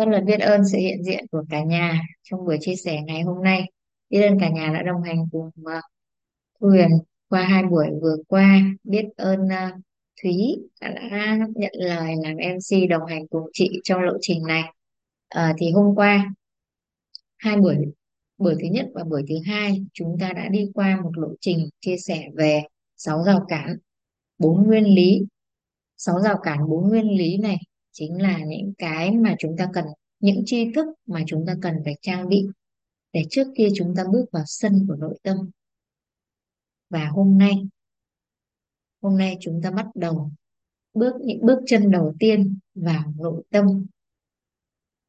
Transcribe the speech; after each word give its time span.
Rất 0.00 0.08
là 0.08 0.20
biết 0.20 0.40
ơn 0.40 0.60
sự 0.72 0.78
hiện 0.78 1.04
diện 1.04 1.26
của 1.32 1.44
cả 1.50 1.64
nhà 1.64 2.02
trong 2.22 2.44
buổi 2.44 2.58
chia 2.60 2.76
sẻ 2.76 3.00
ngày 3.06 3.22
hôm 3.22 3.42
nay. 3.42 3.64
Biết 4.10 4.22
ơn 4.22 4.40
cả 4.40 4.48
nhà 4.48 4.70
đã 4.74 4.82
đồng 4.82 5.02
hành 5.02 5.26
cùng 5.32 5.50
ờ, 5.64 5.80
Thu 6.60 6.68
Huyền 6.68 6.88
qua 7.28 7.42
hai 7.42 7.62
buổi 7.62 7.86
vừa 8.02 8.16
qua. 8.28 8.62
Biết 8.84 9.04
ơn 9.16 9.48
ờ, 9.48 9.70
Thúy 10.22 10.56
đã 10.80 11.38
nhận 11.54 11.72
lời 11.74 12.14
làm 12.22 12.36
MC 12.36 12.88
đồng 12.90 13.06
hành 13.06 13.28
cùng 13.28 13.50
chị 13.52 13.80
trong 13.84 14.02
lộ 14.02 14.12
trình 14.20 14.42
này. 14.46 14.62
Ờ, 15.28 15.52
thì 15.58 15.70
hôm 15.70 15.94
qua 15.94 16.34
hai 17.36 17.56
buổi 17.56 17.76
buổi 18.38 18.54
thứ 18.54 18.68
nhất 18.70 18.86
và 18.94 19.04
buổi 19.04 19.22
thứ 19.28 19.34
hai 19.46 19.84
chúng 19.92 20.16
ta 20.20 20.32
đã 20.32 20.48
đi 20.48 20.70
qua 20.74 21.00
một 21.02 21.12
lộ 21.18 21.28
trình 21.40 21.68
chia 21.80 21.96
sẻ 21.96 22.28
về 22.34 22.62
sáu 22.96 23.22
rào 23.24 23.44
cản 23.48 23.76
bốn 24.38 24.66
nguyên 24.66 24.84
lý 24.84 25.20
sáu 25.96 26.20
rào 26.20 26.38
cản 26.42 26.58
bốn 26.68 26.88
nguyên 26.88 27.18
lý 27.18 27.36
này 27.36 27.56
chính 28.00 28.22
là 28.22 28.38
những 28.44 28.72
cái 28.78 29.10
mà 29.10 29.34
chúng 29.38 29.56
ta 29.58 29.70
cần 29.74 29.84
những 30.20 30.42
tri 30.46 30.72
thức 30.74 30.86
mà 31.06 31.24
chúng 31.26 31.46
ta 31.46 31.56
cần 31.62 31.74
phải 31.84 31.94
trang 32.02 32.28
bị 32.28 32.46
để 33.12 33.24
trước 33.30 33.46
kia 33.56 33.68
chúng 33.74 33.94
ta 33.96 34.04
bước 34.12 34.24
vào 34.32 34.44
sân 34.46 34.84
của 34.88 34.94
nội 34.94 35.18
tâm. 35.22 35.50
Và 36.88 37.08
hôm 37.08 37.38
nay 37.38 37.52
hôm 39.02 39.18
nay 39.18 39.36
chúng 39.40 39.60
ta 39.62 39.70
bắt 39.70 39.86
đầu 39.94 40.30
bước 40.94 41.14
những 41.24 41.46
bước 41.46 41.58
chân 41.66 41.90
đầu 41.90 42.14
tiên 42.18 42.58
vào 42.74 43.14
nội 43.16 43.42
tâm. 43.50 43.86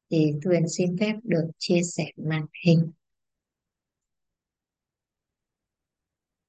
Thì 0.09 0.33
Tuyền 0.43 0.63
xin 0.69 0.97
phép 0.97 1.13
được 1.23 1.51
chia 1.57 1.81
sẻ 1.83 2.05
màn 2.15 2.45
hình. 2.65 2.91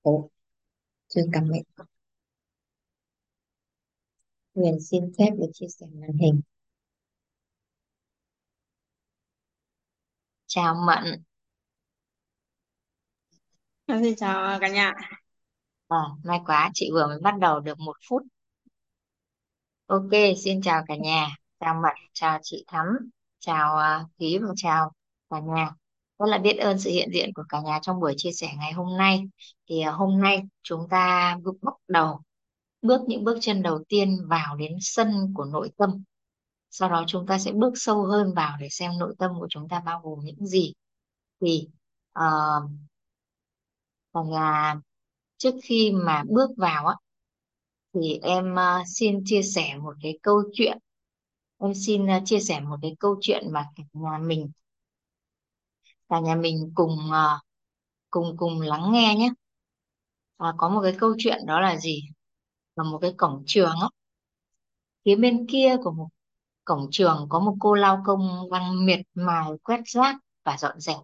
Ồ, 0.02 0.30
chưa 1.08 1.22
cảm 1.32 1.48
mệnh 1.48 1.86
Tuyền 4.54 4.80
xin 4.80 5.12
phép 5.18 5.30
được 5.38 5.50
chia 5.52 5.66
sẻ 5.68 5.86
màn 5.92 6.12
hình 6.20 6.40
chào 10.46 10.74
Mận 10.86 11.22
Xin 13.88 14.16
chào 14.16 14.58
cả 14.60 14.68
nhà. 14.68 14.92
à, 15.88 15.96
may 16.24 16.40
quá 16.46 16.70
chị 16.74 16.90
vừa 16.92 17.06
mới 17.06 17.18
bắt 17.22 17.34
đầu 17.40 17.60
được 17.60 17.78
một 17.78 17.96
phút 18.08 18.22
Ok, 19.86 20.10
xin 20.44 20.62
chào 20.62 20.84
cả 20.88 20.96
nhà. 20.96 21.28
Chào 21.60 21.74
Mận, 21.74 21.94
chào 22.12 22.38
chị 22.42 22.64
Thắm, 22.66 22.86
chào 23.38 23.78
Thúy 24.18 24.38
và 24.38 24.48
chào 24.56 24.92
cả 25.30 25.40
nhà. 25.40 25.70
Rất 26.18 26.26
là 26.26 26.38
biết 26.38 26.56
ơn 26.56 26.78
sự 26.78 26.90
hiện 26.90 27.08
diện 27.12 27.32
của 27.34 27.44
cả 27.48 27.60
nhà 27.60 27.78
trong 27.82 28.00
buổi 28.00 28.14
chia 28.16 28.32
sẻ 28.32 28.48
ngày 28.58 28.72
hôm 28.72 28.96
nay. 28.98 29.22
Thì 29.68 29.84
uh, 29.88 29.94
hôm 29.94 30.20
nay 30.20 30.42
chúng 30.62 30.88
ta 30.90 31.36
bước 31.42 31.54
bắt 31.62 31.74
đầu 31.88 32.20
bước 32.82 33.00
những 33.06 33.24
bước 33.24 33.38
chân 33.40 33.62
đầu 33.62 33.84
tiên 33.88 34.18
vào 34.28 34.56
đến 34.56 34.72
sân 34.80 35.32
của 35.34 35.44
nội 35.44 35.70
tâm. 35.76 36.02
Sau 36.70 36.88
đó 36.90 37.04
chúng 37.06 37.26
ta 37.26 37.38
sẽ 37.38 37.52
bước 37.52 37.72
sâu 37.74 38.04
hơn 38.04 38.34
vào 38.34 38.56
để 38.60 38.68
xem 38.70 38.92
nội 38.98 39.14
tâm 39.18 39.30
của 39.40 39.46
chúng 39.50 39.68
ta 39.68 39.80
bao 39.80 40.00
gồm 40.04 40.18
những 40.24 40.46
gì. 40.46 40.72
Thì 41.40 41.68
ờ, 42.12 42.26
uh, 44.18 44.26
cả 44.32 44.76
trước 45.36 45.54
khi 45.62 45.92
mà 45.94 46.24
bước 46.28 46.50
vào 46.56 46.86
á 46.86 46.94
thì 47.94 48.18
em 48.22 48.54
uh, 48.54 48.86
xin 48.86 49.22
chia 49.24 49.42
sẻ 49.42 49.76
một 49.82 49.94
cái 50.02 50.18
câu 50.22 50.42
chuyện 50.52 50.78
Em 51.58 51.74
xin 51.74 52.04
uh, 52.04 52.22
chia 52.24 52.40
sẻ 52.40 52.60
một 52.60 52.76
cái 52.82 52.96
câu 53.00 53.16
chuyện 53.20 53.52
mà 53.52 53.66
cả 53.76 53.82
nhà 53.92 54.18
mình 54.18 54.50
cả 56.08 56.20
nhà 56.20 56.34
mình 56.34 56.72
cùng 56.74 56.98
uh, 57.10 57.40
cùng 58.10 58.36
cùng 58.36 58.60
lắng 58.60 58.92
nghe 58.92 59.14
nhé. 59.18 59.30
À, 60.36 60.52
có 60.58 60.68
một 60.68 60.80
cái 60.82 60.94
câu 60.98 61.14
chuyện 61.18 61.46
đó 61.46 61.60
là 61.60 61.76
gì? 61.76 62.02
Là 62.76 62.84
một 62.84 62.98
cái 63.02 63.14
cổng 63.16 63.42
trường 63.46 63.74
á. 63.80 63.88
Phía 65.04 65.16
bên 65.16 65.46
kia 65.46 65.76
của 65.84 65.90
một 65.90 66.08
cổng 66.64 66.88
trường 66.90 67.26
có 67.30 67.40
một 67.40 67.56
cô 67.60 67.74
lao 67.74 68.02
công 68.06 68.48
đang 68.52 68.86
miệt 68.86 69.00
mài 69.14 69.50
quét 69.62 69.80
rác 69.84 70.16
và 70.44 70.56
dọn 70.58 70.80
dẹp. 70.80 70.96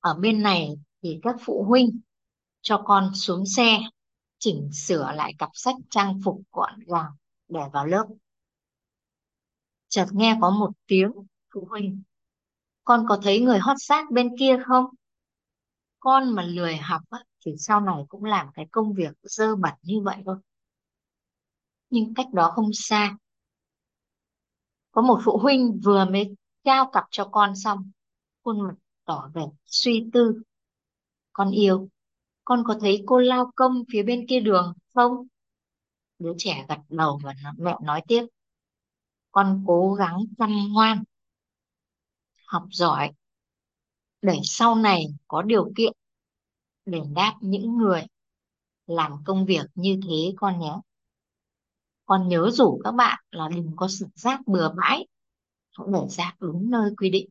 Ở 0.00 0.14
bên 0.14 0.42
này 0.42 0.76
thì 1.02 1.18
các 1.22 1.36
phụ 1.40 1.64
huynh 1.68 2.00
cho 2.60 2.82
con 2.84 3.14
xuống 3.14 3.46
xe 3.46 3.78
chỉnh 4.38 4.70
sửa 4.72 5.12
lại 5.14 5.34
cặp 5.38 5.50
sách 5.54 5.74
trang 5.90 6.20
phục 6.24 6.40
gọn 6.52 6.80
gàng 6.86 7.12
để 7.48 7.60
vào 7.72 7.86
lớp. 7.86 8.06
Chợt 9.88 10.06
nghe 10.12 10.38
có 10.40 10.50
một 10.50 10.70
tiếng 10.86 11.12
phụ 11.54 11.66
huynh 11.70 12.02
con 12.84 13.06
có 13.08 13.18
thấy 13.22 13.40
người 13.40 13.58
hót 13.58 13.76
xác 13.80 14.10
bên 14.10 14.36
kia 14.38 14.58
không? 14.66 14.84
Con 16.00 16.34
mà 16.34 16.42
lười 16.42 16.76
học 16.76 17.02
á, 17.10 17.18
thì 17.46 17.52
sau 17.58 17.80
này 17.80 18.02
cũng 18.08 18.24
làm 18.24 18.46
cái 18.54 18.66
công 18.70 18.92
việc 18.94 19.12
dơ 19.22 19.56
bẩn 19.56 19.74
như 19.82 20.00
vậy 20.04 20.16
thôi. 20.26 20.36
Nhưng 21.90 22.14
cách 22.14 22.26
đó 22.32 22.52
không 22.54 22.70
xa. 22.72 23.16
Có 24.90 25.02
một 25.02 25.20
phụ 25.24 25.38
huynh 25.38 25.80
vừa 25.84 26.04
mới 26.04 26.34
trao 26.64 26.90
cặp 26.92 27.04
cho 27.10 27.28
con 27.32 27.56
xong, 27.56 27.90
khuôn 28.44 28.60
mặt 28.60 28.74
tỏ 29.04 29.30
vẻ 29.34 29.42
suy 29.66 30.06
tư. 30.12 30.42
Con 31.32 31.50
yêu, 31.50 31.88
con 32.44 32.62
có 32.66 32.76
thấy 32.80 33.02
cô 33.06 33.18
lao 33.18 33.50
công 33.56 33.84
phía 33.92 34.02
bên 34.02 34.26
kia 34.28 34.40
đường 34.40 34.72
không? 34.94 35.26
Đứa 36.18 36.32
trẻ 36.38 36.66
gật 36.68 36.78
đầu 36.88 37.20
và 37.24 37.34
mẹ 37.58 37.76
nói 37.82 38.02
tiếp. 38.08 38.26
Con 39.32 39.64
cố 39.66 39.94
gắng 39.94 40.24
chăm 40.38 40.72
ngoan, 40.72 41.04
học 42.46 42.64
giỏi, 42.70 43.12
để 44.22 44.40
sau 44.42 44.74
này 44.74 45.06
có 45.28 45.42
điều 45.42 45.72
kiện 45.76 45.92
để 46.86 47.00
đáp 47.14 47.34
những 47.40 47.76
người 47.76 48.06
làm 48.86 49.12
công 49.24 49.46
việc 49.46 49.66
như 49.74 50.00
thế 50.08 50.34
con 50.36 50.60
nhé. 50.60 50.72
Con 52.06 52.28
nhớ 52.28 52.50
rủ 52.52 52.80
các 52.84 52.92
bạn 52.92 53.24
là 53.30 53.48
đừng 53.48 53.72
có 53.76 53.88
xả 53.88 54.06
rác 54.14 54.40
bừa 54.46 54.68
bãi, 54.76 55.06
hãy 55.78 55.86
để 55.92 55.98
rác 56.08 56.36
đúng 56.40 56.70
nơi 56.70 56.90
quy 56.96 57.10
định. 57.10 57.28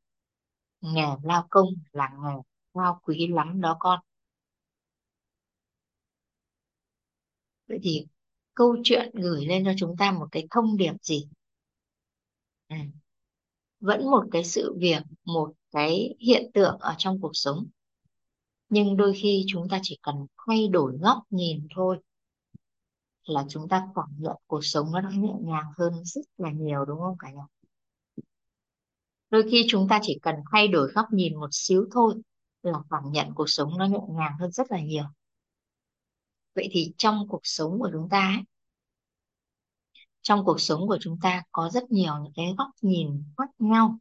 Nghề 0.81 1.07
lao 1.23 1.47
công 1.49 1.67
là 1.91 2.09
nghề 2.23 2.33
cao 2.73 2.99
quý 3.03 3.27
lắm 3.27 3.61
đó 3.61 3.77
con. 3.79 3.99
Vậy 7.67 7.79
thì 7.83 8.07
câu 8.53 8.75
chuyện 8.83 9.11
gửi 9.13 9.45
lên 9.45 9.65
cho 9.65 9.71
chúng 9.77 9.95
ta 9.97 10.11
một 10.11 10.27
cái 10.31 10.47
thông 10.51 10.77
điệp 10.77 10.93
gì? 11.01 11.27
à, 12.67 12.77
Vẫn 13.79 14.05
một 14.11 14.23
cái 14.31 14.43
sự 14.43 14.75
việc, 14.79 15.03
một 15.25 15.53
cái 15.71 16.15
hiện 16.19 16.51
tượng 16.53 16.77
ở 16.79 16.95
trong 16.97 17.21
cuộc 17.21 17.31
sống. 17.33 17.67
Nhưng 18.69 18.97
đôi 18.97 19.13
khi 19.21 19.45
chúng 19.47 19.69
ta 19.69 19.79
chỉ 19.83 19.99
cần 20.01 20.15
thay 20.47 20.67
đổi 20.67 20.97
góc 21.01 21.17
nhìn 21.29 21.67
thôi 21.75 21.97
là 23.25 23.45
chúng 23.49 23.67
ta 23.69 23.87
cảm 23.95 24.05
nhận 24.17 24.35
cuộc 24.47 24.65
sống 24.65 24.91
nó 24.91 25.09
nhẹ 25.13 25.33
nhàng 25.41 25.71
hơn 25.77 25.93
rất 26.05 26.21
là 26.37 26.51
nhiều 26.51 26.85
đúng 26.85 26.99
không 26.99 27.17
cả 27.19 27.31
nhà? 27.31 27.43
Đôi 29.29 29.43
khi 29.51 29.65
chúng 29.69 29.87
ta 29.87 29.99
chỉ 30.01 30.19
cần 30.21 30.35
thay 30.51 30.67
đổi 30.67 30.91
góc 30.91 31.05
nhìn 31.11 31.39
một 31.39 31.49
xíu 31.51 31.85
thôi 31.91 32.15
là 32.61 32.79
cảm 32.89 33.03
nhận 33.11 33.33
cuộc 33.35 33.49
sống 33.49 33.77
nó 33.77 33.85
nhẹ 33.85 33.99
nhàng 34.09 34.37
hơn 34.39 34.51
rất 34.51 34.71
là 34.71 34.81
nhiều. 34.81 35.05
Vậy 36.55 36.67
thì 36.71 36.93
trong 36.97 37.27
cuộc 37.29 37.41
sống 37.43 37.79
của 37.79 37.89
chúng 37.93 38.09
ta 38.09 38.19
ấy, 38.19 38.43
trong 40.21 40.45
cuộc 40.45 40.61
sống 40.61 40.87
của 40.87 40.97
chúng 41.01 41.19
ta 41.21 41.43
có 41.51 41.69
rất 41.69 41.91
nhiều 41.91 42.13
những 42.23 42.33
cái 42.35 42.55
góc 42.57 42.69
nhìn 42.81 43.23
khác 43.37 43.49
nhau. 43.59 43.97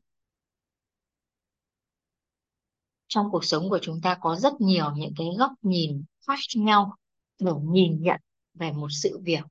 Trong 3.07 3.31
cuộc 3.31 3.45
sống 3.45 3.71
của 3.71 3.79
chúng 3.83 4.01
ta 4.01 4.19
có 4.21 4.37
rất 4.37 4.61
nhiều 4.61 4.93
những 4.97 5.13
cái 5.17 5.27
góc 5.39 5.53
nhìn 5.63 6.05
khác 6.27 6.39
nhau 6.57 6.97
để 7.39 7.53
nhìn 7.63 8.03
nhận 8.03 8.21
về 8.55 8.73
một 8.73 8.89
sự 8.91 9.19
việc. 9.23 9.45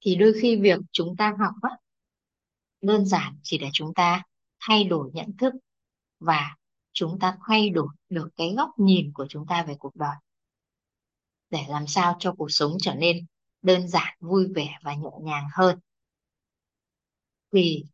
Thì 0.00 0.14
đôi 0.16 0.32
khi 0.42 0.56
việc 0.56 0.80
chúng 0.92 1.16
ta 1.16 1.36
học 1.38 1.54
á, 1.62 1.70
đơn 2.80 3.06
giản 3.06 3.38
chỉ 3.42 3.58
để 3.58 3.68
chúng 3.72 3.94
ta 3.94 4.22
thay 4.60 4.84
đổi 4.84 5.10
nhận 5.14 5.36
thức 5.36 5.54
và 6.20 6.56
chúng 6.92 7.18
ta 7.18 7.36
thay 7.46 7.70
đổi 7.70 7.88
được 8.08 8.28
cái 8.36 8.54
góc 8.56 8.70
nhìn 8.78 9.12
của 9.12 9.26
chúng 9.28 9.46
ta 9.46 9.62
về 9.62 9.74
cuộc 9.78 9.96
đời 9.96 10.16
để 11.50 11.64
làm 11.68 11.86
sao 11.86 12.16
cho 12.18 12.34
cuộc 12.38 12.50
sống 12.50 12.76
trở 12.80 12.94
nên 12.94 13.26
đơn 13.62 13.88
giản 13.88 14.16
vui 14.20 14.46
vẻ 14.54 14.78
và 14.82 14.94
nhẹ 14.94 15.10
nhàng 15.22 15.46
hơn 15.52 15.78
thì 17.52 17.84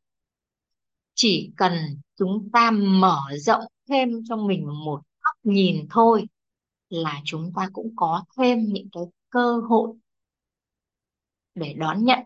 chỉ 1.14 1.50
cần 1.56 1.72
chúng 2.16 2.48
ta 2.52 2.70
mở 2.70 3.20
rộng 3.38 3.62
thêm 3.88 4.10
cho 4.28 4.36
mình 4.36 4.66
một 4.84 5.00
góc 5.20 5.36
nhìn 5.42 5.86
thôi 5.90 6.26
là 6.88 7.20
chúng 7.24 7.52
ta 7.56 7.68
cũng 7.72 7.92
có 7.96 8.24
thêm 8.36 8.64
những 8.72 8.88
cái 8.92 9.02
cơ 9.30 9.56
hội 9.68 9.96
để 11.54 11.74
đón 11.78 12.04
nhận 12.04 12.18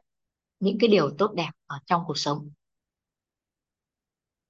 những 0.60 0.76
cái 0.80 0.88
điều 0.88 1.10
tốt 1.18 1.32
đẹp 1.36 1.50
ở 1.66 1.78
trong 1.86 2.02
cuộc 2.06 2.18
sống. 2.18 2.50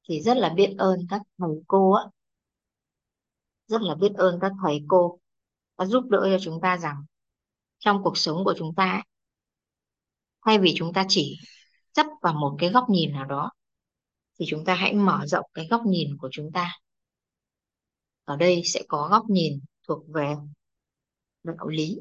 Thì 0.08 0.20
rất 0.20 0.36
là 0.36 0.48
biết 0.48 0.74
ơn 0.78 1.06
các 1.10 1.22
thầy 1.38 1.50
cô 1.66 1.92
á. 1.92 2.04
Rất 3.66 3.82
là 3.82 3.94
biết 3.94 4.12
ơn 4.14 4.38
các 4.40 4.52
thầy 4.62 4.84
cô 4.88 5.18
đã 5.78 5.86
giúp 5.86 6.04
đỡ 6.10 6.20
cho 6.22 6.38
chúng 6.40 6.60
ta 6.62 6.76
rằng 6.76 7.04
trong 7.78 8.02
cuộc 8.04 8.18
sống 8.18 8.44
của 8.44 8.54
chúng 8.58 8.74
ta 8.74 9.02
thay 10.44 10.58
vì 10.58 10.72
chúng 10.76 10.92
ta 10.92 11.04
chỉ 11.08 11.38
chấp 11.92 12.06
vào 12.22 12.34
một 12.34 12.56
cái 12.58 12.70
góc 12.70 12.84
nhìn 12.90 13.12
nào 13.12 13.24
đó, 13.24 13.50
thì 14.38 14.46
chúng 14.48 14.64
ta 14.64 14.74
hãy 14.74 14.94
mở 14.94 15.26
rộng 15.26 15.44
cái 15.54 15.66
góc 15.70 15.82
nhìn 15.86 16.16
của 16.18 16.28
chúng 16.32 16.52
ta. 16.52 16.72
Ở 18.24 18.36
đây 18.36 18.62
sẽ 18.64 18.82
có 18.88 19.08
góc 19.10 19.24
nhìn 19.28 19.60
thuộc 19.88 20.04
về 20.08 20.34
đạo 21.42 21.68
lý. 21.68 21.98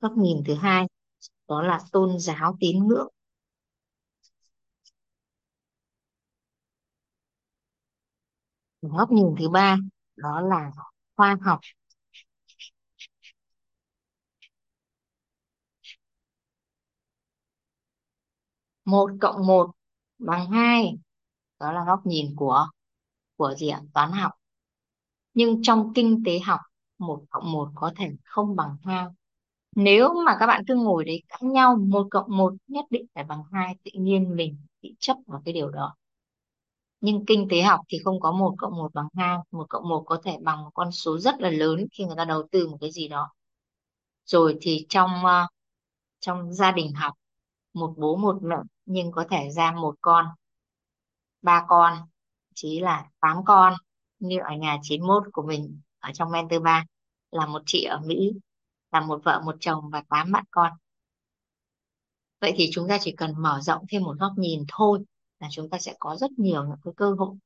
Góc 0.00 0.12
nhìn 0.16 0.42
thứ 0.46 0.54
hai, 0.54 0.86
đó 1.48 1.62
là 1.62 1.80
tôn 1.92 2.18
giáo 2.20 2.56
tín 2.60 2.88
ngưỡng. 2.88 3.08
Góc 8.82 9.10
nhìn 9.12 9.34
thứ 9.38 9.48
ba, 9.48 9.76
đó 10.16 10.40
là 10.40 10.70
khoa 11.16 11.36
học. 11.42 11.60
Một 18.84 19.10
cộng 19.20 19.46
một 19.46 19.70
bằng 20.18 20.50
hai, 20.50 20.98
đó 21.60 21.72
là 21.72 21.84
góc 21.86 22.06
nhìn 22.06 22.34
của 22.36 22.68
của 23.36 23.54
gì 23.54 23.68
ạ? 23.68 23.82
Toán 23.94 24.12
học. 24.12 24.32
Nhưng 25.34 25.62
trong 25.62 25.92
kinh 25.94 26.22
tế 26.26 26.38
học, 26.40 26.60
một 26.98 27.24
cộng 27.30 27.52
một 27.52 27.70
có 27.74 27.92
thể 27.96 28.10
không 28.24 28.56
bằng 28.56 28.76
hai 28.84 29.04
nếu 29.78 30.14
mà 30.26 30.36
các 30.40 30.46
bạn 30.46 30.64
cứ 30.68 30.74
ngồi 30.74 31.04
đấy 31.04 31.22
cãi 31.28 31.40
nhau 31.42 31.76
một 31.76 32.06
cộng 32.10 32.36
một 32.36 32.52
nhất 32.68 32.84
định 32.90 33.06
phải 33.14 33.24
bằng 33.24 33.42
hai, 33.52 33.76
tự 33.84 33.90
nhiên 33.94 34.36
mình 34.36 34.56
bị 34.82 34.96
chấp 34.98 35.16
vào 35.26 35.42
cái 35.44 35.54
điều 35.54 35.70
đó. 35.70 35.94
Nhưng 37.00 37.26
kinh 37.26 37.48
tế 37.50 37.62
học 37.62 37.80
thì 37.88 37.98
không 38.04 38.20
có 38.20 38.32
một 38.32 38.54
cộng 38.58 38.72
một 38.76 38.94
bằng 38.94 39.08
hai, 39.16 39.36
một 39.50 39.66
cộng 39.68 39.88
một 39.88 40.02
có 40.06 40.20
thể 40.24 40.36
bằng 40.42 40.62
một 40.64 40.70
con 40.74 40.92
số 40.92 41.18
rất 41.18 41.40
là 41.40 41.50
lớn 41.50 41.86
khi 41.92 42.04
người 42.04 42.16
ta 42.16 42.24
đầu 42.24 42.42
tư 42.52 42.68
một 42.68 42.78
cái 42.80 42.90
gì 42.92 43.08
đó. 43.08 43.30
Rồi 44.24 44.58
thì 44.60 44.86
trong 44.88 45.24
ờ, 45.24 45.46
trong 46.20 46.52
gia 46.52 46.72
đình 46.72 46.92
học, 46.94 47.14
một 47.74 47.94
bố 47.96 48.16
một 48.16 48.38
mẹ 48.42 48.56
nhưng 48.86 49.12
có 49.12 49.24
thể 49.30 49.50
ra 49.50 49.72
một 49.72 49.94
con, 50.00 50.26
ba 51.42 51.64
con 51.68 51.98
chí 52.54 52.80
là 52.80 53.10
tám 53.20 53.44
con. 53.44 53.74
Như 54.18 54.38
ở 54.38 54.54
nhà 54.56 54.78
91 54.82 55.22
của 55.32 55.42
mình 55.42 55.80
ở 56.00 56.10
trong 56.14 56.30
Mentor 56.32 56.62
3 56.62 56.84
là 57.30 57.46
một 57.46 57.62
chị 57.66 57.84
ở 57.84 58.00
Mỹ 58.06 58.32
là 58.92 59.00
một 59.00 59.20
vợ, 59.24 59.42
một 59.44 59.56
chồng 59.60 59.90
và 59.90 60.02
tám 60.08 60.32
bạn 60.32 60.44
con. 60.50 60.72
Vậy 62.40 62.52
thì 62.56 62.70
chúng 62.72 62.88
ta 62.88 62.98
chỉ 63.00 63.14
cần 63.16 63.34
mở 63.38 63.60
rộng 63.62 63.84
thêm 63.88 64.02
một 64.02 64.16
góc 64.20 64.32
nhìn 64.36 64.64
thôi 64.68 65.04
là 65.40 65.48
chúng 65.50 65.70
ta 65.70 65.78
sẽ 65.78 65.94
có 65.98 66.16
rất 66.16 66.30
nhiều 66.36 66.64
những 66.64 66.78
cái 66.84 66.94
cơ 66.96 67.14
hội. 67.18 67.36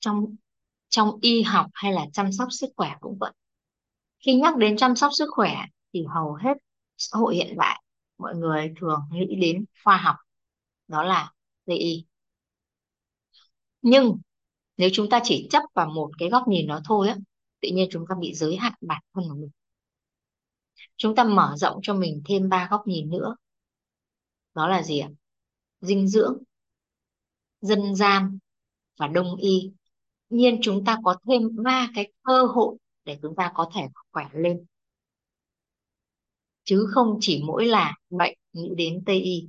Trong 0.00 0.36
trong 0.88 1.18
y 1.22 1.42
học 1.42 1.66
hay 1.74 1.92
là 1.92 2.06
chăm 2.12 2.32
sóc 2.32 2.48
sức 2.50 2.70
khỏe 2.76 2.96
cũng 3.00 3.18
vậy. 3.20 3.32
Khi 4.26 4.34
nhắc 4.34 4.56
đến 4.56 4.76
chăm 4.76 4.96
sóc 4.96 5.10
sức 5.18 5.28
khỏe 5.30 5.56
thì 5.92 6.04
hầu 6.14 6.34
hết 6.34 6.54
xã 6.96 7.18
hội 7.18 7.36
hiện 7.36 7.56
đại 7.56 7.82
mọi 8.18 8.34
người 8.34 8.74
thường 8.80 9.00
nghĩ 9.10 9.36
đến 9.40 9.64
khoa 9.84 9.96
học, 9.96 10.16
đó 10.88 11.02
là 11.02 11.32
Tây 11.66 11.76
y. 11.76 12.04
Nhưng 13.82 14.18
nếu 14.76 14.88
chúng 14.92 15.08
ta 15.10 15.20
chỉ 15.24 15.48
chấp 15.50 15.62
vào 15.74 15.86
một 15.86 16.10
cái 16.18 16.28
góc 16.28 16.48
nhìn 16.48 16.66
đó 16.66 16.80
thôi 16.84 17.08
á 17.08 17.16
tự 17.64 17.70
nhiên 17.72 17.88
chúng 17.90 18.04
ta 18.08 18.14
bị 18.20 18.34
giới 18.34 18.56
hạn 18.56 18.72
bản 18.80 19.02
thân 19.14 19.24
của 19.28 19.34
mình. 19.34 19.50
Chúng 20.96 21.14
ta 21.14 21.24
mở 21.24 21.54
rộng 21.56 21.80
cho 21.82 21.94
mình 21.94 22.22
thêm 22.28 22.48
ba 22.48 22.68
góc 22.70 22.86
nhìn 22.86 23.10
nữa. 23.10 23.36
Đó 24.54 24.68
là 24.68 24.82
gì 24.82 24.98
ạ? 24.98 25.08
Dinh 25.80 26.08
dưỡng, 26.08 26.42
dân 27.60 27.94
gian 27.94 28.38
và 28.98 29.06
đông 29.06 29.36
y. 29.36 29.72
Nhiên 30.30 30.58
chúng 30.62 30.84
ta 30.84 30.98
có 31.04 31.16
thêm 31.28 31.62
ba 31.62 31.90
cái 31.94 32.12
cơ 32.22 32.46
hội 32.46 32.76
để 33.04 33.18
chúng 33.22 33.36
ta 33.36 33.52
có 33.54 33.70
thể 33.74 33.88
khỏe 34.12 34.28
lên. 34.32 34.64
Chứ 36.64 36.86
không 36.90 37.18
chỉ 37.20 37.42
mỗi 37.46 37.66
là 37.66 37.94
bệnh 38.10 38.34
nghĩ 38.52 38.70
đến 38.76 39.02
Tây 39.06 39.20
y. 39.20 39.48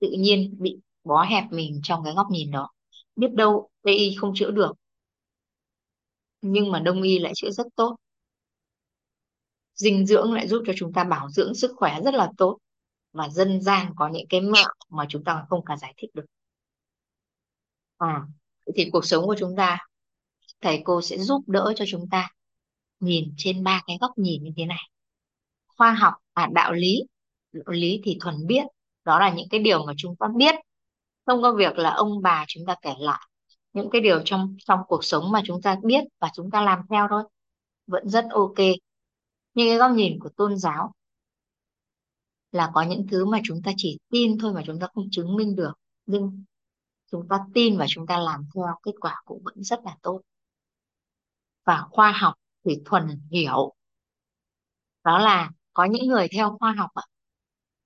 Tự 0.00 0.10
nhiên 0.18 0.56
bị 0.58 0.78
bó 1.04 1.22
hẹp 1.22 1.44
mình 1.50 1.80
trong 1.82 2.04
cái 2.04 2.14
góc 2.14 2.26
nhìn 2.30 2.50
đó. 2.50 2.70
Biết 3.16 3.32
đâu 3.34 3.70
Tây 3.82 3.96
y 3.96 4.16
không 4.16 4.32
chữa 4.34 4.50
được 4.50 4.72
nhưng 6.46 6.72
mà 6.72 6.80
Đông 6.80 7.02
y 7.02 7.18
lại 7.18 7.32
chữa 7.36 7.50
rất 7.50 7.66
tốt. 7.76 7.96
Dinh 9.74 10.06
dưỡng 10.06 10.32
lại 10.32 10.48
giúp 10.48 10.62
cho 10.66 10.72
chúng 10.76 10.92
ta 10.92 11.04
bảo 11.04 11.28
dưỡng 11.30 11.54
sức 11.54 11.72
khỏe 11.76 12.00
rất 12.04 12.14
là 12.14 12.30
tốt. 12.36 12.58
Và 13.12 13.28
dân 13.28 13.60
gian 13.60 13.92
có 13.96 14.08
những 14.08 14.26
cái 14.28 14.40
mẹo 14.40 14.68
mà 14.88 15.06
chúng 15.08 15.24
ta 15.24 15.44
không 15.48 15.64
cả 15.64 15.76
giải 15.76 15.94
thích 15.96 16.10
được. 16.14 16.24
À 17.98 18.22
thì 18.76 18.90
cuộc 18.92 19.04
sống 19.04 19.26
của 19.26 19.36
chúng 19.38 19.56
ta, 19.56 19.78
thầy 20.60 20.82
cô 20.84 21.02
sẽ 21.02 21.18
giúp 21.18 21.42
đỡ 21.46 21.72
cho 21.76 21.84
chúng 21.88 22.08
ta 22.10 22.30
nhìn 23.00 23.34
trên 23.36 23.64
ba 23.64 23.82
cái 23.86 23.98
góc 24.00 24.18
nhìn 24.18 24.44
như 24.44 24.50
thế 24.56 24.66
này. 24.66 24.90
Khoa 25.66 25.92
học 25.92 26.14
và 26.34 26.48
đạo 26.52 26.72
lý. 26.72 27.02
Đạo 27.52 27.72
lý 27.72 28.00
thì 28.04 28.18
thuần 28.20 28.46
biết. 28.46 28.64
Đó 29.04 29.18
là 29.18 29.34
những 29.34 29.48
cái 29.50 29.60
điều 29.60 29.86
mà 29.86 29.92
chúng 29.96 30.16
ta 30.16 30.26
biết. 30.36 30.54
Không 31.26 31.42
có 31.42 31.54
việc 31.54 31.78
là 31.78 31.90
ông 31.90 32.22
bà 32.22 32.44
chúng 32.48 32.66
ta 32.66 32.76
kể 32.82 32.94
lại 32.98 33.28
những 33.74 33.90
cái 33.92 34.00
điều 34.00 34.22
trong 34.24 34.56
trong 34.58 34.80
cuộc 34.88 35.04
sống 35.04 35.32
mà 35.32 35.42
chúng 35.44 35.62
ta 35.62 35.76
biết 35.82 36.04
và 36.20 36.30
chúng 36.34 36.50
ta 36.50 36.62
làm 36.62 36.78
theo 36.90 37.06
thôi. 37.10 37.24
Vẫn 37.86 38.08
rất 38.08 38.24
ok. 38.30 38.58
Nhưng 39.54 39.68
cái 39.68 39.76
góc 39.78 39.90
nhìn 39.90 40.18
của 40.20 40.28
tôn 40.36 40.56
giáo 40.56 40.92
là 42.52 42.70
có 42.74 42.82
những 42.82 43.06
thứ 43.10 43.24
mà 43.24 43.40
chúng 43.44 43.62
ta 43.62 43.72
chỉ 43.76 43.98
tin 44.10 44.38
thôi 44.38 44.52
mà 44.54 44.62
chúng 44.66 44.78
ta 44.80 44.86
không 44.94 45.08
chứng 45.10 45.36
minh 45.36 45.56
được. 45.56 45.72
Nhưng 46.06 46.44
chúng 47.10 47.28
ta 47.28 47.38
tin 47.54 47.78
và 47.78 47.86
chúng 47.88 48.06
ta 48.06 48.18
làm 48.18 48.46
theo, 48.54 48.74
kết 48.82 48.92
quả 49.00 49.22
cũng 49.24 49.42
vẫn 49.44 49.62
rất 49.62 49.80
là 49.84 49.96
tốt. 50.02 50.20
Và 51.64 51.86
khoa 51.90 52.12
học 52.12 52.34
thì 52.64 52.82
thuần 52.84 53.08
hiểu. 53.30 53.74
Đó 55.04 55.18
là 55.18 55.50
có 55.72 55.84
những 55.84 56.06
người 56.06 56.28
theo 56.32 56.56
khoa 56.58 56.72
học 56.72 56.90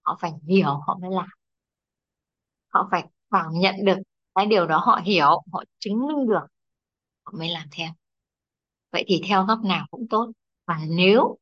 họ 0.02 0.18
phải 0.20 0.32
hiểu, 0.48 0.80
họ 0.86 0.98
mới 1.00 1.10
làm. 1.10 1.28
Họ 2.68 2.88
phải 2.90 3.04
cảm 3.30 3.52
nhận 3.52 3.74
được 3.84 3.98
cái 4.34 4.46
điều 4.46 4.66
đó 4.66 4.78
họ 4.84 5.00
hiểu, 5.04 5.42
họ 5.52 5.64
chứng 5.78 6.06
minh 6.06 6.26
được, 6.28 6.46
họ 7.24 7.32
mới 7.38 7.48
làm 7.50 7.68
theo. 7.72 7.88
Vậy 8.92 9.04
thì 9.06 9.22
theo 9.28 9.44
góc 9.44 9.58
nào 9.64 9.86
cũng 9.90 10.08
tốt. 10.10 10.32
Và 10.66 10.80
nếu 10.88 11.36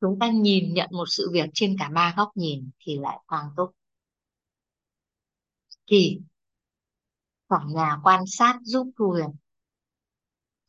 chúng 0.00 0.18
ta 0.18 0.30
nhìn 0.30 0.74
nhận 0.74 0.88
một 0.92 1.04
sự 1.08 1.30
việc 1.32 1.50
trên 1.54 1.76
cả 1.78 1.88
ba 1.94 2.14
góc 2.16 2.30
nhìn 2.34 2.70
thì 2.80 2.98
lại 2.98 3.18
càng 3.28 3.50
tốt. 3.56 3.72
Thì 5.86 6.20
cả 7.48 7.56
nhà 7.66 7.96
quan 8.04 8.24
sát 8.26 8.58
giúp 8.62 8.90
Thu 8.98 9.10
Huyền 9.10 9.30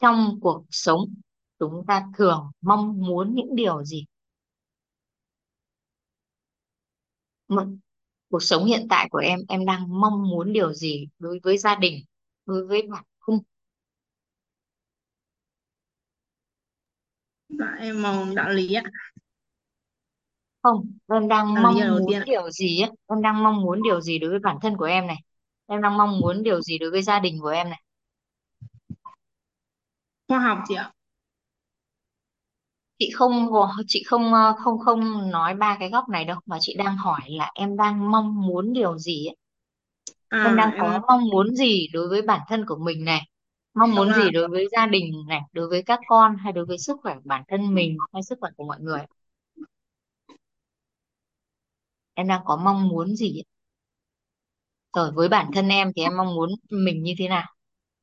trong 0.02 0.40
cuộc 0.42 0.66
sống, 0.70 1.14
chúng 1.60 1.86
ta 1.88 2.06
thường 2.18 2.52
mong 2.62 3.00
muốn 3.00 3.36
những 3.36 3.56
điều 3.56 3.84
gì? 3.84 4.06
Một- 7.48 7.68
cuộc 8.31 8.44
sống 8.44 8.66
hiện 8.66 8.88
tại 8.89 9.07
của 9.12 9.18
em 9.18 9.39
em 9.50 9.66
đang 9.66 10.01
mong 10.01 10.30
muốn 10.30 10.54
điều 10.54 10.74
gì 10.74 11.07
đối 11.19 11.39
với 11.44 11.57
gia 11.57 11.75
đình 11.75 12.06
đối 12.45 12.68
với 12.68 12.88
bản 12.92 13.04
thân 13.28 13.39
Dạ, 17.50 17.66
em 17.80 18.01
mong 18.01 18.36
đạo 18.36 18.50
lý 18.50 18.74
ạ. 18.74 18.83
không 20.63 20.92
em 21.13 21.28
đang 21.28 21.54
Đạo 21.56 21.63
lý 21.66 21.80
là 21.80 21.86
mong 21.86 21.88
đầu 21.88 22.00
muốn 22.00 22.07
tiên 22.07 22.22
ạ. 22.22 22.25
điều 22.25 22.50
gì 22.51 22.82
á 22.82 22.89
em 23.10 23.22
đang 23.22 23.44
mong 23.44 23.62
muốn 23.62 23.84
điều 23.84 24.01
gì 24.01 24.20
đối 24.20 24.29
với 24.29 24.39
bản 24.39 24.58
thân 24.62 24.77
của 24.77 24.86
em 24.86 25.08
này 25.08 25.17
em 25.67 25.82
đang 25.82 25.98
mong 25.98 26.20
muốn 26.20 26.44
điều 26.44 26.62
gì 26.62 26.77
đối 26.77 26.91
với 26.91 27.03
gia 27.03 27.20
đình 27.20 27.39
của 27.41 27.48
em 27.50 27.70
này 27.70 27.82
Khoa 30.27 30.39
học 30.39 30.60
chị 30.67 30.75
ạ. 30.75 30.94
Chị 33.01 33.10
không 33.15 33.48
chị 33.88 34.03
không 34.08 34.34
ờ, 34.34 34.53
không 34.63 34.79
không 34.79 35.31
nói 35.31 35.55
ba 35.55 35.77
cái 35.79 35.89
góc 35.89 36.10
này 36.10 36.25
đâu 36.25 36.38
mà 36.46 36.58
chị 36.62 36.75
đang 36.77 36.98
hỏi 36.98 37.22
là 37.27 37.51
em 37.55 37.77
đang 37.77 38.12
mong 38.12 38.41
muốn 38.48 38.74
điều 38.74 38.98
gì 38.98 39.27
ấy. 39.27 39.36
em 40.39 40.55
đang 40.55 40.72
À, 40.72 40.77
có 40.77 41.01
mong 41.08 41.29
muốn 41.29 41.55
gì 41.55 41.88
đối 41.93 42.08
với 42.10 42.22
bản 42.22 42.39
thân 42.48 42.65
của 42.67 42.75
mình 42.77 43.05
này 43.05 43.22
mong 43.74 43.96
đúng 43.96 43.96
muốn 43.96 44.13
gì 44.13 44.29
là 44.29 44.31
đối 44.31 44.48
với 44.48 44.67
gia 44.72 44.86
đình 44.88 45.13
này 45.27 45.41
đối 45.53 45.67
với 45.70 45.84
các 45.84 46.00
con 46.08 46.36
hay 46.38 46.53
đối 46.53 46.65
với 46.65 46.77
sức 46.77 46.98
khỏe 47.03 47.15
của 47.15 47.22
bản 47.25 47.43
thân 47.48 47.74
mình 47.75 48.01
hay 48.13 48.24
sức 48.24 48.38
khỏe 48.41 48.50
của 48.58 48.63
mọi 48.65 48.79
người 48.81 49.00
em 52.15 52.27
đang 52.27 52.41
có 52.46 52.55
mong 52.58 52.88
muốn 52.89 53.15
gì 53.15 53.38
ấy. 53.38 53.43
rồi 54.96 55.12
với 55.15 55.29
bản 55.29 55.51
thân 55.53 55.67
em 55.70 55.91
thì 55.96 56.01
em 56.03 56.17
mong 56.17 56.36
muốn 56.36 56.50
mình 56.72 57.03
như 57.03 57.13
thế 57.17 57.27
nào 57.27 57.53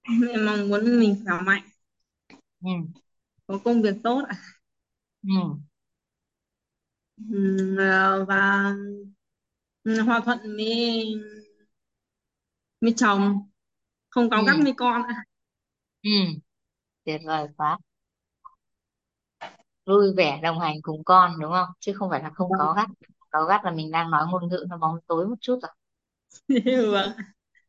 em 0.34 0.44
mong 0.46 0.68
muốn 0.68 0.98
mình 1.00 1.16
khỏe 1.24 1.40
mạnh, 1.40 1.62
ừ. 2.62 2.68
có 3.46 3.58
công 3.64 3.82
việc 3.82 3.94
tốt 4.04 4.22
ạ. 4.28 4.36
Ừ. 5.28 5.58
Ừm, 7.16 7.76
ờ, 7.78 8.24
và 8.28 8.72
ừm, 9.84 10.06
hòa 10.06 10.20
thuận 10.24 10.38
với 10.56 11.14
với 12.80 12.94
chồng, 12.96 13.38
không 14.10 14.30
cáu 14.30 14.44
gắt 14.44 14.56
Ừ. 14.58 14.64
với 14.64 14.74
con 14.78 15.02
ạ. 15.02 15.24
Ừ. 16.02 16.10
tuyệt 17.04 17.20
vời 17.26 17.48
quá 17.56 17.78
vui 19.86 20.14
vẻ 20.16 20.40
đồng 20.42 20.60
hành 20.60 20.82
cùng 20.82 21.04
con 21.04 21.32
đúng 21.40 21.52
không 21.52 21.68
chứ 21.80 21.92
không 21.92 22.10
phải 22.10 22.22
là 22.22 22.30
không 22.34 22.52
có 22.54 22.64
Vâng. 22.64 22.76
gắt 22.76 22.88
có 23.30 23.44
gắt 23.44 23.64
là 23.64 23.70
mình 23.70 23.90
đang 23.90 24.10
nói 24.10 24.26
ngôn 24.30 24.48
ngữ 24.48 24.64
nó 24.68 24.76
bóng 24.78 24.96
tối 25.06 25.26
một 25.28 25.36
chút 25.40 25.58
rồi 25.62 25.70
Vâng. 26.92 27.12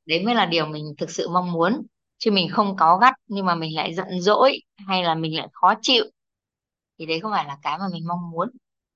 đấy 0.05 0.23
mới 0.25 0.35
là 0.35 0.45
điều 0.45 0.65
mình 0.65 0.93
thực 0.97 1.09
sự 1.11 1.29
mong 1.29 1.51
muốn 1.51 1.85
chứ 2.17 2.31
mình 2.31 2.49
không 2.51 2.75
cáu 2.77 2.97
gắt 2.97 3.13
nhưng 3.27 3.45
mà 3.45 3.55
mình 3.55 3.75
lại 3.75 3.93
giận 3.93 4.07
dỗi 4.21 4.59
hay 4.87 5.03
là 5.03 5.15
mình 5.15 5.37
lại 5.37 5.47
khó 5.53 5.73
chịu 5.81 6.03
thì 6.99 7.05
đấy 7.05 7.19
không 7.21 7.31
phải 7.31 7.45
là 7.45 7.57
cái 7.63 7.77
mà 7.79 7.85
mình 7.93 8.07
mong 8.07 8.31
muốn. 8.31 8.49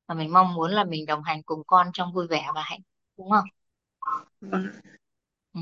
Mà 0.07 0.15
mình 0.15 0.33
mong 0.33 0.53
muốn 0.53 0.71
là 0.71 0.83
mình 0.83 1.05
đồng 1.05 1.23
hành 1.23 1.43
cùng 1.43 1.63
con 1.67 1.87
trong 1.93 2.13
vui 2.13 2.27
vẻ 2.27 2.47
và 2.55 2.61
hạnh 2.63 2.79
phúc 2.81 2.95
đúng 3.17 3.31
không? 3.31 3.45
Vâng. 4.41 4.67
ừ. 5.53 5.59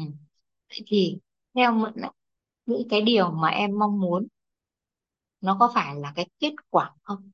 Vậy 0.70 0.80
thì 0.88 1.20
theo 1.56 1.72
Mượn 1.74 1.94
những 2.68 2.88
cái 2.90 3.02
điều 3.02 3.32
mà 3.32 3.50
em 3.50 3.80
mong 3.80 4.00
muốn 4.02 4.28
nó 5.42 5.58
có 5.60 5.72
phải 5.76 5.96
là 5.96 6.14
cái 6.16 6.28
kết 6.40 6.54
quả 6.70 6.92
không? 7.04 7.32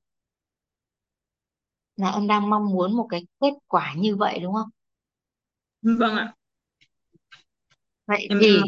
Là 1.96 2.12
em 2.12 2.28
đang 2.28 2.50
mong 2.50 2.66
muốn 2.66 2.94
một 2.98 3.08
cái 3.10 3.28
kết 3.40 3.54
quả 3.68 3.94
như 3.98 4.16
vậy 4.16 4.40
đúng 4.40 4.54
không? 4.54 4.70
Vâng 5.82 6.16
ạ. 6.18 6.34
Vậy 8.08 8.28
em 8.30 8.38
thì 8.40 8.64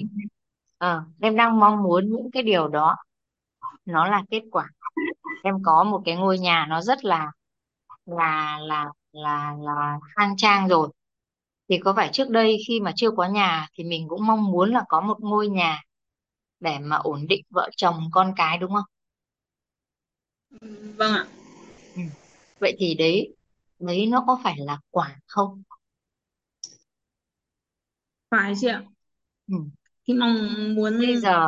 ờ, 0.78 1.04
em 1.22 1.36
đang 1.36 1.60
mong 1.60 1.84
muốn 1.84 2.10
những 2.10 2.32
cái 2.32 2.44
điều 2.44 2.68
đó 2.68 2.96
nó 3.86 4.08
là 4.10 4.24
kết 4.32 4.42
quả 4.52 4.70
em 5.44 5.56
có 5.64 5.84
một 5.84 6.02
cái 6.06 6.16
ngôi 6.16 6.40
nhà 6.40 6.66
nó 6.70 6.82
rất 6.82 7.06
là 7.06 7.32
là 8.06 8.60
là 8.62 8.86
là 9.14 9.56
là 9.62 10.00
khang 10.16 10.38
trang 10.38 10.68
rồi. 10.68 10.90
Thì 11.70 11.78
có 11.86 11.94
phải 11.98 12.10
trước 12.14 12.30
đây 12.30 12.58
khi 12.68 12.80
mà 12.82 12.92
chưa 12.96 13.12
có 13.12 13.26
nhà 13.30 13.68
thì 13.76 13.84
mình 13.84 14.08
cũng 14.10 14.28
mong 14.28 14.52
muốn 14.52 14.72
là 14.74 14.84
có 14.90 15.02
một 15.02 15.18
ngôi 15.22 15.50
nhà 15.50 15.82
để 16.60 16.80
mà 16.80 16.96
ổn 16.98 17.28
định 17.30 17.44
vợ 17.50 17.70
chồng 17.78 18.10
con 18.14 18.34
cái 18.38 18.58
đúng 18.58 18.72
không? 18.74 18.86
Vâng 20.98 21.14
ạ. 21.14 21.26
Ừ. 21.96 22.02
vậy 22.60 22.76
thì 22.80 22.96
đấy 22.96 23.36
đấy 23.80 24.06
nó 24.06 24.24
có 24.28 24.40
phải 24.44 24.56
là 24.58 24.80
quả 24.92 25.20
không? 25.28 25.64
Phải 28.32 28.54
chị 28.62 28.68
ạ. 28.68 28.84
Ừ. 29.48 29.56
khi 30.08 30.14
mong 30.14 30.36
muốn 30.76 31.00
bây 31.00 31.18
giờ 31.18 31.48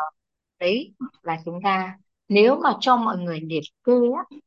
đấy 0.60 0.94
là 1.24 1.38
chúng 1.46 1.60
ta 1.64 1.98
nếu 2.32 2.60
mà 2.64 2.78
cho 2.80 2.98
mọi 2.98 3.18
người 3.18 3.42
liệt 3.42 3.64
kê 3.84 3.94
á 4.18 4.38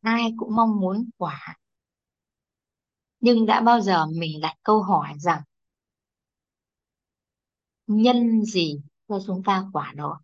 ai 0.00 0.32
cũng 0.36 0.56
mong 0.56 0.80
muốn 0.80 1.10
quả. 1.16 1.56
Nhưng 3.20 3.46
đã 3.46 3.60
bao 3.60 3.80
giờ 3.80 4.06
mình 4.06 4.40
đặt 4.40 4.54
câu 4.62 4.82
hỏi 4.82 5.08
rằng 5.18 5.42
nhân 7.86 8.44
gì 8.44 8.80
cho 9.08 9.18
chúng 9.26 9.42
ta 9.42 9.64
quả 9.72 9.92
đó? 9.96 10.20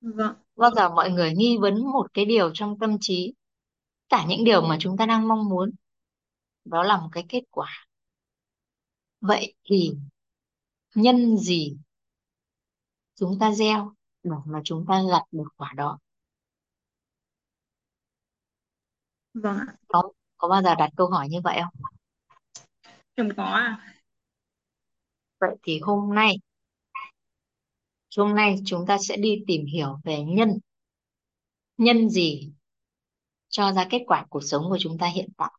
Vâng. 0.00 0.34
Bao 0.56 0.70
giờ 0.76 0.88
mọi 0.88 1.10
người 1.10 1.32
nghi 1.36 1.58
vấn 1.60 1.86
một 1.92 2.06
cái 2.14 2.24
điều 2.24 2.50
trong 2.54 2.78
tâm 2.78 2.96
trí 3.00 3.34
cả 4.08 4.26
những 4.28 4.44
điều 4.44 4.62
mà 4.62 4.76
chúng 4.80 4.96
ta 4.96 5.06
đang 5.06 5.28
mong 5.28 5.48
muốn 5.48 5.70
đó 6.64 6.82
là 6.82 6.96
một 7.00 7.08
cái 7.12 7.24
kết 7.28 7.42
quả. 7.50 7.86
Vậy 9.20 9.54
thì 9.64 9.92
nhân 10.94 11.36
gì 11.36 11.76
chúng 13.18 13.38
ta 13.38 13.52
gieo 13.52 13.94
để 14.22 14.30
mà 14.46 14.60
chúng 14.64 14.84
ta 14.88 15.02
gặt 15.10 15.22
được 15.32 15.48
quả 15.56 15.72
đó. 15.76 15.98
Vâng 19.34 19.56
ạ. 19.56 19.76
Có 19.88 20.12
có 20.36 20.48
bao 20.48 20.62
giờ 20.62 20.74
đặt 20.74 20.90
câu 20.96 21.10
hỏi 21.10 21.28
như 21.28 21.40
vậy 21.44 21.60
không? 21.62 21.82
Em 23.14 23.30
có 23.36 23.44
à 23.44 23.94
vậy 25.40 25.56
thì 25.62 25.80
hôm 25.80 26.14
nay 26.14 26.36
hôm 28.16 28.34
nay 28.34 28.56
chúng 28.66 28.86
ta 28.86 28.98
sẽ 29.00 29.16
đi 29.16 29.44
tìm 29.46 29.66
hiểu 29.66 29.98
về 30.04 30.22
nhân. 30.22 30.58
Nhân 31.76 32.10
gì 32.10 32.52
cho 33.48 33.72
ra 33.72 33.86
kết 33.90 34.02
quả 34.06 34.26
cuộc 34.30 34.40
sống 34.40 34.64
của 34.68 34.76
chúng 34.80 34.98
ta 34.98 35.06
hiện 35.06 35.28
tại? 35.36 35.50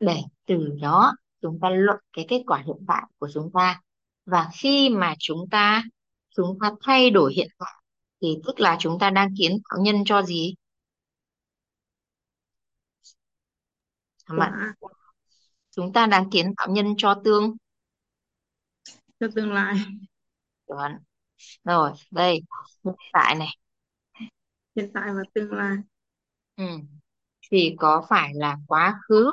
Để 0.00 0.22
từ 0.46 0.78
đó 0.80 1.12
chúng 1.42 1.58
ta 1.62 1.70
luận 1.70 1.98
cái 2.12 2.24
kết 2.28 2.42
quả 2.46 2.62
hiện 2.66 2.84
tại 2.88 3.02
của 3.18 3.28
chúng 3.34 3.50
ta. 3.54 3.80
Và 4.26 4.50
khi 4.52 4.88
mà 4.88 5.14
chúng 5.18 5.48
ta 5.50 5.84
chúng 6.36 6.58
ta 6.60 6.72
thay 6.82 7.10
đổi 7.10 7.34
hiện 7.34 7.48
tại 7.58 7.72
thì 8.22 8.38
tức 8.46 8.60
là 8.60 8.76
chúng 8.80 8.98
ta 8.98 9.10
đang 9.10 9.28
kiến 9.38 9.58
tạo 9.70 9.80
nhân 9.82 9.96
cho 10.04 10.22
gì? 10.22 10.54
Hả 14.26 14.36
bạn. 14.38 14.52
Chúng 15.70 15.92
ta 15.92 16.06
đang 16.06 16.30
kiến 16.30 16.54
tạo 16.56 16.68
nhân 16.70 16.94
cho 16.98 17.20
tương. 17.24 17.56
Cho 19.20 19.28
tương 19.34 19.52
lai. 19.52 19.74
Chuẩn. 20.66 20.92
rồi 21.64 21.92
đây 22.10 22.40
hiện 22.84 22.94
tại 23.12 23.34
này. 23.34 23.48
Hiện 24.76 24.90
tại 24.94 25.10
và 25.14 25.22
tương 25.34 25.52
lai. 25.52 25.76
Ừ. 26.56 26.64
thì 27.50 27.74
có 27.78 28.06
phải 28.08 28.34
là 28.34 28.56
quá 28.66 29.00
khứ? 29.08 29.30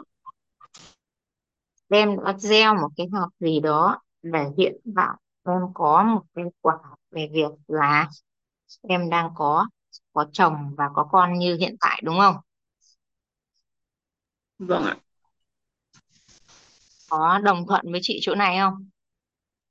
Em 1.89 2.24
đã 2.25 2.38
gieo 2.38 2.75
một 2.75 2.89
cái 2.98 3.08
hạt 3.13 3.27
gì 3.39 3.60
đó 3.60 4.01
để 4.22 4.46
hiện 4.58 4.75
tại 4.96 5.15
em 5.45 5.62
có 5.74 6.03
một 6.03 6.21
cái 6.36 6.45
quả 6.62 6.77
về 7.12 7.29
việc 7.31 7.51
là 7.67 8.10
em 8.81 9.10
đang 9.10 9.29
có 9.36 9.67
có 10.13 10.25
chồng 10.31 10.55
và 10.77 10.86
có 10.93 11.07
con 11.12 11.33
như 11.33 11.57
hiện 11.60 11.75
tại 11.79 12.01
đúng 12.05 12.17
không? 12.19 12.36
Vâng 14.60 14.83
ạ. 14.83 14.98
Có 17.10 17.39
đồng 17.43 17.67
thuận 17.67 17.91
với 17.91 18.00
chị 18.03 18.19
chỗ 18.21 18.36
này 18.36 18.57
không? 18.60 18.89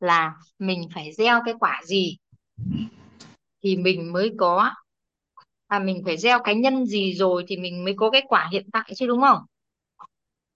Là 0.00 0.34
mình 0.58 0.88
phải 0.94 1.12
gieo 1.12 1.40
cái 1.44 1.54
quả 1.60 1.80
gì 1.84 2.16
thì 3.62 3.76
mình 3.76 4.12
mới 4.12 4.32
có 4.38 4.70
à 5.66 5.78
mình 5.78 6.02
phải 6.04 6.16
gieo 6.16 6.38
cái 6.44 6.54
nhân 6.54 6.86
gì 6.86 7.14
rồi 7.14 7.44
thì 7.48 7.56
mình 7.56 7.84
mới 7.84 7.94
có 7.96 8.10
cái 8.10 8.22
quả 8.28 8.48
hiện 8.52 8.70
tại 8.72 8.92
chứ 8.96 9.06
đúng 9.06 9.20
không? 9.20 9.38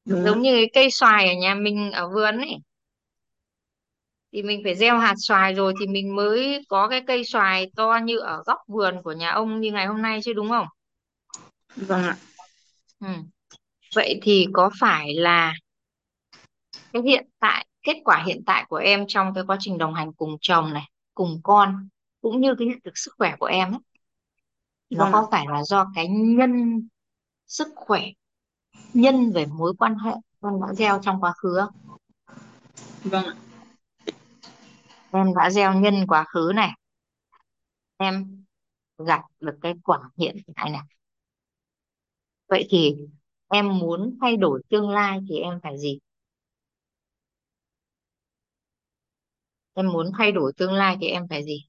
Đúng 0.04 0.24
giống 0.24 0.42
như 0.42 0.52
cái 0.52 0.70
cây 0.74 0.90
xoài 0.90 1.28
ở 1.28 1.34
nhà 1.34 1.54
mình 1.54 1.92
ở 1.92 2.08
vườn 2.08 2.38
ấy 2.38 2.58
thì 4.34 4.42
mình 4.42 4.60
phải 4.64 4.76
gieo 4.76 4.98
hạt 4.98 5.14
xoài 5.16 5.54
rồi 5.54 5.74
thì 5.80 5.86
mình 5.86 6.16
mới 6.16 6.64
có 6.68 6.88
cái 6.88 7.00
cây 7.06 7.24
xoài 7.24 7.70
to 7.76 7.98
như 8.04 8.18
ở 8.18 8.42
góc 8.46 8.58
vườn 8.68 9.02
của 9.02 9.12
nhà 9.12 9.30
ông 9.30 9.60
như 9.60 9.72
ngày 9.72 9.86
hôm 9.86 10.02
nay 10.02 10.20
chứ 10.24 10.32
đúng 10.32 10.48
không? 10.48 10.66
Vâng 11.76 12.02
ạ. 12.02 12.16
Ừ. 13.00 13.08
vậy 13.94 14.20
thì 14.22 14.46
có 14.52 14.70
phải 14.80 15.14
là 15.14 15.54
cái 16.92 17.02
hiện 17.02 17.28
tại 17.38 17.66
kết 17.82 17.96
quả 18.04 18.22
hiện 18.26 18.42
tại 18.46 18.64
của 18.68 18.76
em 18.76 19.04
trong 19.08 19.34
cái 19.34 19.44
quá 19.46 19.56
trình 19.60 19.78
đồng 19.78 19.94
hành 19.94 20.12
cùng 20.12 20.36
chồng 20.40 20.72
này 20.72 20.84
cùng 21.14 21.40
con 21.42 21.88
cũng 22.22 22.40
như 22.40 22.54
cái 22.58 22.68
hiện 22.68 22.78
thực 22.84 22.98
sức 22.98 23.14
khỏe 23.18 23.36
của 23.38 23.46
em 23.46 23.72
ấy, 23.72 23.80
nó 24.90 25.04
vâng 25.04 25.12
ạ. 25.12 25.20
có 25.20 25.28
phải 25.30 25.46
là 25.48 25.62
do 25.62 25.86
cái 25.94 26.08
nhân 26.08 26.82
sức 27.46 27.68
khỏe 27.76 28.02
nhân 28.92 29.32
về 29.32 29.46
mối 29.46 29.72
quan 29.78 29.98
hệ 29.98 30.12
em 30.42 30.60
đã 30.60 30.74
gieo 30.74 30.98
trong 31.02 31.20
quá 31.20 31.32
khứ 31.32 31.56
không? 31.60 31.98
vâng 33.04 33.24
ạ 33.24 33.34
em 35.14 35.34
đã 35.34 35.50
gieo 35.50 35.74
nhân 35.74 36.06
quá 36.08 36.24
khứ 36.28 36.52
này. 36.54 36.70
Em 37.96 38.44
gặt 38.98 39.22
được 39.40 39.54
cái 39.62 39.74
quả 39.84 39.98
hiện 40.18 40.36
tại 40.56 40.70
này. 40.70 40.82
Vậy 42.48 42.66
thì 42.70 42.96
em 43.48 43.78
muốn 43.78 44.18
thay 44.20 44.36
đổi 44.36 44.62
tương 44.70 44.90
lai 44.90 45.20
thì 45.28 45.38
em 45.38 45.60
phải 45.62 45.78
gì? 45.78 45.98
Em 49.74 49.92
muốn 49.92 50.10
thay 50.18 50.32
đổi 50.32 50.52
tương 50.56 50.72
lai 50.72 50.96
thì 51.00 51.06
em 51.06 51.28
phải 51.28 51.44
gì? 51.44 51.66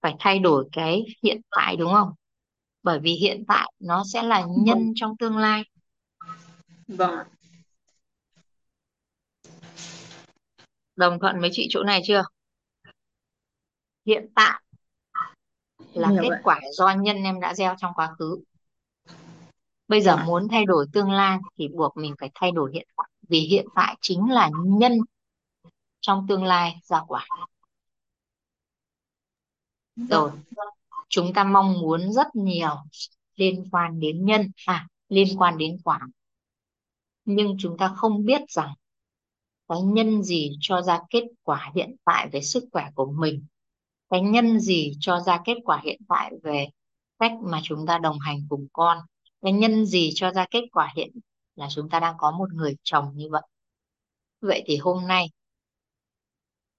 Phải 0.00 0.14
thay 0.18 0.38
đổi 0.38 0.68
cái 0.72 1.04
hiện 1.22 1.40
tại, 1.50 1.76
đúng 1.76 1.92
không? 1.92 2.10
Bởi 2.82 3.00
vì 3.00 3.12
hiện 3.12 3.44
tại 3.48 3.72
nó 3.78 4.04
sẽ 4.12 4.22
là 4.22 4.46
nhân 4.64 4.92
trong 4.94 5.16
tương 5.16 5.36
lai. 5.36 5.64
Vâng 6.88 7.33
đồng 10.96 11.18
thuận 11.20 11.40
với 11.40 11.50
chị 11.52 11.66
chỗ 11.70 11.82
này 11.82 12.02
chưa? 12.06 12.22
Hiện 14.06 14.26
tại 14.34 14.62
là 15.92 16.08
hiểu 16.08 16.22
kết 16.22 16.28
vậy. 16.28 16.40
quả 16.42 16.60
do 16.72 16.90
nhân 16.90 17.22
em 17.22 17.40
đã 17.40 17.54
gieo 17.54 17.74
trong 17.78 17.92
quá 17.94 18.14
khứ. 18.18 18.38
Bây 19.88 20.00
giờ 20.02 20.16
ạ 20.16 20.24
muốn 20.26 20.48
thay 20.48 20.64
đổi 20.64 20.86
tương 20.92 21.10
lai 21.10 21.38
thì 21.58 21.68
buộc 21.68 21.96
mình 21.96 22.14
phải 22.20 22.30
thay 22.34 22.50
đổi 22.50 22.70
hiện 22.74 22.88
tại 22.96 23.08
vì 23.28 23.40
hiện 23.40 23.66
tại 23.74 23.96
chính 24.00 24.30
là 24.30 24.50
nhân 24.64 24.92
trong 26.00 26.26
tương 26.28 26.44
lai 26.44 26.80
ra 26.82 27.00
quả. 27.06 27.26
Rồi 29.96 30.30
vâng 30.30 30.68
chúng 31.08 31.32
ta 31.34 31.44
mong 31.44 31.80
muốn 31.80 32.12
rất 32.12 32.36
nhiều 32.36 32.76
liên 33.36 33.68
quan 33.72 34.00
đến 34.00 34.26
nhân 34.26 34.50
à 34.66 34.88
liên 35.08 35.38
quan 35.38 35.58
đến 35.58 35.78
quả. 35.84 36.00
Nhưng 37.24 37.56
chúng 37.58 37.76
ta 37.78 37.92
không 37.96 38.24
biết 38.24 38.42
rằng 38.48 38.74
cái 39.68 39.78
nhân 39.82 40.22
gì 40.22 40.56
cho 40.60 40.82
ra 40.82 41.00
kết 41.10 41.24
quả 41.42 41.72
hiện 41.74 41.96
tại 42.04 42.28
về 42.32 42.40
sức 42.40 42.64
khỏe 42.72 42.84
của 42.94 43.12
mình? 43.12 43.44
Cái 44.10 44.20
nhân 44.20 44.60
gì 44.60 44.92
cho 45.00 45.20
ra 45.20 45.40
kết 45.44 45.56
quả 45.64 45.80
hiện 45.84 46.00
tại 46.08 46.32
về 46.42 46.68
cách 47.18 47.32
mà 47.42 47.60
chúng 47.62 47.86
ta 47.86 47.98
đồng 47.98 48.18
hành 48.18 48.46
cùng 48.48 48.66
con? 48.72 48.98
Cái 49.42 49.52
nhân 49.52 49.86
gì 49.86 50.10
cho 50.14 50.32
ra 50.32 50.46
kết 50.50 50.64
quả 50.72 50.92
hiện 50.96 51.10
là 51.56 51.68
chúng 51.70 51.88
ta 51.88 52.00
đang 52.00 52.14
có 52.18 52.30
một 52.30 52.52
người 52.52 52.76
chồng 52.82 53.12
như 53.14 53.28
vậy? 53.30 53.42
Vậy 54.40 54.62
thì 54.66 54.76
hôm 54.76 55.06
nay 55.06 55.30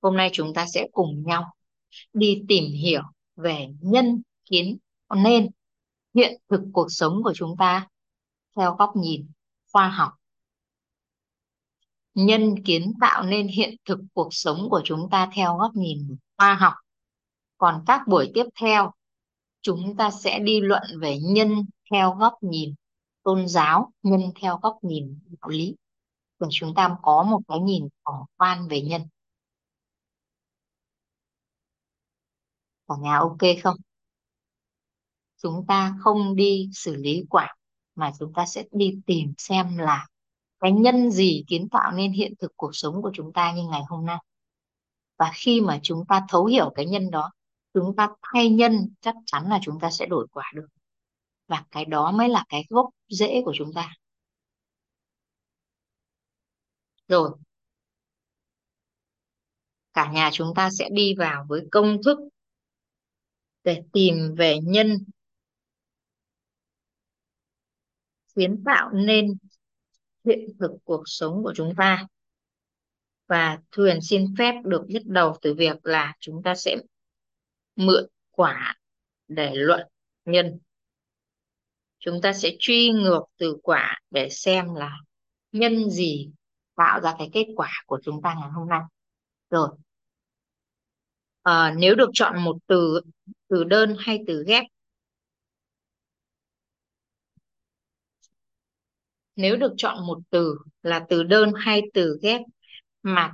hôm 0.01 0.17
nay 0.17 0.29
chúng 0.33 0.53
ta 0.53 0.65
sẽ 0.73 0.87
cùng 0.91 1.23
nhau 1.25 1.53
đi 2.13 2.43
tìm 2.47 2.63
hiểu 2.63 3.01
về 3.35 3.67
nhân 3.81 4.21
kiến 4.45 4.77
nên 5.15 5.49
hiện 6.13 6.41
thực 6.49 6.61
cuộc 6.73 6.87
sống 6.89 7.23
của 7.23 7.33
chúng 7.35 7.57
ta 7.57 7.87
theo 8.55 8.75
góc 8.75 8.91
nhìn 8.95 9.31
khoa 9.71 9.89
học 9.89 10.11
nhân 12.15 12.63
kiến 12.63 12.93
tạo 13.01 13.23
nên 13.23 13.47
hiện 13.47 13.75
thực 13.85 13.99
cuộc 14.13 14.27
sống 14.31 14.67
của 14.69 14.81
chúng 14.85 15.09
ta 15.11 15.29
theo 15.35 15.57
góc 15.57 15.71
nhìn 15.75 16.17
khoa 16.37 16.53
học. 16.55 16.73
Còn 17.57 17.83
các 17.87 18.01
buổi 18.07 18.31
tiếp 18.33 18.45
theo, 18.61 18.91
chúng 19.61 19.95
ta 19.97 20.11
sẽ 20.11 20.39
đi 20.39 20.61
luận 20.61 20.83
về 21.01 21.19
nhân 21.19 21.65
theo 21.91 22.15
góc 22.19 22.33
nhìn 22.41 22.75
tôn 23.23 23.47
giáo, 23.47 23.91
nhân 24.03 24.21
theo 24.41 24.59
góc 24.63 24.77
nhìn 24.81 25.19
đạo 25.41 25.49
lý. 25.49 25.75
Để 26.39 26.47
chúng 26.51 26.73
ta 26.75 26.95
có 27.01 27.23
một 27.23 27.39
cái 27.47 27.59
nhìn 27.59 27.87
tổng 28.05 28.25
quan 28.37 28.67
về 28.67 28.81
nhân. 28.81 29.01
Cả 32.87 32.95
nhà 33.01 33.17
ok 33.17 33.37
không? 33.63 33.77
Chúng 35.37 35.65
ta 35.67 35.95
không 35.99 36.35
đi 36.35 36.69
xử 36.73 36.95
lý 36.95 37.25
quả, 37.29 37.55
mà 37.95 38.11
chúng 38.19 38.33
ta 38.33 38.45
sẽ 38.45 38.63
đi 38.71 38.99
tìm 39.05 39.33
xem 39.37 39.77
là 39.77 40.07
cái 40.65 40.71
nhân 40.71 41.11
gì 41.11 41.43
kiến 41.47 41.69
tạo 41.69 41.91
nên 41.91 42.11
hiện 42.11 42.33
thực 42.39 42.51
cuộc 42.55 42.69
sống 42.73 43.01
của 43.01 43.11
chúng 43.13 43.33
ta 43.33 43.53
như 43.53 43.63
ngày 43.71 43.81
hôm 43.89 44.05
nay? 44.05 44.17
Và 45.17 45.31
khi 45.35 45.61
mà 45.61 45.79
chúng 45.83 46.05
ta 46.09 46.21
thấu 46.29 46.45
hiểu 46.45 46.71
cái 46.75 46.85
nhân 46.85 47.11
đó, 47.11 47.31
chúng 47.73 47.95
ta 47.95 48.09
thay 48.21 48.49
nhân, 48.49 48.93
chắc 49.01 49.15
chắn 49.25 49.49
là 49.49 49.59
chúng 49.63 49.79
ta 49.79 49.91
sẽ 49.91 50.05
đổi 50.05 50.27
quả 50.31 50.51
được. 50.55 50.67
Và 51.47 51.65
cái 51.71 51.85
đó 51.85 52.11
mới 52.11 52.29
là 52.29 52.45
cái 52.49 52.65
gốc 52.69 52.89
rễ 53.09 53.41
của 53.45 53.53
chúng 53.55 53.73
ta. 53.73 53.93
Rồi. 57.07 57.31
Cả 59.93 60.11
nhà 60.11 60.29
chúng 60.33 60.53
ta 60.55 60.69
sẽ 60.71 60.89
đi 60.91 61.15
vào 61.17 61.45
với 61.49 61.61
công 61.71 61.97
thức 62.05 62.17
để 63.63 63.83
tìm 63.93 64.35
về 64.37 64.59
nhân. 64.63 65.05
Kiến 68.35 68.63
tạo 68.65 68.89
nên 68.93 69.37
hiện 70.25 70.49
thực 70.59 70.71
cuộc 70.83 71.03
sống 71.05 71.43
của 71.43 71.53
chúng 71.55 71.73
ta. 71.77 72.07
Và 73.27 73.59
Thuyền 73.71 73.99
xin 74.01 74.35
phép 74.37 74.53
được 74.63 74.81
bắt 74.93 75.05
đầu 75.05 75.35
từ 75.41 75.53
việc 75.53 75.85
là 75.85 76.13
chúng 76.19 76.43
ta 76.43 76.55
sẽ 76.55 76.77
mượn 77.75 78.05
quả 78.31 78.75
để 79.27 79.51
luận 79.55 79.87
nhân. 80.25 80.59
Chúng 81.99 82.21
ta 82.21 82.33
sẽ 82.33 82.51
truy 82.59 82.89
ngược 82.89 83.21
từ 83.37 83.57
quả 83.63 83.99
để 84.11 84.29
xem 84.29 84.73
là 84.75 84.97
nhân 85.51 85.89
gì 85.89 86.29
tạo 86.75 87.01
ra 87.01 87.15
cái 87.17 87.29
kết 87.33 87.45
quả 87.55 87.71
của 87.85 87.99
chúng 88.03 88.21
ta 88.21 88.35
ngày 88.39 88.49
hôm 88.49 88.69
nay. 88.69 88.81
Rồi 89.49 89.69
à, 91.41 91.73
nếu 91.77 91.95
được 91.95 92.09
chọn 92.13 92.43
một 92.43 92.57
từ 92.67 93.01
từ 93.47 93.63
đơn 93.63 93.95
hay 93.99 94.19
từ 94.27 94.43
ghép 94.47 94.65
nếu 99.35 99.57
được 99.57 99.73
chọn 99.77 100.07
một 100.07 100.19
từ 100.29 100.57
là 100.81 101.05
từ 101.09 101.23
đơn 101.23 101.51
hay 101.55 101.81
từ 101.93 102.19
ghép 102.21 102.41
mà 103.03 103.33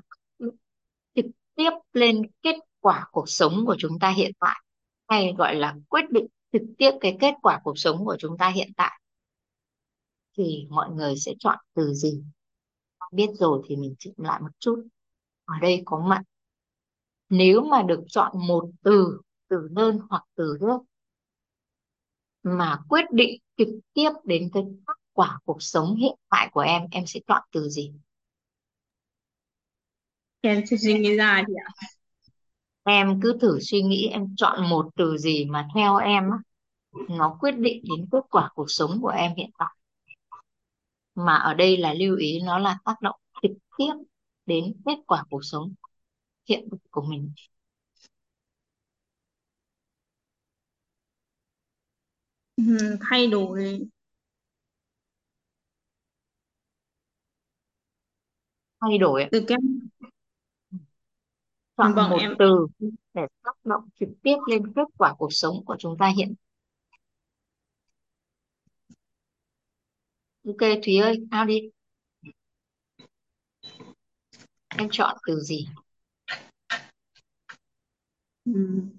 trực 1.16 1.26
tiếp 1.56 1.72
lên 1.94 2.22
kết 2.42 2.56
quả 2.80 3.08
cuộc 3.12 3.30
sống 3.30 3.64
của 3.66 3.76
chúng 3.80 4.00
ta 4.00 4.10
hiện 4.10 4.32
tại, 4.40 4.64
hay 5.08 5.34
gọi 5.38 5.56
là 5.56 5.76
quyết 5.90 6.06
định 6.12 6.28
trực 6.52 6.62
tiếp 6.78 6.92
cái 7.02 7.18
kết 7.20 7.34
quả 7.42 7.60
cuộc 7.64 7.80
sống 7.80 8.06
của 8.06 8.16
chúng 8.20 8.38
ta 8.38 8.50
hiện 8.50 8.72
tại, 8.78 9.02
thì 10.38 10.68
mọi 10.70 10.90
người 10.92 11.16
sẽ 11.16 11.34
chọn 11.40 11.58
từ 11.74 11.94
gì? 11.94 12.24
Biết 13.12 13.30
rồi 13.34 13.62
thì 13.68 13.76
mình 13.76 13.96
chỉnh 14.00 14.14
lại 14.18 14.42
một 14.42 14.52
chút. 14.60 14.84
Ở 15.46 15.56
đây 15.62 15.82
có 15.86 16.00
mặt. 16.00 16.22
Nếu 17.30 17.62
mà 17.62 17.84
được 17.84 18.04
chọn 18.08 18.32
một 18.48 18.70
từ 18.84 19.22
từ 19.48 19.68
đơn 19.72 20.00
hoặc 20.10 20.24
từ 20.36 20.58
ghép 20.62 20.80
mà 22.44 22.80
quyết 22.90 23.06
định 23.12 23.42
trực 23.58 23.68
tiếp 23.94 24.10
đến 24.24 24.50
cái 24.54 24.64
quả 25.14 25.40
cuộc 25.46 25.58
sống 25.64 25.96
hiện 25.96 26.16
tại 26.30 26.50
của 26.52 26.62
em 26.62 26.82
em 26.92 27.06
sẽ 27.08 27.20
chọn 27.28 27.42
từ 27.52 27.70
gì? 27.70 27.94
Em 30.42 30.62
chưa 30.70 30.76
suy 30.78 31.00
nghĩ 31.00 31.16
ra 31.16 31.44
chị 31.48 31.54
ạ. 31.66 31.72
Em 32.86 33.20
cứ 33.22 33.38
thử 33.42 33.60
suy 33.62 33.82
nghĩ 33.82 34.08
em 34.08 34.36
chọn 34.38 34.70
một 34.70 34.90
từ 34.96 35.18
gì 35.18 35.46
mà 35.46 35.68
theo 35.76 35.98
em 35.98 36.24
á, 36.32 36.38
nó 37.10 37.38
quyết 37.42 37.52
định 37.52 37.84
đến 37.90 38.08
kết 38.12 38.22
quả 38.32 38.50
cuộc 38.56 38.66
sống 38.72 39.00
của 39.02 39.10
em 39.10 39.32
hiện 39.38 39.52
tại. 39.60 39.76
Mà 41.16 41.36
ở 41.36 41.54
đây 41.54 41.78
là 41.78 41.94
lưu 41.94 42.16
ý 42.18 42.40
nó 42.44 42.60
là 42.60 42.78
tác 42.86 43.02
động 43.02 43.16
trực 43.44 43.52
tiếp 43.78 43.94
đến 44.46 44.74
kết 44.86 44.96
quả 45.08 45.24
cuộc 45.30 45.42
sống 45.44 45.74
hiện 46.50 46.70
thực 46.72 46.78
của 46.92 47.02
mình. 47.02 47.34
Ừm, 52.58 52.78
thay 53.02 53.28
đổi 53.28 53.80
thay 58.82 58.98
đổi 58.98 59.26
từ 59.32 59.44
cái 59.48 59.58
chọn 61.78 61.94
vâng 61.96 62.10
một 62.10 62.18
em. 62.22 62.36
từ 62.40 62.68
để 63.14 63.22
tác 63.44 63.66
động 63.66 63.90
trực 64.00 64.10
tiếp 64.24 64.36
lên 64.48 64.74
kết 64.76 64.88
quả 64.98 65.14
cuộc 65.18 65.34
sống 65.34 65.66
của 65.66 65.76
chúng 65.80 65.98
ta 65.98 66.12
hiện. 66.18 66.34
Ok 70.48 70.70
Thúy 70.84 70.98
ơi 70.98 71.18
ao 71.32 71.46
đi. 71.46 71.70
Em 74.78 74.88
chọn 74.92 75.18
từ 75.28 75.40
gì? 75.40 75.68
Ừm, 78.46 78.90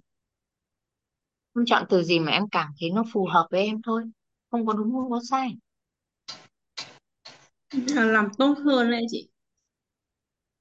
em 1.57 1.65
chọn 1.67 1.85
từ 1.89 2.03
gì 2.03 2.19
mà 2.19 2.33
em 2.33 2.49
cảm 2.51 2.73
thấy 2.81 2.91
nó 2.91 3.05
phù 3.13 3.27
hợp 3.27 3.47
với 3.51 3.65
em 3.67 3.83
thôi 3.83 4.03
không 4.51 4.67
có 4.67 4.73
đúng 4.73 4.93
không 4.93 5.11
có 5.11 5.21
sai. 5.31 5.57
Làm 7.95 8.29
tốt 8.39 8.55
hơn 8.65 8.91
đấy 8.91 9.07
chị 9.11 9.32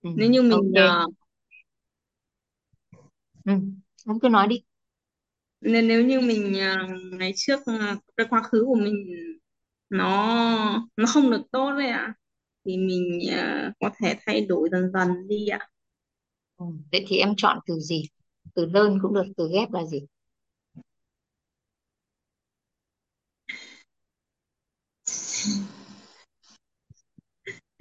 ừ, 0.02 0.10
nếu 0.16 0.30
như 0.30 0.42
mình 0.42 0.74
ok. 0.74 0.76
ờ, 0.78 1.06
ừ, 3.46 3.52
em 4.08 4.20
cứ 4.20 4.30
nói 4.30 4.48
đi. 4.48 4.64
Nên 5.62 5.88
nếu 5.88 6.06
như 6.06 6.20
mình 6.22 6.60
ờ, 6.62 6.78
ngày 7.12 7.34
trước 7.36 7.60
ờ, 7.66 7.96
cái 8.18 8.28
quá 8.30 8.42
khứ 8.44 8.64
của 8.68 8.76
mình 8.76 9.06
nó 9.90 10.08
nó 10.98 11.06
không 11.08 11.32
được 11.32 11.42
tốt 11.52 11.72
đấy 11.80 11.88
ạ 11.90 12.14
thì 12.66 12.78
mình 12.78 13.20
ờ, 13.38 13.72
có 13.80 13.90
thể 14.00 14.16
thay 14.26 14.42
đổi 14.46 14.70
dần 14.72 14.92
dần 14.94 15.28
đi 15.28 15.48
ạ. 15.48 15.70
Ừ. 16.58 16.66
vậy 16.92 17.06
thì 17.08 17.18
em 17.18 17.34
chọn 17.38 17.60
từ 17.68 17.80
gì? 17.80 18.04
Từ 18.56 18.66
đơn 18.66 19.00
cũng 19.02 19.14
được 19.14 19.24
từ 19.38 19.50
ghép 19.54 19.72
là 19.72 19.86
gì 19.86 20.00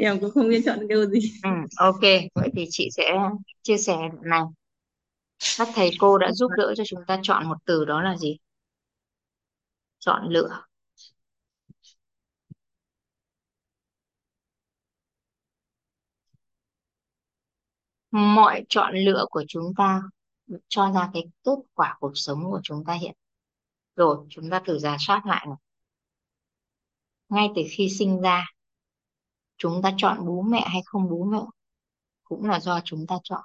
thì 0.00 0.06
em 0.06 0.20
cũng 0.20 0.30
không 0.30 0.48
biết 0.48 0.62
chọn 0.66 0.78
kêu 0.88 1.06
gì. 1.06 1.18
Ừ, 1.42 1.50
ok. 1.76 2.00
Vậy 2.34 2.50
thì 2.56 2.66
chị 2.70 2.88
sẽ 2.92 3.18
chia 3.62 3.76
sẻ 3.78 3.96
này. 4.22 4.42
Các 5.58 5.68
thầy 5.74 5.90
cô 5.98 6.18
đã 6.18 6.32
giúp 6.32 6.48
đỡ 6.56 6.74
cho 6.76 6.84
chúng 6.86 7.00
ta 7.06 7.18
chọn 7.22 7.48
một 7.48 7.56
từ 7.66 7.84
đó 7.84 8.02
là 8.02 8.16
gì? 8.16 8.36
Chọn 9.98 10.28
lựa. 10.28 10.64
Mọi 18.10 18.64
chọn 18.68 18.94
lựa 18.94 19.24
của 19.30 19.44
chúng 19.48 19.74
ta 19.76 20.02
cho 20.68 20.92
ra 20.94 21.10
cái 21.14 21.22
kết 21.44 21.56
quả 21.74 21.96
cuộc 22.00 22.12
sống 22.14 22.44
của 22.44 22.60
chúng 22.62 22.84
ta 22.86 22.94
hiện. 22.94 23.12
Rồi 23.96 24.26
chúng 24.30 24.50
ta 24.50 24.60
thử 24.66 24.78
rà 24.80 24.96
soát 25.00 25.22
lại 25.26 25.46
này. 25.48 25.56
Ngay 27.28 27.48
từ 27.56 27.62
khi 27.70 27.88
sinh 27.98 28.20
ra 28.20 28.44
chúng 29.60 29.82
ta 29.82 29.90
chọn 29.96 30.26
bố 30.26 30.42
mẹ 30.42 30.64
hay 30.66 30.82
không 30.86 31.08
bố 31.10 31.24
mẹ 31.24 31.42
cũng 32.24 32.44
là 32.44 32.60
do 32.60 32.80
chúng 32.84 33.06
ta 33.06 33.18
chọn 33.22 33.42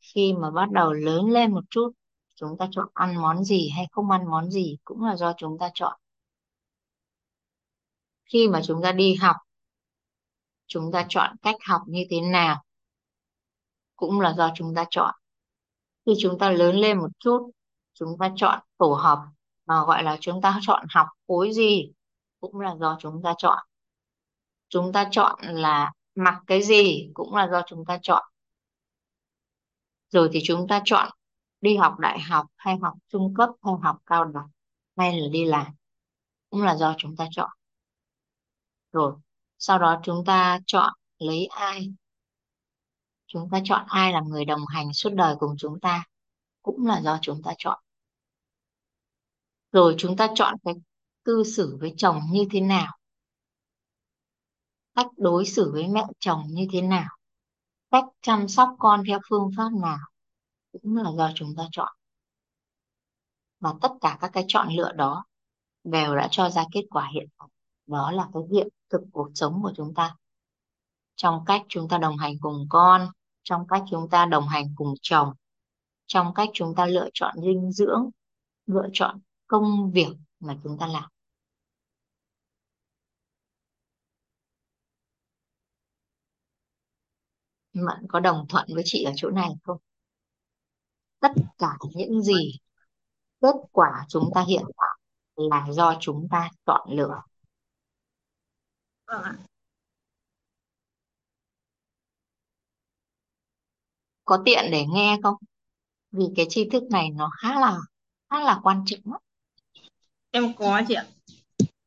khi 0.00 0.32
mà 0.32 0.50
bắt 0.50 0.70
đầu 0.70 0.92
lớn 0.92 1.30
lên 1.30 1.52
một 1.52 1.64
chút 1.70 1.92
chúng 2.34 2.56
ta 2.58 2.68
chọn 2.70 2.88
ăn 2.94 3.16
món 3.22 3.44
gì 3.44 3.68
hay 3.68 3.86
không 3.92 4.10
ăn 4.10 4.30
món 4.30 4.50
gì 4.50 4.76
cũng 4.84 5.04
là 5.04 5.16
do 5.16 5.32
chúng 5.36 5.58
ta 5.58 5.70
chọn 5.74 5.98
khi 8.24 8.48
mà 8.48 8.60
chúng 8.64 8.82
ta 8.82 8.92
đi 8.92 9.14
học 9.14 9.36
chúng 10.66 10.92
ta 10.92 11.06
chọn 11.08 11.36
cách 11.42 11.56
học 11.68 11.82
như 11.86 12.04
thế 12.10 12.20
nào 12.20 12.64
cũng 13.96 14.20
là 14.20 14.34
do 14.36 14.50
chúng 14.54 14.74
ta 14.74 14.84
chọn 14.90 15.14
khi 16.06 16.12
chúng 16.18 16.38
ta 16.38 16.50
lớn 16.50 16.76
lên 16.76 16.98
một 16.98 17.10
chút 17.18 17.50
chúng 17.94 18.18
ta 18.18 18.32
chọn 18.36 18.60
tổ 18.78 18.92
hợp 18.92 19.18
mà 19.66 19.84
gọi 19.84 20.02
là 20.02 20.18
chúng 20.20 20.40
ta 20.42 20.58
chọn 20.62 20.86
học 20.90 21.06
khối 21.28 21.52
gì 21.52 21.92
cũng 22.40 22.60
là 22.60 22.76
do 22.80 22.96
chúng 23.00 23.22
ta 23.24 23.34
chọn 23.38 23.58
chúng 24.68 24.92
ta 24.92 25.08
chọn 25.10 25.40
là 25.42 25.92
mặc 26.14 26.42
cái 26.46 26.62
gì 26.62 27.10
cũng 27.14 27.34
là 27.34 27.48
do 27.52 27.62
chúng 27.66 27.84
ta 27.84 27.98
chọn. 28.02 28.24
Rồi 30.10 30.28
thì 30.32 30.40
chúng 30.44 30.68
ta 30.68 30.82
chọn 30.84 31.08
đi 31.60 31.76
học 31.76 31.98
đại 31.98 32.20
học 32.20 32.46
hay 32.56 32.76
học 32.82 32.94
trung 33.08 33.34
cấp 33.36 33.50
hay 33.62 33.74
học 33.82 33.96
cao 34.06 34.24
đẳng 34.24 34.48
hay 34.96 35.20
là 35.20 35.28
đi 35.28 35.44
làm 35.44 35.66
cũng 36.50 36.62
là 36.62 36.76
do 36.76 36.94
chúng 36.98 37.16
ta 37.16 37.26
chọn. 37.30 37.50
Rồi, 38.92 39.14
sau 39.58 39.78
đó 39.78 40.00
chúng 40.04 40.24
ta 40.24 40.58
chọn 40.66 40.92
lấy 41.18 41.46
ai? 41.46 41.92
Chúng 43.26 43.48
ta 43.50 43.60
chọn 43.64 43.84
ai 43.88 44.12
là 44.12 44.20
người 44.20 44.44
đồng 44.44 44.66
hành 44.66 44.92
suốt 44.92 45.10
đời 45.14 45.36
cùng 45.38 45.54
chúng 45.58 45.80
ta 45.80 46.04
cũng 46.62 46.86
là 46.86 47.00
do 47.00 47.18
chúng 47.22 47.42
ta 47.42 47.54
chọn. 47.58 47.78
Rồi 49.72 49.94
chúng 49.98 50.16
ta 50.16 50.28
chọn 50.34 50.54
cái 50.64 50.74
cư 51.24 51.44
xử 51.44 51.76
với 51.80 51.94
chồng 51.96 52.20
như 52.30 52.46
thế 52.50 52.60
nào? 52.60 52.96
Cách 54.96 55.06
đối 55.16 55.46
xử 55.46 55.72
với 55.72 55.88
mẹ 55.88 56.04
chồng 56.18 56.42
như 56.48 56.66
thế 56.72 56.82
nào? 56.82 57.08
Cách 57.90 58.04
chăm 58.22 58.48
sóc 58.48 58.68
con 58.78 59.02
theo 59.06 59.18
phương 59.30 59.50
pháp 59.56 59.68
nào? 59.82 59.98
Cũng 60.72 60.96
là 60.96 61.10
do 61.16 61.30
chúng 61.34 61.54
ta 61.56 61.64
chọn. 61.72 61.92
Và 63.60 63.74
tất 63.82 63.92
cả 64.00 64.18
các 64.20 64.30
cái 64.32 64.44
chọn 64.48 64.68
lựa 64.72 64.92
đó 64.92 65.24
đều 65.84 66.16
đã 66.16 66.28
cho 66.30 66.50
ra 66.50 66.64
kết 66.72 66.84
quả 66.90 67.10
hiện 67.14 67.28
tại. 67.38 67.48
Đó 67.86 68.10
là 68.10 68.28
cái 68.34 68.42
hiện 68.52 68.68
thực 68.90 69.00
cuộc 69.12 69.28
sống 69.34 69.62
của 69.62 69.72
chúng 69.76 69.94
ta. 69.94 70.16
Trong 71.16 71.44
cách 71.46 71.62
chúng 71.68 71.88
ta 71.88 71.98
đồng 71.98 72.16
hành 72.16 72.34
cùng 72.40 72.66
con, 72.68 73.08
trong 73.42 73.66
cách 73.68 73.82
chúng 73.90 74.08
ta 74.10 74.26
đồng 74.26 74.48
hành 74.48 74.74
cùng 74.76 74.94
chồng, 75.02 75.32
trong 76.06 76.34
cách 76.34 76.48
chúng 76.52 76.74
ta 76.74 76.86
lựa 76.86 77.08
chọn 77.14 77.34
dinh 77.42 77.72
dưỡng, 77.72 78.10
lựa 78.66 78.88
chọn 78.92 79.18
công 79.46 79.90
việc 79.90 80.08
mà 80.40 80.56
chúng 80.64 80.78
ta 80.78 80.86
làm. 80.86 81.10
Mận 87.76 88.06
có 88.08 88.20
đồng 88.20 88.46
thuận 88.48 88.66
với 88.74 88.82
chị 88.86 89.02
ở 89.04 89.12
chỗ 89.16 89.30
này 89.30 89.48
không? 89.62 89.78
Tất 91.20 91.32
cả 91.58 91.76
những 91.94 92.22
gì 92.22 92.52
kết 93.42 93.54
quả 93.72 94.06
chúng 94.08 94.30
ta 94.34 94.44
hiện 94.48 94.62
tại 94.76 94.98
là 95.36 95.66
do 95.72 95.94
chúng 96.00 96.28
ta 96.30 96.50
chọn 96.66 96.88
lựa. 96.90 97.22
Vâng 99.06 99.22
ạ. 99.22 99.36
Có 104.24 104.42
tiện 104.44 104.64
để 104.70 104.84
nghe 104.86 105.16
không? 105.22 105.34
Vì 106.12 106.24
cái 106.36 106.46
tri 106.48 106.68
thức 106.70 106.82
này 106.90 107.10
nó 107.10 107.30
khá 107.42 107.60
là 107.60 107.78
khá 108.30 108.40
là 108.40 108.60
quan 108.62 108.82
trọng 108.86 109.12
á. 109.12 109.18
em 110.30 110.54
có 110.58 110.82
chị 110.88 110.94
ạ. 110.94 111.04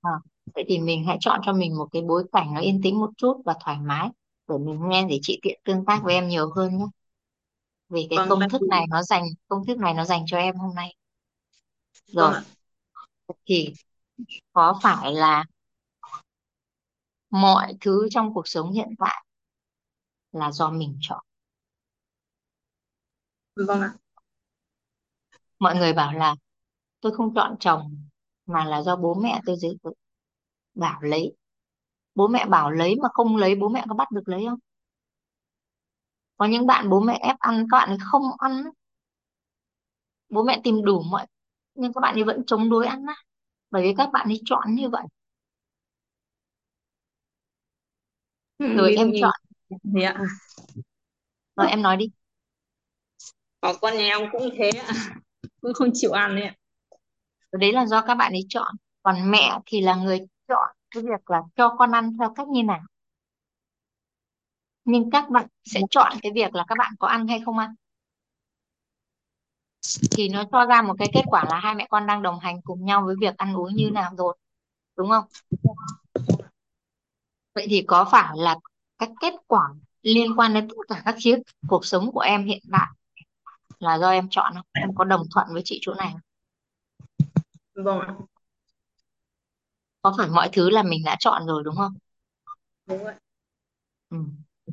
À, 0.02 0.12
vậy 0.56 0.65
thì 0.67 0.80
mình 0.80 1.04
hãy 1.08 1.17
chọn 1.19 1.39
cho 1.45 1.54
mình 1.54 1.78
một 1.78 1.88
cái 1.91 2.02
bối 2.02 2.23
cảnh 2.32 2.54
nó 2.54 2.62
yên 2.62 2.82
tĩnh 2.84 2.99
một 2.99 3.10
chút 3.17 3.41
và 3.45 3.56
thoải 3.63 3.78
mái 3.80 4.10
để 4.50 4.58
mình 4.58 4.90
nghe 4.90 5.06
để 5.10 5.20
chị 5.22 5.40
tiện 5.42 5.60
tương 5.64 5.86
tác 5.86 6.00
với 6.04 6.14
em 6.14 6.28
nhiều 6.28 6.52
hơn 6.56 6.78
nhé. 6.78 6.86
Vì 7.90 8.08
cái 8.10 8.18
vâng 8.18 8.30
công 8.30 8.40
tại 8.40 8.50
thức 8.50 8.62
vì 8.62 8.68
này 8.70 8.86
nó 8.90 9.04
dành 9.04 9.24
công 9.48 9.66
thức 9.66 9.78
này 9.78 9.94
nó 9.94 10.06
dành 10.06 10.24
cho 10.28 10.38
em 10.38 10.56
hôm 10.56 10.76
nay. 10.76 10.96
Vâng 12.14 12.34
rồi 12.34 12.34
ạ. 12.34 12.44
Thì 13.46 13.74
có 14.54 14.80
phải 14.84 15.14
là 15.14 15.46
mọi 17.30 17.74
thứ 17.82 18.08
trong 18.12 18.34
cuộc 18.34 18.48
sống 18.48 18.72
hiện 18.72 18.90
tại 19.00 19.26
là 20.32 20.52
do 20.52 20.70
mình 20.70 20.98
chọn? 21.02 21.26
Vâng 23.56 23.82
ạ. 23.82 23.94
Mọi 25.60 25.76
người 25.76 25.94
bảo 25.94 26.14
là 26.14 26.36
tôi 27.02 27.16
không 27.16 27.34
chọn 27.36 27.56
chồng 27.60 28.08
mà 28.46 28.66
là 28.66 28.82
do 28.82 28.96
bố 28.96 29.14
mẹ 29.14 29.42
tôi 29.46 29.56
giới 29.58 29.78
thiệu. 29.84 29.94
Bảo 30.74 31.02
lấy 31.02 31.36
bố 32.15 32.28
mẹ 32.28 32.45
bảo 32.45 32.72
lấy 32.72 32.95
mà 33.04 33.10
không 33.13 33.36
lấy 33.38 33.56
bố 33.56 33.69
mẹ 33.69 33.86
có 33.89 33.95
bắt 33.95 34.12
được 34.12 34.30
lấy 34.30 34.45
không? 34.50 34.60
Có 36.38 36.45
những 36.45 36.67
bạn 36.67 36.89
bố 36.89 37.00
mẹ 37.00 37.19
ép 37.22 37.36
ăn 37.39 37.65
các 37.72 37.78
bạn 37.78 37.98
không 38.12 38.24
ăn 38.38 38.63
bố 40.30 40.43
mẹ 40.43 40.62
tìm 40.63 40.84
đủ 40.86 41.02
mọi 41.02 41.26
nhưng 41.76 41.93
các 41.93 42.02
bạn 42.02 42.15
ấy 42.15 42.24
vẫn 42.24 42.43
chống 42.48 42.69
đối 42.69 42.88
ăn 42.88 43.06
á. 43.08 43.15
Bởi 43.72 43.84
vì 43.84 43.93
các 43.98 44.10
bạn 44.13 44.28
ấy 44.30 44.41
chọn 44.45 44.76
như 44.76 44.89
vậy. 44.89 45.04
Ừ, 48.58 48.65
rồi 48.78 48.95
em 48.95 49.12
chọn. 49.22 49.32
Thế 49.95 50.02
ạ. 50.04 50.13
Ừ. 50.19 50.26
rồi 51.56 51.67
em 51.69 51.82
nói 51.82 51.98
đi. 51.98 52.12
Có 53.62 53.74
con 53.82 53.98
nhà 53.98 54.04
em 54.17 54.30
cũng 54.32 54.50
thế 54.58 54.69
ạ. 54.69 54.93
Cũng 55.62 55.74
không 55.74 55.89
chịu 55.93 56.12
ăn 56.12 56.36
đấy 56.36 56.45
ạ. 56.45 56.56
Đấy 57.52 57.74
là 57.74 57.86
do 57.86 58.02
các 58.02 58.15
bạn 58.15 58.32
ấy 58.34 58.45
chọn. 58.50 58.76
Còn 59.04 59.32
mẹ 59.32 59.60
thì 59.65 59.82
là 59.82 59.95
người 59.95 60.19
chọn 60.48 60.69
cái 60.91 61.04
việc 61.04 61.30
là 61.30 61.41
cho 61.56 61.75
con 61.78 61.91
ăn 61.91 62.17
theo 62.19 62.34
cách 62.36 62.47
như 62.47 62.63
nào. 62.63 62.82
Nhưng 64.86 65.10
các 65.12 65.30
bạn 65.30 65.47
sẽ 65.65 65.82
chọn 65.89 66.13
cái 66.21 66.32
việc 66.36 66.56
là 66.56 66.65
các 66.67 66.75
bạn 66.78 66.93
có 66.99 67.08
ăn 67.08 67.28
hay 67.28 67.41
không 67.45 67.58
ăn? 67.58 67.75
Thì 70.12 70.30
nó 70.30 70.43
cho 70.52 70.65
ra 70.65 70.82
một 70.82 70.93
cái 70.99 71.08
kết 71.13 71.23
quả 71.28 71.45
là 71.49 71.60
hai 71.60 71.75
mẹ 71.75 71.88
con 71.89 72.08
đang 72.08 72.21
đồng 72.21 72.39
hành 72.39 72.62
cùng 72.62 72.86
nhau 72.86 73.04
với 73.06 73.15
việc 73.19 73.38
ăn 73.38 73.54
uống 73.54 73.75
như 73.75 73.89
nào 73.91 74.12
rồi 74.17 74.38
đúng 74.97 75.10
không? 75.10 75.23
Vậy 77.56 77.67
thì 77.69 77.84
có 77.88 78.06
phải 78.12 78.38
là 78.38 78.56
các 78.97 79.10
kết 79.21 79.34
quả 79.47 79.69
liên 80.02 80.39
quan 80.39 80.54
đến 80.54 80.67
tất 80.67 80.75
cả 80.88 81.02
các 81.06 81.15
khía 81.23 81.38
cuộc 81.67 81.86
sống 81.86 82.12
của 82.12 82.19
em 82.19 82.45
hiện 82.45 82.62
tại 82.71 82.88
là 83.80 83.97
do 83.97 84.10
em 84.10 84.28
chọn 84.30 84.54
không? 84.54 84.65
Em 84.73 84.95
có 84.95 85.04
đồng 85.04 85.23
thuận 85.34 85.47
với 85.54 85.62
chị 85.65 85.80
chỗ 85.82 85.93
này 85.93 86.10
không? 86.12 86.21
vâng 87.75 87.99
ạ 87.99 88.15
có 90.02 90.14
phải 90.18 90.28
mọi 90.30 90.50
thứ 90.54 90.70
là 90.70 90.84
mình 90.84 91.02
đã 91.06 91.16
chọn 91.20 91.46
rồi 91.48 91.64
đúng 91.66 91.76
không? 91.76 91.94
Đúng 92.88 93.06
ạ. 93.06 93.20
Ừ. 94.10 94.18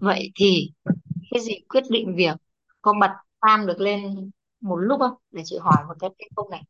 vậy 0.01 0.33
thì 0.35 0.71
cái 1.31 1.41
gì 1.43 1.53
quyết 1.69 1.85
định 1.91 2.17
việc? 2.17 2.37
Có 2.83 2.95
bật 3.01 3.11
tam 3.41 3.67
được 3.67 3.81
lên 3.81 4.31
một 4.61 4.77
lúc 4.77 5.01
không? 5.01 5.15
Để 5.31 5.43
chị 5.45 5.57
hỏi 5.61 5.85
một 5.89 5.95
cái 6.01 6.11
cái 6.19 6.29
câu 6.37 6.49
này. 6.51 6.63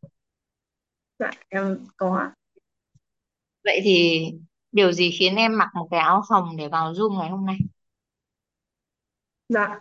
Dạ 1.18 1.30
em 1.48 1.86
có 1.96 2.30
vậy 3.64 3.80
thì 3.84 4.24
điều 4.72 4.92
gì 4.92 5.10
khiến 5.18 5.34
em 5.36 5.58
mặc 5.58 5.68
một 5.74 5.88
cái 5.90 6.00
áo 6.00 6.22
hồng 6.30 6.56
để 6.56 6.68
vào 6.68 6.92
Zoom 6.92 7.18
ngày 7.18 7.30
hôm 7.30 7.46
nay? 7.46 7.56
Dạ. 9.48 9.80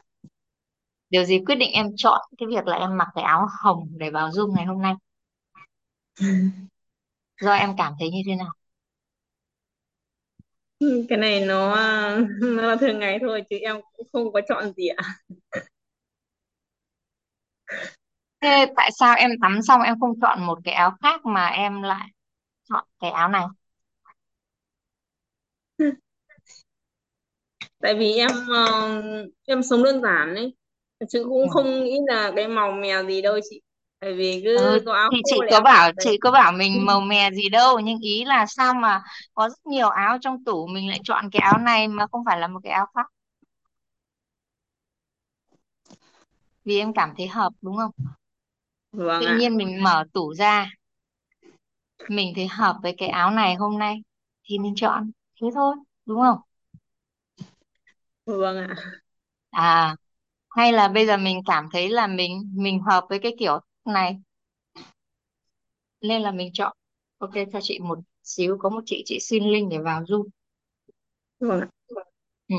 Điều 1.10 1.24
gì 1.26 1.40
quyết 1.46 1.56
định 1.56 1.72
em 1.72 1.88
chọn 1.96 2.22
cái 2.38 2.48
việc 2.50 2.68
là 2.68 2.78
em 2.78 2.98
mặc 2.98 3.08
cái 3.16 3.24
áo 3.24 3.48
hồng 3.64 3.88
để 3.98 4.10
vào 4.10 4.30
Zoom 4.30 4.56
ngày 4.56 4.66
hôm 4.66 4.82
nay? 4.82 4.94
Do 7.42 7.54
em 7.54 7.76
cảm 7.78 7.94
thấy 8.00 8.10
như 8.12 8.22
thế 8.28 8.36
nào 8.36 8.54
Ừ, 10.80 11.06
cái 11.10 11.18
này 11.18 11.46
nó 11.46 11.76
nó 12.42 12.62
là 12.68 12.76
thường 12.76 13.00
ngày 13.00 13.18
thôi 13.22 13.44
chứ 13.50 13.58
em 13.62 13.76
cũng 13.98 14.08
không 14.14 14.32
có 14.34 14.42
chọn 14.50 14.74
gì 14.78 14.88
ạ. 14.88 15.04
Thế 18.42 18.66
tại 18.76 18.90
sao 19.00 19.16
em 19.16 19.32
tắm 19.42 19.62
xong 19.62 19.82
em 19.82 20.00
không 20.00 20.20
chọn 20.22 20.44
một 20.46 20.60
cái 20.64 20.74
áo 20.74 20.92
khác 21.02 21.26
mà 21.26 21.48
em 21.48 21.82
lại 21.82 22.08
chọn 22.70 22.86
cái 23.02 23.12
áo 23.12 23.30
này? 23.30 23.46
Tại 27.82 27.96
vì 27.96 28.14
em 28.14 28.30
ờ, 28.50 29.02
em 29.46 29.64
sống 29.64 29.84
đơn 29.84 30.02
giản 30.02 30.36
ấy 30.36 30.56
chứ 31.10 31.24
cũng 31.30 31.42
ừ. 31.44 31.48
không 31.50 31.84
nghĩ 31.84 31.98
là 32.08 32.32
cái 32.36 32.48
màu 32.48 32.72
mè 32.72 33.04
gì 33.08 33.22
đâu 33.22 33.40
chị 33.50 33.62
tại 34.06 34.14
vì 34.14 34.42
Ừ, 34.54 34.80
cứ 34.80 34.84
có 34.86 34.94
áo 34.94 35.12
thì 35.12 35.18
khô 35.22 35.30
chị 35.32 35.42
là 35.42 35.52
có 35.52 35.62
em 35.62 35.66
bảo 35.66 35.92
chị 36.00 36.18
có 36.22 36.32
bảo 36.32 36.52
mình 36.52 36.86
màu 36.86 37.02
mè 37.02 37.32
gì 37.32 37.50
đâu 37.50 37.80
nhưng 37.80 38.00
ý 38.00 38.26
là 38.26 38.46
sao 38.46 38.74
mà 38.74 39.02
có 39.34 39.50
rất 39.50 39.66
nhiều 39.66 39.90
áo 39.90 40.18
trong 40.22 40.44
tủ 40.44 40.68
mình 40.68 40.90
lại 40.90 41.00
chọn 41.04 41.30
cái 41.32 41.40
áo 41.42 41.58
này 41.58 41.88
mà 41.88 42.08
không 42.12 42.26
phải 42.26 42.40
là 42.40 42.48
một 42.48 42.60
cái 42.64 42.74
áo 42.74 42.86
khác? 42.96 43.08
Vì 46.66 46.80
em 46.80 46.94
cảm 46.94 47.14
thấy 47.18 47.28
hợp 47.28 47.54
đúng 47.62 47.78
không? 47.78 47.92
Vâng 48.92 49.24
tự 49.26 49.26
ạ. 49.26 49.38
nhiên 49.38 49.58
mình 49.58 49.84
mở 49.84 50.04
tủ 50.14 50.34
ra 50.34 50.70
mình 52.08 52.34
thấy 52.36 52.48
hợp 52.48 52.76
với 52.84 52.96
cái 52.98 53.10
áo 53.10 53.32
này 53.32 53.56
hôm 53.56 53.80
nay 53.80 53.98
thì 54.44 54.60
mình 54.60 54.74
chọn 54.76 55.12
thế 55.42 55.48
thôi 55.56 55.76
đúng 56.06 56.20
không? 56.22 56.38
Vâng 58.26 58.58
ạ. 58.58 58.76
À 59.52 59.96
hay 60.50 60.74
là 60.74 60.88
bây 60.88 61.08
giờ 61.08 61.18
mình 61.18 61.42
cảm 61.48 61.70
thấy 61.74 61.90
là 61.90 62.08
mình 62.08 62.52
mình 62.56 62.80
hợp 62.82 63.06
với 63.10 63.20
cái 63.20 63.36
kiểu 63.40 63.60
này. 63.88 64.18
Nên 66.02 66.22
là 66.22 66.32
mình 66.32 66.50
chọn. 66.54 66.78
Ok 67.18 67.32
cho 67.54 67.60
chị 67.62 67.80
một 67.80 68.00
xíu. 68.24 68.58
Có 68.60 68.70
một 68.70 68.82
chị 68.86 69.04
chị 69.06 69.20
xin 69.22 69.44
link 69.44 69.72
để 69.72 69.78
vào 69.78 70.04
Zoom. 70.04 70.24
Vâng 71.40 71.60
ạ. 71.62 71.68
Ừ. 72.48 72.56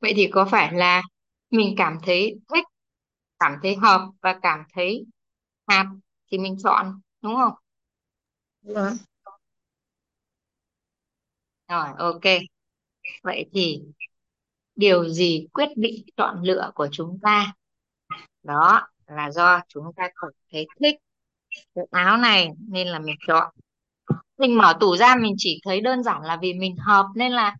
vậy 0.00 0.12
thì 0.16 0.28
có 0.32 0.48
phải 0.50 0.74
là 0.74 1.02
mình 1.50 1.74
cảm 1.78 1.98
thấy 2.02 2.40
thích 2.54 2.64
cảm 3.38 3.52
thấy 3.62 3.76
hợp 3.76 4.10
và 4.22 4.38
cảm 4.42 4.60
thấy 4.74 5.06
hợp 5.68 5.86
thì 6.32 6.38
mình 6.38 6.56
chọn 6.64 7.00
đúng 7.22 7.34
không? 7.36 7.52
Vâng 8.62 8.96
rồi 11.68 11.88
ok. 11.98 12.22
Vậy 13.22 13.46
thì 13.52 13.82
điều 14.76 15.08
gì 15.08 15.46
quyết 15.52 15.68
định 15.76 16.06
chọn 16.16 16.42
lựa 16.42 16.72
của 16.74 16.88
chúng 16.92 17.18
ta? 17.22 17.54
Đó 18.42 18.88
là 19.06 19.30
do 19.30 19.60
chúng 19.68 19.84
ta 19.96 20.08
cảm 20.22 20.30
thấy 20.52 20.66
thích 20.80 20.96
cái 21.74 21.84
áo 21.90 22.16
này 22.16 22.48
nên 22.68 22.88
là 22.88 22.98
mình 22.98 23.16
chọn. 23.26 23.54
Mình 24.38 24.58
mở 24.58 24.76
tủ 24.80 24.96
ra 24.96 25.16
mình 25.16 25.34
chỉ 25.38 25.60
thấy 25.64 25.80
đơn 25.80 26.02
giản 26.02 26.22
là 26.22 26.38
vì 26.42 26.54
mình 26.54 26.76
hợp 26.76 27.06
nên 27.14 27.32
là 27.32 27.56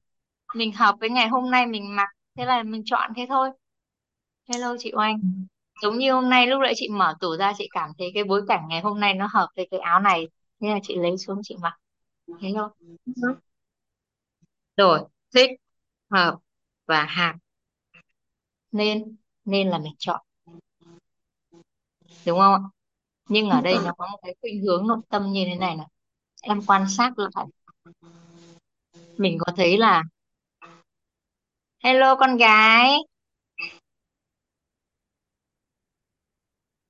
mình 0.54 0.72
hợp 0.72 0.94
với 1.00 1.10
ngày 1.10 1.28
hôm 1.28 1.50
nay 1.50 1.66
mình 1.66 1.96
mặc, 1.96 2.08
thế 2.36 2.44
là 2.46 2.62
mình 2.62 2.82
chọn 2.84 3.10
thế 3.16 3.26
thôi. 3.28 3.50
Hello 4.48 4.76
chị 4.78 4.92
Oanh. 4.94 5.20
Giống 5.82 5.98
như 5.98 6.12
hôm 6.12 6.28
nay 6.28 6.46
lúc 6.46 6.60
nãy 6.60 6.72
chị 6.76 6.88
mở 6.88 7.14
tủ 7.20 7.36
ra 7.36 7.52
chị 7.58 7.68
cảm 7.70 7.90
thấy 7.98 8.10
cái 8.14 8.24
bối 8.24 8.42
cảnh 8.48 8.64
ngày 8.68 8.80
hôm 8.80 9.00
nay 9.00 9.14
nó 9.14 9.28
hợp 9.32 9.48
với 9.56 9.68
cái 9.70 9.80
áo 9.80 10.00
này 10.00 10.28
nên 10.60 10.72
là 10.72 10.78
chị 10.82 10.96
lấy 10.96 11.18
xuống 11.18 11.40
chị 11.42 11.56
mặc. 11.60 11.78
Thế 12.40 12.52
thôi 12.54 12.68
rồi 14.76 15.00
thích, 15.34 15.50
hợp 16.10 16.38
và 16.86 17.04
hạt 17.04 17.34
nên 18.72 19.16
nên 19.44 19.68
là 19.68 19.78
mình 19.78 19.94
chọn 19.98 20.20
đúng 22.26 22.38
không 22.38 22.54
ạ? 22.54 22.60
Nhưng 23.28 23.50
ở 23.50 23.60
đây 23.60 23.78
nó 23.84 23.92
có 23.98 24.08
một 24.12 24.18
cái 24.22 24.34
khuynh 24.40 24.62
hướng 24.62 24.86
nội 24.86 24.98
tâm 25.08 25.32
như 25.32 25.44
thế 25.46 25.54
này 25.54 25.76
này. 25.76 25.86
Em 26.42 26.62
quan 26.66 26.88
sát 26.88 27.12
lại. 27.16 27.46
Mình 29.16 29.38
có 29.40 29.52
thấy 29.56 29.78
là 29.78 30.02
hello 31.84 32.16
con 32.16 32.36
gái. 32.36 32.96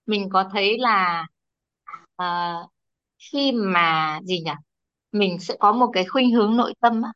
Mình 0.06 0.28
có 0.32 0.44
thấy 0.52 0.78
là 0.78 1.26
ờ, 2.16 2.54
khi 3.18 3.52
mà 3.52 4.20
gì 4.24 4.40
nhỉ? 4.40 4.52
Mình 5.12 5.38
sẽ 5.40 5.56
có 5.60 5.72
một 5.72 5.90
cái 5.92 6.04
khuynh 6.04 6.34
hướng 6.34 6.56
nội 6.56 6.74
tâm 6.80 7.02
á. 7.02 7.12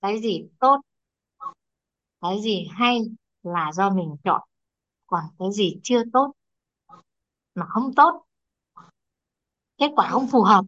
Cái 0.00 0.20
gì 0.20 0.44
tốt 0.60 0.80
cái 2.22 2.42
gì 2.42 2.68
hay 2.70 3.00
là 3.42 3.72
do 3.72 3.90
mình 3.90 4.16
chọn 4.24 4.40
còn 5.06 5.24
cái 5.38 5.48
gì 5.52 5.80
chưa 5.82 6.02
tốt 6.12 6.32
mà 7.54 7.66
không 7.68 7.94
tốt. 7.96 8.24
Kết 9.78 9.90
quả 9.96 10.08
không 10.10 10.26
phù 10.32 10.42
hợp 10.42 10.64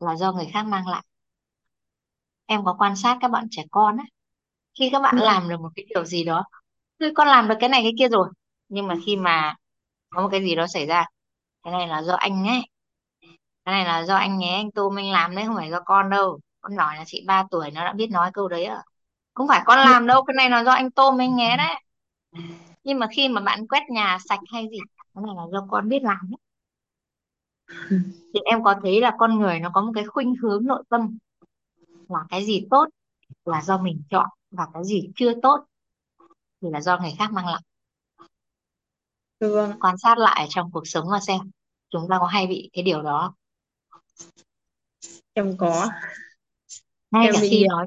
là 0.00 0.16
do 0.16 0.32
người 0.32 0.46
khác 0.52 0.62
mang 0.62 0.88
lại. 0.88 1.04
Em 2.46 2.64
có 2.64 2.76
quan 2.78 2.96
sát 2.96 3.18
các 3.20 3.28
bạn 3.30 3.46
trẻ 3.50 3.62
con 3.70 3.96
á 3.96 4.04
khi 4.78 4.88
các 4.92 5.00
bạn 5.02 5.16
vâng 5.16 5.24
làm 5.24 5.48
được 5.48 5.60
một 5.60 5.68
cái 5.76 5.86
điều 5.88 6.04
gì 6.04 6.24
đó 6.24 6.44
"Ôi, 7.00 7.12
con 7.14 7.28
làm 7.28 7.48
được 7.48 7.54
cái 7.60 7.68
này 7.68 7.82
cái 7.82 7.92
kia 7.98 8.08
rồi. 8.08 8.28
Nhưng 8.68 8.86
mà 8.86 8.94
khi 9.06 9.16
mà 9.16 9.54
có 10.10 10.22
một 10.22 10.28
cái 10.32 10.42
gì 10.42 10.54
đó 10.54 10.66
xảy 10.66 10.86
ra 10.86 11.04
cái 11.62 11.72
này 11.72 11.88
là 11.88 12.02
do 12.02 12.14
anh 12.14 12.48
ấy 12.48 12.62
cái 13.64 13.74
này 13.74 13.84
là 13.84 14.04
do 14.04 14.16
anh 14.16 14.38
nhé 14.38 14.54
anh 14.56 14.70
Tôm 14.72 14.98
anh 14.98 15.10
làm 15.12 15.34
đấy 15.34 15.44
không 15.46 15.56
phải 15.56 15.70
do 15.70 15.80
con 15.84 16.10
đâu. 16.10 16.40
Con 16.60 16.76
nhỏ 16.76 16.92
nhà 16.96 17.04
chị 17.06 17.24
3 17.26 17.44
tuổi 17.50 17.70
nó 17.70 17.84
đã 17.84 17.92
biết 17.92 18.10
nói 18.10 18.30
câu 18.34 18.48
đấy 18.48 18.64
à 18.64 18.82
không 19.34 19.48
phải 19.48 19.62
con 19.66 19.78
làm 19.78 20.06
đâu 20.06 20.24
cái 20.24 20.34
này 20.34 20.50
là 20.50 20.64
do 20.64 20.72
anh 20.72 20.90
Tôm 20.90 21.20
anh 21.20 21.36
nhé 21.36 21.54
đấy. 21.58 21.74
Nhưng 22.84 22.98
mà 22.98 23.06
khi 23.16 23.28
mà 23.28 23.40
bạn 23.40 23.66
quét 23.68 23.82
nhà 23.90 24.18
sạch 24.28 24.40
hay 24.52 24.66
gì 24.70 24.78
cái 25.14 25.24
này 25.26 25.34
là 25.36 25.42
do 25.52 25.66
con 25.70 25.88
biết 25.88 26.02
làm 26.02 26.30
đấy. 26.30 26.38
Thì 28.34 28.40
em 28.44 28.62
có 28.64 28.74
thấy 28.82 29.00
là 29.00 29.16
con 29.18 29.38
người 29.38 29.60
nó 29.60 29.70
có 29.74 29.82
một 29.82 29.92
cái 29.94 30.04
khuynh 30.04 30.34
hướng 30.42 30.66
nội 30.66 30.82
tâm 30.88 31.18
là 32.08 32.18
cái 32.28 32.44
gì 32.44 32.66
tốt 32.70 32.88
là 33.44 33.62
do 33.62 33.78
mình 33.78 34.02
chọn 34.10 34.28
và 34.50 34.66
cái 34.74 34.84
gì 34.84 35.10
chưa 35.16 35.32
tốt 35.42 35.64
thì 36.60 36.68
là 36.70 36.80
do 36.80 36.98
người 36.98 37.12
khác 37.18 37.32
mang 37.32 37.46
lại. 37.46 37.62
Vâng. 39.40 39.72
Quan 39.80 39.98
sát 39.98 40.18
lại 40.18 40.46
trong 40.50 40.70
cuộc 40.72 40.88
sống 40.88 41.10
mà 41.10 41.20
xem 41.20 41.40
chúng 41.90 42.06
ta 42.10 42.16
có 42.20 42.26
hay 42.26 42.46
bị 42.46 42.70
cái 42.72 42.82
điều 42.84 43.02
đó 43.02 43.34
em 45.32 45.56
có. 45.58 45.88
Ngay 47.10 47.24
em 47.24 47.34
cả 47.34 47.40
bị 47.40 47.48
khi 47.50 47.58
nhiều 47.58 47.68
nói 47.68 47.86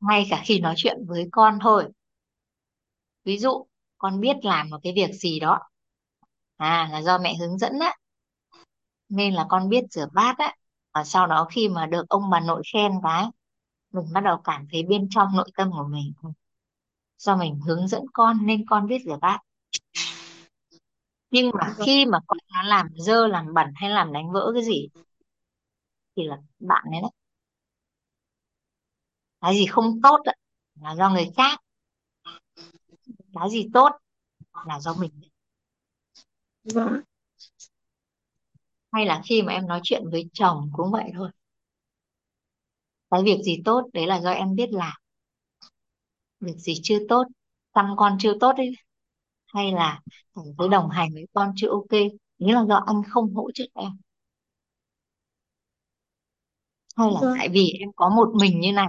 ngay 0.00 0.26
cả 0.30 0.42
khi 0.44 0.60
nói 0.60 0.74
chuyện 0.76 0.96
với 1.06 1.28
con 1.32 1.58
thôi. 1.60 1.88
Ví 3.24 3.38
dụ 3.38 3.66
con 3.98 4.20
biết 4.20 4.36
làm 4.42 4.70
một 4.70 4.78
cái 4.82 4.92
việc 4.96 5.12
gì 5.12 5.40
đó 5.40 5.67
à 6.58 6.88
là 6.92 7.02
do 7.02 7.18
mẹ 7.18 7.34
hướng 7.40 7.58
dẫn 7.58 7.78
á. 7.80 7.94
Nên 9.08 9.34
là 9.34 9.46
con 9.48 9.68
biết 9.68 9.84
rửa 9.90 10.06
bát 10.12 10.38
á. 10.38 10.54
Và 10.94 11.04
sau 11.04 11.26
đó 11.26 11.46
khi 11.50 11.68
mà 11.68 11.86
được 11.86 12.08
ông 12.08 12.30
bà 12.30 12.40
nội 12.40 12.62
khen 12.72 12.92
cái 13.02 13.24
mình 13.92 14.06
bắt 14.14 14.20
đầu 14.24 14.36
cảm 14.44 14.66
thấy 14.72 14.82
bên 14.88 15.08
trong 15.10 15.36
nội 15.36 15.50
tâm 15.56 15.70
của 15.72 15.86
mình 15.90 16.12
"Ừ, 16.22 16.28
do 17.18 17.36
mình 17.36 17.60
hướng 17.66 17.88
dẫn 17.88 18.02
con 18.12 18.46
nên 18.46 18.66
con 18.66 18.86
biết 18.86 18.98
rửa 19.06 19.18
bát. 19.22 19.40
Nhưng 21.30 21.50
mà 21.54 21.74
khi 21.86 22.06
mà 22.06 22.18
con 22.26 22.38
nó 22.54 22.62
làm 22.62 22.88
dơ 22.98 23.26
làm 23.26 23.54
bẩn 23.54 23.66
hay 23.74 23.90
làm 23.90 24.12
đánh 24.12 24.32
vỡ 24.32 24.50
cái 24.54 24.64
gì 24.64 24.88
thì 26.16 26.22
là 26.26 26.36
bạn 26.60 26.84
ấy 26.92 27.00
đấy. 27.02 27.10
Cái 29.40 29.54
gì 29.56 29.66
không 29.66 30.00
tốt 30.02 30.20
là 30.82 30.94
do 30.94 31.10
người 31.10 31.30
khác. 31.36 31.60
Cái 33.34 33.50
gì 33.50 33.66
tốt 33.74 33.90
là 34.66 34.80
do 34.80 34.94
mình 34.94 35.10
vâng. 36.74 37.02
Hay 38.92 39.06
là 39.06 39.20
khi 39.24 39.42
mà 39.42 39.52
em 39.52 39.66
nói 39.66 39.80
chuyện 39.82 40.02
với 40.10 40.30
chồng 40.32 40.70
cũng 40.72 40.90
vậy 40.92 41.10
thôi. 41.14 41.30
Cái 43.10 43.22
việc 43.24 43.38
gì 43.44 43.62
tốt 43.64 43.82
đấy 43.92 44.06
là 44.06 44.20
do 44.20 44.30
em 44.30 44.54
biết 44.54 44.70
làm. 44.72 44.92
Việc 46.40 46.54
gì 46.58 46.74
chưa 46.82 46.98
tốt 47.08 47.24
chăm 47.74 47.86
con 47.96 48.16
chưa 48.20 48.32
tốt 48.40 48.52
ấy. 48.56 48.70
Hay 49.46 49.72
là 49.72 50.00
thấy 50.58 50.68
đồng 50.70 50.90
hành 50.90 51.10
với 51.14 51.26
con 51.34 51.52
chưa 51.56 51.68
ok 51.70 51.90
nghĩa 52.38 52.54
là 52.54 52.64
do 52.68 52.76
anh 52.86 53.02
không 53.10 53.34
hỗ 53.34 53.50
trợ 53.54 53.64
em. 53.74 53.92
Hay 56.96 57.10
là 57.12 57.20
vâng. 57.20 57.34
tại 57.38 57.48
vì 57.48 57.70
em 57.80 57.88
có 57.96 58.08
một 58.08 58.30
mình 58.40 58.60
như 58.60 58.72
này. 58.72 58.88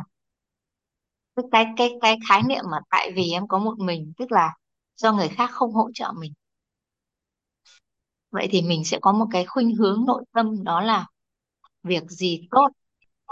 Cái 1.51 1.65
cái 1.77 1.89
cái 2.01 2.17
khái 2.29 2.41
niệm 2.43 2.63
mà 2.71 2.77
tại 2.89 3.11
vì 3.15 3.31
em 3.31 3.47
có 3.47 3.57
một 3.57 3.79
mình 3.79 4.13
tức 4.17 4.31
là 4.31 4.55
do 4.95 5.13
người 5.13 5.27
khác 5.29 5.49
không 5.53 5.71
hỗ 5.73 5.89
trợ 5.93 6.11
mình 6.19 6.33
vậy 8.31 8.47
thì 8.51 8.61
mình 8.61 8.85
sẽ 8.85 8.97
có 9.01 9.11
một 9.13 9.25
cái 9.31 9.45
khuynh 9.45 9.75
hướng 9.75 10.05
nội 10.07 10.23
tâm 10.33 10.63
đó 10.63 10.81
là 10.81 11.07
việc 11.83 12.03
gì 12.09 12.47
tốt 12.51 12.69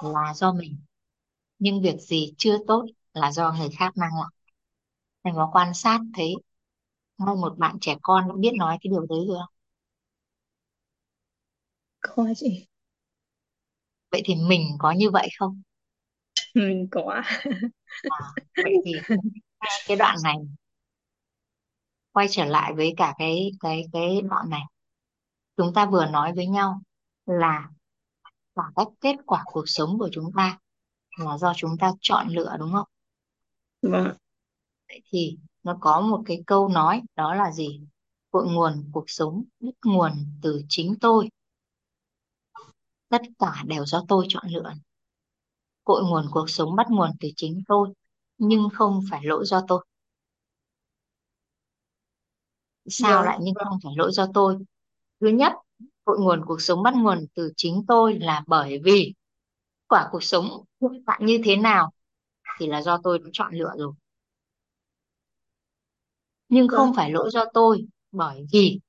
là 0.03 0.33
do 0.35 0.53
mình 0.53 0.77
nhưng 1.59 1.81
việc 1.81 1.97
gì 2.01 2.35
chưa 2.37 2.57
tốt 2.67 2.85
là 3.13 3.31
do 3.33 3.53
người 3.59 3.69
khác 3.79 3.97
mang 3.97 4.11
lại. 4.15 4.29
Em 5.23 5.35
có 5.35 5.49
quan 5.53 5.73
sát 5.73 5.99
thấy 6.15 6.33
ngay 7.17 7.35
một 7.35 7.55
bạn 7.59 7.77
trẻ 7.81 7.95
con 8.01 8.25
cũng 8.31 8.41
biết 8.41 8.51
nói 8.57 8.77
cái 8.81 8.91
điều 8.91 9.01
đấy 9.09 9.19
rồi 9.29 9.37
không? 9.39 9.53
Có 12.01 12.33
chị? 12.35 12.67
Vậy 14.11 14.21
thì 14.25 14.35
mình 14.35 14.61
có 14.79 14.91
như 14.91 15.09
vậy 15.11 15.29
không? 15.39 15.61
Mình 16.55 16.87
có 16.91 17.21
à, 18.07 18.17
vậy 18.63 18.73
thì 18.85 19.01
cái 19.87 19.97
đoạn 19.97 20.17
này 20.23 20.35
quay 22.13 22.27
trở 22.31 22.45
lại 22.45 22.73
với 22.73 22.93
cả 22.97 23.13
cái 23.17 23.51
cái 23.59 23.83
cái 23.93 24.21
đoạn 24.29 24.49
này 24.49 24.61
chúng 25.57 25.73
ta 25.73 25.85
vừa 25.85 26.05
nói 26.05 26.33
với 26.33 26.47
nhau 26.47 26.81
là 27.25 27.69
cả 28.55 28.63
các 28.75 28.87
kết 29.01 29.15
quả 29.25 29.43
cuộc 29.45 29.63
sống 29.65 29.99
của 29.99 30.09
chúng 30.11 30.31
ta 30.35 30.59
là 31.19 31.37
do 31.37 31.53
chúng 31.55 31.77
ta 31.79 31.91
chọn 32.01 32.27
lựa 32.27 32.55
đúng 32.59 32.71
không? 32.71 32.87
Vâng. 33.81 34.17
Vậy 34.87 35.01
thì 35.05 35.37
nó 35.63 35.77
có 35.81 36.01
một 36.01 36.21
cái 36.25 36.43
câu 36.47 36.67
nói 36.67 37.01
đó 37.15 37.35
là 37.35 37.51
gì? 37.51 37.81
Cội 38.31 38.47
nguồn 38.47 38.89
cuộc 38.93 39.03
sống 39.07 39.43
bắt 39.59 39.75
nguồn 39.85 40.11
từ 40.41 40.61
chính 40.69 40.95
tôi. 41.01 41.29
Tất 43.09 43.21
cả 43.39 43.63
đều 43.67 43.85
do 43.85 44.03
tôi 44.07 44.25
chọn 44.29 44.47
lựa. 44.47 44.73
Cội 45.83 46.03
nguồn 46.03 46.25
cuộc 46.31 46.49
sống 46.49 46.75
bắt 46.75 46.87
nguồn 46.89 47.09
từ 47.19 47.29
chính 47.35 47.63
tôi 47.67 47.93
nhưng 48.37 48.69
không 48.73 49.01
phải 49.11 49.21
lỗi 49.23 49.45
do 49.45 49.61
tôi. 49.67 49.85
Sao 52.89 53.17
vâng 53.17 53.25
lại 53.25 53.39
nhưng 53.41 53.55
không 53.55 53.79
phải 53.83 53.93
lỗi 53.97 54.11
do 54.13 54.27
tôi 54.33 54.57
thứ 55.21 55.27
nhất 55.27 55.53
cội 56.05 56.19
nguồn 56.19 56.45
cuộc 56.45 56.61
sống 56.61 56.83
bắt 56.83 56.93
nguồn 56.97 57.25
từ 57.35 57.53
chính 57.57 57.83
tôi 57.87 58.19
là 58.19 58.43
bởi 58.47 58.79
vì 58.83 59.13
quả 59.87 60.09
cuộc 60.11 60.23
sống 60.23 60.45
hiện 60.81 61.03
tại 61.05 61.19
như 61.21 61.41
thế 61.43 61.55
nào 61.55 61.91
thì 62.59 62.67
là 62.67 62.81
do 62.81 62.99
tôi 63.03 63.19
đã 63.19 63.29
chọn 63.33 63.53
lựa 63.53 63.73
rồi. 63.77 63.93
Nhưng 66.49 66.67
vâng. 66.67 66.77
không 66.77 66.93
phải 66.95 67.11
lỗi 67.11 67.29
do 67.33 67.45
tôi 67.53 67.85
bởi 68.11 68.45
vì 68.51 68.79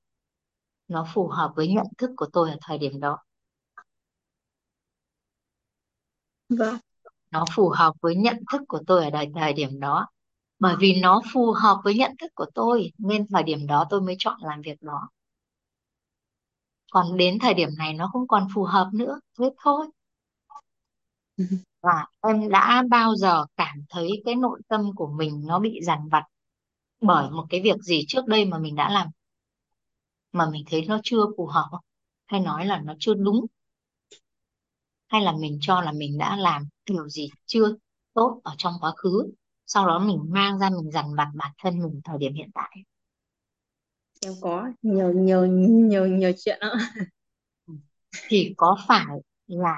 nó 0.88 1.06
phù 1.14 1.28
hợp 1.28 1.52
với 1.56 1.68
nhận 1.68 1.86
thức 1.98 2.10
của 2.16 2.26
tôi 2.32 2.50
ở 2.50 2.56
thời 2.60 2.78
điểm 2.78 3.00
đó. 3.00 3.18
Vâng. 6.48 6.78
Nó 7.30 7.44
phù 7.54 7.68
hợp 7.68 7.94
với 8.00 8.16
nhận 8.16 8.36
thức 8.52 8.62
của 8.68 8.80
tôi 8.86 9.04
ở 9.04 9.10
đời 9.10 9.26
thời 9.34 9.52
điểm 9.52 9.80
đó. 9.80 10.08
Bởi 10.58 10.76
vì 10.78 11.00
nó 11.00 11.22
phù 11.32 11.52
hợp 11.52 11.80
với 11.84 11.94
nhận 11.94 12.12
thức 12.20 12.32
của 12.34 12.46
tôi 12.54 12.92
nên 12.98 13.26
thời 13.32 13.42
điểm 13.42 13.66
đó 13.66 13.86
tôi 13.90 14.00
mới 14.00 14.16
chọn 14.18 14.36
làm 14.42 14.60
việc 14.60 14.82
đó 14.82 15.08
còn 16.90 17.16
đến 17.16 17.38
thời 17.38 17.54
điểm 17.54 17.68
này 17.78 17.94
nó 17.94 18.08
không 18.12 18.28
còn 18.28 18.46
phù 18.54 18.64
hợp 18.64 18.88
nữa, 18.94 19.20
thế 19.38 19.50
thôi. 19.64 19.86
Và 21.82 22.06
em 22.26 22.48
đã 22.48 22.82
bao 22.90 23.14
giờ 23.16 23.44
cảm 23.56 23.84
thấy 23.88 24.22
cái 24.24 24.34
nội 24.34 24.60
tâm 24.68 24.90
của 24.96 25.06
mình 25.06 25.42
nó 25.46 25.58
bị 25.58 25.80
dằn 25.82 26.08
vặt 26.08 26.22
bởi 27.02 27.30
một 27.30 27.46
cái 27.50 27.62
việc 27.62 27.76
gì 27.82 28.04
trước 28.08 28.26
đây 28.26 28.44
mà 28.44 28.58
mình 28.58 28.76
đã 28.76 28.90
làm, 28.90 29.08
mà 30.32 30.50
mình 30.50 30.64
thấy 30.70 30.84
nó 30.88 31.00
chưa 31.04 31.24
phù 31.36 31.46
hợp 31.46 31.66
không? 31.70 31.80
hay 32.26 32.40
nói 32.40 32.66
là 32.66 32.80
nó 32.84 32.94
chưa 32.98 33.14
đúng? 33.14 33.46
Hay 35.08 35.20
là 35.22 35.32
mình 35.32 35.58
cho 35.60 35.80
là 35.80 35.92
mình 35.92 36.18
đã 36.18 36.36
làm 36.36 36.62
điều 36.86 37.08
gì 37.08 37.28
chưa 37.46 37.74
tốt 38.14 38.40
ở 38.44 38.54
trong 38.58 38.74
quá 38.80 38.92
khứ, 38.96 39.32
sau 39.66 39.86
đó 39.86 39.98
mình 39.98 40.18
mang 40.28 40.58
ra 40.58 40.70
mình 40.70 40.90
dằn 40.90 41.14
vặt 41.16 41.28
bản 41.34 41.52
thân 41.58 41.78
mình 41.82 42.00
thời 42.04 42.18
điểm 42.18 42.34
hiện 42.34 42.50
tại? 42.54 42.70
Em 44.20 44.32
có 44.40 44.70
nhiều 44.82 45.12
nhiều 45.12 45.46
nhiều 45.46 46.06
nhiều 46.06 46.32
chuyện 46.38 46.58
đó 46.60 46.74
thì 48.28 48.54
có 48.56 48.76
phải 48.88 49.06
là 49.46 49.76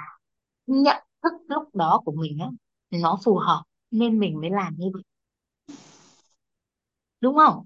nhận 0.66 0.96
thức 1.22 1.32
lúc 1.48 1.74
đó 1.76 2.02
của 2.04 2.12
mình 2.12 2.38
á 2.40 2.48
nó 2.90 3.18
phù 3.24 3.36
hợp 3.36 3.62
nên 3.90 4.18
mình 4.18 4.40
mới 4.40 4.50
làm 4.50 4.74
như 4.78 4.90
vậy? 4.94 5.02
Đúng 7.20 7.36
không? 7.36 7.64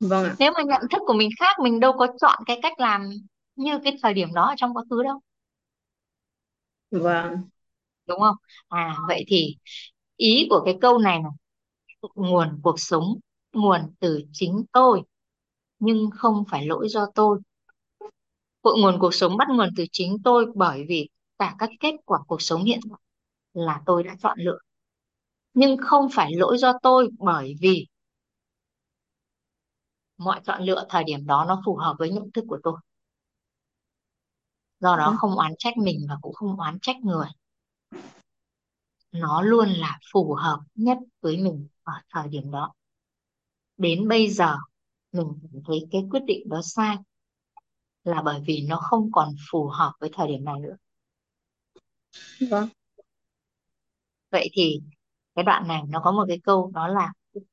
Vâng 0.00 0.24
ạ. 0.24 0.36
Nếu 0.38 0.52
mà 0.56 0.62
nhận 0.62 0.82
thức 0.92 1.02
của 1.06 1.12
mình 1.12 1.30
khác 1.40 1.56
mình 1.62 1.80
đâu 1.80 1.92
có 1.98 2.06
chọn 2.20 2.42
cái 2.46 2.58
cách 2.62 2.80
làm 2.80 3.10
như 3.56 3.78
cái 3.84 3.96
thời 4.02 4.14
điểm 4.14 4.34
đó 4.34 4.42
ở 4.48 4.54
trong 4.56 4.74
quá 4.74 4.84
khứ 4.90 5.02
đâu. 5.02 5.20
Vâng. 6.90 7.48
Đúng 8.06 8.20
không? 8.20 8.36
À 8.68 8.96
vậy 9.08 9.24
thì 9.28 9.56
ý 10.16 10.46
của 10.50 10.62
cái 10.64 10.78
câu 10.80 10.98
này 10.98 11.20
là 11.22 11.28
nguồn 12.14 12.60
cuộc 12.62 12.80
sống 12.80 13.04
nguồn 13.52 13.80
từ 14.00 14.22
chính 14.32 14.64
tôi 14.72 15.02
nhưng 15.82 16.10
không 16.10 16.44
phải 16.48 16.66
lỗi 16.66 16.88
do 16.88 17.06
tôi. 17.14 17.40
Cội 18.62 18.78
nguồn 18.80 18.98
cuộc 19.00 19.14
sống 19.14 19.36
bắt 19.36 19.48
nguồn 19.50 19.68
từ 19.76 19.84
chính 19.92 20.16
tôi 20.24 20.46
bởi 20.54 20.84
vì 20.88 21.08
cả 21.38 21.54
các 21.58 21.70
kết 21.80 21.94
quả 22.04 22.18
cuộc 22.26 22.42
sống 22.42 22.64
hiện 22.64 22.80
tại 22.90 23.00
là 23.52 23.82
tôi 23.86 24.02
đã 24.02 24.16
chọn 24.22 24.38
lựa. 24.40 24.58
Nhưng 25.54 25.76
không 25.76 26.08
phải 26.12 26.32
lỗi 26.34 26.58
do 26.58 26.72
tôi 26.82 27.08
bởi 27.18 27.54
vì 27.60 27.86
mọi 30.16 30.40
chọn 30.44 30.62
lựa 30.62 30.84
thời 30.88 31.04
điểm 31.04 31.26
đó 31.26 31.44
nó 31.48 31.62
phù 31.66 31.76
hợp 31.76 31.94
với 31.98 32.10
nhận 32.10 32.30
thức 32.34 32.44
của 32.48 32.58
tôi. 32.62 32.78
Do 34.80 34.96
đó 34.96 35.06
vâng. 35.06 35.16
không 35.18 35.34
oán 35.34 35.52
trách 35.58 35.76
mình 35.76 36.06
và 36.08 36.16
cũng 36.22 36.34
không 36.34 36.56
oán 36.56 36.78
trách 36.82 36.96
người. 36.96 37.28
Nó 39.12 39.42
luôn 39.42 39.68
là 39.68 39.98
phù 40.12 40.34
hợp 40.34 40.60
nhất 40.74 40.98
với 41.20 41.36
mình 41.36 41.68
ở 41.82 41.94
thời 42.10 42.28
điểm 42.28 42.50
đó. 42.50 42.72
Đến 43.76 44.08
bây 44.08 44.30
giờ 44.30 44.56
mình 45.12 45.62
thấy 45.66 45.88
cái 45.92 46.02
quyết 46.10 46.20
định 46.26 46.48
đó 46.48 46.60
sai 46.64 46.96
là 48.04 48.22
bởi 48.24 48.40
vì 48.46 48.66
nó 48.68 48.76
không 48.76 49.08
còn 49.12 49.28
phù 49.50 49.66
hợp 49.68 49.92
với 50.00 50.10
thời 50.12 50.28
điểm 50.28 50.44
này 50.44 50.54
nữa. 50.60 50.76
Vâng. 52.50 52.68
Vậy 54.30 54.48
thì 54.52 54.80
cái 55.34 55.44
đoạn 55.44 55.68
này 55.68 55.82
nó 55.88 56.00
có 56.04 56.12
một 56.12 56.24
cái 56.28 56.40
câu 56.44 56.70
đó 56.74 56.88
là 56.88 57.12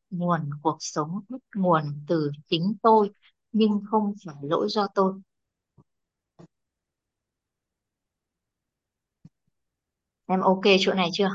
nguồn 0.10 0.50
cuộc 0.62 0.78
sống 0.80 1.22
bắt 1.30 1.42
nguồn 1.56 1.84
từ 2.08 2.32
chính 2.50 2.76
tôi 2.84 3.12
nhưng 3.52 3.82
không 3.92 4.14
phải 4.26 4.36
lỗi 4.44 4.68
do 4.70 4.88
tôi. 4.96 5.14
Em 10.28 10.42
ok 10.42 10.62
chỗ 10.80 10.94
này 10.94 11.10
chưa? 11.14 11.30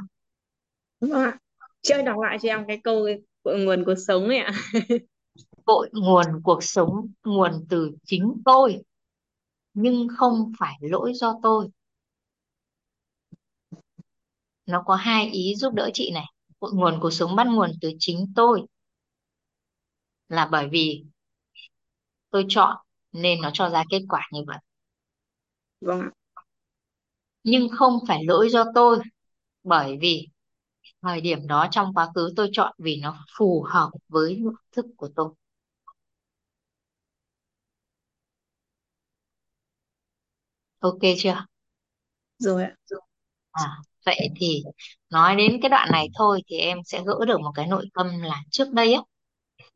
Vâng 1.01 1.13
ạ. 1.13 1.39
Chơi 1.83 2.03
đọc 2.03 2.17
lại 2.23 2.39
cho 2.43 2.49
em 2.49 2.65
cái 2.69 2.81
câu 2.85 3.07
nguồn 3.45 3.85
cuộc 3.87 3.95
sống 4.07 4.25
ấy 4.29 4.39
ạ 4.39 4.53
cội 5.65 5.91
nguồn 5.93 6.27
cuộc 6.45 6.59
sống 6.65 7.07
nguồn 7.25 7.67
từ 7.69 7.91
chính 8.05 8.43
tôi 8.45 8.83
nhưng 9.75 10.09
không 10.19 10.53
phải 10.59 10.75
lỗi 10.83 11.13
do 11.15 11.41
tôi. 11.43 11.69
Nó 14.67 14.83
có 14.87 14.95
hai 14.95 15.31
ý 15.31 15.55
giúp 15.57 15.75
đỡ 15.75 15.91
chị 15.95 16.11
này. 16.15 16.25
Cội 16.61 16.71
nguồn 16.75 16.99
cuộc 17.01 17.11
sống 17.11 17.37
bắt 17.37 17.47
nguồn 17.47 17.71
từ 17.81 17.91
chính 17.99 18.33
tôi 18.37 18.63
là 20.29 20.47
bởi 20.53 20.69
vì 20.73 21.05
tôi 22.31 22.45
chọn 22.49 22.77
nên 23.13 23.41
nó 23.41 23.51
cho 23.55 23.69
ra 23.71 23.85
kết 23.91 24.01
quả 24.09 24.29
như 24.33 24.41
vậy. 24.47 24.59
Vâng 25.81 26.11
nhưng 27.45 27.69
không 27.69 27.99
phải 28.09 28.25
lỗi 28.25 28.49
do 28.51 28.65
tôi 28.75 28.99
bởi 29.65 29.99
vì 30.01 30.29
thời 31.03 31.23
điểm 31.23 31.47
đó 31.47 31.69
trong 31.73 31.95
quá 31.95 32.09
khứ 32.15 32.31
tôi 32.37 32.51
chọn 32.53 32.75
vì 32.79 33.01
nó 33.03 33.19
phù 33.39 33.63
hợp 33.69 33.91
với 34.09 34.37
nhận 34.37 34.55
thức 34.73 34.87
của 34.99 35.09
tôi 35.17 35.31
ok 40.89 41.03
chưa? 41.19 41.37
Rồi 42.39 42.63
ạ. 42.65 42.77
À, 43.53 43.63
vậy 44.07 44.29
thì 44.41 44.63
nói 45.11 45.37
đến 45.37 45.59
cái 45.63 45.69
đoạn 45.71 45.89
này 45.93 46.09
thôi 46.19 46.43
thì 46.51 46.57
em 46.59 46.79
sẽ 46.85 47.03
gỡ 47.07 47.25
được 47.29 47.41
một 47.41 47.53
cái 47.55 47.67
nội 47.67 47.87
tâm 47.95 48.09
là 48.23 48.43
trước 48.51 48.71
đây 48.73 48.95
á 48.95 49.03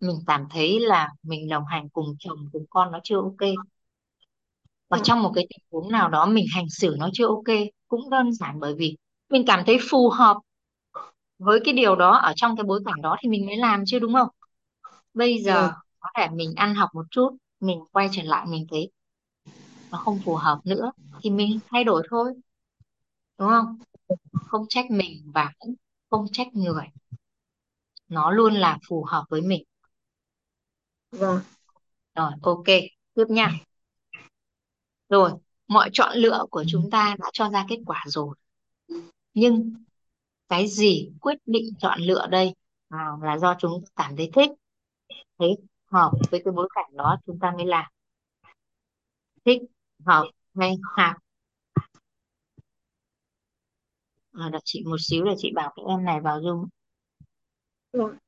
mình 0.01 0.17
cảm 0.27 0.47
thấy 0.51 0.81
là 0.81 1.09
mình 1.23 1.49
đồng 1.51 1.65
hành 1.67 1.91
cùng 1.91 2.07
chồng 2.21 2.39
cùng 2.53 2.67
con 2.71 2.93
nó 2.93 3.01
chưa 3.05 3.17
ok. 3.17 3.51
Và 4.91 4.99
vâng 4.99 5.03
trong 5.03 5.23
một 5.23 5.33
cái 5.35 5.47
tình 5.51 5.65
huống 5.71 5.93
nào 5.93 6.09
đó 6.09 6.27
mình 6.27 6.47
hành 6.55 6.67
xử 6.71 6.97
nó 6.99 7.09
chưa 7.13 7.27
ok 7.27 7.57
cũng 7.89 8.11
đơn 8.11 8.33
giản 8.33 8.61
bởi 8.61 8.75
vì 8.79 8.97
mình 9.31 9.45
cảm 9.47 9.63
thấy 9.67 9.79
phù 9.91 10.09
hợp 10.11 10.37
với 11.39 11.61
cái 11.65 11.75
điều 11.75 11.97
đó 11.97 12.11
ở 12.19 12.33
trong 12.37 12.57
cái 12.57 12.65
bối 12.65 12.81
cảnh 12.87 13.03
đó 13.03 13.17
thì 13.23 13.29
mình 13.29 13.47
mới 13.47 13.57
làm 13.57 13.83
chứ 13.87 13.99
đúng 13.99 14.15
không? 14.15 14.29
Bây 15.15 15.39
giờ 15.43 15.71
có 16.01 16.11
thể 16.19 16.29
mình 16.35 16.55
ăn 16.57 16.75
học 16.75 16.91
một 16.95 17.07
chút 17.11 17.31
mình 17.61 17.81
quay 17.93 18.09
trở 18.13 18.23
lại 18.25 18.47
mình 18.51 18.67
thấy 18.71 18.91
nó 19.91 19.99
không 19.99 20.21
phù 20.25 20.35
hợp 20.35 20.61
nữa 20.65 20.93
thì 21.23 21.31
mình 21.31 21.59
thay 21.71 21.85
đổi 21.85 22.07
thôi 22.11 22.35
đúng 23.39 23.49
không? 23.49 23.79
Không 24.33 24.67
trách 24.69 24.91
mình 24.91 25.23
và 25.35 25.53
cũng 25.59 25.75
không 26.11 26.27
trách 26.33 26.55
người. 26.55 26.85
Nó 28.09 28.31
luôn 28.31 28.55
là 28.55 28.79
phù 28.89 29.05
hợp 29.05 29.25
với 29.29 29.41
mình. 29.41 29.65
Vâng. 31.11 31.41
Rồi 32.15 32.33
ok 32.43 32.65
tiếp 33.15 33.25
nha. 33.29 33.53
Rồi 35.09 35.31
mọi 35.69 35.91
chọn 35.93 36.17
lựa 36.17 36.45
của 36.51 36.65
chúng 36.69 36.91
ta 36.91 37.17
đã 37.19 37.31
cho 37.33 37.51
ra 37.51 37.65
kết 37.69 37.79
quả 37.87 38.05
rồi. 38.07 38.37
Nhưng 39.35 39.75
cái 40.49 40.69
gì 40.69 41.11
quyết 41.21 41.39
định 41.47 41.65
chọn 41.79 42.01
lựa 42.01 42.27
đây? 42.27 42.55
À, 42.89 43.09
là 43.23 43.39
do 43.39 43.57
chúng 43.59 43.85
ta 43.85 44.05
cảm 44.05 44.17
thấy 44.17 44.31
thích. 44.35 44.51
Thấy 45.39 45.57
hợp 45.87 46.13
với 46.31 46.43
cái 46.45 46.53
bối 46.53 46.69
cảnh 46.75 46.97
đó 46.97 47.17
chúng 47.27 47.39
ta 47.39 47.51
mới 47.57 47.67
làm. 47.67 47.85
Thích 49.45 49.63
hợp 50.07 50.25
hay 50.57 50.77
hạp 50.97 51.17
à, 54.33 54.49
đợi 54.53 54.61
chị 54.65 54.83
một 54.87 54.97
xíu 55.01 55.25
để 55.25 55.35
chị 55.39 55.53
bảo 55.55 55.73
cái 55.77 55.85
em 55.89 56.05
này 56.05 56.21
vào 56.21 56.41
Zoom. 56.41 56.67
Vâng 57.93 58.19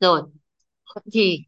rồi 0.00 0.22
thì 1.14 1.38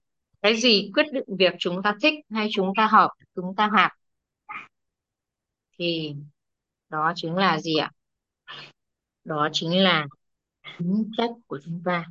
cái 0.43 0.57
gì 0.57 0.91
quyết 0.95 1.07
định 1.13 1.25
việc 1.39 1.55
chúng 1.59 1.83
ta 1.85 1.95
thích 2.03 2.15
hay 2.31 2.49
chúng 2.53 2.73
ta 2.77 2.87
hợp 2.93 3.11
chúng 3.37 3.55
ta 3.57 3.71
hạp 3.75 3.93
thì 5.79 6.15
đó 6.89 7.13
chính 7.17 7.35
là 7.37 7.61
gì 7.61 7.77
ạ 7.77 7.93
đó 9.25 9.49
chính 9.53 9.83
là 9.83 10.07
tính 10.79 11.11
cách 11.17 11.31
của 11.47 11.59
chúng 11.65 11.83
ta. 11.85 12.05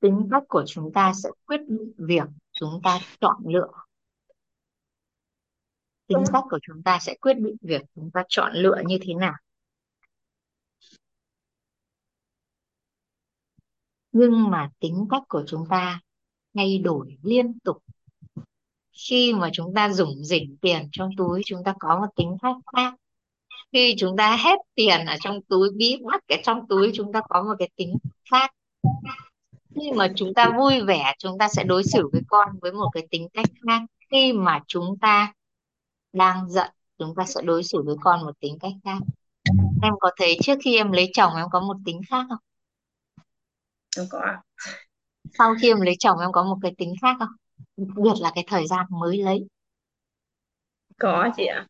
Tính 0.00 0.28
cách 0.30 0.42
của 0.48 0.64
chúng 0.66 0.92
ta 0.94 1.12
sẽ 1.14 1.30
quyết 1.46 1.60
định 1.68 1.92
việc 1.96 2.24
chúng 2.52 2.80
ta 2.84 2.98
chọn 3.20 3.36
lựa. 3.46 3.72
Tính 6.06 6.24
cách 6.32 6.44
của 6.50 6.58
chúng 6.62 6.82
ta 6.82 6.98
sẽ 7.00 7.14
quyết 7.20 7.34
định 7.34 7.56
việc 7.60 7.82
chúng 7.94 8.10
ta 8.14 8.24
chọn 8.28 8.52
lựa 8.54 8.82
như 8.86 8.98
thế 9.02 9.14
nào. 9.14 9.34
Nhưng 14.12 14.50
mà 14.50 14.70
tính 14.80 15.06
cách 15.10 15.22
của 15.28 15.44
chúng 15.46 15.64
ta 15.70 16.00
thay 16.54 16.78
đổi 16.78 17.16
liên 17.22 17.58
tục 17.58 17.84
khi 18.92 19.32
mà 19.32 19.50
chúng 19.52 19.74
ta 19.74 19.88
rủng 19.88 20.24
rỉnh 20.24 20.56
tiền 20.60 20.88
trong 20.92 21.10
túi 21.16 21.42
chúng 21.46 21.64
ta 21.64 21.74
có 21.80 22.00
một 22.00 22.06
tính 22.16 22.36
cách 22.42 22.56
khác. 22.76 22.94
Khi 23.72 23.94
chúng 23.98 24.16
ta 24.16 24.36
hết 24.36 24.58
tiền 24.74 25.06
ở 25.06 25.16
trong 25.20 25.42
túi 25.42 25.68
bí 25.76 25.96
bắt 26.04 26.20
cái 26.28 26.42
trong 26.44 26.68
túi 26.68 26.90
chúng 26.94 27.12
ta 27.12 27.20
có 27.28 27.42
một 27.42 27.54
cái 27.58 27.70
tính 27.76 27.96
khác. 28.30 28.50
Khi 29.74 29.92
mà 29.92 30.08
chúng 30.16 30.34
ta 30.34 30.50
vui 30.58 30.80
vẻ 30.80 31.14
chúng 31.18 31.38
ta 31.38 31.48
sẽ 31.48 31.64
đối 31.64 31.84
xử 31.84 32.08
với 32.12 32.22
con 32.28 32.48
với 32.60 32.72
một 32.72 32.90
cái 32.94 33.06
tính 33.10 33.28
cách 33.32 33.46
khác. 33.66 33.82
Khi 34.10 34.32
mà 34.32 34.60
chúng 34.66 34.98
ta 35.00 35.32
đang 36.12 36.48
giận 36.48 36.70
chúng 36.98 37.14
ta 37.16 37.24
sẽ 37.24 37.40
đối 37.44 37.64
xử 37.64 37.82
với 37.86 37.96
con 38.00 38.24
một 38.24 38.40
tính 38.40 38.58
cách 38.60 38.72
khác. 38.84 38.98
Em 39.82 39.92
có 40.00 40.10
thấy 40.16 40.38
trước 40.42 40.58
khi 40.64 40.76
em 40.76 40.92
lấy 40.92 41.10
chồng 41.14 41.36
em 41.36 41.46
có 41.52 41.60
một 41.60 41.76
tính 41.84 42.00
khác 42.08 42.26
không? 42.28 42.38
Em 43.96 44.06
có 44.10 44.20
sau 45.38 45.54
khi 45.60 45.68
em 45.68 45.80
lấy 45.80 45.94
chồng 45.98 46.18
em 46.18 46.32
có 46.32 46.42
một 46.44 46.56
cái 46.62 46.74
tính 46.78 46.94
khác 47.02 47.16
không 47.18 47.28
biệt 47.76 48.20
là 48.20 48.32
cái 48.34 48.44
thời 48.46 48.66
gian 48.66 48.86
mới 48.90 49.18
lấy. 49.18 49.46
Có 50.98 51.30
chị 51.36 51.46
ạ. 51.46 51.66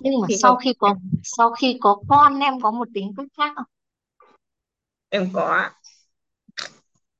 Nhưng 0.00 0.20
mà 0.20 0.26
khi 0.28 0.36
sau 0.42 0.54
có 0.54 0.60
khi 0.64 0.72
có 0.78 0.94
sau 1.22 1.50
khi 1.50 1.78
có 1.80 2.02
con 2.08 2.40
em 2.40 2.60
có 2.60 2.70
một 2.70 2.88
tính 2.94 3.12
cách 3.16 3.26
khác 3.36 3.52
không? 3.56 3.64
Em 5.08 5.30
có 5.32 5.46
ạ. 5.46 5.74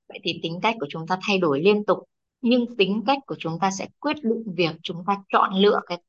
Vậy 0.08 0.18
thì 0.22 0.40
tính 0.42 0.58
cách 0.62 0.76
của 0.80 0.86
chúng 0.90 1.06
ta 1.06 1.18
thay 1.26 1.38
đổi 1.38 1.60
liên 1.60 1.84
tục 1.84 1.98
nhưng 2.40 2.76
tính 2.76 3.02
cách 3.06 3.18
của 3.26 3.36
chúng 3.38 3.58
ta 3.60 3.70
sẽ 3.70 3.88
quyết 3.98 4.16
định 4.22 4.54
việc 4.56 4.76
chúng 4.82 5.04
ta 5.06 5.22
chọn 5.28 5.54
lựa 5.54 5.80
cái 5.86 6.02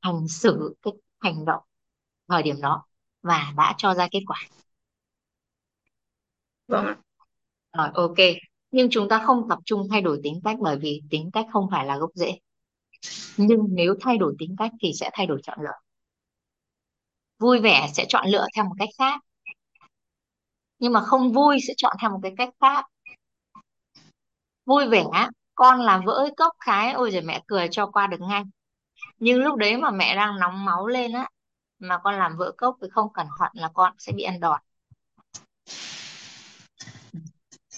hành 0.00 0.28
xử 0.28 0.76
cái 0.82 0.92
hành 1.20 1.44
động 1.44 1.62
thời 2.28 2.42
điểm 2.42 2.60
đó 2.60 2.84
và 3.22 3.52
đã 3.56 3.74
cho 3.78 3.94
ra 3.94 4.08
kết 4.10 4.20
quả. 4.26 4.38
Vâng 6.68 6.86
ạ. 6.86 6.96
Rồi 7.72 7.88
ok 7.94 8.18
nhưng 8.70 8.88
chúng 8.90 9.08
ta 9.08 9.22
không 9.26 9.48
tập 9.48 9.58
trung 9.64 9.88
thay 9.90 10.00
đổi 10.00 10.20
tính 10.22 10.40
cách 10.44 10.56
bởi 10.60 10.78
vì 10.78 11.02
tính 11.10 11.30
cách 11.32 11.46
không 11.52 11.68
phải 11.70 11.86
là 11.86 11.98
gốc 11.98 12.10
rễ. 12.14 12.38
Nhưng 13.36 13.66
nếu 13.70 13.94
thay 14.00 14.18
đổi 14.18 14.34
tính 14.38 14.56
cách 14.58 14.72
thì 14.80 14.92
sẽ 15.00 15.10
thay 15.12 15.26
đổi 15.26 15.40
chọn 15.42 15.58
lựa. 15.62 15.78
Vui 17.38 17.60
vẻ 17.60 17.90
sẽ 17.94 18.04
chọn 18.08 18.26
lựa 18.28 18.46
theo 18.56 18.64
một 18.64 18.74
cách 18.78 18.88
khác. 18.98 19.20
Nhưng 20.78 20.92
mà 20.92 21.00
không 21.00 21.32
vui 21.32 21.58
sẽ 21.68 21.74
chọn 21.76 21.96
theo 22.00 22.10
một 22.10 22.18
cái 22.22 22.32
cách 22.36 22.48
khác. 22.60 22.86
Vui 24.66 24.88
vẻ, 24.88 25.04
con 25.54 25.80
làm 25.80 26.04
vỡ 26.04 26.30
cốc 26.36 26.52
cái, 26.66 26.92
ôi 26.92 27.10
giời, 27.10 27.22
mẹ 27.22 27.42
cười 27.46 27.68
cho 27.70 27.86
qua 27.86 28.06
được 28.06 28.20
ngay. 28.20 28.42
Nhưng 29.18 29.38
lúc 29.38 29.56
đấy 29.56 29.76
mà 29.76 29.90
mẹ 29.90 30.14
đang 30.14 30.38
nóng 30.38 30.64
máu 30.64 30.86
lên 30.86 31.12
á, 31.12 31.28
mà 31.78 31.98
con 31.98 32.18
làm 32.18 32.36
vỡ 32.36 32.52
cốc 32.56 32.76
thì 32.82 32.88
không 32.90 33.12
cẩn 33.12 33.26
thận 33.38 33.50
là 33.54 33.70
con 33.74 33.92
sẽ 33.98 34.12
bị 34.12 34.22
ăn 34.22 34.40
đòn. 34.40 34.60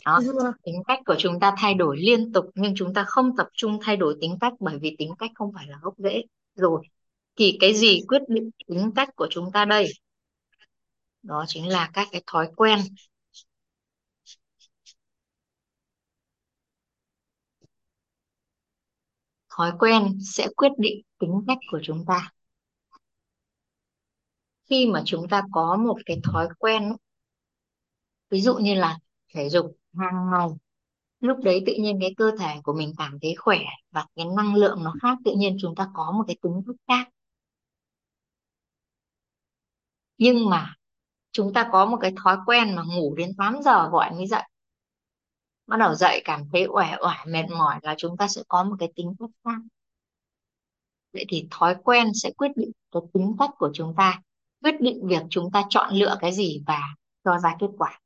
Đó 0.07 0.21
tính 0.63 0.83
cách 0.89 0.99
của 1.07 1.15
chúng 1.19 1.41
ta 1.41 1.55
thay 1.59 1.75
đổi 1.75 1.97
liên 2.01 2.33
tục 2.33 2.47
nhưng 2.55 2.75
chúng 2.77 2.95
ta 2.95 3.05
không 3.09 3.37
tập 3.37 3.47
trung 3.53 3.79
thay 3.83 3.97
đổi 3.97 4.17
tính 4.21 4.37
cách 4.41 4.53
bởi 4.61 4.79
vì 4.79 4.97
tính 4.99 5.13
cách 5.19 5.31
không 5.35 5.53
phải 5.55 5.67
là 5.67 5.79
gốc 5.83 5.95
rễ 5.99 6.23
rồi. 6.55 6.83
Thì 7.37 7.57
cái 7.61 7.75
gì 7.75 8.01
quyết 8.09 8.23
định 8.29 8.51
tính 8.67 8.91
cách 8.97 9.09
của 9.17 9.27
chúng 9.31 9.53
ta 9.53 9.65
đây? 9.65 9.93
Đó 11.23 11.45
chính 11.49 11.69
là 11.69 11.91
các 11.93 12.09
cái 12.13 12.23
thói 12.27 12.49
quen. 12.57 12.79
Thói 19.51 19.73
quen 19.79 20.19
sẽ 20.35 20.49
quyết 20.57 20.73
định 20.79 21.03
tính 21.19 21.43
cách 21.47 21.59
của 21.71 21.81
chúng 21.83 22.05
ta. 22.07 22.33
Khi 24.71 24.87
mà 24.87 25.03
chúng 25.07 25.29
ta 25.29 25.43
có 25.53 25.77
một 25.77 25.97
cái 26.07 26.21
thói 26.25 26.49
quen 26.59 26.97
ví 28.31 28.41
dụ 28.41 28.55
như 28.55 28.75
là 28.75 28.99
thể 29.35 29.49
dục 29.49 29.77
hàng 29.99 30.31
ngày. 30.31 30.49
Lúc 31.21 31.39
đấy 31.43 31.63
tự 31.67 31.75
nhiên 31.81 31.99
cái 32.01 32.15
cơ 32.17 32.33
thể 32.39 32.61
của 32.65 32.73
mình 32.73 32.93
cảm 32.99 33.19
thấy 33.23 33.35
khỏe 33.35 33.59
và 33.91 34.07
cái 34.17 34.27
năng 34.37 34.55
lượng 34.55 34.85
nó 34.85 34.95
khác, 35.03 35.19
tự 35.25 35.35
nhiên 35.37 35.57
chúng 35.61 35.75
ta 35.75 35.89
có 35.95 36.13
một 36.13 36.25
cái 36.27 36.37
tính 36.43 36.63
thức 36.67 36.77
khác. 36.89 37.09
Nhưng 40.19 40.51
mà 40.51 40.75
chúng 41.33 41.53
ta 41.53 41.69
có 41.73 41.87
một 41.87 41.99
cái 42.01 42.13
thói 42.25 42.37
quen 42.47 42.77
mà 42.77 42.83
ngủ 42.83 43.15
đến 43.15 43.35
8 43.39 43.63
giờ 43.65 43.89
gọi 43.89 44.11
mới 44.11 44.27
dậy. 44.27 44.43
Bắt 45.67 45.77
đầu 45.77 45.95
dậy 45.95 46.23
cảm 46.25 46.45
thấy 46.53 46.67
uể 46.67 46.87
oải, 47.01 47.27
mệt 47.27 47.45
mỏi 47.51 47.79
là 47.83 47.95
chúng 47.99 48.17
ta 48.17 48.29
sẽ 48.29 48.43
có 48.49 48.65
một 48.65 48.77
cái 48.79 48.93
tính 48.97 49.15
cách 49.19 49.31
khác. 49.45 49.59
Vậy 51.13 51.25
thì 51.29 51.47
thói 51.51 51.77
quen 51.85 52.09
sẽ 52.15 52.31
quyết 52.31 52.51
định 52.57 52.71
cái 52.93 53.03
tính 53.15 53.37
cách 53.39 53.51
của 53.59 53.71
chúng 53.75 53.95
ta, 53.97 54.21
quyết 54.63 54.81
định 54.81 55.07
việc 55.07 55.23
chúng 55.31 55.51
ta 55.53 55.63
chọn 55.69 55.95
lựa 55.95 56.17
cái 56.21 56.33
gì 56.33 56.63
và 56.67 56.81
cho 57.25 57.39
ra 57.39 57.57
kết 57.61 57.71
quả 57.79 58.02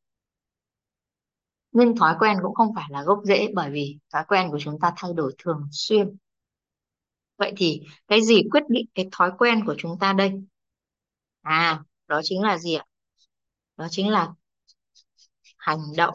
nhưng 1.77 1.97
thói 1.97 2.15
quen 2.19 2.37
cũng 2.43 2.55
không 2.55 2.75
phải 2.75 2.85
là 2.91 3.03
gốc 3.03 3.21
rễ 3.25 3.49
bởi 3.55 3.71
vì 3.71 3.99
thói 4.13 4.23
quen 4.29 4.51
của 4.51 4.59
chúng 4.61 4.81
ta 4.81 4.93
thay 4.97 5.13
đổi 5.13 5.35
thường 5.39 5.69
xuyên. 5.73 6.17
Vậy 7.39 7.53
thì 7.57 7.81
cái 8.09 8.23
gì 8.23 8.43
quyết 8.51 8.63
định 8.69 8.87
cái 8.95 9.09
thói 9.13 9.31
quen 9.39 9.65
của 9.67 9.75
chúng 9.79 9.99
ta 10.01 10.13
đây? 10.13 10.33
À 11.43 11.83
đó 12.09 12.21
chính 12.25 12.43
là 12.43 12.59
gì 12.59 12.75
ạ? 12.75 12.85
Đó 13.77 13.87
chính 13.91 14.11
là 14.11 14.35
hành 15.59 15.83
động. 15.97 16.15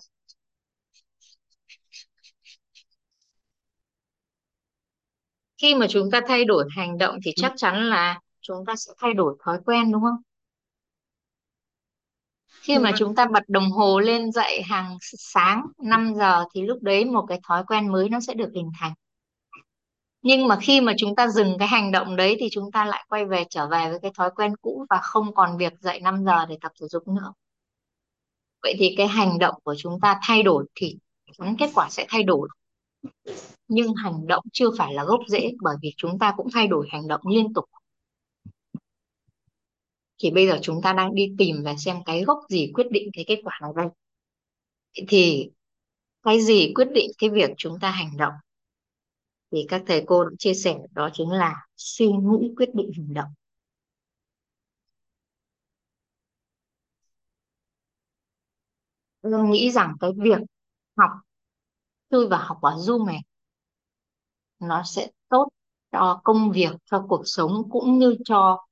Khi 5.62 5.76
mà 5.76 5.86
chúng 5.90 6.12
ta 6.12 6.22
thay 6.28 6.46
đổi 6.46 6.66
hành 6.78 6.98
động 6.98 7.16
thì 7.26 7.32
chắc 7.36 7.54
chắn 7.56 7.90
là 7.90 8.20
chúng 8.42 8.66
ta 8.68 8.76
sẽ 8.76 8.94
thay 8.98 9.14
đổi 9.14 9.38
thói 9.46 9.58
quen, 9.66 9.92
đúng 9.92 10.02
không? 10.02 10.22
Khi 12.62 12.78
mà 12.78 12.92
chúng 12.98 13.16
ta 13.16 13.26
bật 13.26 13.44
đồng 13.48 13.72
hồ 13.72 14.00
lên 14.00 14.32
dậy 14.32 14.62
hàng 14.62 14.98
sáng 15.02 15.66
5 15.84 16.14
giờ 16.16 16.46
thì 16.54 16.62
lúc 16.62 16.78
đấy 16.82 17.06
một 17.06 17.26
cái 17.28 17.40
thói 17.48 17.64
quen 17.68 17.92
mới 17.92 18.10
nó 18.10 18.20
sẽ 18.20 18.34
được 18.34 18.50
hình 18.56 18.72
thành. 18.80 18.94
Nhưng 20.22 20.48
mà 20.48 20.58
khi 20.62 20.82
mà 20.82 20.94
chúng 20.98 21.16
ta 21.16 21.28
dừng 21.28 21.58
cái 21.60 21.68
hành 21.68 21.92
động 21.92 22.16
đấy 22.16 22.38
thì 22.40 22.48
chúng 22.52 22.72
ta 22.72 22.86
lại 22.86 23.06
quay 23.10 23.26
về 23.26 23.46
trở 23.50 23.68
về 23.68 23.90
với 23.90 24.00
cái 24.00 24.12
thói 24.18 24.30
quen 24.36 24.56
cũ 24.62 24.86
và 24.90 24.98
không 24.98 25.34
còn 25.34 25.58
việc 25.58 25.74
dậy 25.80 26.00
5 26.00 26.26
giờ 26.26 26.46
để 26.46 26.58
tập 26.62 26.72
thể 26.82 26.88
dục 26.88 27.08
nữa. 27.08 27.34
Vậy 28.64 28.76
thì 28.78 28.94
cái 28.98 29.08
hành 29.08 29.40
động 29.40 29.56
của 29.64 29.76
chúng 29.78 30.00
ta 30.00 30.20
thay 30.24 30.44
đổi 30.44 30.66
thì 30.76 30.98
kết 31.60 31.70
quả 31.74 31.90
sẽ 31.90 32.06
thay 32.10 32.24
đổi. 32.24 32.50
Nhưng 33.68 33.94
hành 33.96 34.28
động 34.28 34.44
chưa 34.54 34.68
phải 34.78 34.94
là 34.94 35.04
gốc 35.04 35.20
rễ 35.28 35.52
bởi 35.62 35.76
vì 35.82 35.94
chúng 35.98 36.20
ta 36.20 36.34
cũng 36.38 36.48
thay 36.54 36.68
đổi 36.68 36.88
hành 36.92 37.08
động 37.08 37.22
liên 37.28 37.54
tục 37.54 37.66
thì 40.22 40.32
bây 40.32 40.48
giờ 40.48 40.60
chúng 40.62 40.82
ta 40.84 40.94
đang 40.94 41.16
đi 41.16 41.28
tìm 41.38 41.56
và 41.64 41.76
xem 41.78 41.98
cái 42.06 42.24
gốc 42.24 42.40
gì 42.50 42.72
quyết 42.74 42.88
định 42.92 43.10
cái 43.14 43.26
kết 43.28 43.40
quả 43.44 43.60
này 43.62 43.72
đây. 43.76 43.88
Thì 45.08 45.50
cái 46.24 46.42
gì 46.42 46.72
quyết 46.76 46.88
định 46.94 47.12
cái 47.18 47.30
việc 47.30 47.50
chúng 47.58 47.80
ta 47.82 47.92
hành 47.92 48.18
động? 48.18 48.34
Thì 49.52 49.66
các 49.70 49.84
thầy 49.88 50.04
cô 50.08 50.24
đã 50.24 50.30
chia 50.40 50.54
sẻ, 50.54 50.78
đó 50.92 51.10
chính 51.14 51.30
là 51.32 51.56
suy 51.78 52.08
nghĩ 52.08 52.54
quyết 52.58 52.70
định 52.76 52.92
hành 52.98 53.14
động. 53.14 53.30
Tôi 59.22 59.48
nghĩ 59.48 59.72
rằng 59.72 59.96
cái 60.00 60.12
việc 60.18 60.40
học, 60.98 61.10
chui 62.12 62.28
vào 62.28 62.42
học 62.48 62.58
ở 62.62 62.72
Zoom 62.72 63.06
này, 63.06 63.20
nó 64.60 64.84
sẽ 64.86 65.08
tốt 65.30 65.48
cho 65.92 66.22
công 66.24 66.52
việc, 66.52 66.72
cho 66.86 67.06
cuộc 67.10 67.22
sống, 67.26 67.52
cũng 67.70 68.00
như 68.00 68.16
cho 68.26 68.66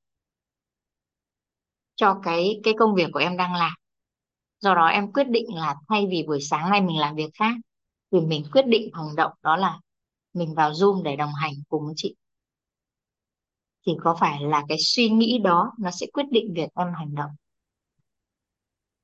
cho 1.99 2.19
cái 2.23 2.59
cái 2.63 2.73
công 2.79 2.95
việc 2.95 3.07
của 3.13 3.19
em 3.19 3.37
đang 3.37 3.55
làm. 3.55 3.71
Do 4.61 4.75
đó 4.75 4.87
em 4.87 5.13
quyết 5.13 5.29
định 5.29 5.55
là 5.55 5.75
thay 5.89 6.07
vì 6.11 6.23
buổi 6.27 6.41
sáng 6.41 6.69
nay 6.71 6.81
mình 6.81 6.99
làm 6.99 7.15
việc 7.15 7.29
khác 7.39 7.55
thì 8.11 8.21
mình 8.21 8.43
quyết 8.53 8.67
định 8.67 8.91
hành 8.93 9.15
động 9.15 9.31
đó 9.43 9.57
là 9.57 9.79
mình 10.33 10.55
vào 10.55 10.71
Zoom 10.71 11.03
để 11.03 11.15
đồng 11.15 11.33
hành 11.41 11.53
cùng 11.69 11.85
với 11.85 11.93
chị. 11.97 12.15
Thì 13.87 13.91
có 14.03 14.17
phải 14.19 14.41
là 14.41 14.63
cái 14.69 14.77
suy 14.81 15.09
nghĩ 15.09 15.39
đó 15.43 15.71
nó 15.79 15.91
sẽ 15.91 16.05
quyết 16.13 16.25
định 16.31 16.53
việc 16.55 16.69
em 16.75 16.87
hành 16.95 17.15
động? 17.15 17.31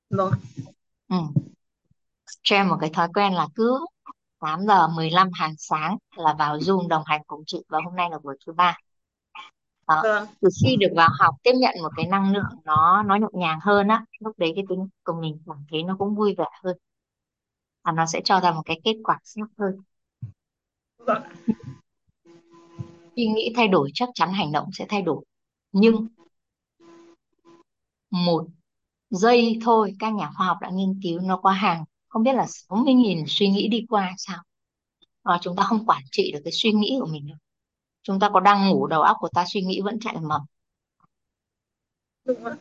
Vâng. 0.09 0.31
Ừ. 1.09 1.17
cho 2.43 2.55
em 2.55 2.69
một 2.69 2.77
cái 2.81 2.89
thói 2.93 3.07
quen 3.13 3.33
là 3.33 3.47
cứ 3.55 3.85
8 4.39 4.59
giờ 4.67 4.87
15 4.87 5.29
hàng 5.33 5.53
sáng 5.57 5.97
là 6.17 6.35
vào 6.39 6.57
Zoom 6.57 6.87
đồng 6.87 7.03
hành 7.05 7.21
cùng 7.27 7.43
chị 7.47 7.57
và 7.69 7.79
hôm 7.85 7.95
nay 7.95 8.09
là 8.11 8.17
buổi 8.23 8.37
thứ 8.45 8.53
ba 8.53 8.77
đó 9.88 10.01
vâng. 10.03 10.27
khi 10.63 10.75
được 10.79 10.88
vào 10.95 11.09
học 11.19 11.36
tiếp 11.43 11.51
nhận 11.55 11.75
một 11.81 11.89
cái 11.95 12.05
năng 12.07 12.33
lượng 12.33 12.59
nó 12.65 13.03
nó 13.03 13.15
nhẹ 13.15 13.27
nhàng 13.33 13.59
hơn 13.61 13.88
á 13.88 14.05
lúc 14.19 14.39
đấy 14.39 14.51
cái 14.55 14.63
tính 14.69 14.88
của 15.03 15.13
mình 15.21 15.39
cảm 15.47 15.65
thấy 15.71 15.83
nó 15.83 15.95
cũng 15.99 16.15
vui 16.15 16.36
vẻ 16.38 16.49
hơn. 16.63 16.77
Và 17.83 17.91
nó 17.91 18.05
sẽ 18.05 18.21
cho 18.23 18.39
ra 18.39 18.51
một 18.51 18.61
cái 18.65 18.81
kết 18.83 18.95
quả 19.03 19.19
tốt 19.36 19.45
hơn. 19.57 19.81
Vâng. 20.97 21.21
Suy 23.15 23.27
nghĩ 23.27 23.53
thay 23.55 23.67
đổi 23.67 23.91
chắc 23.93 24.09
chắn 24.13 24.33
hành 24.33 24.51
động 24.51 24.69
sẽ 24.73 24.86
thay 24.89 25.01
đổi. 25.01 25.25
Nhưng 25.71 26.07
một 28.09 28.45
giây 29.09 29.59
thôi 29.61 29.93
các 29.99 30.13
nhà 30.13 30.31
khoa 30.38 30.47
học 30.47 30.57
đã 30.61 30.69
nghiên 30.69 30.99
cứu 31.03 31.19
nó 31.19 31.38
có 31.38 31.49
hàng 31.49 31.83
không 32.07 32.23
biết 32.23 32.33
là 32.33 32.45
60.000 32.45 33.23
suy 33.27 33.49
nghĩ 33.49 33.67
đi 33.67 33.86
qua 33.89 34.13
sao? 34.17 34.38
Và 35.23 35.39
chúng 35.41 35.55
ta 35.55 35.63
không 35.63 35.86
quản 35.86 36.01
trị 36.11 36.31
được 36.31 36.39
cái 36.43 36.51
suy 36.51 36.71
nghĩ 36.71 36.97
của 36.99 37.07
mình 37.11 37.27
đâu 37.27 37.38
chúng 38.06 38.20
ta 38.20 38.30
có 38.34 38.39
đang 38.39 38.70
ngủ 38.70 38.88
đầu 38.88 39.01
óc 39.01 39.18
của 39.20 39.30
ta 39.34 39.45
suy 39.47 39.62
nghĩ 39.62 39.82
vẫn 39.82 39.99
chạy 39.99 40.16
mầm 40.22 40.41
đúng 42.26 42.43
rồi 42.43 42.56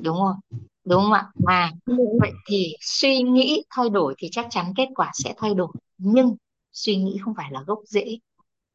đúng 0.00 0.16
không? 0.16 0.60
Đúng 0.84 1.02
không 1.02 1.12
ạ? 1.12 1.30
Mà 1.34 1.72
vậy 2.20 2.32
thì 2.46 2.72
suy 2.80 3.22
nghĩ 3.22 3.62
thay 3.70 3.88
đổi 3.90 4.14
thì 4.18 4.28
chắc 4.32 4.46
chắn 4.50 4.72
kết 4.76 4.88
quả 4.94 5.10
sẽ 5.14 5.34
thay 5.36 5.54
đổi. 5.54 5.68
Nhưng 5.98 6.36
suy 6.72 6.96
nghĩ 6.96 7.18
không 7.24 7.34
phải 7.36 7.52
là 7.52 7.62
gốc 7.66 7.78
rễ. 7.84 8.18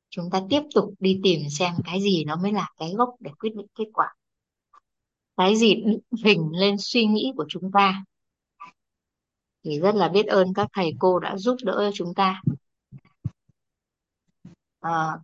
Chúng 0.10 0.30
ta 0.30 0.42
tiếp 0.50 0.62
tục 0.76 0.94
đi 1.00 1.20
tìm 1.24 1.50
xem 1.50 1.74
cái 1.86 2.02
gì 2.02 2.24
nó 2.26 2.36
mới 2.36 2.52
là 2.52 2.70
cái 2.78 2.94
gốc 2.98 3.10
để 3.20 3.32
quyết 3.40 3.56
định 3.56 3.68
kết 3.76 3.86
quả. 3.94 4.16
Cái 5.38 5.56
gì 5.56 5.76
định 5.76 6.00
hình 6.26 6.52
lên 6.54 6.76
suy 6.80 7.06
nghĩ 7.06 7.34
của 7.38 7.46
chúng 7.50 7.72
ta? 7.72 8.04
Thì 9.64 9.80
rất 9.80 9.96
là 9.96 10.10
biết 10.10 10.26
ơn 10.28 10.54
các 10.54 10.68
thầy 10.74 10.94
cô 11.00 11.20
đã 11.20 11.38
giúp 11.38 11.56
đỡ 11.64 11.92
chúng 11.94 12.14
ta. 12.14 12.42
À, 14.80 15.18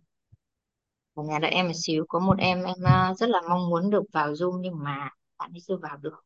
ở 1.18 1.24
nhà 1.24 1.38
đợi 1.38 1.50
em 1.50 1.66
một 1.66 1.72
xíu 1.76 2.04
có 2.08 2.18
một 2.18 2.38
em 2.38 2.62
em 2.62 2.76
à, 2.84 3.14
rất 3.14 3.28
là 3.30 3.40
mong 3.48 3.70
muốn 3.70 3.90
được 3.90 4.02
vào 4.12 4.32
Zoom 4.32 4.60
nhưng 4.60 4.78
mà 4.84 5.10
bạn 5.38 5.52
ấy 5.52 5.60
chưa 5.68 5.76
vào 5.76 5.96
được. 5.96 6.24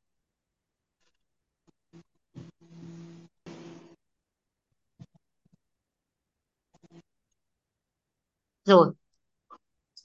Rồi. 8.65 8.95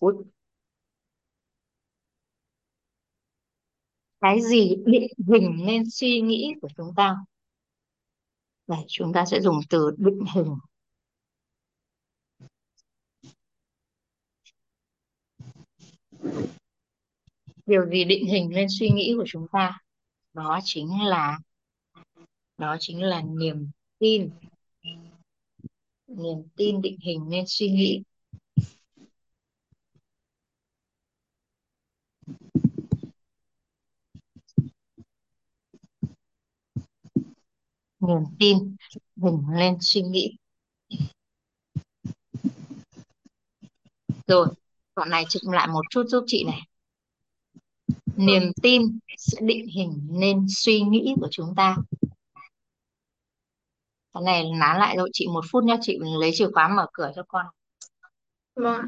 Ui, 0.02 0.14
cái 4.22 4.42
gì 4.42 4.76
định 4.86 5.08
hình 5.28 5.66
nên 5.66 5.84
suy 5.92 6.22
nghĩ 6.22 6.54
của 6.62 6.68
chúng 6.78 6.94
ta? 6.96 7.16
Đây, 8.68 8.80
chúng 8.88 9.14
ta 9.14 9.26
sẽ 9.26 9.42
dùng 9.42 9.60
từ 9.70 9.92
định 9.98 10.20
hình 10.36 10.56
điều 17.65 17.89
gì 17.89 18.03
định 18.03 18.26
hình 18.26 18.55
lên 18.55 18.68
suy 18.70 18.89
nghĩ 18.89 19.13
của 19.18 19.24
chúng 19.28 19.47
ta? 19.51 19.80
Đó 20.34 20.59
chính 20.63 20.89
là, 21.05 21.39
đó 22.57 22.78
chính 22.80 23.01
là 23.03 23.22
niềm 23.22 23.70
tin. 23.99 24.30
Niềm 26.07 26.43
tin 26.55 26.82
định 26.82 26.97
hình 27.01 27.30
lên 27.30 27.43
suy 27.47 27.70
nghĩ. 27.70 28.03
Niềm 37.99 38.24
tin 38.39 38.76
hình 39.15 39.43
lên 39.53 39.78
suy 39.82 40.01
nghĩ. 40.01 40.38
Rồi 44.28 44.47
đoạn 44.98 45.10
này 45.12 45.26
chụp 45.30 45.43
lại 45.54 45.68
một 45.68 45.84
chút 45.91 46.04
giúp 46.10 46.26
chị 46.28 46.45
này 46.48 46.62
niềm 48.18 48.43
tin 48.62 48.82
sẽ 49.18 49.38
định 49.41 49.68
hình 49.76 50.08
nên 50.12 50.45
suy 50.50 50.82
nghĩ 50.82 51.16
của 51.22 51.28
chúng 51.32 51.54
ta 51.56 51.76
cái 54.14 54.24
này 54.26 54.43
nán 54.60 54.78
lại 54.80 54.98
rồi 54.98 55.10
chị 55.14 55.28
một 55.34 55.45
phút 55.52 55.64
nhé 55.64 55.78
chị 55.82 56.00
lấy 56.20 56.32
chìa 56.34 56.48
khóa 56.54 56.68
mở 56.68 56.86
cửa 56.93 57.12
cho 57.16 57.24
con 57.28 57.45
vâng 58.56 58.66
ạ. 58.76 58.88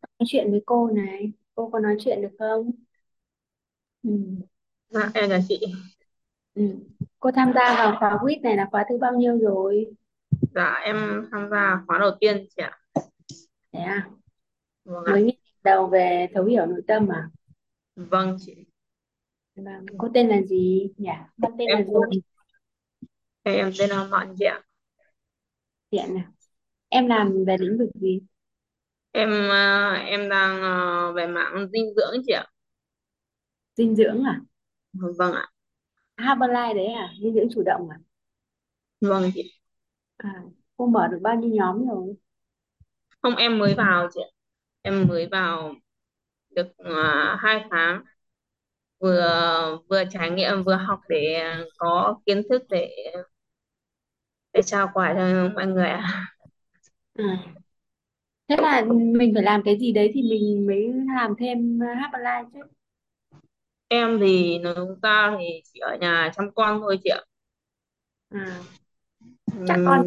nói 0.00 0.26
chuyện 0.26 0.50
với 0.50 0.62
cô 0.66 0.88
này 0.90 1.32
cô 1.54 1.70
có 1.72 1.78
nói 1.78 1.96
chuyện 2.00 2.22
được 2.22 2.28
không 2.38 2.70
ừ. 4.02 4.10
dạ 4.90 5.10
em 5.14 5.30
là 5.30 5.40
chị 5.48 5.60
Ừ. 6.54 6.62
cô 7.22 7.30
tham 7.36 7.52
gia 7.54 7.74
vào 7.78 7.96
khóa 7.98 8.18
quýt 8.22 8.42
này 8.42 8.56
là 8.56 8.68
khóa 8.70 8.84
thứ 8.88 8.98
bao 8.98 9.14
nhiêu 9.14 9.38
rồi? 9.38 9.86
Dạ 10.54 10.80
em 10.84 11.28
tham 11.32 11.48
gia 11.50 11.80
khóa 11.86 11.98
đầu 11.98 12.10
tiên 12.20 12.46
chị 12.56 12.62
ạ. 12.62 12.78
Thế 13.72 13.80
à? 13.80 14.08
Vâng 14.84 15.04
ạ. 15.04 15.12
Mới 15.12 15.22
nghe 15.22 15.32
đầu 15.64 15.86
về 15.86 16.28
thấu 16.34 16.44
hiểu 16.44 16.66
nội 16.66 16.82
tâm 16.86 17.08
à? 17.08 17.28
Vâng 17.96 18.36
chị. 18.40 18.54
Vâng, 19.56 19.86
cô 19.98 20.08
tên 20.14 20.28
là 20.28 20.42
gì 20.42 20.90
nhỉ? 20.96 21.10
Con 21.42 21.52
tên 21.58 21.68
là 21.70 21.76
em 21.76 21.86
Dung 21.86 22.02
em 23.42 23.72
tên 23.78 23.90
là 23.90 24.04
Mận 24.04 24.34
chị 24.38 24.44
ạ. 24.44 24.60
Thiện 25.90 26.16
à? 26.16 26.30
Em 26.88 27.06
làm 27.06 27.44
về 27.46 27.56
lĩnh 27.60 27.78
vực 27.78 27.90
gì? 27.94 28.20
em 29.12 29.30
à, 29.50 29.92
em 30.06 30.28
đang 30.28 30.62
à, 30.62 31.10
về 31.16 31.26
mạng 31.26 31.68
dinh 31.72 31.94
dưỡng 31.96 32.22
chị 32.26 32.32
ạ. 32.32 32.46
Dinh 33.76 33.96
dưỡng 33.96 34.24
à? 34.24 34.40
vâng 34.92 35.32
ạ 35.32 35.51
Herbalife 36.18 36.74
đấy 36.74 36.86
à? 36.86 37.08
Dinh 37.22 37.34
dưỡng 37.34 37.48
chủ 37.54 37.62
động 37.62 37.88
à? 37.90 37.98
vâng 39.00 39.30
chị 39.34 39.52
À, 40.16 40.42
cô 40.76 40.86
mở 40.86 41.08
được 41.08 41.18
bao 41.22 41.36
nhiêu 41.36 41.50
nhóm 41.54 41.88
rồi? 41.88 42.14
không 43.22 43.36
em 43.36 43.58
mới 43.58 43.74
vào 43.74 44.08
chị 44.14 44.20
ạ 44.20 44.28
em 44.82 45.06
mới 45.08 45.28
vào 45.32 45.74
được 46.50 46.66
uh, 46.82 47.40
hai 47.40 47.64
tháng 47.70 48.04
vừa 49.00 49.78
vừa 49.90 50.04
trải 50.10 50.30
nghiệm 50.30 50.62
vừa 50.64 50.76
học 50.76 51.00
để 51.08 51.42
có 51.78 52.20
kiến 52.26 52.42
thức 52.50 52.62
để 52.70 52.90
để 54.52 54.62
trao 54.62 54.90
quà 54.94 55.14
cho 55.16 55.48
mọi 55.54 55.66
người 55.66 55.86
ạ 55.88 56.26
À, 57.18 57.24
thế 58.48 58.56
là 58.62 58.84
mình 59.18 59.32
phải 59.34 59.42
làm 59.42 59.62
cái 59.64 59.78
gì 59.80 59.92
đấy 59.92 60.10
thì 60.14 60.22
mình 60.22 60.66
mới 60.66 60.92
làm 61.16 61.34
thêm 61.38 61.78
Herbalife 61.80 62.44
chứ. 62.52 62.58
Em 63.92 64.18
thì 64.20 64.58
nói 64.58 64.74
chúng 64.76 65.00
ta 65.02 65.36
thì 65.40 65.44
chỉ 65.72 65.80
ở 65.80 65.96
nhà 66.00 66.32
chăm 66.36 66.50
con 66.54 66.80
thôi 66.80 66.98
chị 67.04 67.10
ạ. 67.10 67.20
À, 68.30 68.60
chắc 69.66 69.80
con 69.84 70.06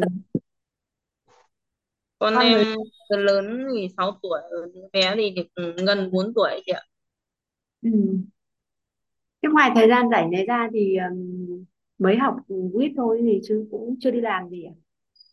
con 2.18 2.34
con 2.34 2.38
em 2.38 2.52
mới 2.52 2.64
từ 3.10 3.16
lớn 3.16 3.66
thì 3.76 3.88
6 3.96 4.18
tuổi 4.22 4.40
đứa 4.74 4.80
bé 4.92 5.14
thì 5.16 5.30
được 5.30 5.46
gần 5.86 6.10
4 6.12 6.32
tuổi 6.34 6.62
chị 6.66 6.72
ạ. 6.72 6.82
Ừ. 7.82 7.90
Thế 9.42 9.48
ngoài 9.52 9.70
thời 9.74 9.88
gian 9.88 10.08
rảnh 10.10 10.30
này 10.30 10.46
ra 10.46 10.68
thì 10.72 10.96
um, 11.10 11.64
mới 11.98 12.16
học 12.16 12.36
quýt 12.72 12.92
thôi 12.96 13.18
thì 13.26 13.40
chứ 13.44 13.68
cũng 13.70 13.96
chưa 14.00 14.10
đi 14.10 14.20
làm 14.20 14.48
gì 14.48 14.64
à? 14.64 14.72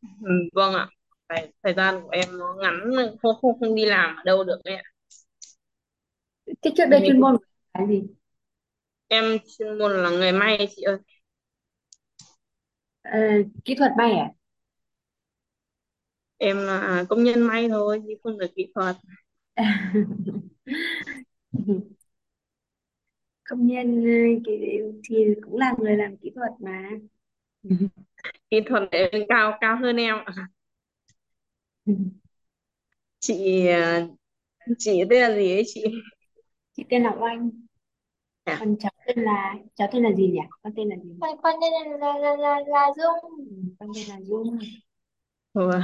Ừm, 0.01 0.49
vâng 0.53 0.73
ạ. 0.73 0.87
Thời, 1.29 1.53
thời 1.63 1.73
gian 1.73 2.01
của 2.03 2.09
em 2.09 2.37
nó 2.37 2.55
ngắn 2.61 2.79
không 3.21 3.35
không 3.41 3.59
không 3.59 3.75
đi 3.75 3.85
làm 3.85 4.15
ở 4.15 4.23
đâu 4.25 4.43
được 4.43 4.59
ấy 4.63 4.75
ạ. 4.75 4.83
Thế 6.61 6.71
trước 6.77 6.85
đây 6.89 6.99
chuyên 7.05 7.15
Mình- 7.15 7.21
môn 7.21 7.37
của 7.37 7.43
em 7.71 7.87
là 7.89 7.93
gì? 7.93 8.03
Em 9.07 9.37
chuyên 9.57 9.77
môn 9.77 9.91
là 10.03 10.09
người 10.09 10.31
may 10.31 10.67
chị 10.75 10.81
ơi. 10.81 10.97
Ờ, 13.03 13.19
kỹ 13.65 13.75
thuật 13.75 13.91
may 13.97 14.11
à? 14.11 14.29
em 16.37 16.57
là 16.57 17.05
công 17.09 17.23
nhân 17.23 17.41
may 17.41 17.69
thôi 17.69 18.01
chứ 18.07 18.13
không 18.23 18.37
được 18.37 18.51
kỹ 18.55 18.71
thuật. 18.75 18.95
Công 23.49 23.67
nhân 23.67 24.03
ờ, 24.03 24.51
thì 25.09 25.25
cũng 25.43 25.57
là 25.57 25.73
người 25.79 25.95
làm 25.97 26.17
kỹ 26.17 26.31
thuật 26.35 26.51
mà. 26.59 26.89
Kỹ 28.49 28.61
thuật 28.69 28.83
để 28.91 29.11
cao 29.29 29.57
cao 29.61 29.77
hơn 29.81 29.97
em 29.97 30.15
ạ. 30.25 30.47
chị 33.19 33.67
à, 33.67 34.07
chị 34.79 35.03
tên 35.09 35.21
là 35.21 35.35
gì 35.37 35.51
ấy 35.53 35.63
chị? 35.67 35.83
Chị 36.73 36.83
tên 36.89 37.03
là 37.03 37.11
Oanh. 37.19 37.49
À, 38.45 38.55
còn 38.59 38.75
cháu 38.79 38.92
tên 39.07 39.23
là 39.23 39.53
cháu 39.75 39.87
tên 39.91 40.03
là 40.03 40.11
gì 40.11 40.27
nhỉ? 40.27 40.39
Con 40.63 40.73
tên 40.75 40.89
là 40.89 40.95
gì 41.03 41.09
con 41.21 41.37
con 41.43 41.55
tên 41.61 41.73
là 41.73 41.97
là 41.97 42.17
là 42.17 42.35
là, 42.35 42.59
là 42.67 42.87
Dung. 42.97 43.37
Ừ, 43.37 43.45
con 43.79 43.89
tên 43.95 44.03
là 44.09 44.17
Dung. 44.21 44.59
Vâng. 45.53 45.81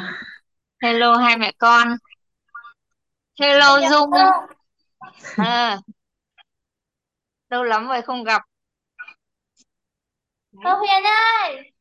hello 0.82 1.18
hai 1.18 1.38
mẹ 1.38 1.52
con. 1.58 1.88
Hello 3.42 3.80
Dung. 3.90 4.12
À, 5.38 5.78
lâu 7.50 7.64
lắm 7.64 7.88
rồi 7.88 8.02
không 8.02 8.24
gặp. 8.24 8.42
Đấy, 10.52 10.74
Huyền 10.78 11.04
ơi! 11.04 11.72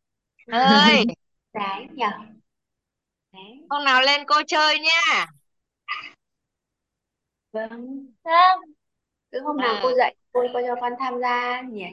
Ơi! 0.47 1.05
Đấy 1.53 1.86
nhỉ? 1.95 2.05
Đấy 3.32 3.66
hôm 3.70 3.84
nào 3.84 4.03
lên 4.03 4.20
cô 4.26 4.36
chơi 4.47 4.78
nha 4.78 5.26
vâng. 7.53 8.07
Vâng. 8.24 8.61
cứ 9.30 9.41
hôm 9.41 9.57
nào 9.57 9.78
cô 9.82 9.89
à, 9.89 9.95
dạy 9.99 10.14
cô 10.39 10.49
cô 10.53 10.61
cho 10.66 10.74
con 10.80 10.93
tham 10.99 11.20
gia 11.20 11.61
nhỉ 11.62 11.84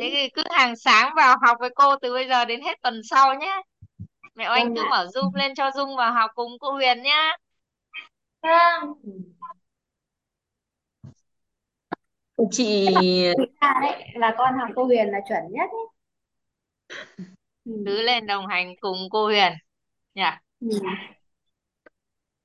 đấy 0.00 0.10
thì 0.12 0.28
cứ 0.34 0.42
hàng 0.50 0.76
sáng 0.76 1.10
vào 1.16 1.36
học 1.46 1.56
với 1.60 1.70
cô 1.74 1.96
từ 2.02 2.12
bây 2.12 2.28
giờ 2.28 2.44
đến 2.44 2.60
hết 2.62 2.78
tuần 2.82 3.00
sau 3.10 3.34
nhé 3.34 3.62
mẹ 4.34 4.48
Oanh 4.50 4.64
vâng 4.64 4.74
cứ 4.74 4.82
ạ 4.82 4.90
mở 4.90 5.06
Zoom 5.14 5.34
lên 5.36 5.54
cho 5.54 5.70
Dung 5.76 5.96
vào 5.96 6.12
học 6.12 6.30
cùng 6.34 6.52
cô 6.60 6.72
Huyền 6.72 7.02
nhá 7.02 7.32
Vâng. 8.42 8.94
ừ. 9.02 9.10
chị 12.50 12.86
đấy 13.60 14.12
là 14.14 14.34
con 14.38 14.58
học 14.58 14.68
cô 14.76 14.84
Huyền 14.84 15.08
là 15.08 15.18
chuẩn 15.28 15.42
nhất 15.50 15.70
ấy. 15.70 15.86
Ừ. 17.64 17.72
cứ 17.84 18.02
lên 18.02 18.26
đồng 18.26 18.46
hành 18.46 18.74
cùng 18.80 18.96
cô 19.10 19.24
Huyền 19.26 19.52
nhỉ 20.14 20.22
Ừ. 20.60 20.68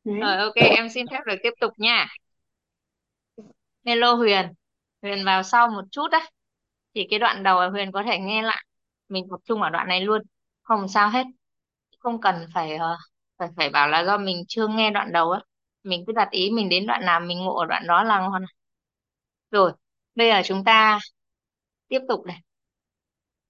Đấy. 0.04 0.16
rồi 0.22 0.38
ok 0.38 0.56
em 0.56 0.90
xin 0.90 1.06
phép 1.12 1.20
được 1.26 1.36
tiếp 1.44 1.54
tục 1.62 1.72
nha 1.78 2.08
hello 3.86 4.14
Huyền. 4.16 4.54
Huyền 5.02 5.26
vào 5.26 5.44
sau 5.44 5.68
một 5.70 5.82
chút 5.92 6.08
á 6.12 6.28
thì 6.96 7.08
cái 7.10 7.20
đoạn 7.20 7.44
đầu 7.44 7.62
là 7.62 7.70
Huyền 7.70 7.92
có 7.92 8.04
thể 8.04 8.20
nghe 8.20 8.42
lại. 8.44 8.66
Mình 9.10 9.26
tập 9.32 9.40
trung 9.46 9.62
ở 9.62 9.70
đoạn 9.70 9.88
này 9.88 10.02
luôn. 10.02 10.22
Không 10.64 10.88
sao 10.88 11.10
hết. 11.10 11.24
Không 12.00 12.22
cần 12.22 12.48
phải 12.54 12.76
ờ, 12.78 12.98
phải 13.40 13.50
phải 13.58 13.70
bảo 13.70 13.88
là 13.90 14.06
do 14.06 14.18
mình 14.18 14.44
chưa 14.48 14.68
nghe 14.68 14.92
đoạn 14.92 15.12
đầu 15.14 15.32
á. 15.32 15.42
Mình 15.84 16.04
cứ 16.08 16.14
đặt 16.14 16.30
ý 16.32 16.52
mình 16.52 16.70
đến 16.70 16.88
đoạn 16.88 17.06
nào 17.06 17.20
mình 17.20 17.40
ngộ 17.40 17.56
ở 17.56 17.66
đoạn 17.66 17.88
đó 17.88 18.04
là 18.04 18.20
ngon. 18.22 18.44
Rồi 19.52 19.72
bây 20.16 20.28
giờ 20.30 20.42
chúng 20.46 20.64
ta 20.64 21.00
tiếp 21.90 22.00
tục 22.10 22.22
này. 22.28 22.42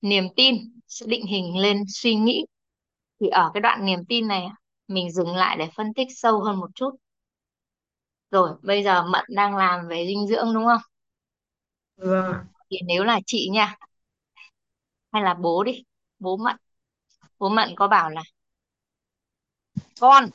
Niềm 0.01 0.27
tin 0.35 0.55
sẽ 0.87 1.05
định 1.09 1.25
hình 1.25 1.57
lên 1.57 1.83
suy 1.87 2.15
nghĩ. 2.15 2.45
Thì 3.21 3.27
ở 3.29 3.51
cái 3.53 3.61
đoạn 3.61 3.85
niềm 3.85 3.99
tin 4.09 4.27
này 4.27 4.47
mình 4.87 5.11
dừng 5.11 5.35
lại 5.35 5.57
để 5.57 5.69
phân 5.77 5.93
tích 5.95 6.07
sâu 6.11 6.41
hơn 6.43 6.57
một 6.59 6.69
chút 6.75 6.91
rồi 8.33 8.51
bây 8.63 8.83
giờ 8.83 9.03
Mận 9.03 9.25
đang 9.29 9.57
làm 9.57 9.87
về 9.87 10.05
dinh 10.07 10.27
dưỡng 10.27 10.53
đúng 10.53 10.65
không? 10.65 10.81
Vâng 11.97 12.35
thì 12.69 12.77
nếu 12.87 13.03
là 13.03 13.19
chị 13.25 13.49
nha 13.53 13.75
hay 15.11 15.23
là 15.23 15.33
bố 15.33 15.63
đi 15.63 15.83
bố 16.19 16.37
Mận. 16.37 16.55
Bố 17.39 17.49
Mận 17.49 17.69
có 17.75 17.87
bảo 17.87 18.09
là 18.09 18.23
con 19.99 20.29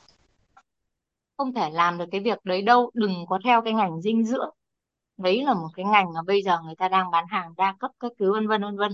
không 1.37 1.53
thể 1.53 1.69
làm 1.69 1.97
được 1.97 2.05
cái 2.11 2.21
việc 2.21 2.39
đấy 2.43 2.61
đâu 2.61 2.91
đừng 2.93 3.25
có 3.29 3.39
theo 3.43 3.61
cái 3.61 3.73
ngành 3.73 4.01
dinh 4.01 4.25
dưỡng. 4.25 4.49
Đấy 5.17 5.43
là 5.43 5.53
một 5.53 5.69
cái 5.75 5.85
ngành 5.85 6.13
mà 6.13 6.21
bây 6.27 6.43
giờ 6.43 6.59
người 6.65 6.75
ta 6.75 6.89
đang 6.89 7.11
bán 7.11 7.25
hàng 7.29 7.53
đa 7.57 7.75
cấp 7.79 7.91
các 7.99 8.11
thứ 8.19 8.33
vân 8.33 8.47
vân 8.47 8.61
vân 8.63 8.77
vân. 8.77 8.91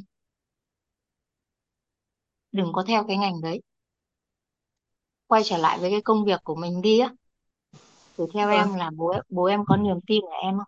Đừng 2.51 2.71
có 2.73 2.83
theo 2.87 3.03
cái 3.07 3.17
ngành 3.17 3.41
đấy. 3.41 3.61
Quay 5.27 5.41
trở 5.45 5.57
lại 5.57 5.79
với 5.79 5.91
cái 5.91 6.01
công 6.01 6.25
việc 6.25 6.41
của 6.43 6.55
mình 6.55 6.81
đi 6.81 6.99
á 6.99 7.09
thì 8.17 8.23
theo 8.33 8.47
vâng. 8.47 8.57
em 8.57 8.75
là 8.75 8.89
bố 8.97 9.13
bố 9.29 9.43
em 9.45 9.65
có 9.65 9.77
niềm 9.77 9.99
tin 10.07 10.21
ở 10.25 10.37
em 10.43 10.57
không? 10.57 10.67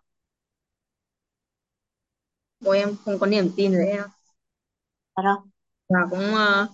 Bố 2.60 2.70
em 2.72 2.96
không 3.04 3.18
có 3.18 3.26
niềm 3.26 3.50
tin 3.56 3.72
với 3.72 3.86
em. 3.86 4.02
Thật 5.16 5.22
không 5.24 5.50
và 5.88 5.98
cũng 6.10 6.34
ờ, 6.34 6.66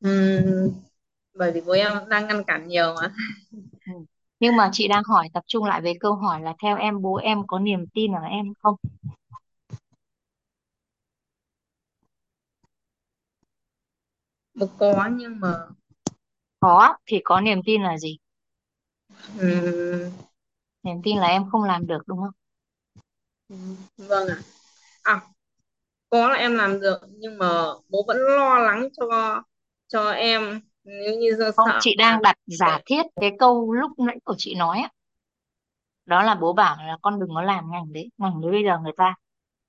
ừm, 0.00 0.70
bởi 1.34 1.52
vì 1.52 1.60
bố 1.60 1.72
em 1.72 1.92
đang 2.08 2.26
ngăn 2.26 2.44
cản 2.44 2.68
nhiều 2.68 2.94
mà. 3.00 3.12
Ừ. 3.86 3.92
nhưng 4.40 4.56
mà 4.56 4.70
chị 4.72 4.88
đang 4.88 5.02
hỏi 5.04 5.28
tập 5.34 5.44
trung 5.46 5.64
lại 5.64 5.80
về 5.80 5.94
câu 6.00 6.14
hỏi 6.14 6.40
là 6.40 6.54
theo 6.62 6.76
em 6.76 7.02
bố 7.02 7.16
em 7.16 7.46
có 7.46 7.58
niềm 7.58 7.86
tin 7.94 8.12
ở 8.12 8.22
em 8.22 8.46
không? 8.62 8.76
Bố 14.54 14.66
có 14.78 15.08
nhưng 15.12 15.40
mà 15.40 15.54
có 16.60 16.96
thì 17.06 17.20
có 17.24 17.40
niềm 17.40 17.60
tin 17.66 17.82
là 17.82 17.98
gì 17.98 18.18
ừm, 19.40 20.10
niềm 20.82 21.00
tin 21.04 21.16
là 21.16 21.26
em 21.26 21.50
không 21.50 21.64
làm 21.64 21.86
được 21.86 21.98
đúng 22.06 22.18
không? 22.18 22.30
Vâng 23.96 24.28
ạ. 24.28 24.36
À, 25.02 25.20
có 26.10 26.28
là 26.30 26.36
em 26.36 26.56
làm 26.56 26.80
được 26.80 26.98
nhưng 27.08 27.38
mà 27.38 27.46
bố 27.90 28.04
vẫn 28.08 28.18
lo 28.18 28.58
lắng 28.58 28.88
cho 28.96 29.42
cho 29.88 30.10
em. 30.10 30.60
Nếu 30.84 31.18
như 31.20 31.36
do 31.38 31.52
không 31.56 31.66
sợ 31.66 31.78
chị 31.78 31.94
đang 31.98 32.22
đặt 32.22 32.36
giả 32.46 32.80
thiết 32.86 33.02
cái 33.20 33.30
câu 33.38 33.72
lúc 33.72 33.98
nãy 33.98 34.16
của 34.24 34.34
chị 34.38 34.54
nói 34.54 34.78
á. 34.78 34.88
Đó 36.06 36.22
là 36.22 36.34
bố 36.34 36.52
bảo 36.52 36.76
là 36.76 36.96
con 37.02 37.20
đừng 37.20 37.28
có 37.34 37.42
làm 37.42 37.70
ngành 37.70 37.92
đấy. 37.92 38.10
Ngành 38.18 38.40
đấy 38.40 38.50
bây 38.50 38.64
giờ 38.64 38.78
người 38.78 38.92
ta 38.96 39.14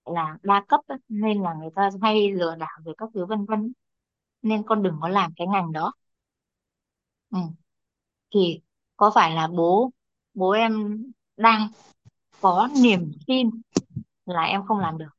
là 0.05 0.37
đa 0.43 0.65
cấp 0.69 0.79
á, 0.87 0.95
nên 1.09 1.43
là 1.43 1.53
người 1.53 1.69
ta 1.75 1.89
hay 2.01 2.31
lừa 2.31 2.55
đảo 2.55 2.79
rồi 2.85 2.95
các 2.97 3.09
thứ 3.13 3.25
vân 3.25 3.45
vân 3.45 3.73
nên 4.41 4.63
con 4.67 4.83
đừng 4.83 4.97
có 5.01 5.09
làm 5.09 5.31
cái 5.37 5.47
ngành 5.47 5.71
đó. 5.71 5.93
Ừ. 7.31 7.37
thì 8.35 8.61
có 9.03 9.11
phải 9.15 9.31
là 9.31 9.47
bố 9.47 9.91
bố 10.33 10.51
em 10.51 11.03
đang 11.37 11.67
có 12.41 12.69
niềm 12.81 13.11
tin 13.27 13.49
là 14.25 14.41
em 14.41 14.65
không 14.65 14.79
làm 14.79 14.97
được? 14.97 15.09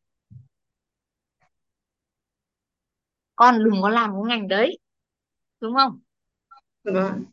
Con 3.36 3.64
đừng 3.64 3.82
có 3.82 3.88
làm 3.88 4.10
cái 4.10 4.22
ngành 4.26 4.48
đấy 4.48 4.78
đúng 5.60 5.74
không? 5.74 5.98
Vâng. 6.84 7.24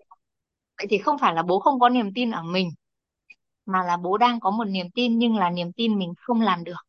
Vậy 0.77 0.87
thì 0.89 0.97
không 0.97 1.17
phải 1.17 1.33
là 1.33 1.43
bố 1.43 1.59
không 1.59 1.79
có 1.79 1.89
niềm 1.89 2.13
tin 2.15 2.31
ở 2.31 2.43
mình 2.43 2.69
mà 3.65 3.83
là 3.83 3.97
bố 3.97 4.17
đang 4.17 4.39
có 4.39 4.51
một 4.51 4.65
niềm 4.65 4.87
tin 4.95 5.17
nhưng 5.17 5.35
là 5.35 5.49
niềm 5.49 5.71
tin 5.73 5.99
mình 5.99 6.13
không 6.17 6.41
làm 6.41 6.63
được. 6.63 6.85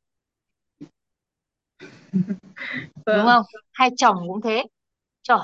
Đúng 3.07 3.27
không? 3.27 3.45
Hay 3.73 3.91
chồng 3.97 4.17
cũng 4.29 4.41
thế. 4.41 4.65
Trời 5.23 5.39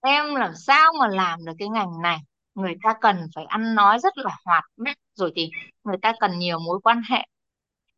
em 0.00 0.34
làm 0.34 0.52
sao 0.56 0.92
mà 1.00 1.08
làm 1.08 1.44
được 1.44 1.52
cái 1.58 1.68
ngành 1.68 2.02
này 2.02 2.18
người 2.58 2.74
ta 2.82 2.94
cần 3.00 3.16
phải 3.34 3.44
ăn 3.44 3.74
nói 3.74 3.98
rất 3.98 4.18
là 4.18 4.36
hoạt 4.44 4.64
bát 4.76 4.96
rồi 5.14 5.32
thì 5.36 5.50
người 5.84 5.96
ta 6.02 6.12
cần 6.20 6.38
nhiều 6.38 6.58
mối 6.58 6.80
quan 6.84 7.02
hệ 7.10 7.18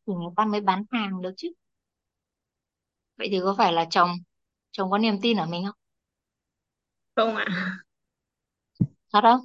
thì 0.06 0.14
người 0.14 0.32
ta 0.36 0.44
mới 0.44 0.60
bán 0.60 0.84
hàng 0.92 1.22
được 1.22 1.32
chứ. 1.36 1.48
Vậy 3.18 3.28
thì 3.30 3.40
có 3.44 3.54
phải 3.58 3.72
là 3.72 3.84
chồng 3.90 4.10
chồng 4.72 4.90
có 4.90 4.98
niềm 4.98 5.16
tin 5.22 5.36
ở 5.36 5.46
mình 5.46 5.64
không? 5.66 5.74
Không 7.16 7.36
ạ. 7.36 7.46
Thật 9.12 9.20
không 9.22 9.40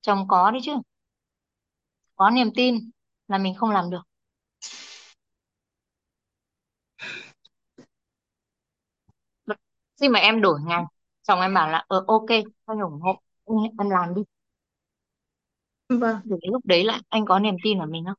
chồng 0.00 0.28
có 0.28 0.50
đấy 0.50 0.60
chứ. 0.64 0.72
Có 2.16 2.30
niềm 2.30 2.50
tin 2.56 2.90
là 3.28 3.38
mình 3.38 3.54
không 3.54 3.70
làm 3.70 3.90
được. 3.90 4.02
Khi 10.00 10.08
mà 10.08 10.18
em 10.20 10.40
đổi 10.40 10.58
ngành 10.66 10.84
chồng 11.24 11.40
em 11.40 11.54
bảo 11.54 11.70
là 11.70 11.84
ờ 11.88 12.04
ok 12.08 12.26
anh 12.66 12.80
ủng 12.80 13.00
hộ 13.00 13.20
em, 13.46 13.56
em 13.78 13.90
làm 13.90 14.14
đi. 14.14 14.22
Vâng. 15.88 16.20
Thì 16.24 16.30
cái 16.42 16.48
lúc 16.52 16.66
đấy 16.66 16.84
là 16.84 17.00
anh 17.08 17.24
có 17.26 17.38
niềm 17.38 17.54
tin 17.64 17.78
ở 17.78 17.86
mình 17.86 18.04
không? 18.06 18.14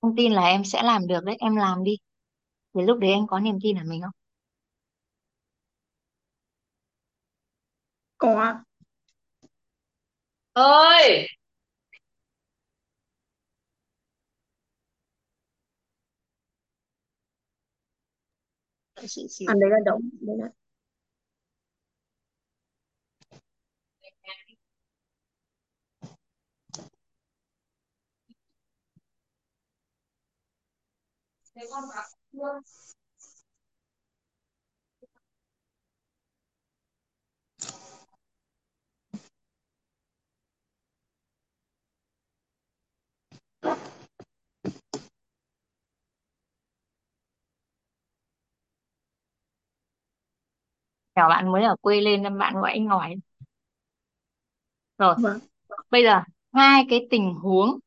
Anh 0.00 0.12
tin 0.16 0.32
là 0.32 0.46
em 0.46 0.64
sẽ 0.64 0.82
làm 0.82 1.06
được 1.06 1.24
đấy 1.24 1.36
em 1.40 1.56
làm 1.56 1.84
đi. 1.84 1.96
Thì 2.74 2.82
lúc 2.82 2.98
đấy 2.98 3.12
anh 3.12 3.26
có 3.28 3.40
niềm 3.40 3.58
tin 3.62 3.76
ở 3.78 3.84
mình 3.88 4.02
không? 4.02 4.12
Có 8.18 8.62
ơi 10.54 11.26
đợi 19.00 19.06
chị. 19.28 19.44
Anh 19.48 19.60
đấy 19.60 19.70
là 19.70 19.78
đúng 19.86 20.00
đấy 20.20 20.36
là 20.38 20.48
nhỏ 51.20 51.28
bạn 51.28 51.52
mới 51.52 51.62
ở 51.64 51.76
quê 51.80 52.00
lên 52.00 52.22
nên 52.22 52.38
bạn 52.38 52.54
gọi 52.54 52.72
anh 52.72 52.86
hỏi. 52.86 53.16
Rồi 54.98 55.14
vâng. 55.22 55.38
bây 55.90 56.02
giờ 56.04 56.20
hai 56.54 56.86
cái 56.90 57.06
tình 57.10 57.34
huống 57.34 57.78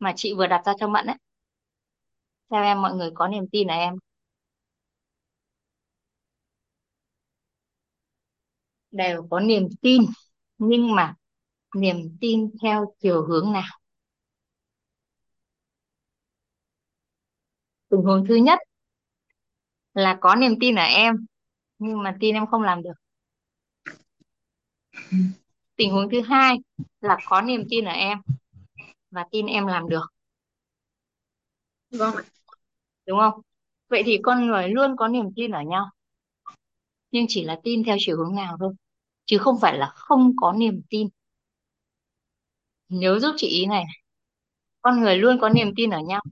mà 0.00 0.12
chị 0.16 0.34
vừa 0.34 0.46
đặt 0.46 0.62
ra 0.66 0.74
cho 0.80 0.88
Mận 0.88 1.06
ấy. 1.06 1.16
Theo 2.50 2.62
em 2.62 2.82
mọi 2.82 2.94
người 2.94 3.10
có 3.14 3.28
niềm 3.28 3.44
tin 3.52 3.68
ở 3.68 3.74
em 3.74 3.94
đều 8.90 9.26
có 9.30 9.40
niềm 9.40 9.68
tin 9.82 10.02
nhưng 10.58 10.94
mà 10.94 11.14
niềm 11.76 12.18
tin 12.20 12.50
theo 12.62 12.86
chiều 13.00 13.22
hướng 13.26 13.52
nào? 13.52 13.80
Tình 17.90 18.00
huống 18.02 18.24
thứ 18.28 18.34
nhất 18.34 18.58
là 19.94 20.18
có 20.20 20.34
niềm 20.34 20.52
tin 20.60 20.74
ở 20.74 20.84
em 20.84 21.26
nhưng 21.82 22.02
mà 22.02 22.16
tin 22.20 22.34
em 22.34 22.46
không 22.46 22.62
làm 22.62 22.82
được. 22.82 22.92
Tình 25.76 25.90
huống 25.90 26.10
thứ 26.10 26.20
hai 26.20 26.56
là 27.00 27.16
có 27.26 27.40
niềm 27.40 27.64
tin 27.70 27.84
ở 27.84 27.92
em 27.92 28.18
và 29.10 29.26
tin 29.30 29.46
em 29.46 29.66
làm 29.66 29.88
được. 29.88 30.12
Vâng 31.90 32.14
đúng 33.06 33.18
không? 33.18 33.40
Vậy 33.88 34.02
thì 34.06 34.18
con 34.22 34.46
người 34.46 34.68
luôn 34.68 34.96
có 34.96 35.08
niềm 35.08 35.26
tin 35.36 35.50
ở 35.50 35.62
nhau. 35.62 35.90
Nhưng 37.10 37.26
chỉ 37.28 37.44
là 37.44 37.60
tin 37.64 37.84
theo 37.84 37.96
chiều 37.98 38.16
hướng 38.16 38.34
nào 38.34 38.56
thôi. 38.60 38.74
Chứ 39.24 39.38
không 39.38 39.60
phải 39.60 39.78
là 39.78 39.86
không 39.94 40.32
có 40.36 40.52
niềm 40.52 40.82
tin. 40.90 41.08
Nhớ 42.88 43.18
giúp 43.18 43.34
chị 43.36 43.46
ý 43.46 43.66
này 43.66 43.84
con 44.82 45.00
người 45.00 45.16
luôn 45.16 45.38
có 45.40 45.48
niềm 45.48 45.72
tin 45.76 45.90
ở 45.90 46.00
nhau. 46.00 46.22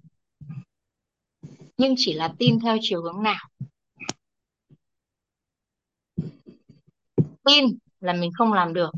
Nhưng 1.77 1.95
chỉ 1.97 2.13
là 2.13 2.35
tin 2.39 2.61
theo 2.61 2.77
chiều 2.81 3.03
hướng 3.03 3.23
nào 3.23 3.49
tin 7.45 7.79
là 8.01 8.13
mình 8.13 8.31
không 8.35 8.53
làm 8.53 8.75
được, 8.75 8.91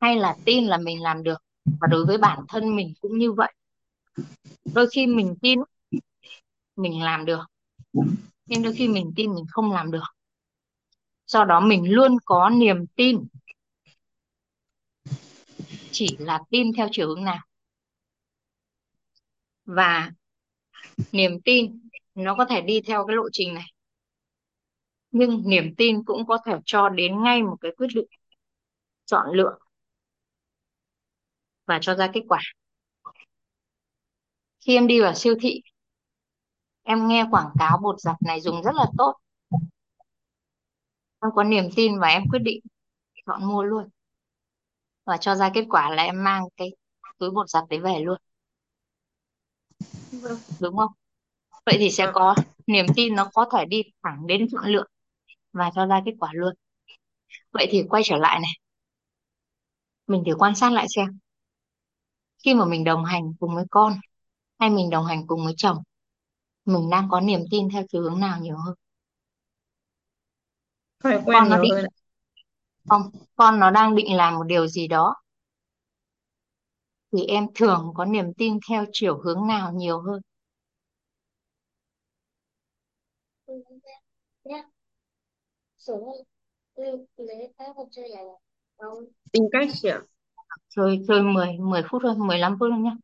hay 0.00 0.16
là 0.16 0.36
tin 0.44 0.66
là 0.66 0.78
mình 0.78 1.02
làm 1.02 1.22
được, 1.22 1.42
và 1.64 1.86
đối 1.90 2.06
với 2.06 2.18
bản 2.18 2.44
thân 2.48 2.76
mình 2.76 2.94
cũng 3.00 3.18
như 3.18 3.32
vậy. 3.32 3.52
Đôi 4.74 4.86
khi 4.92 5.06
mình 5.06 5.36
tin 5.42 5.58
mình 6.76 7.02
làm 7.02 7.24
được, 7.24 7.44
nhưng 8.46 8.62
đôi 8.62 8.74
khi 8.74 8.88
mình 8.88 9.12
tin 9.16 9.34
mình 9.34 9.44
không 9.48 9.72
làm 9.72 9.90
được. 9.90 10.04
Do 11.26 11.44
đó 11.44 11.60
mình 11.60 11.92
luôn 11.92 12.16
có 12.24 12.50
niềm 12.50 12.86
tin. 12.96 13.24
Chỉ 15.90 16.16
là 16.18 16.40
tin 16.50 16.72
theo 16.76 16.88
chiều 16.92 17.08
hướng 17.08 17.24
nào. 17.24 17.44
Và 19.64 20.10
niềm 21.12 21.40
tin 21.44 21.80
nó 22.14 22.34
có 22.34 22.44
thể 22.44 22.60
đi 22.60 22.80
theo 22.80 23.06
cái 23.06 23.16
lộ 23.16 23.28
trình 23.32 23.54
này 23.54 23.66
nhưng 25.10 25.42
niềm 25.48 25.74
tin 25.76 26.04
cũng 26.04 26.26
có 26.26 26.38
thể 26.46 26.52
cho 26.64 26.88
đến 26.88 27.22
ngay 27.22 27.42
một 27.42 27.56
cái 27.60 27.72
quyết 27.76 27.88
định 27.94 28.06
chọn 29.06 29.26
lựa 29.32 29.58
và 31.66 31.78
cho 31.82 31.94
ra 31.94 32.10
kết 32.14 32.22
quả. 32.28 32.40
Khi 34.60 34.74
em 34.76 34.86
đi 34.86 35.00
vào 35.00 35.14
siêu 35.14 35.34
thị, 35.40 35.62
em 36.82 37.08
nghe 37.08 37.26
quảng 37.30 37.50
cáo 37.58 37.78
bột 37.82 38.00
giặt 38.00 38.16
này 38.22 38.40
dùng 38.40 38.62
rất 38.62 38.74
là 38.74 38.86
tốt. 38.98 39.14
Em 41.22 41.30
có 41.34 41.44
niềm 41.44 41.64
tin 41.76 41.98
và 41.98 42.08
em 42.08 42.22
quyết 42.30 42.38
định 42.42 42.60
chọn 43.26 43.44
mua 43.48 43.62
luôn. 43.62 43.88
Và 45.06 45.16
cho 45.16 45.34
ra 45.34 45.50
kết 45.54 45.64
quả 45.70 45.90
là 45.90 46.02
em 46.02 46.24
mang 46.24 46.44
cái 46.56 46.70
túi 47.18 47.30
bột 47.30 47.50
giặt 47.50 47.64
đấy 47.70 47.80
về 47.80 47.98
luôn. 48.00 48.18
Vâng 50.12 50.38
đúng 50.60 50.76
không? 50.76 50.92
Vậy 51.66 51.76
thì 51.78 51.90
sẽ 51.90 52.10
có, 52.14 52.34
niềm 52.66 52.86
tin 52.96 53.14
nó 53.16 53.30
có 53.34 53.46
thể 53.52 53.64
đi 53.64 53.82
thẳng 54.02 54.26
đến 54.26 54.46
chọn 54.52 54.64
lựa 54.66 54.84
và 55.52 55.70
cho 55.74 55.86
ra 55.86 56.00
kết 56.04 56.12
quả 56.20 56.30
luôn. 56.34 56.54
Vậy 57.52 57.66
thì 57.70 57.82
quay 57.88 58.02
trở 58.04 58.16
lại 58.16 58.40
này. 58.40 58.52
Mình 60.06 60.22
thử 60.26 60.34
quan 60.38 60.54
sát 60.54 60.72
lại 60.72 60.86
xem. 60.96 61.18
Khi 62.44 62.54
mà 62.54 62.64
mình 62.64 62.84
đồng 62.84 63.04
hành 63.04 63.32
cùng 63.40 63.54
với 63.54 63.64
con 63.70 63.92
hay 64.58 64.70
mình 64.70 64.90
đồng 64.90 65.06
hành 65.06 65.26
cùng 65.26 65.44
với 65.44 65.54
chồng 65.56 65.78
mình 66.64 66.90
đang 66.90 67.08
có 67.10 67.20
niềm 67.20 67.40
tin 67.50 67.68
theo 67.72 67.82
chiều 67.88 68.02
hướng 68.02 68.20
nào 68.20 68.38
nhiều 68.40 68.56
hơn? 68.56 68.74
Thói 71.02 71.22
quen 71.24 71.38
con 71.40 71.50
nó 71.50 71.62
định 71.62 71.72
hơn 71.74 71.86
không 72.88 73.02
con 73.36 73.60
nó 73.60 73.70
đang 73.70 73.94
định 73.94 74.16
làm 74.16 74.34
một 74.34 74.44
điều 74.44 74.66
gì 74.66 74.88
đó. 74.88 75.14
Thì 77.12 77.24
em 77.24 77.46
thường 77.54 77.92
có 77.94 78.04
niềm 78.04 78.26
tin 78.38 78.58
theo 78.68 78.84
chiều 78.92 79.20
hướng 79.24 79.46
nào 79.46 79.72
nhiều 79.72 80.00
hơn 80.00 80.20
tính 89.32 89.48
cách 89.52 89.68
chị 89.82 89.88
ạ. 89.88 90.00
Chơi 90.68 91.04
chơi 91.08 91.22
mười 91.22 91.58
mười 91.58 91.82
phút 91.90 92.02
thôi 92.04 92.14
15 92.16 92.56
phút 92.58 92.68
thôi 92.72 92.80
nhé 92.80 92.96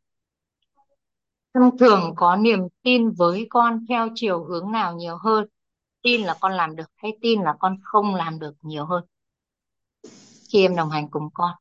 em 1.53 1.77
thường 1.79 2.13
có 2.15 2.35
niềm 2.35 2.59
tin 2.83 3.11
với 3.11 3.47
con 3.49 3.85
theo 3.89 4.09
chiều 4.15 4.43
hướng 4.43 4.71
nào 4.71 4.95
nhiều 4.95 5.17
hơn? 5.17 5.47
Tin 6.01 6.21
là 6.21 6.37
con 6.41 6.53
làm 6.53 6.75
được 6.75 6.91
hay 6.95 7.17
tin 7.21 7.41
là 7.41 7.53
con 7.59 7.77
không 7.83 8.15
làm 8.15 8.39
được 8.39 8.53
nhiều 8.61 8.85
hơn? 8.85 9.03
Khi 10.53 10.61
em 10.61 10.75
đồng 10.75 10.89
hành 10.89 11.09
cùng 11.09 11.29
con. 11.33 11.51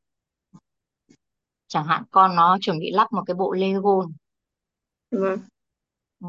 Chẳng 1.68 1.84
hạn 1.84 2.02
con 2.10 2.36
nó 2.36 2.58
chuẩn 2.60 2.78
bị 2.78 2.90
lắp 2.90 3.12
một 3.12 3.22
cái 3.26 3.34
bộ 3.34 3.52
Lego 3.52 4.06
vâng. 5.10 5.38
Ừ. 6.20 6.28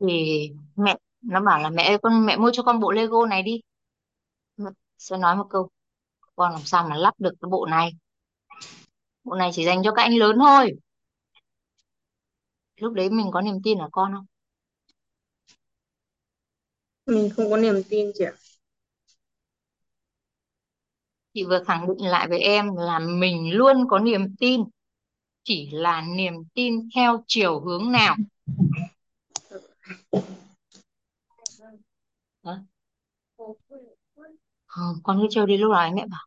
thì 0.00 0.50
mẹ 0.76 0.96
nó 1.20 1.40
bảo 1.40 1.58
là 1.58 1.70
mẹ 1.70 1.82
ơi 1.82 1.98
con 2.02 2.26
mẹ 2.26 2.36
mua 2.36 2.50
cho 2.52 2.62
con 2.62 2.80
bộ 2.80 2.90
Lego 2.90 3.26
này 3.26 3.42
đi 3.42 3.60
sẽ 4.98 5.16
nói 5.16 5.36
một 5.36 5.46
câu. 5.50 5.68
Con 6.36 6.52
làm 6.52 6.62
sao 6.64 6.88
mà 6.88 6.96
lắp 6.96 7.14
được 7.18 7.32
cái 7.40 7.48
bộ 7.50 7.66
này? 7.66 7.92
Bộ 9.24 9.34
này 9.34 9.50
chỉ 9.54 9.64
dành 9.64 9.82
cho 9.84 9.92
các 9.92 10.02
anh 10.02 10.16
lớn 10.16 10.36
thôi. 10.38 10.72
Lúc 12.76 12.92
đấy 12.92 13.10
mình 13.10 13.30
có 13.32 13.40
niềm 13.40 13.62
tin 13.64 13.78
ở 13.78 13.88
con 13.92 14.12
không? 14.12 14.26
Mình 17.06 17.30
không 17.36 17.50
có 17.50 17.56
niềm 17.56 17.82
tin 17.88 18.10
chị 18.14 18.24
ạ. 18.24 18.32
Chị 21.34 21.44
vừa 21.44 21.64
khẳng 21.64 21.88
định 21.88 22.06
lại 22.06 22.28
với 22.28 22.38
em 22.38 22.76
là 22.76 22.98
mình 22.98 23.52
luôn 23.52 23.76
có 23.88 23.98
niềm 23.98 24.36
tin. 24.36 24.64
Chỉ 25.44 25.70
là 25.72 26.02
niềm 26.16 26.34
tin 26.54 26.88
theo 26.94 27.24
chiều 27.26 27.60
hướng 27.60 27.92
nào? 27.92 28.16
Hả? 32.44 32.62
Không, 34.68 34.94
con 35.02 35.18
cứ 35.20 35.26
chơi 35.30 35.46
đi 35.46 35.56
lúc 35.56 35.70
nào 35.72 35.90
mẹ 35.94 36.06
bảo. 36.10 36.26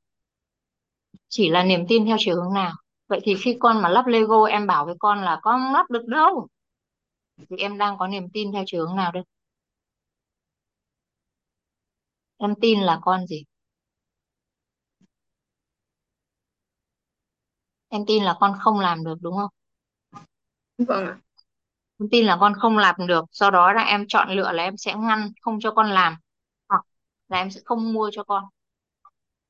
Chỉ 1.30 1.50
là 1.50 1.64
niềm 1.64 1.86
tin 1.90 2.06
theo 2.06 2.18
chiều 2.20 2.36
hướng 2.36 2.54
nào. 2.54 2.72
Vậy 3.10 3.20
thì 3.24 3.36
khi 3.36 3.58
con 3.60 3.82
mà 3.82 3.90
lắp 3.90 4.08
Lego 4.08 4.46
em 4.46 4.68
bảo 4.68 4.86
với 4.86 4.96
con 5.00 5.20
là 5.22 5.40
con 5.42 5.62
không 5.62 5.74
lắp 5.74 5.90
được 5.92 6.06
đâu? 6.06 6.48
Thì 7.50 7.56
em 7.58 7.78
đang 7.78 7.98
có 7.98 8.08
niềm 8.08 8.30
tin 8.34 8.52
theo 8.54 8.64
chiều 8.68 8.88
hướng 8.88 8.96
nào 8.96 9.12
đây? 9.12 9.24
Em 12.40 12.56
tin 12.62 12.80
là 12.82 13.00
con 13.02 13.28
gì? 13.28 13.44
Em 17.90 18.06
tin 18.08 18.24
là 18.24 18.36
con 18.40 18.54
không 18.60 18.80
làm 18.80 19.04
được 19.04 19.16
đúng 19.22 19.36
không? 19.38 19.50
Vâng 20.78 21.06
ạ. 21.06 21.18
Em 22.02 22.10
tin 22.12 22.26
là 22.26 22.38
con 22.40 22.54
không 22.62 22.78
làm 22.78 22.96
được 23.08 23.26
do 23.32 23.50
đó 23.52 23.74
là 23.74 23.84
em 23.84 24.06
chọn 24.08 24.30
lựa 24.32 24.52
là 24.52 24.64
em 24.64 24.78
sẽ 24.78 24.96
ngăn 24.96 25.30
không 25.42 25.60
cho 25.62 25.72
con 25.72 25.88
làm 25.92 26.16
là 27.32 27.38
em 27.38 27.52
sẽ 27.52 27.62
không 27.66 27.94
mua 27.94 28.10
cho 28.14 28.24
con. 28.24 28.44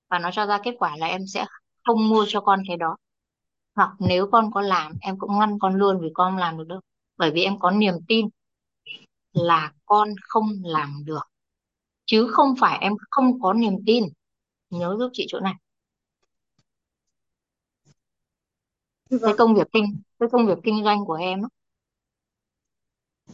Và 0.09 0.19
nó 0.19 0.31
cho 0.31 0.45
ra 0.45 0.59
kết 0.63 0.75
quả 0.79 0.97
là 0.97 1.07
em 1.07 1.21
sẽ 1.27 1.45
không 1.83 2.09
mua 2.09 2.25
cho 2.27 2.41
con 2.41 2.59
cái 2.67 2.77
đó. 2.77 2.97
Hoặc 3.75 3.89
nếu 3.99 4.27
con 4.31 4.51
có 4.53 4.61
làm 4.61 4.93
em 5.01 5.19
cũng 5.19 5.39
ngăn 5.39 5.59
con 5.59 5.75
luôn 5.75 5.99
vì 6.01 6.07
con 6.13 6.31
không 6.31 6.37
làm 6.37 6.57
được 6.57 6.67
đâu. 6.67 6.79
Bởi 7.17 7.31
vì 7.31 7.43
em 7.43 7.59
có 7.59 7.71
niềm 7.71 7.93
tin 8.07 8.27
là 9.33 9.73
con 9.85 10.09
không 10.21 10.49
làm 10.63 11.05
được. 11.05 11.21
Chứ 12.05 12.27
không 12.31 12.55
phải 12.59 12.77
em 12.81 12.93
không 13.11 13.41
có 13.41 13.53
niềm 13.53 13.73
tin. 13.85 14.03
Nhớ 14.69 14.95
giúp 14.99 15.09
chị 15.13 15.25
chỗ 15.29 15.39
này. 15.39 15.53
Cái 19.09 19.19
vâng. 19.21 19.35
công 19.37 19.55
việc 19.55 19.67
kinh 19.73 20.01
cái 20.19 20.29
công 20.31 20.47
việc 20.47 20.57
kinh 20.63 20.83
doanh 20.83 21.05
của 21.05 21.13
em 21.13 21.41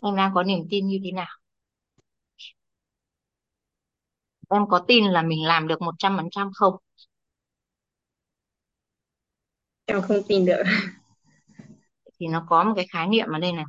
em 0.02 0.16
đang 0.16 0.32
có 0.36 0.44
niềm 0.44 0.68
tin 0.70 0.88
như 0.88 1.00
thế 1.04 1.12
nào 1.12 1.28
em 4.50 4.68
có 4.70 4.80
tin 4.88 5.06
là 5.06 5.22
mình 5.22 5.46
làm 5.46 5.68
được 5.68 5.82
một 5.82 5.96
trăm 6.00 6.18
phần 6.18 6.28
trăm 6.32 6.50
không? 6.54 6.76
Em 9.86 10.02
không 10.02 10.18
tin 10.28 10.46
được. 10.46 10.64
Thì 12.20 12.28
nó 12.28 12.46
có 12.50 12.64
một 12.64 12.74
cái 12.76 12.88
khái 12.90 13.08
niệm 13.08 13.28
ở 13.32 13.40
đây 13.40 13.52
này. 13.52 13.66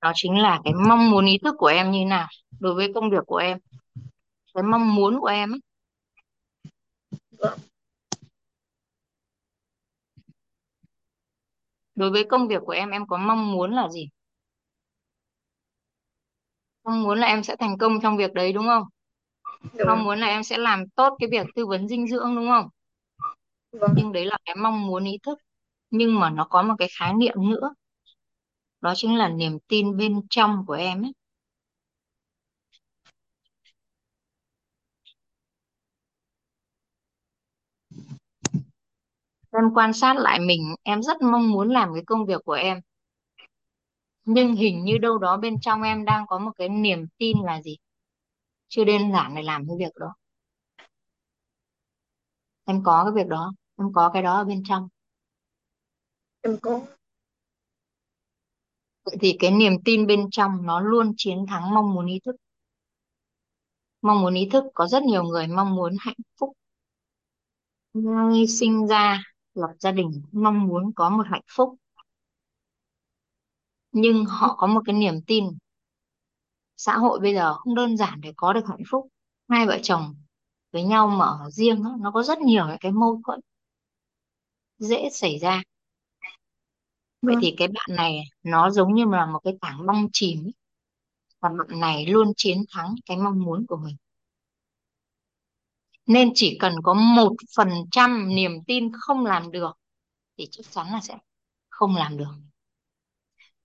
Đó 0.00 0.12
chính 0.14 0.38
là 0.38 0.60
cái 0.64 0.74
mong 0.88 1.10
muốn 1.10 1.26
ý 1.26 1.38
thức 1.44 1.54
của 1.58 1.66
em 1.66 1.90
như 1.90 2.04
nào 2.04 2.28
đối 2.60 2.74
với 2.74 2.92
công 2.94 3.10
việc 3.10 3.24
của 3.26 3.36
em. 3.36 3.58
Cái 4.54 4.62
mong 4.62 4.94
muốn 4.94 5.20
của 5.20 5.26
em 5.26 5.52
ấy. 5.52 5.60
đối 11.94 12.10
với 12.10 12.24
công 12.24 12.48
việc 12.48 12.62
của 12.66 12.72
em 12.72 12.90
em 12.90 13.06
có 13.06 13.16
mong 13.16 13.52
muốn 13.52 13.72
là 13.74 13.88
gì 13.88 14.08
mong 16.84 17.02
muốn 17.02 17.18
là 17.18 17.26
em 17.26 17.42
sẽ 17.42 17.56
thành 17.56 17.78
công 17.78 18.00
trong 18.00 18.16
việc 18.16 18.32
đấy 18.32 18.52
đúng 18.52 18.66
không? 18.66 18.82
Mong 19.86 20.04
muốn 20.04 20.20
là 20.20 20.26
em 20.26 20.42
sẽ 20.42 20.58
làm 20.58 20.88
tốt 20.88 21.16
cái 21.18 21.28
việc 21.32 21.46
tư 21.54 21.66
vấn 21.66 21.88
dinh 21.88 22.08
dưỡng 22.08 22.36
đúng 22.36 22.48
không? 22.48 22.68
Vâng. 23.72 23.94
Nhưng 23.96 24.12
đấy 24.12 24.24
là 24.24 24.38
cái 24.44 24.56
mong 24.56 24.86
muốn 24.86 25.04
ý 25.04 25.18
thức. 25.22 25.38
Nhưng 25.90 26.20
mà 26.20 26.30
nó 26.30 26.44
có 26.50 26.62
một 26.62 26.74
cái 26.78 26.88
khái 26.98 27.14
niệm 27.14 27.34
nữa. 27.50 27.74
Đó 28.80 28.92
chính 28.96 29.16
là 29.16 29.28
niềm 29.28 29.58
tin 29.68 29.96
bên 29.96 30.20
trong 30.30 30.64
của 30.66 30.72
em 30.72 31.02
ấy. 31.02 31.12
Em 39.52 39.64
quan 39.74 39.92
sát 39.92 40.16
lại 40.16 40.40
mình 40.40 40.74
em 40.82 41.02
rất 41.02 41.22
mong 41.22 41.50
muốn 41.50 41.70
làm 41.70 41.94
cái 41.94 42.02
công 42.06 42.26
việc 42.26 42.40
của 42.44 42.52
em 42.52 42.80
nhưng 44.24 44.56
hình 44.56 44.84
như 44.84 44.98
đâu 44.98 45.18
đó 45.18 45.36
bên 45.36 45.60
trong 45.60 45.82
em 45.82 46.04
đang 46.04 46.26
có 46.26 46.38
một 46.38 46.50
cái 46.56 46.68
niềm 46.68 47.06
tin 47.18 47.36
là 47.44 47.62
gì? 47.62 47.76
Chưa 48.68 48.84
đơn 48.84 49.12
giản 49.12 49.34
để 49.34 49.42
làm 49.42 49.66
cái 49.68 49.76
việc 49.78 49.94
đó. 50.00 50.14
Em 52.64 52.82
có 52.84 53.04
cái 53.04 53.24
việc 53.24 53.28
đó 53.28 53.52
em 53.78 53.92
có 53.94 54.10
cái 54.12 54.22
đó 54.22 54.34
ở 54.36 54.44
bên 54.44 54.62
trong. 54.68 54.88
Em 56.42 56.56
có. 56.62 56.80
Vậy 59.04 59.16
thì 59.20 59.36
cái 59.38 59.50
niềm 59.50 59.72
tin 59.84 60.06
bên 60.06 60.26
trong 60.30 60.66
nó 60.66 60.80
luôn 60.80 61.12
chiến 61.16 61.46
thắng 61.48 61.74
mong 61.74 61.94
muốn 61.94 62.06
ý 62.06 62.20
thức. 62.24 62.36
Mong 64.02 64.20
muốn 64.20 64.34
ý 64.34 64.48
thức 64.52 64.64
có 64.74 64.86
rất 64.86 65.02
nhiều 65.02 65.22
người 65.22 65.46
mong 65.46 65.74
muốn 65.74 65.96
hạnh 66.00 66.16
phúc. 66.40 66.52
Ngay 67.94 68.46
sinh 68.46 68.86
ra 68.86 69.22
lập 69.54 69.70
gia 69.78 69.92
đình 69.92 70.22
mong 70.32 70.66
muốn 70.66 70.92
có 70.96 71.10
một 71.10 71.26
hạnh 71.26 71.44
phúc 71.56 71.74
nhưng 73.94 74.24
họ 74.24 74.54
có 74.58 74.66
một 74.66 74.80
cái 74.86 74.94
niềm 74.94 75.14
tin. 75.26 75.44
Xã 76.76 76.96
hội 76.96 77.20
bây 77.20 77.34
giờ 77.34 77.54
không 77.54 77.74
đơn 77.74 77.96
giản 77.96 78.20
để 78.20 78.32
có 78.36 78.52
được 78.52 78.66
hạnh 78.68 78.82
phúc. 78.90 79.08
Hai 79.48 79.66
vợ 79.66 79.78
chồng 79.82 80.14
với 80.72 80.82
nhau 80.82 81.08
mà 81.08 81.24
ở 81.24 81.50
riêng 81.50 81.84
á, 81.84 81.90
nó 82.00 82.10
có 82.10 82.22
rất 82.22 82.38
nhiều 82.38 82.66
những 82.68 82.78
cái 82.80 82.92
mâu 82.92 83.20
thuẫn 83.26 83.40
dễ 84.78 85.08
xảy 85.12 85.38
ra. 85.38 85.62
Vậy 87.22 87.34
vâng. 87.34 87.42
thì 87.42 87.54
cái 87.56 87.68
bạn 87.68 87.96
này 87.96 88.22
nó 88.42 88.70
giống 88.70 88.94
như 88.94 89.04
là 89.04 89.26
một 89.26 89.40
cái 89.44 89.54
tảng 89.60 89.86
băng 89.86 90.08
chìm 90.12 90.44
ấy. 90.44 90.52
và 91.40 91.48
bạn 91.48 91.80
này 91.80 92.06
luôn 92.06 92.32
chiến 92.36 92.64
thắng 92.70 92.94
cái 93.06 93.16
mong 93.16 93.40
muốn 93.42 93.66
của 93.68 93.76
mình. 93.76 93.96
Nên 96.06 96.32
chỉ 96.34 96.58
cần 96.60 96.74
có 96.82 96.94
một 96.94 97.32
phần 97.56 97.68
trăm 97.90 98.28
niềm 98.36 98.52
tin 98.66 98.92
không 99.00 99.26
làm 99.26 99.50
được 99.50 99.78
thì 100.38 100.48
chắc 100.50 100.70
chắn 100.70 100.86
là 100.92 101.00
sẽ 101.00 101.18
không 101.70 101.96
làm 101.96 102.16
được 102.16 102.34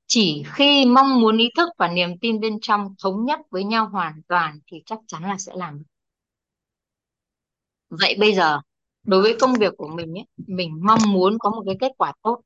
chỉ 0.10 0.44
khi 0.54 0.86
mong 0.86 1.22
muốn 1.22 1.38
ý 1.38 1.50
thức 1.58 1.70
và 1.78 1.88
niềm 1.88 2.18
tin 2.22 2.40
bên 2.40 2.60
trong 2.62 2.96
thống 3.04 3.26
nhất 3.26 3.40
với 3.52 3.64
nhau 3.64 3.90
hoàn 3.90 4.22
toàn 4.28 4.60
thì 4.68 4.78
chắc 4.86 5.00
chắn 5.08 5.24
là 5.24 5.38
sẽ 5.38 5.52
làm 5.56 5.78
được. 5.80 5.86
Vậy 7.90 8.16
bây 8.20 8.34
giờ 8.34 8.62
đối 9.04 9.22
với 9.22 9.38
công 9.40 9.54
việc 9.54 9.74
của 9.78 9.88
mình 9.88 10.18
ấy, 10.18 10.26
mình 10.48 10.80
mong 10.84 11.00
muốn 11.08 11.38
có 11.40 11.50
một 11.50 11.64
cái 11.66 11.76
kết 11.80 11.92
quả 11.98 12.14
tốt. 12.22 12.42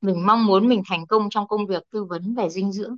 Mình 0.00 0.26
mong 0.26 0.46
muốn 0.46 0.68
mình 0.68 0.82
thành 0.86 1.06
công 1.06 1.30
trong 1.30 1.48
công 1.48 1.66
việc 1.66 1.82
tư 1.90 2.04
vấn 2.04 2.34
về 2.34 2.48
dinh 2.48 2.72
dưỡng. 2.72 2.96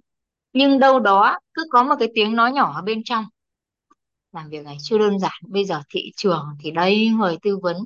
Nhưng 0.52 0.78
đâu 0.78 1.00
đó 1.00 1.38
cứ 1.54 1.64
có 1.70 1.82
một 1.82 1.94
cái 1.98 2.08
tiếng 2.14 2.36
nói 2.36 2.52
nhỏ 2.52 2.72
ở 2.76 2.82
bên 2.82 3.04
trong. 3.04 3.24
Làm 4.32 4.48
việc 4.50 4.64
này 4.64 4.76
chưa 4.82 4.98
đơn 4.98 5.18
giản. 5.18 5.42
Bây 5.48 5.64
giờ 5.64 5.82
thị 5.90 6.12
trường 6.16 6.46
thì 6.60 6.70
đây 6.70 7.08
người 7.08 7.36
tư 7.42 7.58
vấn. 7.62 7.76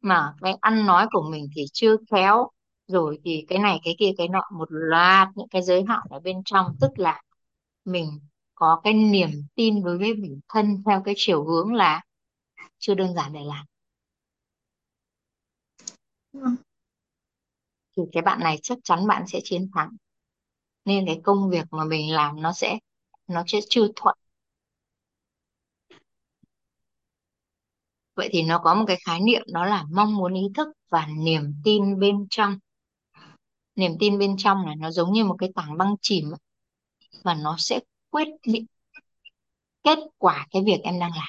Mà 0.00 0.32
cái 0.40 0.56
ăn 0.60 0.86
nói 0.86 1.06
của 1.10 1.22
mình 1.30 1.48
thì 1.56 1.64
chưa 1.72 1.96
khéo 2.10 2.50
rồi 2.88 3.18
thì 3.24 3.44
cái 3.48 3.58
này 3.58 3.78
cái 3.84 3.94
kia 3.98 4.10
cái 4.18 4.28
nọ 4.28 4.42
một 4.52 4.68
loạt 4.70 5.28
những 5.34 5.48
cái 5.48 5.62
giới 5.62 5.84
hạn 5.88 6.00
ở 6.10 6.20
bên 6.20 6.42
trong. 6.44 6.76
Tức 6.80 6.98
là 6.98 7.22
mình 7.84 8.20
có 8.54 8.80
cái 8.84 8.94
niềm 8.94 9.30
tin 9.54 9.84
đối 9.84 9.98
với 9.98 10.14
bản 10.14 10.40
thân 10.48 10.82
theo 10.86 11.02
cái 11.04 11.14
chiều 11.16 11.44
hướng 11.44 11.74
là 11.74 12.02
chưa 12.78 12.94
đơn 12.94 13.14
giản 13.14 13.32
để 13.32 13.40
làm. 13.44 13.66
Vâng. 16.32 16.56
Thì 17.96 18.02
cái 18.12 18.22
bạn 18.22 18.40
này 18.40 18.58
chắc 18.62 18.78
chắn 18.84 19.06
bạn 19.06 19.26
sẽ 19.26 19.40
chiến 19.44 19.70
thắng. 19.74 19.96
Nên 20.84 21.06
cái 21.06 21.20
công 21.24 21.50
việc 21.50 21.64
mà 21.70 21.84
mình 21.84 22.12
làm 22.12 22.42
nó 22.42 22.52
sẽ 22.52 22.78
nó 23.26 23.44
sẽ 23.46 23.58
chưa 23.68 23.88
thuận. 23.96 24.16
Vậy 28.14 28.28
thì 28.32 28.42
nó 28.42 28.58
có 28.58 28.74
một 28.74 28.84
cái 28.88 28.96
khái 29.06 29.20
niệm 29.20 29.42
đó 29.52 29.66
là 29.66 29.84
mong 29.90 30.16
muốn 30.16 30.34
ý 30.34 30.42
thức 30.54 30.68
và 30.88 31.06
niềm 31.06 31.54
tin 31.64 31.98
bên 31.98 32.26
trong 32.30 32.58
niềm 33.78 33.96
tin 34.00 34.18
bên 34.18 34.36
trong 34.38 34.66
này 34.66 34.76
nó 34.76 34.90
giống 34.90 35.12
như 35.12 35.24
một 35.24 35.36
cái 35.38 35.52
tảng 35.54 35.78
băng 35.78 35.94
chìm 36.00 36.24
và 37.22 37.34
nó 37.34 37.56
sẽ 37.58 37.80
quyết 38.10 38.28
định 38.46 38.66
kết 39.82 39.98
quả 40.18 40.46
cái 40.50 40.62
việc 40.66 40.80
em 40.82 41.00
đang 41.00 41.10
làm. 41.10 41.28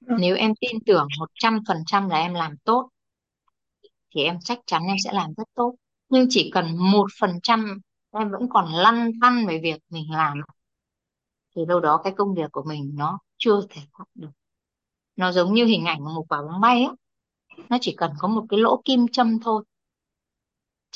Vâng. 0.00 0.18
Nếu 0.20 0.36
em 0.36 0.52
tin 0.60 0.80
tưởng 0.86 1.08
một 1.18 1.30
trăm 1.34 1.60
phần 1.68 1.76
trăm 1.86 2.08
là 2.08 2.16
em 2.16 2.34
làm 2.34 2.56
tốt 2.64 2.88
thì 4.14 4.22
em 4.22 4.38
chắc 4.44 4.58
chắn 4.66 4.82
em 4.86 4.96
sẽ 5.04 5.12
làm 5.12 5.34
rất 5.36 5.48
tốt. 5.54 5.74
Nhưng 6.08 6.26
chỉ 6.30 6.50
cần 6.54 6.76
một 6.76 7.06
phần 7.20 7.30
trăm 7.42 7.80
em 8.10 8.30
vẫn 8.30 8.48
còn 8.50 8.72
lăn 8.72 9.10
tăn 9.20 9.46
về 9.46 9.60
việc 9.62 9.82
mình 9.88 10.10
làm 10.10 10.40
thì 11.56 11.62
đâu 11.68 11.80
đó 11.80 12.00
cái 12.04 12.12
công 12.16 12.34
việc 12.34 12.52
của 12.52 12.62
mình 12.66 12.92
nó 12.94 13.18
chưa 13.36 13.60
thể 13.70 13.80
thoát 13.92 14.06
được. 14.14 14.30
Nó 15.16 15.32
giống 15.32 15.54
như 15.54 15.64
hình 15.64 15.84
ảnh 15.84 15.98
của 15.98 16.10
một 16.14 16.24
quả 16.28 16.42
bóng 16.42 16.60
bay 16.60 16.82
á 16.82 16.92
nó 17.68 17.78
chỉ 17.80 17.94
cần 17.96 18.12
có 18.18 18.28
một 18.28 18.44
cái 18.48 18.60
lỗ 18.60 18.82
kim 18.84 19.06
châm 19.12 19.38
thôi 19.40 19.64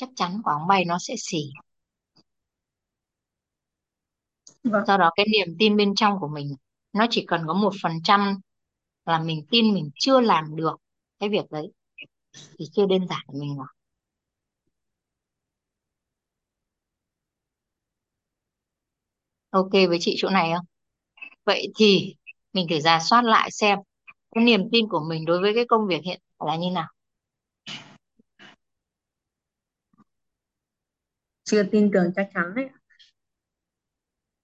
chắc 0.01 0.09
chắn 0.15 0.41
quả 0.43 0.53
bóng 0.59 0.67
bay 0.67 0.85
nó 0.85 0.97
sẽ 0.99 1.13
xỉ. 1.17 1.39
Vâng. 4.63 4.83
Do 4.87 4.97
đó 4.97 5.09
cái 5.15 5.25
niềm 5.31 5.55
tin 5.59 5.77
bên 5.77 5.95
trong 5.95 6.19
của 6.19 6.27
mình 6.27 6.55
nó 6.93 7.07
chỉ 7.09 7.25
cần 7.27 7.41
có 7.47 7.53
một 7.53 7.73
phần 7.83 7.91
trăm 8.03 8.35
là 9.05 9.19
mình 9.19 9.45
tin 9.51 9.73
mình 9.73 9.91
chưa 9.95 10.21
làm 10.21 10.55
được 10.55 10.77
cái 11.19 11.29
việc 11.29 11.51
đấy 11.51 11.71
thì 12.59 12.65
chưa 12.73 12.85
đơn 12.85 13.07
giản 13.09 13.21
để 13.33 13.39
mình 13.39 13.57
làm. 13.57 13.67
Ok 19.49 19.71
với 19.71 19.97
chị 20.01 20.15
chỗ 20.17 20.29
này 20.29 20.51
không? 20.55 20.65
Vậy 21.45 21.67
thì 21.77 22.15
mình 22.53 22.67
thử 22.69 22.79
rà 22.79 22.99
soát 22.99 23.21
lại 23.25 23.49
xem 23.51 23.79
cái 24.35 24.43
niềm 24.43 24.61
tin 24.71 24.89
của 24.89 25.01
mình 25.09 25.25
đối 25.25 25.41
với 25.41 25.53
cái 25.55 25.65
công 25.69 25.87
việc 25.87 26.01
hiện 26.05 26.21
tại 26.39 26.47
là 26.47 26.55
như 26.57 26.71
nào 26.75 26.87
chưa 31.51 31.63
tin 31.63 31.89
tưởng 31.93 32.11
chắc 32.15 32.29
chắn 32.33 32.43
đấy. 32.55 32.69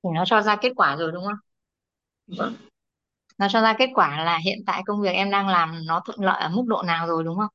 Thì 0.03 0.09
nó 0.15 0.23
cho 0.27 0.41
ra 0.41 0.55
kết 0.61 0.71
quả 0.75 0.95
rồi 0.95 1.11
đúng 1.11 1.23
không? 1.25 1.35
Vâng. 2.27 2.55
Nó 3.39 3.47
cho 3.51 3.61
ra 3.61 3.75
kết 3.79 3.89
quả 3.95 4.25
là 4.25 4.39
hiện 4.45 4.59
tại 4.67 4.83
công 4.87 5.01
việc 5.01 5.09
em 5.11 5.31
đang 5.31 5.49
làm 5.49 5.85
nó 5.87 6.01
thuận 6.05 6.21
lợi 6.21 6.41
ở 6.41 6.49
mức 6.49 6.63
độ 6.67 6.83
nào 6.83 7.07
rồi 7.07 7.23
đúng 7.23 7.37
không? 7.37 7.49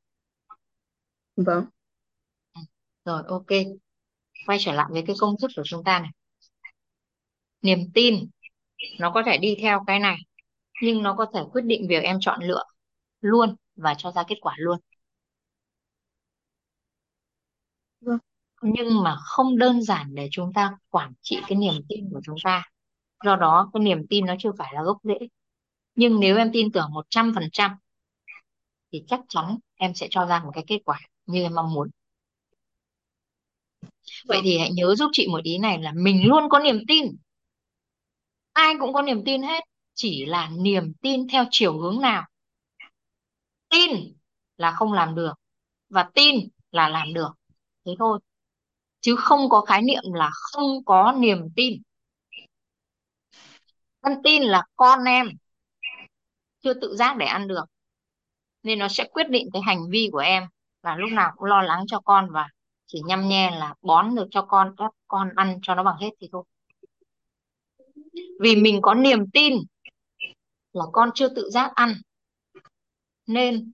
Vâng. 1.36 1.66
Rồi 3.05 3.22
ok. 3.28 3.46
Quay 4.46 4.59
trở 4.61 4.72
lại 4.72 4.86
với 4.90 5.05
cái 5.07 5.16
công 5.20 5.34
thức 5.42 5.50
của 5.57 5.62
chúng 5.66 5.84
ta 5.84 5.98
này. 6.00 6.11
Niềm 7.62 7.78
tin 7.94 8.14
nó 9.00 9.11
có 9.14 9.22
thể 9.26 9.38
đi 9.38 9.57
theo 9.62 9.84
cái 9.86 10.00
này 10.00 10.16
nhưng 10.82 11.03
nó 11.05 11.14
có 11.18 11.26
thể 11.34 11.40
quyết 11.53 11.62
định 11.66 11.88
việc 11.88 12.05
em 12.05 12.18
chọn 12.20 12.40
lựa 12.44 12.64
luôn 13.20 13.57
và 13.76 13.94
cho 13.98 14.12
ra 14.12 14.24
kết 14.28 14.36
quả 14.42 14.55
luôn. 14.59 14.78
Vâng 18.00 18.18
nhưng 18.62 19.02
mà 19.02 19.16
không 19.24 19.58
đơn 19.58 19.82
giản 19.82 20.14
để 20.14 20.28
chúng 20.32 20.52
ta 20.52 20.70
quản 20.90 21.12
trị 21.22 21.38
cái 21.48 21.58
niềm 21.58 21.74
tin 21.88 22.10
của 22.12 22.20
chúng 22.24 22.36
ta. 22.44 22.62
Do 23.24 23.36
đó, 23.36 23.70
cái 23.74 23.82
niềm 23.82 24.06
tin 24.10 24.26
nó 24.26 24.34
chưa 24.38 24.52
phải 24.58 24.72
là 24.74 24.82
gốc 24.82 24.98
rễ. 25.02 25.18
Nhưng 25.94 26.20
nếu 26.20 26.36
em 26.36 26.50
tin 26.52 26.72
tưởng 26.72 26.90
100% 26.92 27.70
thì 28.92 29.04
chắc 29.06 29.20
chắn 29.28 29.58
em 29.74 29.94
sẽ 29.94 30.06
cho 30.10 30.26
ra 30.26 30.42
một 30.44 30.50
cái 30.54 30.64
kết 30.66 30.78
quả 30.84 31.00
như 31.26 31.42
em 31.42 31.54
mong 31.54 31.74
muốn. 31.74 31.88
Vậy 34.26 34.40
thì 34.42 34.58
hãy 34.58 34.70
nhớ 34.72 34.94
giúp 34.94 35.10
chị 35.12 35.26
một 35.26 35.40
ý 35.42 35.58
này 35.58 35.78
là 35.82 35.92
mình 35.96 36.26
luôn 36.28 36.48
có 36.50 36.58
niềm 36.58 36.82
tin. 36.88 37.06
Ai 38.52 38.74
cũng 38.80 38.92
có 38.92 39.02
niềm 39.02 39.22
tin 39.24 39.42
hết, 39.42 39.64
chỉ 39.94 40.24
là 40.26 40.50
niềm 40.58 40.92
tin 41.02 41.28
theo 41.28 41.44
chiều 41.50 41.78
hướng 41.78 42.00
nào. 42.00 42.26
Tin 43.70 43.90
là 44.56 44.70
không 44.70 44.92
làm 44.92 45.14
được 45.14 45.32
và 45.88 46.10
tin 46.14 46.48
là 46.70 46.88
làm 46.88 47.14
được. 47.14 47.30
Thế 47.86 47.92
thôi 47.98 48.18
chứ 49.03 49.16
không 49.18 49.48
có 49.48 49.61
khái 49.61 49.82
niệm 49.82 50.03
là 50.14 50.30
không 50.32 50.84
có 50.84 51.14
niềm 51.18 51.48
tin. 51.57 51.82
Con 54.00 54.12
tin 54.24 54.42
là 54.42 54.64
con 54.76 55.05
em, 55.05 55.28
chưa 56.61 56.74
tự 56.74 56.96
giác 56.96 57.16
để 57.16 57.26
ăn 57.26 57.48
được. 57.48 57.64
Nên 58.62 58.78
nó 58.78 58.88
sẽ 58.88 59.09
quyết 59.12 59.28
định 59.28 59.48
cái 59.53 59.62
hành 59.62 59.90
vi 59.90 60.09
của 60.12 60.18
em 60.18 60.46
là 60.82 60.96
lúc 60.96 61.11
nào 61.12 61.32
cũng 61.36 61.48
lo 61.48 61.62
lắng 61.62 61.84
cho 61.86 62.00
con 62.00 62.30
và 62.30 62.48
chỉ 62.86 63.00
nhăm 63.07 63.28
nhe 63.28 63.50
là 63.50 63.74
bón 63.82 64.14
được 64.14 64.26
cho 64.30 64.42
con 64.42 64.74
các 64.76 64.90
con 65.09 65.30
ăn 65.36 65.59
cho 65.62 65.74
nó 65.74 65.82
bằng 65.82 65.96
hết 65.96 66.11
thì 66.20 66.28
thôi. 66.32 66.44
Vì 68.40 68.57
mình 68.57 68.78
có 68.82 68.94
niềm 68.94 69.30
tin 69.30 69.55
là 70.72 70.84
con 70.92 71.11
chưa 71.14 71.28
tự 71.28 71.50
giác 71.50 71.72
ăn, 71.74 71.94
nên 73.26 73.72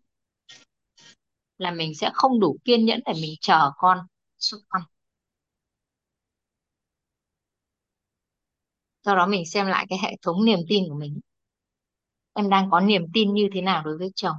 là 1.59 1.71
mình 1.71 1.95
sẽ 1.95 2.11
không 2.15 2.41
đủ 2.41 2.57
kiên 2.65 2.85
nhẫn 2.85 3.01
để 3.07 3.13
mình 3.13 3.35
chờ 3.41 3.71
con 3.77 3.99
xuất 4.39 4.59
ăn. 4.69 4.83
Sau 9.09 9.17
đó 9.17 9.27
mình 9.27 9.47
xem 9.47 9.67
lại 9.67 9.87
cái 9.89 9.99
hệ 10.03 10.17
thống 10.23 10.45
niềm 10.45 10.59
tin 10.69 10.85
của 10.89 10.95
mình. 10.95 11.21
Em 12.35 12.49
đang 12.51 12.71
có 12.71 12.81
niềm 12.81 13.03
tin 13.15 13.35
như 13.35 13.49
thế 13.55 13.61
nào 13.61 13.83
đối 13.85 13.99
với 13.99 14.13
chồng? 14.15 14.37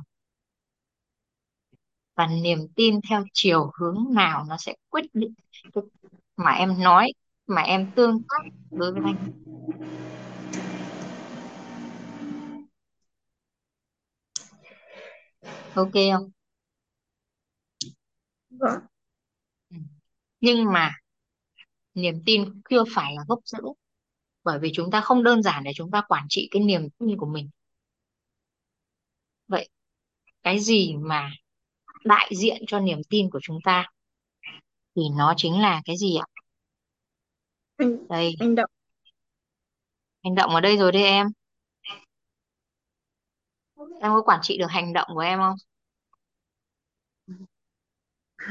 Và 2.15 2.27
niềm 2.27 2.59
tin 2.75 2.99
theo 3.09 3.23
chiều 3.33 3.71
hướng 3.79 4.05
nào 4.13 4.45
nó 4.49 4.57
sẽ 4.57 4.73
quyết 4.89 5.05
định 5.13 5.33
cái 5.73 5.83
mà 6.37 6.51
em 6.51 6.83
nói 6.83 7.11
mà 7.47 7.61
em 7.61 7.91
tương 7.95 8.21
tác 8.29 8.49
đối 8.71 8.93
với 8.93 9.01
anh? 9.05 9.31
Ok 15.75 15.93
không? 15.93 16.31
Vâng. 18.49 18.79
Ừ. 19.69 19.77
nhưng 20.41 20.65
mà 20.73 20.91
niềm 21.93 22.23
tin 22.25 22.61
chưa 22.69 22.83
phải 22.95 23.15
là 23.15 23.23
gốc 23.27 23.39
rễ 23.45 23.57
bởi 24.43 24.59
vì 24.59 24.71
chúng 24.73 24.91
ta 24.91 25.01
không 25.01 25.23
đơn 25.23 25.43
giản 25.43 25.63
để 25.63 25.71
chúng 25.75 25.91
ta 25.91 26.01
quản 26.07 26.25
trị 26.29 26.47
cái 26.51 26.61
niềm 26.61 26.89
tin 26.99 27.17
của 27.17 27.25
mình. 27.25 27.49
Vậy 29.47 29.69
cái 30.43 30.59
gì 30.59 30.95
mà 30.95 31.31
đại 32.03 32.31
diện 32.35 32.63
cho 32.67 32.79
niềm 32.79 33.01
tin 33.09 33.29
của 33.29 33.39
chúng 33.43 33.59
ta 33.63 33.85
thì 34.95 35.01
nó 35.17 35.33
chính 35.37 35.61
là 35.61 35.81
cái 35.85 35.97
gì 35.97 36.15
ạ? 36.15 36.25
Anh 37.77 38.07
đây. 38.09 38.35
anh 38.39 38.55
động 38.55 38.69
hành 40.23 40.35
động 40.35 40.55
ở 40.55 40.61
đây 40.61 40.77
rồi 40.77 40.91
đây 40.91 41.03
em. 41.03 41.27
Em 44.01 44.11
có 44.11 44.21
quản 44.25 44.39
trị 44.43 44.57
được 44.57 44.67
hành 44.69 44.93
động 44.93 45.07
của 45.13 45.19
em 45.19 45.39
không? 45.39 45.55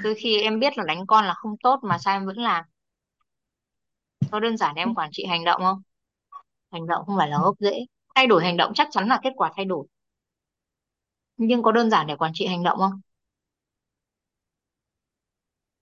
Đôi 0.03 0.15
khi 0.15 0.43
em 0.43 0.61
biết 0.61 0.79
là 0.79 0.85
đánh 0.87 1.07
con 1.07 1.25
là 1.25 1.35
không 1.35 1.57
tốt 1.63 1.81
mà 1.83 1.99
sao 1.99 2.17
em 2.17 2.27
vẫn 2.27 2.37
làm 2.37 2.65
có 4.33 4.41
đơn 4.41 4.57
giản 4.57 4.75
em 4.75 4.95
quản 4.95 5.11
trị 5.13 5.25
hành 5.29 5.45
động 5.45 5.61
không? 5.63 5.83
Hành 6.73 6.87
động 6.87 7.05
không 7.07 7.17
phải 7.19 7.29
là 7.29 7.39
gốc 7.43 7.57
rễ. 7.59 7.87
Thay 8.15 8.27
đổi 8.27 8.45
hành 8.45 8.57
động 8.57 8.73
chắc 8.75 8.89
chắn 8.91 9.09
là 9.09 9.21
kết 9.23 9.33
quả 9.37 9.53
thay 9.57 9.65
đổi. 9.65 9.87
Nhưng 11.37 11.63
có 11.63 11.73
đơn 11.73 11.91
giản 11.91 12.07
để 12.07 12.17
quản 12.17 12.33
trị 12.35 12.47
hành 12.47 12.63
động 12.63 12.79
không? 12.79 13.01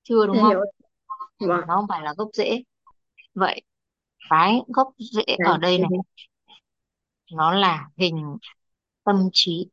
Chưa 0.03 0.27
đúng 0.27 0.37
không? 0.41 0.55
Vâng. 1.41 1.61
Nó 1.69 1.77
không 1.77 1.87
phải 1.89 2.03
là 2.03 2.15
gốc 2.17 2.29
rễ. 2.33 2.63
Vậy 3.35 3.63
cái 4.31 4.61
gốc 4.69 4.95
rễ 4.99 5.37
ở 5.47 5.59
đây 5.59 5.79
này 5.79 5.89
nó 7.33 7.53
là 7.53 7.89
hình 7.97 8.37
tâm 9.05 9.29
trí. 9.33 9.69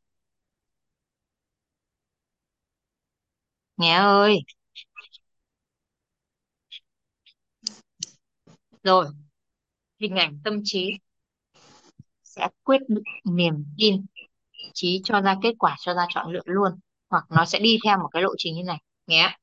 Nghe 3.76 3.94
ơi 3.96 4.38
rồi, 8.84 9.06
hình 10.00 10.16
ảnh 10.16 10.40
tâm 10.44 10.60
trí 10.64 10.92
sẽ 12.24 12.48
quyết 12.64 12.80
định 12.88 13.04
niềm 13.24 13.66
tin 13.78 14.06
trí 14.74 15.00
cho 15.04 15.20
ra 15.20 15.36
kết 15.42 15.54
quả, 15.58 15.76
cho 15.80 15.94
ra 15.94 16.06
chọn 16.08 16.32
lựa 16.32 16.42
luôn, 16.44 16.72
hoặc 17.10 17.24
nó 17.30 17.44
sẽ 17.44 17.58
đi 17.58 17.78
theo 17.84 17.98
một 17.98 18.08
cái 18.12 18.22
lộ 18.22 18.30
trình 18.38 18.54
như 18.56 18.62
này, 18.64 18.78
nhé. 19.06 19.36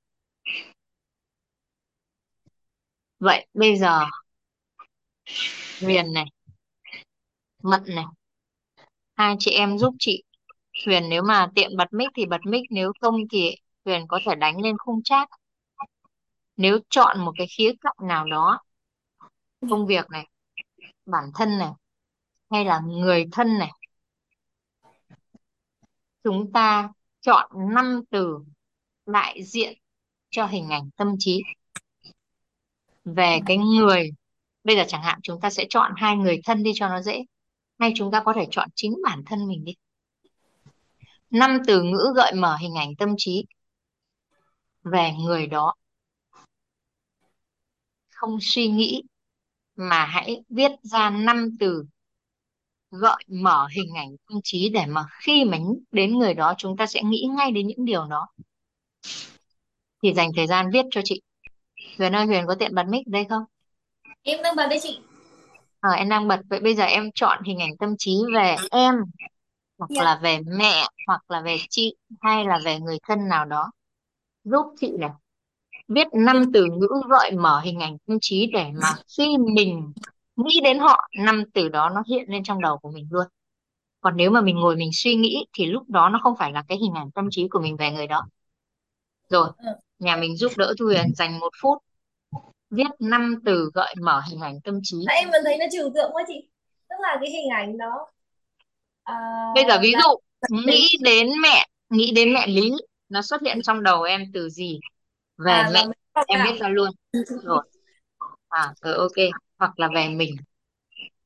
Vậy 3.19 3.47
bây 3.53 3.77
giờ, 3.77 4.05
Huyền 5.81 6.13
này, 6.13 6.25
Mận 7.63 7.83
này, 7.87 8.05
hai 9.15 9.35
chị 9.39 9.51
em 9.51 9.77
giúp 9.77 9.93
chị. 9.99 10.23
Huyền 10.85 11.09
nếu 11.09 11.23
mà 11.23 11.51
tiện 11.55 11.77
bật 11.77 11.93
mic 11.93 12.09
thì 12.15 12.25
bật 12.25 12.41
mic, 12.45 12.61
nếu 12.69 12.91
không 13.01 13.15
thì 13.31 13.55
Huyền 13.85 14.07
có 14.07 14.19
thể 14.25 14.35
đánh 14.35 14.61
lên 14.61 14.75
khung 14.77 15.03
chat. 15.03 15.29
Nếu 16.57 16.79
chọn 16.89 17.25
một 17.25 17.31
cái 17.37 17.47
khía 17.57 17.71
cạnh 17.81 18.07
nào 18.07 18.25
đó 18.25 18.59
công 19.69 19.87
việc 19.87 20.09
này, 20.09 20.27
bản 21.05 21.23
thân 21.35 21.57
này, 21.57 21.71
hay 22.49 22.65
là 22.65 22.79
người 22.79 23.25
thân 23.31 23.57
này. 23.57 23.71
Chúng 26.23 26.51
ta 26.51 26.89
chọn 27.21 27.51
năm 27.73 28.01
từ 28.09 28.39
đại 29.05 29.43
diện 29.43 29.77
cho 30.29 30.45
hình 30.45 30.69
ảnh 30.69 30.89
tâm 30.97 31.15
trí. 31.19 31.41
Về 33.05 33.39
cái 33.45 33.57
người, 33.57 34.09
bây 34.63 34.75
giờ 34.75 34.83
chẳng 34.87 35.03
hạn 35.03 35.19
chúng 35.23 35.41
ta 35.41 35.49
sẽ 35.49 35.65
chọn 35.69 35.91
hai 35.97 36.15
người 36.15 36.41
thân 36.43 36.63
đi 36.63 36.71
cho 36.75 36.89
nó 36.89 37.01
dễ. 37.01 37.23
Hay 37.79 37.93
chúng 37.95 38.11
ta 38.11 38.21
có 38.25 38.33
thể 38.33 38.47
chọn 38.51 38.69
chính 38.75 38.93
bản 39.03 39.23
thân 39.25 39.47
mình 39.47 39.65
đi. 39.65 39.73
Năm 41.29 41.57
từ 41.67 41.83
ngữ 41.83 42.13
gợi 42.15 42.33
mở 42.35 42.57
hình 42.57 42.75
ảnh 42.75 42.95
tâm 42.95 43.09
trí. 43.17 43.45
Về 44.83 45.11
người 45.25 45.47
đó. 45.47 45.75
Không 48.09 48.37
suy 48.41 48.67
nghĩ 48.67 49.03
mà 49.89 50.05
hãy 50.05 50.43
viết 50.49 50.71
ra 50.83 51.09
năm 51.09 51.49
từ 51.59 51.83
gợi 52.91 53.23
mở 53.27 53.67
hình 53.75 53.93
ảnh 53.95 54.09
tâm 54.29 54.39
trí 54.43 54.69
để 54.69 54.85
mà 54.85 55.05
khi 55.21 55.45
mà 55.45 55.57
đến 55.91 56.17
người 56.17 56.33
đó 56.33 56.53
chúng 56.57 56.77
ta 56.77 56.85
sẽ 56.85 57.01
nghĩ 57.03 57.27
ngay 57.37 57.51
đến 57.51 57.67
những 57.67 57.85
điều 57.85 58.05
đó. 58.05 58.27
Thì 60.03 60.13
dành 60.13 60.29
thời 60.35 60.47
gian 60.47 60.69
viết 60.73 60.85
cho 60.91 61.01
chị. 61.03 61.21
Huyền 61.97 62.15
ơi 62.15 62.25
Huyền 62.25 62.45
có 62.47 62.55
tiện 62.55 62.75
bật 62.75 62.83
mic 62.87 63.07
đây 63.07 63.25
không? 63.29 63.43
Em 64.23 64.43
đang 64.43 64.55
bật 64.55 64.67
đây 64.69 64.79
chị. 64.81 64.99
Ờ 65.79 65.91
em 65.91 66.09
đang 66.09 66.27
bật. 66.27 66.39
Vậy 66.49 66.59
bây 66.59 66.75
giờ 66.75 66.83
em 66.83 67.11
chọn 67.15 67.43
hình 67.43 67.59
ảnh 67.59 67.77
tâm 67.79 67.95
trí 67.97 68.11
về 68.35 68.55
em 68.71 68.95
hoặc 69.77 69.89
dạ. 69.89 70.03
là 70.03 70.19
về 70.23 70.39
mẹ 70.57 70.87
hoặc 71.07 71.31
là 71.31 71.41
về 71.41 71.57
chị 71.69 71.95
hay 72.21 72.45
là 72.45 72.59
về 72.65 72.79
người 72.79 72.97
thân 73.07 73.27
nào 73.27 73.45
đó. 73.45 73.71
Giúp 74.43 74.65
chị 74.79 74.91
này 74.99 75.09
viết 75.95 76.07
năm 76.13 76.43
từ 76.53 76.65
ngữ 76.65 76.87
gợi 77.09 77.31
mở 77.31 77.59
hình 77.59 77.79
ảnh 77.79 77.97
tâm 78.07 78.17
trí 78.21 78.47
để 78.53 78.65
mà 78.81 78.87
khi 79.17 79.37
mình 79.55 79.93
nghĩ 80.35 80.59
đến 80.63 80.79
họ 80.79 81.09
năm 81.17 81.43
từ 81.53 81.69
đó 81.69 81.89
nó 81.89 82.03
hiện 82.07 82.25
lên 82.27 82.43
trong 82.43 82.61
đầu 82.61 82.77
của 82.77 82.91
mình 82.91 83.07
luôn. 83.11 83.27
Còn 84.01 84.17
nếu 84.17 84.31
mà 84.31 84.41
mình 84.41 84.55
ngồi 84.55 84.75
mình 84.75 84.89
suy 84.93 85.15
nghĩ 85.15 85.45
thì 85.57 85.65
lúc 85.65 85.89
đó 85.89 86.09
nó 86.09 86.19
không 86.23 86.35
phải 86.39 86.51
là 86.51 86.63
cái 86.67 86.77
hình 86.77 86.93
ảnh 86.95 87.11
tâm 87.11 87.27
trí 87.31 87.47
của 87.47 87.59
mình 87.59 87.77
về 87.77 87.91
người 87.91 88.07
đó. 88.07 88.27
Rồi 89.29 89.49
Ờ. 89.57 89.79
nhà 89.99 90.15
mình 90.15 90.37
giúp 90.37 90.51
đỡ 90.57 90.73
Thu 90.79 90.85
Huyền 90.85 91.13
dành 91.15 91.39
một 91.39 91.49
phút 91.61 91.77
viết 92.69 92.87
năm 92.99 93.35
từ 93.45 93.71
gợi 93.73 93.95
mở 94.01 94.21
hình 94.29 94.39
ảnh 94.39 94.61
tâm 94.63 94.79
trí. 94.83 94.97
Em 95.09 95.29
vẫn 95.31 95.41
thấy 95.45 95.57
nó 95.57 95.65
trừu 95.71 95.91
tượng 95.95 96.11
quá 96.13 96.23
chị. 96.27 96.47
Tức 96.89 96.95
là 96.99 97.17
cái 97.21 97.31
hình 97.31 97.49
ảnh 97.49 97.77
đó 97.77 98.07
à, 99.03 99.15
bây 99.55 99.63
giờ 99.67 99.79
ví 99.81 99.91
là 99.91 100.01
dụ 100.03 100.15
nghĩ 100.65 100.89
đến 101.01 101.29
mẹ 101.41 101.65
nghĩ 101.89 102.11
đến 102.11 102.33
mẹ 102.33 102.47
Lý 102.47 102.71
nó 103.09 103.21
xuất 103.21 103.41
hiện 103.41 103.61
trong 103.61 103.83
đầu 103.83 104.03
em 104.03 104.21
từ 104.33 104.49
gì 104.49 104.79
về 105.37 105.51
à 105.51 105.69
mẹ 105.73 105.85
em 106.27 106.39
nào 106.39 106.53
ra 106.59 106.69
luôn. 106.69 106.89
Rồi. 107.43 107.69
À 108.49 108.73
rồi 108.81 108.93
ok. 108.93 109.29
Hoặc 109.59 109.79
là 109.79 109.89
về 109.95 110.09
mình 110.09 110.35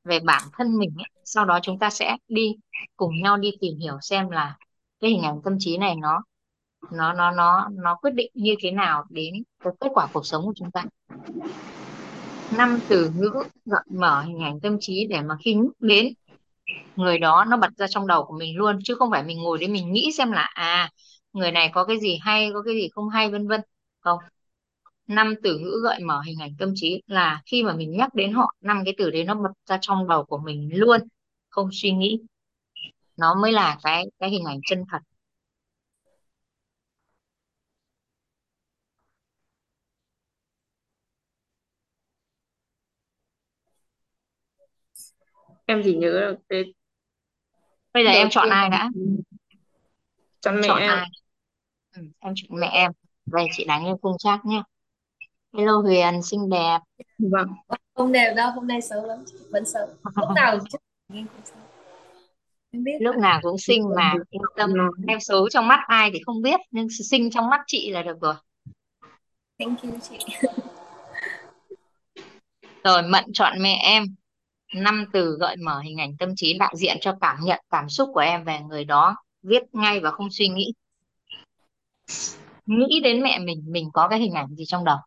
về 0.04 0.20
bản 0.20 0.42
thân 0.54 0.78
mình 0.78 0.90
ấy. 0.98 1.10
sau 1.26 1.46
đó 1.46 1.60
chúng 1.62 1.80
ta 1.80 1.90
sẽ 1.90 2.18
đi 2.28 2.56
cùng 2.98 3.22
nhau 3.22 3.38
đi 3.38 3.52
tìm 3.62 3.78
hiểu 3.80 3.98
xem 4.02 4.30
là 4.30 4.58
cái 5.00 5.12
hình 5.12 5.22
ảnh 5.22 5.42
tâm 5.44 5.56
trí 5.60 5.78
này 5.78 5.96
nó 5.96 6.24
nó 6.92 7.14
nó 7.14 7.32
nó 7.32 7.70
nó 7.72 7.96
quyết 7.96 8.12
định 8.14 8.32
như 8.34 8.56
thế 8.62 8.72
nào 8.72 9.06
đến 9.10 9.34
cái 9.64 9.74
kết 9.80 9.90
quả 9.94 10.08
cuộc 10.14 10.26
sống 10.26 10.46
của 10.46 10.54
chúng 10.56 10.72
ta. 10.72 10.84
Năm 12.58 12.80
từ 12.90 13.10
ngữ 13.16 13.32
gợi 13.66 13.84
mở 13.90 14.22
hình 14.22 14.40
ảnh 14.44 14.60
tâm 14.60 14.78
trí 14.80 15.08
để 15.10 15.22
mà 15.22 15.36
khi 15.44 15.54
nhắc 15.54 15.72
đến 15.80 16.14
người 16.96 17.20
đó 17.20 17.46
nó 17.48 17.58
bật 17.58 17.70
ra 17.78 17.88
trong 17.88 18.08
đầu 18.08 18.26
của 18.26 18.38
mình 18.38 18.58
luôn 18.58 18.80
chứ 18.84 18.96
không 18.96 19.12
phải 19.12 19.24
mình 19.24 19.38
ngồi 19.44 19.58
đấy 19.58 19.68
mình 19.68 19.94
nghĩ 19.94 20.12
xem 20.18 20.32
là 20.32 20.42
à 20.54 20.90
người 21.34 21.52
này 21.52 21.70
có 21.74 21.86
cái 21.86 22.00
gì 22.00 22.20
hay 22.22 22.50
có 22.54 22.62
cái 22.62 22.74
gì 22.76 22.90
không 22.94 23.10
hay 23.10 23.30
vân 23.32 23.48
vân 23.48 23.62
không? 24.06 24.20
Năm 25.08 25.36
từ 25.44 25.60
ngữ 25.60 25.82
gợi 25.84 26.00
mở 26.04 26.22
hình 26.28 26.40
ảnh 26.42 26.52
tâm 26.60 26.72
trí 26.76 27.02
là 27.08 27.42
khi 27.46 27.64
mà 27.64 27.74
mình 27.76 27.92
nhắc 27.98 28.16
đến 28.16 28.34
họ 28.34 28.56
năm 28.62 28.82
cái 28.86 28.94
từ 28.98 29.12
đấy 29.12 29.24
nó 29.24 29.36
bật 29.36 29.52
ra 29.70 29.78
trong 29.82 30.08
đầu 30.08 30.26
của 30.26 30.38
mình 30.38 30.70
luôn 30.74 31.02
không 31.50 31.70
suy 31.74 31.92
nghĩ. 31.92 32.20
Nó 33.18 33.36
mới 33.42 33.52
là 33.52 33.78
cái 33.84 34.06
cái 34.20 34.30
hình 34.30 34.44
ảnh 34.46 34.60
chân 34.70 34.84
thật. 34.92 35.00
Em 45.68 45.82
chỉ 45.84 45.96
nhớ 45.96 46.12
được 46.12 46.36
cái 46.50 46.64
bây 47.94 48.04
giờ 48.04 48.10
đầu 48.12 48.20
em 48.20 48.30
chọn 48.30 48.44
tiên 48.44 48.54
ai 48.54 48.70
đã? 48.70 48.90
chọn 50.42 50.62
mẹ 50.62 50.68
chọn 50.68 50.80
em. 50.82 50.92
ai? 50.92 51.08
Ừ, 51.96 52.02
em 52.20 52.34
chọn 52.36 52.60
mẹ 52.60 52.68
em 52.74 52.92
về 53.26 53.46
chị 53.58 53.66
đánh 53.66 53.86
lên 53.86 53.96
khung 54.02 54.18
chat 54.18 54.46
nhé 54.46 54.62
hello 55.58 55.78
Huyền 55.78 56.22
xinh 56.24 56.50
đẹp. 56.50 56.80
Vâng. 57.18 57.48
Không 57.94 58.12
đều 58.12 58.34
đâu 58.36 58.52
hôm 58.52 58.68
nay 58.68 58.82
xấu 58.82 59.06
lắm 59.06 59.24
vẫn 59.50 59.66
xấu 59.66 59.88
lúc 60.16 60.30
nào 60.36 60.58
trước 60.72 60.78
em 61.14 61.28
cũng 61.28 61.46
xấu 61.46 61.58
em 62.72 62.84
biết. 62.84 62.98
Lúc 63.00 63.16
nào 63.16 63.40
cũng 63.42 63.58
xinh 63.58 63.84
mà 63.96 64.14
yên 64.30 64.42
tâm. 64.58 64.78
Nó- 64.78 64.92
em 65.08 65.20
xấu 65.20 65.50
trong 65.50 65.68
mắt 65.68 65.80
ai 65.88 66.10
thì 66.14 66.20
không 66.26 66.42
biết 66.42 66.60
nhưng 66.72 66.88
xinh 66.90 67.32
trong 67.32 67.50
mắt 67.50 67.62
chị 67.68 67.92
là 67.92 68.04
được 68.04 68.18
rồi. 68.22 68.34
Thank 69.60 69.82
you 69.82 69.92
chị. 70.10 70.18
Rồi 72.84 73.02
Mận 73.04 73.26
chọn 73.34 73.54
mẹ 73.62 73.80
em. 73.84 74.04
Năm 74.76 75.06
từ 75.14 75.38
gợi 75.40 75.56
mở 75.56 75.80
hình 75.80 75.98
ảnh 75.98 76.18
tâm 76.20 76.30
trí 76.36 76.58
đại 76.58 76.74
diện 76.78 76.98
cho 77.02 77.18
cảm 77.22 77.38
nhận 77.44 77.60
cảm 77.70 77.90
xúc 77.90 78.10
của 78.14 78.20
em 78.20 78.44
về 78.44 78.60
người 78.60 78.86
đó. 78.86 79.16
Viết 79.44 79.64
ngay 79.72 80.00
và 80.00 80.12
không 80.12 80.28
suy 80.32 80.48
nghĩ 80.48 80.74
nghĩ 82.66 83.00
đến 83.04 83.24
mẹ 83.24 83.40
mình 83.40 83.64
mình 83.68 83.90
có 83.94 84.08
cái 84.08 84.20
hình 84.20 84.34
ảnh 84.34 84.56
gì 84.56 84.64
trong 84.68 84.86
đầu? 84.86 84.98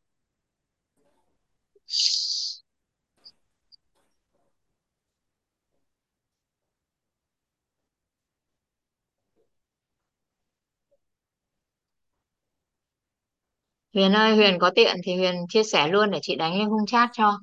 Huyền 13.94 14.12
ơi 14.12 14.36
Huyền 14.36 14.59
có 14.59 14.70
tiện 14.74 14.96
thì 15.04 15.16
Huyền 15.16 15.34
chia 15.48 15.62
sẻ 15.64 15.88
luôn 15.88 16.11
để 16.11 16.18
chị 16.22 16.36
đánh 16.36 16.59
lên 16.59 16.68
khung 16.68 16.86
chat 16.86 17.11
cho. 17.12 17.38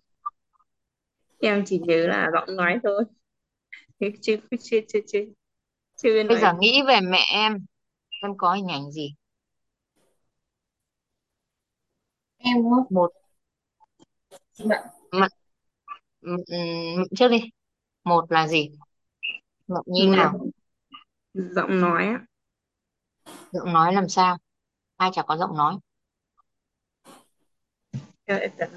Em 1.41 1.63
chỉ 1.65 1.79
nhớ 1.79 2.07
là 2.07 2.29
giọng 2.33 2.55
nói 2.55 2.79
thôi. 2.83 3.03
Chứ 3.99 4.09
chứ 4.21 4.37
chứ 4.63 4.81
chứ 5.07 5.19
chưa 6.03 6.13
biết 6.13 6.23
bây 6.27 6.37
nói 6.37 6.39
giờ 6.41 6.53
nghĩ 6.59 6.81
về 6.87 6.99
mẹ 7.01 7.25
em. 7.33 7.53
Em 8.23 8.31
có 8.37 8.53
hình 8.53 8.67
ảnh 8.67 8.91
gì 8.91 9.15
em 12.45 12.63
đúng 12.63 12.71
không? 12.71 12.85
Một. 12.89 13.11
Chị 14.53 14.65
Mận. 14.65 14.79
Mận. 15.11 15.31
Mận 16.21 16.41
Mận 16.97 17.07
trước 17.15 17.27
đi. 17.27 17.49
Một 18.03 18.31
là 18.31 18.47
gì? 18.47 18.69
Mận 19.67 19.83
như 19.85 20.07
một 20.07 20.15
nào? 20.15 20.39
Giọng 21.33 21.81
nói 21.81 22.05
á. 22.05 22.21
Giọng 23.51 23.73
nói 23.73 23.93
làm 23.93 24.09
sao? 24.09 24.37
Ai 24.97 25.09
chả 25.13 25.21
có 25.21 25.37
giọng 25.37 25.57
nói. 25.57 25.75
Cho 28.27 28.35
em 28.35 28.51
tưởng. 28.57 28.69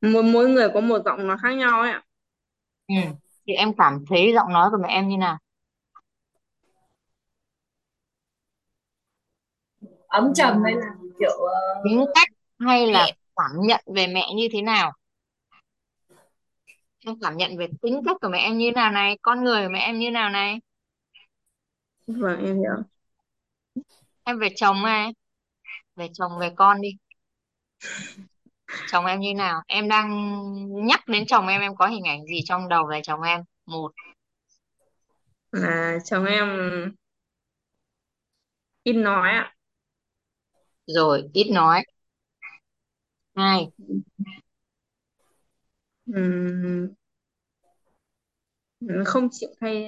mỗi 0.00 0.22
mỗi 0.22 0.48
người 0.48 0.68
có 0.74 0.80
một 0.80 0.98
giọng 1.04 1.26
nói 1.26 1.36
khác 1.42 1.52
nhau 1.52 1.80
ấy 1.80 1.90
ạ. 1.90 2.02
Ừ. 2.88 2.94
thì 3.46 3.52
em 3.52 3.72
cảm 3.78 4.04
thấy 4.08 4.32
giọng 4.34 4.52
nói 4.52 4.70
của 4.70 4.78
mẹ 4.82 4.88
em 4.88 5.08
như 5.08 5.16
nào 5.16 5.38
ấm 10.12 10.32
trầm 10.34 10.62
hay 10.64 10.74
là 10.74 10.86
kiểu 11.18 11.30
ờ, 11.30 11.82
tính 11.84 12.04
cách 12.14 12.28
hay 12.58 12.86
là 12.86 13.06
cảm 13.36 13.50
nhận 13.60 13.80
về 13.94 14.06
mẹ 14.06 14.32
như 14.36 14.48
thế 14.52 14.62
nào? 14.62 14.92
Em 17.04 17.14
cảm 17.22 17.36
nhận 17.36 17.58
về 17.58 17.66
tính 17.82 18.02
cách 18.06 18.16
của 18.20 18.28
mẹ 18.28 18.38
em 18.38 18.58
như 18.58 18.72
nào 18.72 18.90
này? 18.90 19.18
Con 19.22 19.44
người 19.44 19.66
của 19.66 19.72
mẹ 19.72 19.78
em 19.78 19.98
như 19.98 20.10
nào 20.10 20.30
này? 20.30 20.60
Vâng 22.06 22.46
em 22.46 22.56
hiểu. 22.56 22.84
Em 24.24 24.38
về 24.38 24.48
chồng 24.56 24.82
này 24.82 25.12
về 25.96 26.08
chồng 26.12 26.32
về 26.40 26.50
con 26.56 26.80
đi. 26.80 26.88
Chồng 28.90 29.06
em 29.06 29.20
như 29.20 29.34
nào? 29.34 29.62
Em 29.66 29.88
đang 29.88 30.36
nhắc 30.86 31.08
đến 31.08 31.26
chồng 31.26 31.46
em 31.46 31.60
em 31.60 31.76
có 31.76 31.86
hình 31.86 32.04
ảnh 32.04 32.26
gì 32.26 32.40
trong 32.44 32.68
đầu 32.68 32.86
về 32.90 33.00
chồng 33.02 33.22
em? 33.22 33.40
Một. 33.66 33.92
Là 35.52 35.98
chồng 36.04 36.24
em 36.24 36.48
ít 38.82 38.92
nói 38.92 39.30
ạ 39.30 39.54
rồi 40.86 41.30
ít 41.32 41.50
nói. 41.52 41.82
Hai. 43.36 43.72
Ừm, 46.06 46.88
không 49.06 49.28
chịu 49.32 49.48
thay 49.60 49.86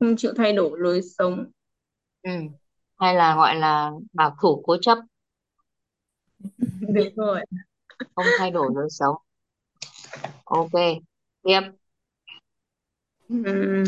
không 0.00 0.16
chịu 0.16 0.32
thay 0.36 0.52
đổi 0.52 0.78
lối 0.78 1.00
sống. 1.18 1.44
Ừ. 2.22 2.30
hay 2.98 3.14
là 3.14 3.36
gọi 3.36 3.54
là 3.56 3.90
bảo 4.12 4.36
thủ 4.42 4.62
cố 4.66 4.76
chấp. 4.80 4.98
Đúng 6.94 7.14
rồi. 7.16 7.40
Không 8.14 8.26
thay 8.38 8.50
đổi 8.50 8.70
lối 8.74 8.88
sống. 8.90 9.16
Ok 10.44 10.72
tiếp. 11.42 11.60
Ừm, 13.28 13.84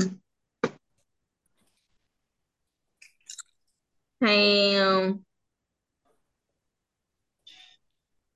hay 4.20 4.74
ờ, 4.76 5.12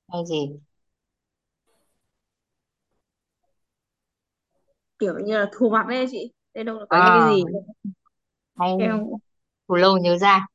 hay 0.09 0.24
gì? 0.26 0.61
kiểu 4.99 5.14
như 5.26 5.39
là 5.39 5.47
thù 5.59 5.70
mặt 5.70 5.87
đấy 5.89 6.07
chị. 6.11 6.32
Đây 6.55 6.64
đâu 6.64 6.78
là 6.78 6.87
có 6.89 6.97
những 6.97 7.14
cái 7.14 7.22
à. 7.22 7.28
gì. 7.37 7.43
Hay. 8.59 8.76
Em 8.78 9.01
từ 9.68 9.76
lâu 9.76 9.97
nhớ 9.99 10.16
ra. 10.18 10.47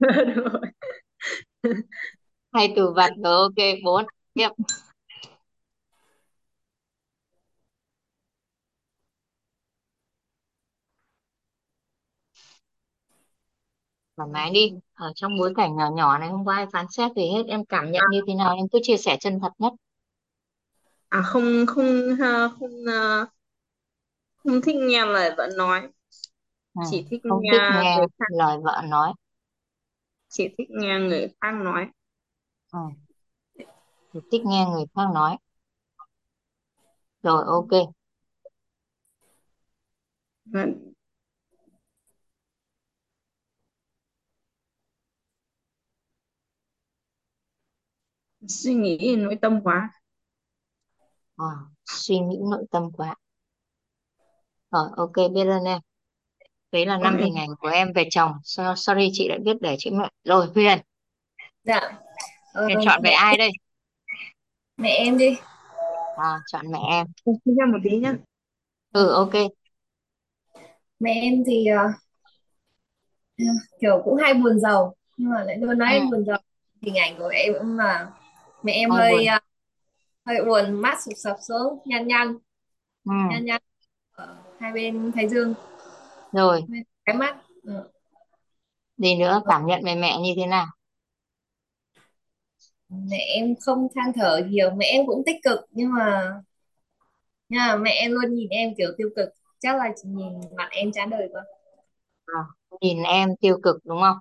Đúng 0.36 0.44
rồi. 0.52 0.62
hay 2.52 2.72
từ 2.76 2.92
vặt 2.96 3.10
rồi 3.24 3.36
ok 3.36 3.78
bốn. 3.84 4.04
Tiếp 4.34 4.48
thoải 14.18 14.30
mái 14.34 14.52
đi 14.52 14.72
ở 14.94 15.12
trong 15.16 15.38
bối 15.40 15.54
cảnh 15.56 15.76
nhỏ 15.76 15.90
nhỏ 15.96 16.18
này 16.18 16.30
không 16.30 16.46
có 16.46 16.52
ai 16.54 16.66
phán 16.74 16.86
xét 16.90 17.12
gì 17.16 17.22
hết 17.36 17.44
em 17.48 17.66
cảm 17.66 17.92
nhận 17.92 18.04
như 18.12 18.22
thế 18.28 18.34
nào? 18.34 18.56
Em 18.56 18.68
cứ 18.72 18.80
chia 18.84 18.98
sẻ 18.98 19.18
chân 19.20 19.40
thật 19.40 19.52
nhất. 19.58 19.74
À 21.10 21.22
không 21.22 21.66
không 21.66 22.16
ha, 22.20 22.48
không 22.58 22.84
ờ, 22.86 23.26
không 24.36 24.60
thích 24.62 24.76
nghe 24.76 25.06
lời 25.06 25.30
vợ 25.36 25.48
nói. 25.56 25.88
Ừ. 26.74 26.80
chỉ 26.82 27.06
thích 27.10 27.20
không 27.28 27.42
nghe 27.42 27.52
thích 27.52 27.62
nghe 27.68 27.96
người 27.98 28.06
khác 28.18 28.24
lời 28.38 28.58
vợ 28.64 28.82
nói. 28.88 29.12
Chỉ 30.28 30.48
thích 30.58 30.68
nghe 30.70 30.98
người 31.00 31.28
khác 31.40 31.52
nói. 31.52 31.86
Ừ. 32.72 32.78
Thì 34.14 34.20
thích 34.32 34.42
nghe 34.46 34.66
người 34.72 34.84
khác 34.94 35.02
nói. 35.14 35.36
Rồi 37.22 37.44
ok. 37.46 37.68
Và 40.44 40.66
suy 48.48 48.74
nghĩ 48.74 49.16
nội 49.18 49.36
tâm 49.40 49.60
quá. 49.64 49.90
À, 51.36 51.46
suy 51.86 52.18
nghĩ 52.18 52.36
nội 52.50 52.64
tâm 52.70 52.92
quá. 52.92 53.14
Rồi 54.70 54.88
ok 54.96 55.32
biết 55.34 55.46
ơn 55.46 55.64
em 55.64 55.80
đấy 56.72 56.86
là 56.86 56.98
năm 56.98 57.16
em 57.16 57.24
hình 57.24 57.34
ảnh 57.34 57.48
của 57.60 57.68
em 57.68 57.92
về 57.92 58.04
chồng. 58.10 58.32
So- 58.42 58.74
sorry 58.74 59.10
chị 59.12 59.28
đã 59.28 59.36
biết 59.44 59.56
để 59.60 59.76
chị 59.78 59.90
mẹ. 59.90 60.08
Rồi 60.24 60.46
Huyền. 60.54 60.78
Dạ. 61.64 61.80
Ờ, 62.52 62.64
Huyền 62.64 62.78
chọn 62.84 63.02
về 63.02 63.10
ai 63.10 63.36
đây? 63.36 63.50
Mẹ 64.76 64.90
em 64.90 65.18
đi. 65.18 65.36
À, 66.16 66.38
chọn 66.52 66.70
mẹ 66.70 66.78
em. 66.90 67.06
Xin 67.24 67.56
ra 67.56 67.66
một 67.66 67.78
tí 67.84 67.96
nhá. 67.96 68.14
Ừ 68.92 69.08
ok. 69.12 69.32
Mẹ 71.00 71.20
em 71.22 71.42
thì 71.46 71.66
ờ, 71.66 71.88
kiểu 73.80 74.02
cũng 74.04 74.16
hay 74.16 74.34
buồn 74.34 74.60
rầu 74.60 74.94
nhưng 75.16 75.30
mà 75.30 75.44
lại 75.44 75.56
luôn 75.56 75.78
nói 75.78 75.92
ừ. 75.92 75.98
em 75.98 76.10
buồn 76.10 76.24
rầu 76.24 76.36
hình 76.82 76.94
ảnh 76.94 77.18
của 77.18 77.28
em 77.28 77.52
cũng 77.58 77.76
là 77.76 78.10
mẹ 78.68 78.74
em 78.74 78.90
hay 78.90 78.98
hơi 78.98 79.10
buồn. 79.10 79.26
ờ, 79.26 79.38
hơi 80.26 80.44
buồn 80.46 80.82
mắt 80.82 80.98
sụp 81.02 81.14
sập 81.16 81.36
xuống 81.48 81.78
nhăn 81.84 82.06
nhăn 82.08 82.38
ừ. 83.04 83.12
Nhăn 83.30 83.44
nhăn 83.44 83.62
ở 84.12 84.36
hai 84.60 84.72
bên 84.72 85.12
thái 85.14 85.28
dương. 85.28 85.54
Rồi. 86.32 86.62
Bên 86.68 86.82
cái 87.04 87.16
mắt 87.16 87.36
ừ. 87.62 87.90
gì 88.96 89.16
nữa? 89.16 89.42
Cảm 89.48 89.66
nhận 89.66 89.80
về 89.84 89.94
mẹ 89.94 90.18
như 90.22 90.32
thế 90.36 90.46
nào? 90.46 90.66
Mẹ 92.88 93.18
em 93.34 93.54
không 93.60 93.88
than 93.94 94.12
thở 94.14 94.40
nhiều 94.48 94.70
mẹ 94.70 94.86
em 94.86 95.06
cũng 95.06 95.22
tích 95.26 95.36
cực 95.44 95.58
nhưng 95.70 95.92
mà 95.92 96.32
nhưng 97.48 97.58
mà 97.60 97.76
mẹ 97.76 97.90
em 97.90 98.12
luôn 98.12 98.34
nhìn 98.34 98.48
em 98.48 98.74
kiểu 98.78 98.88
tiêu 98.98 99.08
cực. 99.16 99.28
Chắc 99.60 99.76
là 99.76 99.84
chỉ 100.02 100.08
nhìn 100.08 100.40
mặt 100.56 100.68
em 100.70 100.92
chán 100.92 101.10
đời 101.10 101.28
quá 101.32 101.42
à, 102.26 102.40
nhìn 102.80 103.02
em 103.02 103.28
tiêu 103.40 103.58
cực 103.62 103.76
đúng 103.84 104.00
không? 104.00 104.16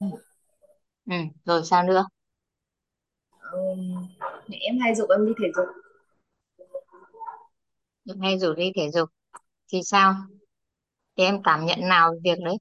Ừ 0.00 0.06
rồi 1.44 1.64
sao 1.64 1.82
nữa 1.82 2.04
mẹ 4.48 4.56
em 4.60 4.78
hay 4.80 4.94
giục 4.94 5.10
em 5.10 5.26
đi 5.26 5.32
thể 5.42 5.48
dục. 5.56 5.66
Hay 8.22 8.38
rủ 8.38 8.52
đi 8.54 8.72
thể 8.76 8.90
dục. 8.90 9.08
Thì 9.72 9.80
sao? 9.84 10.14
Thì 11.16 11.24
em 11.24 11.42
cảm 11.44 11.66
nhận 11.66 11.88
nào 11.88 12.14
việc 12.24 12.38
đấy? 12.44 12.56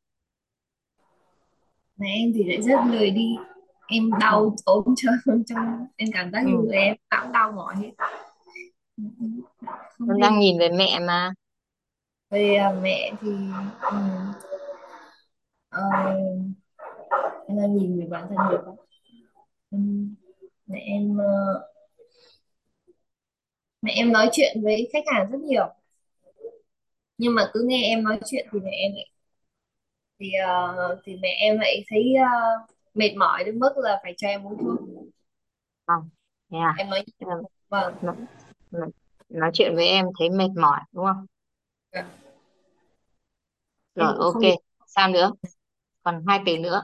Mẹ 1.98 2.08
em 2.10 2.32
thì 2.36 2.44
lại 2.44 2.62
rất 2.62 2.80
lười 2.92 3.12
đi. 3.12 3.36
Em 3.88 4.10
ừ 4.10 4.18
đau 4.20 4.56
ốm 4.66 4.84
chân 4.98 5.14
trong 5.48 5.88
em 5.96 6.10
cảm 6.14 6.32
giác 6.32 6.42
như 6.46 6.54
ừ. 6.54 6.58
người 6.68 6.78
em 6.78 6.96
cũng 7.10 7.32
đau 7.32 7.52
mỏi 7.52 7.76
hết. 7.76 7.92
Em 10.00 10.20
đang 10.22 10.40
nhìn 10.40 10.60
về 10.60 10.70
mẹ 10.70 11.00
mà. 11.00 11.34
Về 12.30 12.56
à, 12.56 12.72
mẹ 12.82 13.12
thì 13.22 13.30
ừm, 13.82 14.34
ờ, 15.70 15.82
em 17.48 17.58
đang 17.58 17.76
nhìn 17.78 18.00
về 18.00 18.06
bản 18.10 18.26
thân 18.30 18.38
nhiều 18.50 18.62
quá 18.66 18.74
mẹ 20.72 20.80
em 20.80 21.18
ờ, 21.18 21.26
mẹ 23.82 23.92
em 23.96 24.12
nói 24.12 24.30
chuyện 24.32 24.62
với 24.64 24.90
khách 24.94 25.04
hàng 25.14 25.32
rất 25.32 25.40
nhiều. 25.42 25.74
Nhưng 27.18 27.36
mà 27.36 27.50
cứ 27.54 27.64
nghe 27.68 27.84
em 27.84 28.04
nói 28.04 28.20
chuyện 28.26 28.48
thì 28.54 28.60
mẹ 28.60 28.72
em 28.72 28.92
lại 28.96 29.12
thì 30.20 30.32
ờ, 30.46 31.02
thì 31.06 31.18
mẹ 31.22 31.30
em 31.40 31.60
lại 31.60 31.84
thấy 31.90 32.14
ờ, 32.16 32.66
mệt 32.94 33.16
mỏi 33.18 33.44
đến 33.44 33.60
mức 33.60 33.74
là 33.78 34.00
phải 34.04 34.14
cho 34.18 34.28
em 34.28 34.48
uống 34.48 34.58
thuốc. 34.58 34.80
Thế 36.52 36.58
à? 36.58 36.76
Em 36.78 36.90
nói 36.90 37.04
vâng 37.70 37.96
nói, 38.02 38.16
nói 38.72 38.90
nói 39.30 39.52
chuyện 39.54 39.76
với 39.76 39.88
em 39.88 40.06
thấy 40.20 40.30
mệt 40.30 40.50
mỏi 40.62 40.80
đúng 40.92 41.06
không? 41.06 41.26
Dạ. 41.92 42.06
em 43.96 44.08
rồi 44.08 44.16
ok. 44.20 44.42
sao 44.88 45.10
nữa? 45.10 45.32
Còn 46.04 46.24
hai 46.28 46.40
từ 46.46 46.58
nữa 46.58 46.84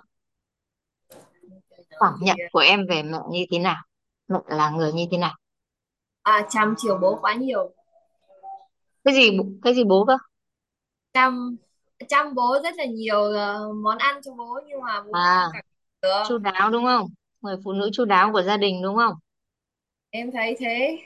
cảm 1.99 2.13
nhận 2.21 2.37
của 2.51 2.59
em 2.59 2.87
về 2.89 3.03
mẹ 3.03 3.17
như 3.31 3.45
thế 3.51 3.59
nào? 3.59 3.77
Mẹ 4.27 4.37
là 4.47 4.69
người 4.69 4.93
như 4.93 5.05
thế 5.11 5.17
nào? 5.17 5.35
À, 6.23 6.47
chăm 6.49 6.73
chiều 6.77 6.97
bố 7.01 7.19
quá 7.21 7.33
nhiều. 7.33 7.73
Cái 9.03 9.13
gì 9.13 9.37
cái 9.63 9.75
gì 9.75 9.83
bố 9.83 10.05
cơ? 10.05 10.17
Chăm 11.13 11.57
chăm 12.09 12.35
bố 12.35 12.59
rất 12.63 12.75
là 12.77 12.85
nhiều 12.85 13.23
ờ, 13.23 13.73
món 13.73 13.97
ăn 13.97 14.21
cho 14.23 14.31
bố 14.37 14.59
nhưng 14.67 14.81
mà 14.81 15.01
bố 15.01 15.13
à 15.13 15.47
cảm 15.51 15.63
được. 16.01 16.23
chu 16.27 16.37
đáo 16.37 16.71
đúng 16.71 16.85
không? 16.85 17.07
Người 17.41 17.55
phụ 17.63 17.73
nữ 17.73 17.89
chu 17.93 18.05
đáo 18.05 18.31
của 18.33 18.41
gia 18.43 18.57
đình 18.57 18.81
đúng 18.83 18.95
không? 18.95 19.13
Em 20.11 20.31
thấy 20.31 20.55
thế. 20.59 20.97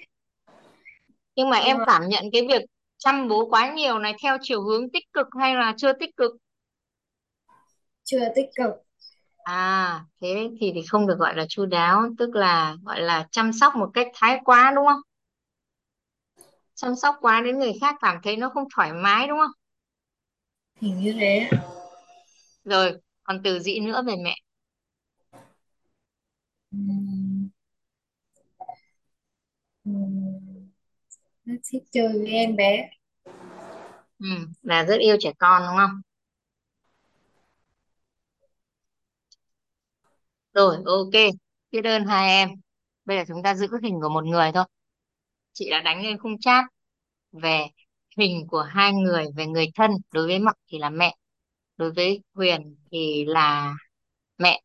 Nhưng 1.36 1.50
mà 1.50 1.58
nhưng 1.60 1.60
em 1.60 1.78
mà 1.78 1.86
cảm 1.86 2.08
nhận 2.10 2.24
cái 2.34 2.42
việc 2.48 2.62
chăm 2.98 3.28
bố 3.28 3.50
quá 3.50 3.74
nhiều 3.76 4.00
này 4.00 4.14
theo 4.24 4.38
chiều 4.42 4.62
hướng 4.64 4.90
tích 4.92 5.04
cực 5.14 5.28
hay 5.40 5.56
là 5.56 5.74
chưa 5.78 5.94
tích 5.94 6.18
cực? 6.18 6.32
Chưa 8.04 8.20
tích 8.36 8.50
cực 8.56 8.72
à 9.44 10.06
thế 10.22 10.50
thì 10.60 10.72
thì 10.76 10.82
không 10.90 11.08
được 11.08 11.16
gọi 11.20 11.36
là 11.36 11.46
chu 11.50 11.66
đáo 11.66 12.02
tức 12.18 12.36
là 12.36 12.76
gọi 12.84 13.02
là 13.02 13.28
chăm 13.32 13.54
sóc 13.54 13.76
một 13.76 13.90
cách 13.94 14.08
thái 14.14 14.40
quá 14.46 14.72
đúng 14.76 14.86
không? 14.88 15.02
Chăm 16.76 16.96
sóc 16.96 17.16
quá 17.22 17.42
đến 17.42 17.60
người 17.60 17.74
khác 17.82 17.96
cảm 18.02 18.18
thấy 18.24 18.38
nó 18.38 18.50
không 18.50 18.64
thoải 18.76 18.94
mái 18.94 19.28
đúng 19.28 19.38
không? 19.40 19.52
Hình 20.82 21.00
như 21.00 21.14
thế. 21.20 21.50
Rồi 22.66 22.94
còn 23.24 23.42
từ 23.44 23.60
gì 23.60 23.80
nữa 23.80 24.04
về 24.08 24.16
mẹ. 24.24 24.36
Ừm, 26.72 27.50
ừm, 29.86 30.70
rất 31.46 31.56
thích 31.72 31.84
chơi 31.92 32.08
với 32.14 32.32
em 32.32 32.56
bé. 32.56 32.90
Ừ, 34.20 34.28
là 34.62 34.84
rất 34.86 35.00
yêu 35.00 35.16
trẻ 35.20 35.32
con 35.40 35.62
đúng 35.68 35.78
không 35.78 36.02
rồi 40.54 40.78
ok. 40.86 41.12
Biết 41.72 41.86
ơn 41.86 42.06
hai 42.06 42.30
em. 42.30 42.50
Bây 43.06 43.18
giờ 43.18 43.24
chúng 43.28 43.44
ta 43.44 43.56
giữ 43.56 43.68
hình 43.84 44.00
của 44.02 44.10
một 44.10 44.26
người 44.26 44.52
thôi. 44.54 44.66
Chị 45.54 45.70
đã 45.70 45.82
đánh 45.82 46.04
lên 46.04 46.18
khung 46.20 46.40
chat 46.40 46.66
về 47.32 47.68
hình 48.18 48.48
của 48.48 48.62
hai 48.62 48.94
người 48.94 49.26
về 49.36 49.48
người 49.48 49.68
thân. 49.76 49.92
Đối 50.14 50.28
với 50.28 50.40
Mận 50.40 50.56
thì 50.72 50.78
là 50.80 50.90
mẹ. 50.90 51.16
Đối 51.78 51.92
với 51.92 52.22
Huyền 52.34 52.76
thì 52.92 53.26
là 53.26 53.76
mẹ. 54.38 54.62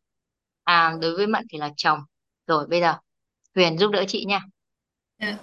À 0.65 0.97
đối 1.03 1.17
với 1.17 1.27
Mận 1.27 1.45
thì 1.53 1.59
là 1.59 1.71
chồng. 1.77 2.01
Rồi 2.47 2.67
bây 2.67 2.81
giờ 2.81 2.95
Huyền 3.55 3.79
giúp 3.79 3.91
đỡ 3.93 4.05
chị 4.09 4.25
nha. 4.29 4.41
Dạ. 5.21 5.39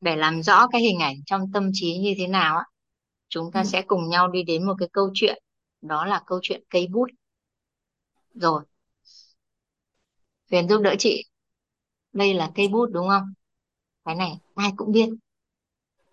để 0.00 0.16
làm 0.16 0.42
rõ 0.42 0.66
cái 0.72 0.80
hình 0.80 0.98
ảnh 0.98 1.16
trong 1.26 1.52
tâm 1.52 1.70
trí 1.72 1.98
như 1.98 2.14
thế 2.18 2.26
nào 2.26 2.56
á 2.56 2.64
chúng 3.28 3.52
ta 3.52 3.60
Ừm, 3.60 3.66
sẽ 3.66 3.82
cùng 3.82 4.08
nhau 4.08 4.28
đi 4.28 4.42
đến 4.42 4.66
một 4.66 4.74
cái 4.78 4.88
câu 4.92 5.10
chuyện. 5.14 5.42
Đó 5.82 6.06
là 6.06 6.22
câu 6.26 6.38
chuyện 6.42 6.62
cây 6.70 6.86
bút. 6.92 7.08
Rồi 8.34 8.64
Huyền 10.54 10.68
giúp 10.68 10.80
đỡ 10.82 10.94
chị. 10.98 11.24
Đây 12.12 12.34
là 12.34 12.50
cây 12.54 12.68
bút 12.68 12.86
đúng 12.92 13.08
không? 13.08 13.32
Cái 14.04 14.14
này 14.14 14.38
ai 14.54 14.72
cũng 14.76 14.92
biết. 14.92 15.08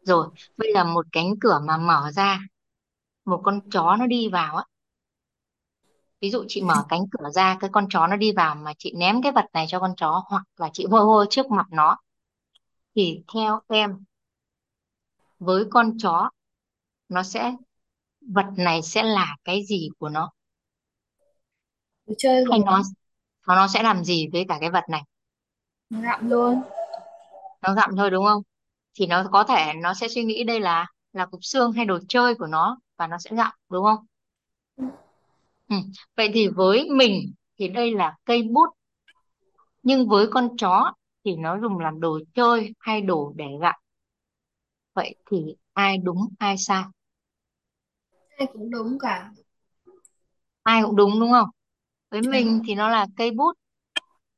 Rồi 0.04 0.28
bây 0.58 0.74
giờ 0.74 0.84
một 0.84 1.06
cánh 1.12 1.34
cửa 1.42 1.60
mà 1.68 1.78
mở 1.78 2.12
ra 2.14 2.40
một 3.26 3.42
con 3.44 3.70
chó 3.70 3.96
nó 4.00 4.08
đi 4.08 4.30
vào 4.30 4.56
á. 4.56 4.64
Ví 6.22 6.30
dụ 6.30 6.46
chị 6.48 6.62
mở 6.62 6.86
cánh 6.90 7.02
cửa 7.12 7.30
ra 7.30 7.58
cái 7.60 7.70
con 7.74 7.88
chó 7.90 8.08
nó 8.08 8.16
đi 8.16 8.32
vào 8.32 8.56
mà 8.56 8.74
chị 8.78 8.94
ném 8.98 9.22
cái 9.24 9.32
vật 9.32 9.46
này 9.54 9.66
cho 9.70 9.80
con 9.80 9.94
chó 9.98 10.24
hoặc 10.28 10.44
là 10.58 10.70
chị 10.74 10.86
hôi 10.92 11.02
hôi 11.02 11.26
trước 11.30 11.52
mặt 11.52 11.66
nó 11.72 11.98
thì 12.96 13.24
theo 13.34 13.62
em 13.68 14.04
với 15.40 15.66
con 15.70 15.98
chó 15.98 16.30
nó 17.10 17.24
sẽ 17.24 17.56
vật 18.22 18.46
này 18.58 18.82
sẽ 18.82 19.04
là 19.04 19.36
cái 19.44 19.64
gì 19.66 19.90
của 20.00 20.10
nó? 20.10 20.32
Đồ 22.06 22.14
chơi 22.18 22.44
hay 22.52 22.60
nó 22.66 22.82
nó 23.48 23.56
nó 23.56 23.62
nó 23.62 23.68
sẽ 23.68 23.84
làm 23.84 24.04
gì 24.04 24.28
với 24.34 24.46
cả 24.50 24.58
cái 24.62 24.70
vật 24.72 24.84
này? 24.90 25.02
Nó 25.90 26.02
gặm 26.02 26.30
luôn. 26.30 26.62
Nó 27.62 27.74
gặm 27.74 27.90
thôi 27.98 28.10
đúng 28.10 28.26
không? 28.26 28.42
Thì 29.00 29.08
nó 29.08 29.24
có 29.32 29.44
thể 29.44 29.74
nó 29.82 29.94
sẽ 29.94 30.08
suy 30.08 30.24
nghĩ 30.24 30.44
đây 30.44 30.60
là 30.60 30.86
là 31.14 31.26
cục 31.26 31.40
xương 31.44 31.72
hay 31.72 31.86
đồ 31.86 32.00
chơi 32.10 32.36
của 32.36 32.48
nó 32.48 32.78
và 32.98 33.08
nó 33.08 33.18
sẽ 33.18 33.30
gặm 33.36 33.52
đúng 33.70 33.84
không? 33.84 34.06
Ừ. 35.70 35.76
vậy 36.18 36.32
thì 36.34 36.48
với 36.48 36.88
mình 36.96 37.34
thì 37.60 37.68
đây 37.68 37.92
là 37.92 38.16
cây 38.26 38.44
bút. 38.44 38.70
Nhưng 39.84 40.08
với 40.10 40.28
con 40.32 40.58
chó 40.58 40.94
thì 41.26 41.36
nó 41.36 41.60
dùng 41.62 41.80
làm 41.80 42.00
đồ 42.00 42.20
chơi 42.36 42.74
hay 42.80 43.02
đồ 43.02 43.34
để 43.36 43.46
gặm 43.62 43.76
vậy 44.94 45.16
thì 45.32 45.56
ai 45.74 45.98
đúng 45.98 46.18
ai 46.40 46.58
sai? 46.58 46.84
Ai 48.38 48.48
cũng 48.54 48.70
đúng 48.72 48.98
cả. 49.00 49.32
Ai 50.64 50.82
cũng 50.84 50.96
đúng 50.96 51.20
đúng 51.20 51.32
không 51.32 51.50
với 52.12 52.22
mình 52.22 52.62
thì 52.68 52.76
nó 52.76 52.90
là 52.90 53.08
cây 53.18 53.32
bút 53.32 53.54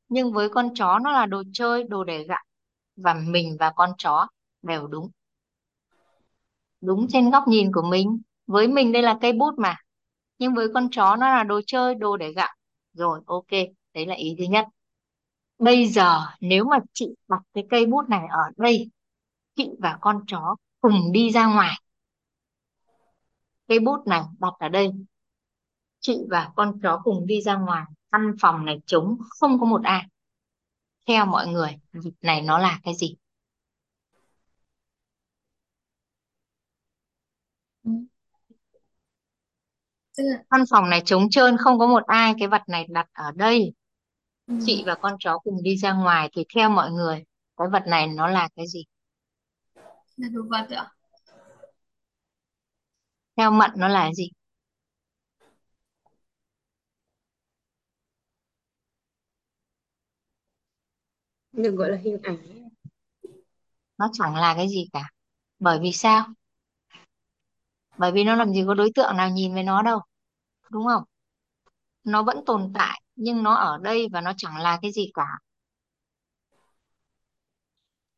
nhưng 0.10 0.32
với 0.34 0.50
con 0.50 0.74
chó 0.74 1.00
nó 1.00 1.12
là 1.12 1.26
đồ 1.26 1.44
chơi 1.54 1.84
đồ 1.84 2.04
để 2.04 2.24
gặm. 2.28 2.42
Và 2.96 3.14
mình 3.14 3.58
và 3.60 3.72
con 3.76 3.90
chó 3.98 4.28
đều 4.62 4.88
đúng. 4.88 5.10
Đúng 6.82 7.08
trên 7.10 7.30
góc 7.32 7.48
nhìn 7.48 7.72
của 7.74 7.82
mình. 7.82 8.22
Với 8.48 8.68
mình 8.68 8.92
đây 8.92 9.02
là 9.02 9.18
cây 9.22 9.34
bút 9.34 9.52
mà 9.58 9.76
nhưng 10.40 10.54
với 10.54 10.68
con 10.74 10.90
chó 10.92 11.16
nó 11.16 11.30
là 11.30 11.44
đồ 11.44 11.62
chơi 11.68 11.96
đồ 11.96 12.18
để 12.18 12.34
gặm. 12.34 12.50
Rồi 12.94 13.22
ok 13.26 13.50
đấy 13.94 14.06
là 14.06 14.16
ý 14.16 14.36
thứ 14.38 14.44
nhất. 14.44 14.66
Bây 15.60 15.88
giờ 15.88 16.22
nếu 16.40 16.66
mà 16.66 16.80
chị 16.94 17.08
đặt 17.28 17.42
cái 17.54 17.64
cây 17.70 17.86
bút 17.86 18.10
này 18.10 18.28
ở 18.30 18.44
đây 18.58 18.90
chị 19.56 19.70
và 19.80 19.98
con 20.02 20.24
chó 20.28 20.56
cùng 20.82 21.12
đi 21.12 21.30
ra 21.30 21.46
ngoài. 21.46 21.76
Cây 23.68 23.80
bút 23.80 24.08
này 24.08 24.22
đặt 24.40 24.54
ở 24.60 24.70
đây 24.70 24.92
chị 26.04 26.18
và 26.30 26.50
con 26.56 26.80
chó 26.84 27.02
cùng 27.04 27.28
đi 27.28 27.42
ra 27.42 27.56
ngoài 27.56 27.84
căn 28.12 28.36
phòng 28.42 28.66
này 28.66 28.80
trống 28.86 29.18
không 29.40 29.60
có 29.60 29.66
một 29.66 29.82
ai. 29.84 30.04
Theo 31.08 31.26
mọi 31.26 31.48
người 31.48 31.80
vật 31.94 32.14
này 32.22 32.42
nó 32.42 32.58
là 32.60 32.80
cái 32.84 32.94
gì? 32.96 33.16
Ừ. 37.84 37.92
căn 40.50 40.64
phòng 40.70 40.90
này 40.90 41.02
trống 41.06 41.30
trơn 41.30 41.58
không 41.58 41.80
có 41.80 41.88
một 41.88 42.04
ai 42.08 42.34
cái 42.40 42.48
vật 42.48 42.62
này 42.68 42.86
đặt 42.90 43.08
ở 43.14 43.32
đây. 43.36 43.74
Ừ, 44.48 44.54
chị 44.66 44.84
và 44.86 44.96
con 44.96 45.16
chó 45.20 45.38
cùng 45.38 45.64
đi 45.64 45.78
ra 45.78 45.94
ngoài 45.94 46.30
thì 46.36 46.46
theo 46.56 46.70
mọi 46.70 46.92
người 46.92 47.24
cái 47.58 47.68
vật 47.72 47.84
này 47.88 48.08
nó 48.08 48.28
là 48.28 48.50
cái 48.56 48.66
gì? 48.68 48.84
Là 50.18 50.28
đồ 50.32 50.42
vật 50.50 50.70
ạ. 50.70 50.92
Theo 53.38 53.52
Mận 53.52 53.72
nó 53.76 53.88
là 53.88 54.14
gì 54.14 54.30
được 61.54 61.76
gọi 61.76 61.90
là 61.90 61.98
hình 61.98 62.18
ảnh. 62.24 62.38
Nó 63.98 64.10
chẳng 64.14 64.36
là 64.36 64.54
cái 64.56 64.70
gì 64.70 64.90
cả. 64.94 65.10
Bởi 65.60 65.80
vì 65.80 65.92
sao? 65.92 66.26
Bởi 67.98 68.12
vì 68.12 68.24
nó 68.24 68.36
làm 68.36 68.54
gì 68.54 68.64
có 68.68 68.74
đối 68.74 68.92
tượng 68.96 69.18
nào 69.18 69.30
nhìn 69.30 69.54
với 69.54 69.64
nó 69.64 69.82
đâu. 69.82 70.02
Đúng 70.72 70.86
không? 70.86 71.04
Nó 72.04 72.24
vẫn 72.24 72.46
tồn 72.46 72.72
tại 72.74 73.02
nhưng 73.16 73.44
nó 73.44 73.56
ở 73.56 73.78
đây 73.78 74.08
và 74.12 74.22
nó 74.22 74.34
chẳng 74.38 74.58
là 74.58 74.80
cái 74.82 74.92
gì 74.92 75.12
cả. 75.14 75.28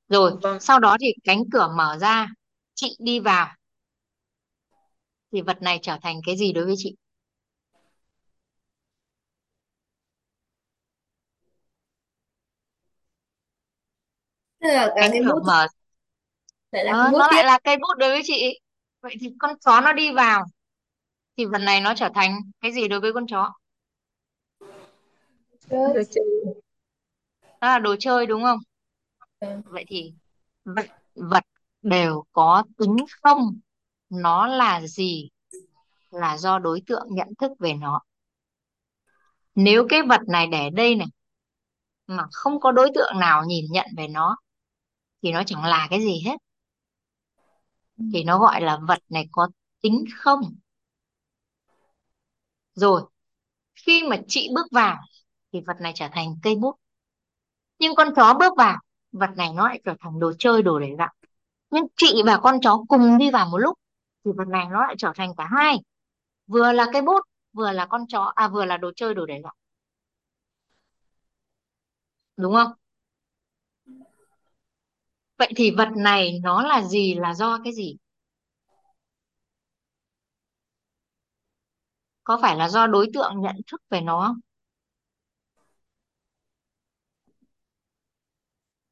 Rồi 0.09 0.31
vâng. 0.41 0.59
sau 0.59 0.79
đó 0.79 0.97
thì 0.99 1.07
cánh 1.23 1.43
cửa 1.51 1.73
mở 1.77 1.97
ra. 2.01 2.27
Chị 2.73 2.97
đi 2.99 3.19
vào. 3.19 3.55
Thì 5.31 5.41
vật 5.41 5.61
này 5.61 5.79
trở 5.81 5.97
thành 6.01 6.21
cái 6.25 6.37
gì 6.37 6.53
đối 6.53 6.65
với 6.65 6.75
chị 6.77 6.95
là 14.73 14.87
cả 14.95 15.07
cái 15.11 15.19
cửa 15.25 15.33
bút 15.33 15.43
mở 15.47 15.67
lại 16.71 16.85
là 16.85 16.91
cái 16.93 17.01
ờ, 17.05 17.11
bút 17.11 17.17
nó 17.17 17.27
tiếp. 17.31 17.35
lại 17.35 17.45
là 17.45 17.59
cây 17.63 17.77
bút 17.77 17.97
đối 17.97 18.09
với 18.09 18.21
chị. 18.23 18.59
Vậy 19.01 19.15
thì 19.19 19.29
con 19.39 19.55
chó 19.65 19.81
nó 19.81 19.93
đi 19.93 20.11
vào 20.11 20.45
thì 21.37 21.45
vật 21.45 21.57
này 21.57 21.81
nó 21.81 21.93
trở 21.95 22.09
thành 22.15 22.31
cái 22.61 22.71
gì 22.71 22.87
đối 22.87 22.99
với 22.99 23.13
con 23.13 23.27
chó? 23.27 23.53
Chơi. 25.69 26.05
Nó 27.61 27.67
là 27.67 27.79
đồ 27.79 27.95
chơi 27.99 28.25
đúng 28.25 28.43
không? 28.43 28.59
Ờ. 29.39 29.61
vậy 29.65 29.85
thì 29.87 30.13
vật 30.65 30.85
vật 31.15 31.43
đều 31.81 32.23
có 32.31 32.63
tính 32.77 32.95
không? 33.21 33.59
Nó 34.09 34.47
là 34.47 34.81
gì? 34.81 35.29
Là 36.11 36.37
do 36.37 36.59
đối 36.59 36.81
tượng 36.87 37.07
nhận 37.09 37.27
thức 37.39 37.51
về 37.59 37.73
nó. 37.73 38.01
Nếu 39.55 39.87
cái 39.89 40.01
vật 40.01 40.21
này 40.27 40.47
để 40.47 40.69
đây 40.69 40.95
này 40.95 41.07
mà 42.07 42.23
không 42.31 42.59
có 42.59 42.71
đối 42.71 42.89
tượng 42.95 43.19
nào 43.19 43.43
nhìn 43.45 43.65
nhận 43.71 43.87
về 43.97 44.07
nó 44.07 44.37
thì 45.23 45.31
nó 45.31 45.43
chẳng 45.45 45.63
là 45.65 45.87
cái 45.89 45.99
gì 46.01 46.21
hết. 46.25 46.37
Thì 48.13 48.23
nó 48.23 48.39
gọi 48.39 48.61
là 48.61 48.79
vật 48.87 48.99
này 49.09 49.27
có 49.31 49.47
tính 49.81 50.05
không? 50.17 50.41
Rồi 52.73 53.01
khi 53.75 54.03
mà 54.09 54.17
chị 54.27 54.49
bước 54.55 54.67
vào 54.71 54.97
thì 55.53 55.61
vật 55.67 55.77
này 55.81 55.91
trở 55.95 56.07
thành 56.13 56.35
cây 56.43 56.55
bút. 56.55 56.75
Nhưng 57.79 57.95
con 57.95 58.07
chó 58.15 58.33
bước 58.39 58.53
vào 58.57 58.77
vật 59.11 59.29
này 59.37 59.49
nó 59.53 59.67
lại 59.67 59.81
trở 59.85 59.95
thành 59.99 60.19
đồ 60.19 60.33
chơi 60.39 60.61
đồ 60.61 60.79
để 60.79 60.89
gặm. 60.99 61.09
Nhưng 61.69 61.85
chị 61.97 62.21
và 62.25 62.37
con 62.43 62.59
chó 62.61 62.83
cùng 62.87 63.17
đi 63.17 63.31
vào 63.31 63.49
một 63.49 63.57
lúc 63.57 63.79
thì 64.25 64.31
vật 64.37 64.47
này 64.47 64.65
nó 64.71 64.81
lại 64.85 64.95
trở 64.97 65.11
thành 65.15 65.29
cả 65.37 65.47
hai. 65.51 65.77
Vừa 66.47 66.71
là 66.71 66.87
cây 66.93 67.01
bút 67.01 67.21
vừa 67.53 67.71
là 67.71 67.85
con 67.85 68.07
chó 68.07 68.33
à 68.35 68.47
vừa 68.47 68.65
là 68.65 68.77
đồ 68.77 68.91
chơi 68.95 69.13
đồ 69.13 69.25
để 69.25 69.41
gặm. 69.43 69.53
Đúng 72.37 72.53
không 72.53 72.71
vậy 75.37 75.51
thì 75.55 75.71
vật 75.77 75.89
này 75.97 76.39
nó 76.43 76.61
là 76.63 76.83
gì? 76.83 77.13
Là 77.15 77.33
do 77.33 77.59
cái 77.63 77.73
gì? 77.73 77.95
Có 82.23 82.39
phải 82.41 82.55
là 82.55 82.69
do 82.69 82.87
đối 82.87 83.07
tượng 83.13 83.33
nhận 83.41 83.55
thức 83.71 83.81
về 83.89 84.01
nó 84.01 84.23
không? 84.27 84.39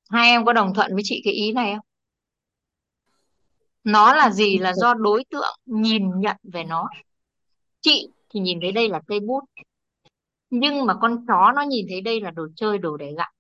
Hai 0.09 0.29
em 0.29 0.45
có 0.45 0.53
đồng 0.53 0.73
thuận 0.73 0.93
với 0.93 1.01
chị 1.05 1.21
cái 1.25 1.33
ý 1.33 1.51
này 1.53 1.73
không? 1.75 1.85
Nó 3.83 4.13
là 4.15 4.29
gì 4.31 4.57
là 4.57 4.73
do 4.73 4.93
đối 4.93 5.23
tượng 5.29 5.55
nhìn 5.65 6.19
nhận 6.19 6.37
về 6.43 6.63
nó? 6.63 6.89
Chị 7.81 8.09
thì 8.29 8.39
nhìn 8.39 8.59
thấy 8.61 8.71
đây 8.71 8.89
là 8.89 9.01
cây 9.07 9.19
bút, 9.19 9.43
nhưng 10.49 10.85
mà 10.85 10.93
con 11.01 11.25
chó 11.27 11.51
nó 11.55 11.61
nhìn 11.61 11.85
thấy 11.89 12.01
đây 12.01 12.21
là 12.21 12.31
đồ 12.31 12.47
chơi, 12.55 12.77
đồ 12.77 12.97
để 12.97 13.13
gặm 13.17 13.31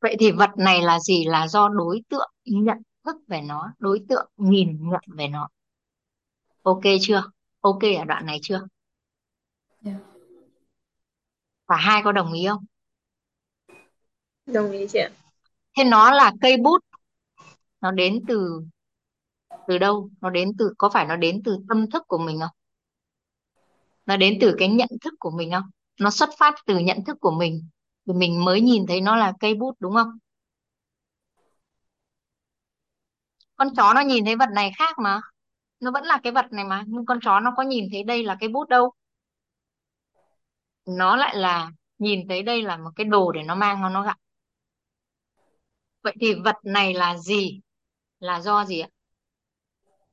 vậy 0.00 0.16
thì 0.18 0.32
vật 0.32 0.50
này 0.56 0.82
là 0.82 0.98
gì? 1.00 1.24
Là 1.24 1.48
do 1.48 1.68
đối 1.68 2.02
tượng 2.08 2.30
nhận 2.44 2.78
thức 3.04 3.16
về 3.28 3.40
nó 3.40 3.72
đối 3.78 4.00
tượng 4.08 4.30
nhìn 4.36 4.90
nhận 4.90 5.00
về 5.16 5.28
nó. 5.28 5.48
Ok 6.62 6.82
chưa? 7.00 7.22
Ok 7.60 7.82
ở 7.98 8.04
đoạn 8.04 8.26
này 8.26 8.38
chưa? 8.42 8.60
Dạ. 9.80 9.92
và 11.66 11.76
hai 11.76 12.02
có 12.04 12.12
đồng 12.12 12.32
ý 12.32 12.46
không? 12.46 12.64
Đồng 14.46 14.70
ý 14.70 14.86
chị 14.88 14.98
ạ. 14.98 15.10
Thế 15.76 15.84
nó 15.84 16.10
là 16.10 16.32
cây 16.40 16.56
bút. 16.56 16.78
Nó 17.80 17.90
đến 17.90 18.24
từ 18.28 18.62
từ 19.66 19.78
đâu? 19.78 20.10
Nó 20.20 20.30
đến 20.30 20.52
từ 20.58 20.74
có 20.78 20.88
phải 20.88 21.06
nó 21.06 21.16
đến 21.16 21.42
từ 21.44 21.58
tâm 21.68 21.90
thức 21.90 22.02
của 22.06 22.18
mình 22.18 22.40
không? 22.40 22.56
Nó 24.06 24.16
đến 24.16 24.38
từ 24.40 24.54
cái 24.58 24.68
nhận 24.68 24.88
thức 25.00 25.14
của 25.18 25.30
mình 25.30 25.50
không? 25.52 25.70
Nó 26.00 26.10
xuất 26.10 26.30
phát 26.38 26.54
từ 26.66 26.78
nhận 26.78 27.04
thức 27.04 27.16
của 27.20 27.30
mình 27.30 27.68
thì 28.08 28.14
mình 28.14 28.44
mới 28.44 28.60
nhìn 28.60 28.86
thấy 28.88 29.00
nó 29.00 29.16
là 29.16 29.32
cây 29.40 29.54
bút, 29.54 29.76
đúng 29.80 29.94
không? 29.94 30.18
Con 33.56 33.68
chó 33.76 33.94
nó 33.94 34.00
nhìn 34.00 34.24
thấy 34.24 34.36
vật 34.36 34.48
này 34.54 34.72
khác 34.78 34.98
mà. 34.98 35.20
Nó 35.80 35.90
vẫn 35.90 36.04
là 36.04 36.20
cái 36.22 36.32
vật 36.32 36.46
này 36.52 36.64
mà, 36.64 36.84
nhưng 36.86 37.06
con 37.06 37.18
chó 37.22 37.40
nó 37.40 37.54
có 37.56 37.62
nhìn 37.62 37.84
thấy 37.92 38.04
đây 38.04 38.24
là 38.24 38.36
cái 38.40 38.48
bút 38.48 38.68
đâu? 38.68 38.92
Nó 40.86 41.16
lại 41.16 41.36
là 41.36 41.70
nhìn 41.98 42.28
thấy 42.28 42.42
đây 42.42 42.62
là 42.62 42.76
một 42.76 42.90
cái 42.96 43.04
đồ 43.04 43.32
để 43.32 43.42
nó 43.42 43.54
mang 43.54 43.80
nó 43.80 43.88
nó 43.88 44.02
gặp 44.02 44.16
vậy 46.02 46.14
thì 46.20 46.34
vật 46.44 46.56
này 46.62 46.94
là 46.94 47.16
gì? 47.16 47.60
Là 48.20 48.40
do 48.40 48.64
gì 48.64 48.80
ạ? 48.80 48.88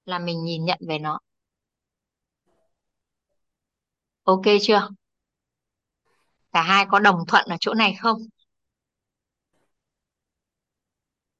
Là 0.05 0.19
mình 0.19 0.43
nhìn 0.43 0.65
nhận 0.65 0.79
về 0.87 0.99
nó. 0.99 1.19
Ok 4.25 4.43
chưa? 4.61 4.89
Cả 6.55 6.61
hai 6.61 6.85
có 6.89 6.99
đồng 6.99 7.25
thuận 7.27 7.45
ở 7.49 7.55
chỗ 7.59 7.73
này 7.73 7.95
không? 7.99 8.17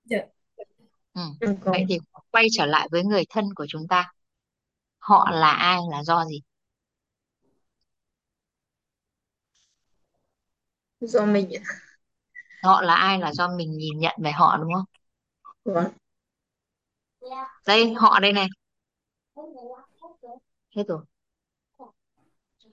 Dạ. 0.04 0.18
ừ. 1.14 1.22
vậy 1.62 1.86
thì 1.90 1.98
quay 2.32 2.46
trở 2.52 2.66
lại 2.66 2.88
với 2.92 3.04
người 3.04 3.24
thân 3.30 3.46
của 3.56 3.66
chúng 3.70 3.88
ta. 3.88 4.12
Họ 4.98 5.32
là 5.32 5.50
ai 5.50 5.80
là 5.92 6.04
do 6.04 6.26
gì? 6.26 6.42
Do 11.00 11.26
mình 11.26 11.50
họ 12.64 12.82
là 12.82 12.96
ai 12.96 13.20
là 13.20 13.34
do 13.34 13.48
mình 13.58 13.78
nhìn 13.78 14.00
nhận 14.00 14.16
về 14.24 14.32
họ 14.32 14.58
đúng 14.58 14.74
không? 14.74 14.86
Vâng. 15.64 15.92
Đây 17.68 17.94
họ 17.94 18.20
đây 18.20 18.34
này. 18.34 18.48
Hết 20.76 20.84
rồi. 20.88 21.02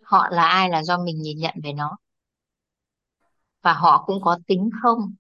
Họ 0.03 0.29
là 0.31 0.45
ai 0.47 0.71
là 0.71 0.83
do 0.83 0.99
mình 0.99 1.23
nhìn 1.23 1.39
nhận 1.39 1.55
về 1.63 1.73
nó 1.73 1.99
và 3.63 3.73
họ 3.73 4.05
cũng 4.07 4.21
có 4.23 4.39
tính 4.47 4.71
không? 4.83 5.15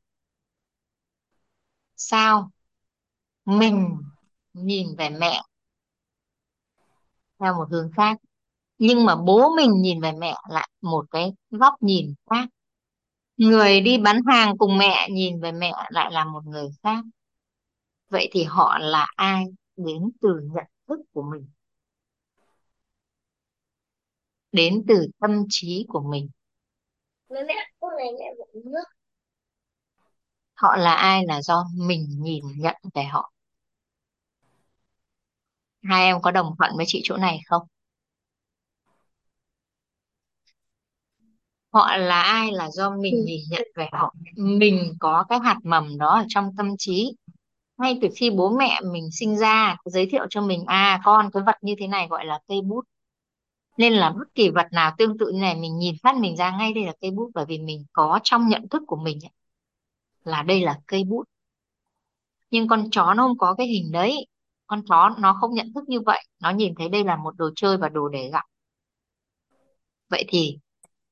Sao? 1.96 2.50
Mình 3.44 3.96
nhìn 4.52 4.96
về 4.98 5.10
mẹ 5.10 5.42
theo 7.40 7.54
một 7.54 7.68
hướng 7.70 7.90
khác. 7.96 8.18
Nhưng 8.78 9.04
mà 9.04 9.16
bố 9.16 9.54
mình 9.56 9.70
nhìn 9.82 10.00
về 10.00 10.12
mẹ 10.12 10.34
lại 10.48 10.68
một 10.80 11.06
cái 11.10 11.32
góc 11.50 11.74
nhìn 11.82 12.14
khác. 12.30 12.48
Người 13.36 13.80
đi 13.80 13.98
bán 13.98 14.20
hàng 14.26 14.58
cùng 14.58 14.78
mẹ 14.78 15.08
nhìn 15.10 15.40
về 15.40 15.52
mẹ 15.52 15.72
lại 15.90 16.12
là 16.12 16.24
một 16.24 16.44
người 16.46 16.68
khác. 16.82 17.04
Vậy 18.08 18.28
thì 18.32 18.44
họ 18.44 18.78
là 18.78 19.06
ai 19.16 19.44
đến 19.76 20.10
từ 20.20 20.28
nhận 20.54 20.64
thức 20.88 21.00
của 21.12 21.22
mình? 21.22 21.46
Đến 24.52 24.84
từ 24.88 25.06
tâm 25.20 25.30
trí 25.48 25.84
của 25.88 26.00
mình 26.10 26.28
họ 30.54 30.76
là 30.76 30.92
ai 30.94 31.24
là 31.26 31.42
do 31.42 31.64
mình 31.76 32.06
nhìn 32.22 32.44
nhận 32.56 32.76
về 32.94 33.04
họ? 33.04 33.32
Hai 35.82 36.04
em 36.06 36.22
có 36.22 36.30
đồng 36.30 36.54
thuận 36.58 36.70
với 36.76 36.84
chị 36.88 37.00
chỗ 37.04 37.16
này 37.16 37.40
không? 37.46 37.62
Họ 41.72 41.96
là 41.96 42.22
ai 42.22 42.52
là 42.52 42.70
do 42.70 42.90
mình 42.96 43.14
Ừ. 43.14 43.22
nhìn 43.26 43.40
nhận 43.50 43.62
về 43.76 43.88
họ? 43.92 44.14
Mình 44.36 44.94
có 45.00 45.24
cái 45.28 45.38
hạt 45.44 45.56
mầm 45.64 45.98
đó 45.98 46.08
ở 46.08 46.24
trong 46.28 46.50
tâm 46.56 46.74
trí. 46.78 47.16
Ngay 47.78 47.98
từ 48.02 48.08
khi 48.16 48.30
bố 48.30 48.50
mẹ 48.58 48.80
mình 48.92 49.08
sinh 49.12 49.38
ra 49.38 49.76
giới 49.84 50.06
thiệu 50.12 50.26
cho 50.30 50.40
mình 50.42 50.64
à 50.66 51.00
con 51.04 51.30
cái 51.32 51.42
vật 51.46 51.56
như 51.62 51.74
thế 51.80 51.86
này 51.86 52.08
gọi 52.10 52.24
là 52.26 52.40
cây 52.48 52.60
bút 52.62 52.84
nên 53.82 53.92
là 53.92 54.10
bất 54.10 54.34
kỳ 54.34 54.50
vật 54.50 54.66
nào 54.72 54.94
tương 54.98 55.18
tự 55.18 55.30
như 55.32 55.40
này 55.40 55.54
mình 55.54 55.78
nhìn 55.78 55.94
phát 56.02 56.16
mình 56.16 56.36
ra 56.36 56.56
ngay 56.58 56.72
đây 56.72 56.84
là 56.84 56.92
cây 57.00 57.10
bút 57.10 57.30
bởi 57.34 57.44
vì 57.48 57.58
mình 57.58 57.84
có 57.92 58.20
trong 58.22 58.48
nhận 58.48 58.68
thức 58.68 58.82
của 58.86 58.96
mình 58.96 59.18
ấy, 59.24 59.30
là 60.24 60.42
đây 60.42 60.60
là 60.60 60.80
cây 60.86 61.04
bút. 61.04 61.24
Nhưng 62.50 62.68
con 62.68 62.90
chó 62.90 63.14
nó 63.14 63.22
không 63.28 63.38
có 63.38 63.54
cái 63.54 63.66
hình 63.66 63.92
đấy. 63.92 64.26
Con 64.66 64.82
chó 64.88 65.10
nó 65.18 65.38
không 65.40 65.54
nhận 65.54 65.72
thức 65.74 65.84
như 65.88 66.00
vậy 66.00 66.24
nó 66.40 66.50
nhìn 66.50 66.74
thấy 66.78 66.88
đây 66.88 67.04
là 67.04 67.16
một 67.16 67.36
đồ 67.36 67.50
chơi 67.56 67.76
và 67.76 67.88
đồ 67.88 68.08
để 68.08 68.30
gặp. 68.30 68.44
Vậy 70.08 70.24
thì 70.28 70.58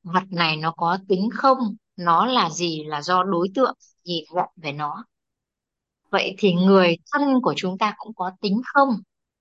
vật 0.02 0.24
này 0.30 0.56
nó 0.56 0.72
có 0.76 0.98
tính 1.08 1.28
không? 1.34 1.58
Nó 1.96 2.26
là 2.26 2.50
gì 2.50 2.84
là 2.84 3.02
do 3.02 3.22
đối 3.22 3.48
tượng 3.54 3.74
nhìn 4.04 4.24
nhận 4.34 4.48
về 4.56 4.72
nó? 4.72 5.04
Vậy 6.10 6.34
thì 6.38 6.54
người 6.54 6.96
thân 7.12 7.40
của 7.42 7.54
chúng 7.56 7.78
ta 7.78 7.94
cũng 7.98 8.14
có 8.14 8.30
tính 8.40 8.62
không? 8.64 8.88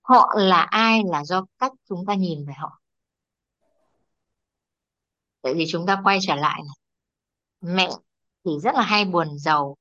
Họ 0.02 0.34
là 0.36 0.60
ai 0.60 1.02
là 1.06 1.24
do 1.24 1.46
cách 1.58 1.72
chúng 1.88 2.06
ta 2.06 2.14
nhìn 2.14 2.46
về 2.46 2.54
họ. 2.56 2.80
Vậy 5.42 5.54
thì 5.58 5.64
chúng 5.68 5.86
ta 5.86 6.00
quay 6.04 6.18
trở 6.22 6.34
lại 6.34 6.60
này. 6.62 6.76
Mẹ 7.74 7.90
thì 8.44 8.50
rất 8.62 8.74
là 8.74 8.82
hay 8.82 9.04
buồn 9.04 9.38
giàu, 9.38 9.76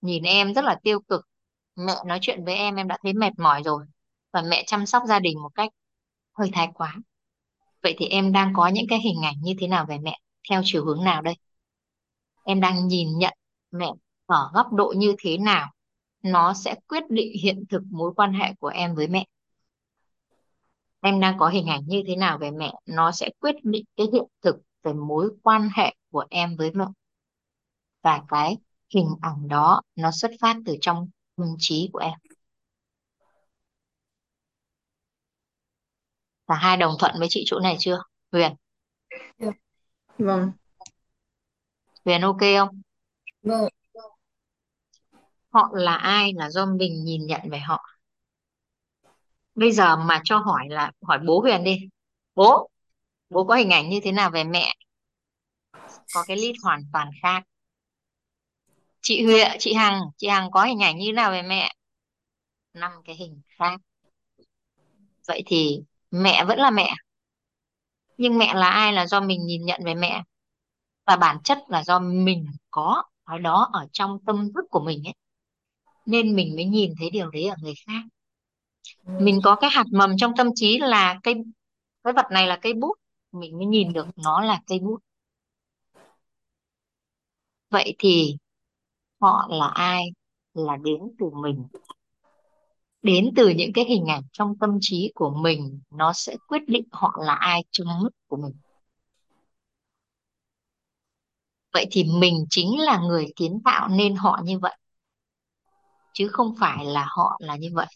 nhìn 0.00 0.22
em 0.22 0.54
rất 0.54 0.64
là 0.64 0.78
tiêu 0.82 1.00
cực. 1.00 1.26
Mẹ 1.76 1.94
nói 2.06 2.18
chuyện 2.22 2.44
với 2.44 2.54
em 2.54 2.76
em 2.76 2.88
đã 2.88 2.98
thấy 3.02 3.12
mệt 3.12 3.32
mỏi 3.38 3.62
rồi. 3.62 3.84
Và 4.32 4.42
mẹ 4.42 4.64
chăm 4.66 4.86
sóc 4.86 5.02
gia 5.08 5.18
đình 5.18 5.42
một 5.42 5.50
cách 5.54 5.70
hơi 6.32 6.50
thái 6.52 6.68
quá. 6.74 6.96
Vậy 7.82 7.94
thì 7.98 8.06
em 8.06 8.32
đang 8.32 8.52
có 8.54 8.68
những 8.68 8.86
cái 8.88 9.00
hình 9.00 9.22
ảnh 9.22 9.34
như 9.42 9.54
thế 9.60 9.66
nào 9.66 9.86
về 9.88 9.98
mẹ? 9.98 10.18
Theo 10.50 10.62
chiều 10.64 10.84
hướng 10.84 11.04
nào 11.04 11.22
đây? 11.22 11.34
Em 12.44 12.60
đang 12.60 12.88
nhìn 12.88 13.18
nhận 13.18 13.34
mẹ 13.70 13.90
ở 14.26 14.50
góc 14.54 14.72
độ 14.72 14.94
như 14.96 15.14
thế 15.18 15.38
nào? 15.38 15.72
Nó 16.22 16.54
sẽ 16.54 16.74
quyết 16.88 17.02
định 17.10 17.32
hiện 17.42 17.64
thực 17.70 17.82
mối 17.90 18.12
quan 18.16 18.32
hệ 18.32 18.54
của 18.58 18.68
em 18.68 18.94
với 18.94 19.08
mẹ. 19.08 19.24
Em 21.00 21.20
đang 21.20 21.38
có 21.38 21.48
hình 21.48 21.66
ảnh 21.66 21.82
như 21.86 22.02
thế 22.06 22.16
nào 22.16 22.38
về 22.38 22.50
mẹ? 22.50 22.72
Nó 22.86 23.12
sẽ 23.12 23.30
quyết 23.40 23.54
định 23.62 23.84
cái 23.96 24.06
hiện 24.12 24.24
thực 24.42 24.56
về 24.82 24.92
mối 24.92 25.30
quan 25.42 25.68
hệ 25.74 25.94
của 26.10 26.24
em 26.30 26.56
với 26.56 26.70
mẹ. 26.74 26.84
Và 28.02 28.22
cái 28.28 28.56
hình 28.94 29.08
ảnh 29.20 29.48
đó 29.48 29.82
nó 29.96 30.10
xuất 30.10 30.30
phát 30.40 30.56
từ 30.66 30.76
trong 30.80 31.08
tâm 31.36 31.46
trí 31.58 31.90
của 31.92 31.98
em. 31.98 32.18
Cả 36.46 36.54
hai 36.54 36.76
đồng 36.76 36.94
thuận 36.98 37.14
với 37.18 37.28
chị 37.30 37.42
chỗ 37.46 37.58
này 37.60 37.76
chưa? 37.80 38.02
Huyền, 38.32 38.52
vâng 40.18 40.52
Huyền 42.04 42.20
ok 42.20 42.40
không? 42.40 42.82
vâng 43.42 43.68
Họ 45.50 45.70
là 45.72 45.94
ai 45.94 46.32
là 46.36 46.50
do 46.50 46.66
mình 46.66 47.04
nhìn 47.04 47.26
nhận 47.26 47.40
về 47.50 47.58
họ. 47.58 47.84
Bây 49.54 49.72
giờ 49.72 49.96
mà 49.96 50.20
cho 50.24 50.38
hỏi 50.38 50.68
là 50.68 50.92
hỏi 51.02 51.18
bố 51.26 51.40
Huyền 51.40 51.64
đi. 51.64 51.78
Bố, 52.34 52.68
bố 53.32 53.44
có 53.44 53.54
hình 53.54 53.70
ảnh 53.70 53.88
như 53.88 54.00
thế 54.02 54.12
nào 54.12 54.30
về 54.30 54.44
mẹ? 54.44 54.74
Có 56.14 56.24
cái 56.26 56.36
list 56.36 56.56
hoàn 56.62 56.80
toàn 56.92 57.10
khác. 57.22 57.42
Chị 59.00 59.24
Huệ 59.24 59.44
chị 59.58 59.74
Hằng, 59.74 60.00
chị 60.16 60.28
Hằng 60.28 60.50
có 60.50 60.64
hình 60.64 60.82
ảnh 60.82 60.98
như 60.98 61.06
thế 61.06 61.12
nào 61.12 61.30
về 61.30 61.42
mẹ? 61.42 61.74
Năm 62.74 62.92
cái 63.04 63.16
hình 63.16 63.40
khác. 63.58 63.80
Vậy 65.28 65.42
thì 65.46 65.80
mẹ 66.10 66.44
vẫn 66.44 66.58
là 66.58 66.70
mẹ. 66.70 66.94
Nhưng 68.16 68.38
mẹ 68.38 68.54
là 68.54 68.70
ai 68.70 68.92
là 68.92 69.06
do 69.06 69.20
mình 69.20 69.46
nhìn 69.46 69.64
nhận 69.64 69.80
về 69.84 69.94
mẹ. 69.94 70.22
Và 71.06 71.16
bản 71.16 71.42
chất 71.44 71.58
là 71.68 71.84
do 71.84 71.98
mình 71.98 72.46
có 72.70 73.02
cái 73.26 73.38
đó 73.38 73.70
ở 73.72 73.86
trong 73.92 74.18
tâm 74.26 74.52
thức 74.54 74.64
của 74.70 74.80
mình 74.80 75.02
ấy. 75.08 75.14
Nên 76.06 76.36
mình 76.36 76.54
mới 76.56 76.64
nhìn 76.64 76.94
thấy 76.98 77.10
điều 77.10 77.30
đấy 77.30 77.46
ở 77.48 77.56
người 77.62 77.74
khác. 77.86 78.02
Mình 79.20 79.40
có 79.44 79.56
cái 79.56 79.70
hạt 79.70 79.84
mầm 79.92 80.16
trong 80.16 80.32
tâm 80.36 80.48
trí 80.54 80.78
là 80.78 81.20
cây 81.22 81.34
cái 82.04 82.12
vật 82.12 82.26
này 82.30 82.46
là 82.46 82.58
cây 82.62 82.72
bút. 82.74 82.94
Mình 83.32 83.56
mới 83.58 83.66
nhìn 83.66 83.92
được 83.92 84.06
nó 84.16 84.40
là 84.42 84.60
cây 84.66 84.78
bút. 84.78 84.98
Vậy 87.70 87.94
thì 87.98 88.36
họ 89.20 89.46
là 89.50 89.66
ai? 89.66 90.04
Là 90.54 90.76
đến 90.76 91.00
từ 91.18 91.26
mình. 91.42 91.66
Đến 93.02 93.30
từ 93.36 93.48
những 93.48 93.72
cái 93.74 93.84
hình 93.84 94.06
ảnh 94.06 94.22
trong 94.32 94.58
tâm 94.60 94.78
trí 94.80 95.12
của 95.14 95.30
mình. 95.30 95.80
Nó 95.90 96.12
sẽ 96.12 96.36
quyết 96.48 96.62
định 96.66 96.84
họ 96.92 97.18
là 97.26 97.34
ai 97.34 97.64
trong 97.70 97.86
mắt 97.86 98.10
của 98.26 98.36
mình. 98.36 98.52
Vậy 101.72 101.86
thì 101.90 102.04
mình 102.20 102.46
chính 102.50 102.80
là 102.80 102.98
người 102.98 103.26
kiến 103.36 103.60
tạo 103.64 103.88
nên 103.88 104.16
họ 104.16 104.40
như 104.44 104.58
vậy. 104.58 104.78
Chứ 106.12 106.28
không 106.28 106.54
phải 106.60 106.84
là 106.84 107.06
họ 107.16 107.36
là 107.40 107.56
như 107.56 107.68
vậy. 107.74 107.86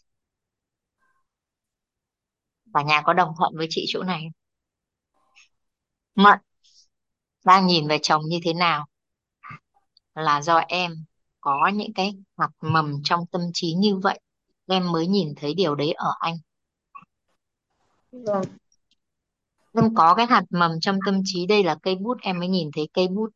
Cả 2.74 2.82
nhà 2.82 3.02
có 3.04 3.12
đồng 3.12 3.34
thuận 3.38 3.52
với 3.56 3.66
chị 3.70 3.84
chỗ 3.88 4.02
này 4.02 4.20
không? 4.22 4.45
Mận 6.16 6.38
đang 7.44 7.66
nhìn 7.66 7.88
về 7.88 7.98
chồng 8.02 8.22
như 8.26 8.40
thế 8.44 8.52
nào? 8.52 8.86
Là 10.14 10.42
do 10.42 10.56
em 10.56 11.04
có 11.40 11.70
những 11.74 11.92
cái 11.94 12.14
hạt 12.38 12.50
mầm 12.60 13.02
trong 13.04 13.26
tâm 13.26 13.42
trí 13.54 13.72
như 13.72 13.96
vậy 13.96 14.20
em 14.66 14.92
mới 14.92 15.06
nhìn 15.06 15.34
thấy 15.36 15.54
điều 15.54 15.74
đấy 15.74 15.92
ở 15.92 16.10
anh. 16.20 16.36
Vâng. 18.12 18.42
Em 19.74 19.94
có 19.94 20.14
cái 20.14 20.26
hạt 20.26 20.44
mầm 20.50 20.80
trong 20.80 20.98
tâm 21.06 21.20
trí 21.24 21.46
đây 21.46 21.64
là 21.64 21.76
cây 21.82 21.94
bút 21.94 22.18
em 22.22 22.38
mới 22.38 22.48
nhìn 22.48 22.70
thấy 22.74 22.88
cây 22.92 23.08
bút. 23.08 23.30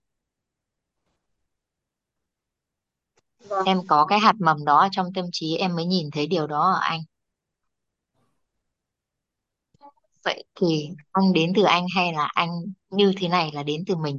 Vâng. 3.49 3.65
Em 3.65 3.81
có 3.89 4.07
cái 4.07 4.19
hạt 4.19 4.35
mầm 4.39 4.65
đó 4.65 4.89
trong 4.93 5.13
tâm 5.15 5.25
trí 5.33 5.57
em 5.57 5.77
mới 5.77 5.85
nhìn 5.85 6.11
thấy 6.11 6.27
điều 6.27 6.47
đó 6.47 6.73
ở 6.73 6.79
anh 6.81 7.01
vậy 10.25 10.45
thì 10.55 10.89
anh 11.13 11.33
đến 11.33 11.53
từ 11.57 11.63
anh 11.63 11.87
hay 11.95 12.13
là 12.13 12.29
anh 12.35 12.51
như 12.91 13.13
thế 13.17 13.29
này 13.29 13.51
là 13.55 13.63
đến 13.63 13.85
từ 13.87 13.97
mình 13.97 14.19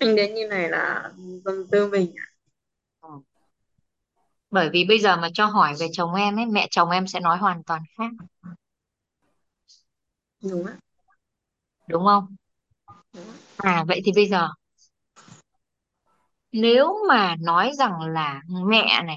anh 0.00 0.16
đến 0.16 0.34
như 0.34 0.46
này 0.46 0.68
là 0.68 1.12
vâng 1.44 1.66
tư 1.70 1.88
mình 1.88 2.14
ạ. 2.16 2.26
Ừ. 3.00 3.08
bởi 4.50 4.70
vì 4.72 4.84
bây 4.84 4.98
giờ 4.98 5.16
mà 5.16 5.28
cho 5.34 5.46
hỏi 5.46 5.74
về 5.80 5.86
chồng 5.92 6.14
em 6.14 6.36
ấy 6.36 6.46
mẹ 6.46 6.68
chồng 6.70 6.90
em 6.90 7.06
sẽ 7.06 7.20
nói 7.20 7.38
hoàn 7.38 7.64
toàn 7.64 7.82
khác 7.98 8.10
đúng 10.42 10.66
ạ 10.66 10.76
đúng 11.88 12.04
không 12.04 12.36
đúng 13.14 13.24
ạ. 13.30 13.36
à 13.56 13.84
vậy 13.88 14.00
thì 14.04 14.12
bây 14.14 14.26
giờ 14.26 14.48
nếu 16.52 16.94
mà 17.08 17.36
nói 17.40 17.70
rằng 17.78 18.00
là 18.00 18.40
mẹ 18.66 19.02
này 19.06 19.16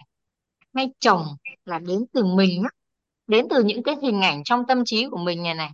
hay 0.76 0.90
chồng 1.00 1.26
là 1.66 1.80
đến 1.80 2.06
từ 2.14 2.26
mình 2.26 2.64
á, 2.64 2.70
đến 3.28 3.48
từ 3.50 3.64
những 3.64 3.84
cái 3.84 3.96
hình 4.02 4.22
ảnh 4.22 4.44
trong 4.44 4.64
tâm 4.68 4.86
trí 4.86 5.06
của 5.12 5.18
mình 5.18 5.44
này 5.44 5.54
này. 5.54 5.72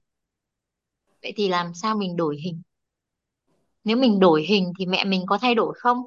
Vậy 1.22 1.34
thì 1.36 1.48
làm 1.48 1.74
sao 1.74 1.96
mình 1.96 2.16
đổi 2.16 2.38
hình? 2.44 2.62
Nếu 3.84 3.98
mình 3.98 4.20
đổi 4.20 4.44
hình 4.44 4.74
thì 4.80 4.86
mẹ 4.86 5.06
mình 5.06 5.26
có 5.28 5.38
thay 5.38 5.56
đổi 5.56 5.74
không? 5.78 5.98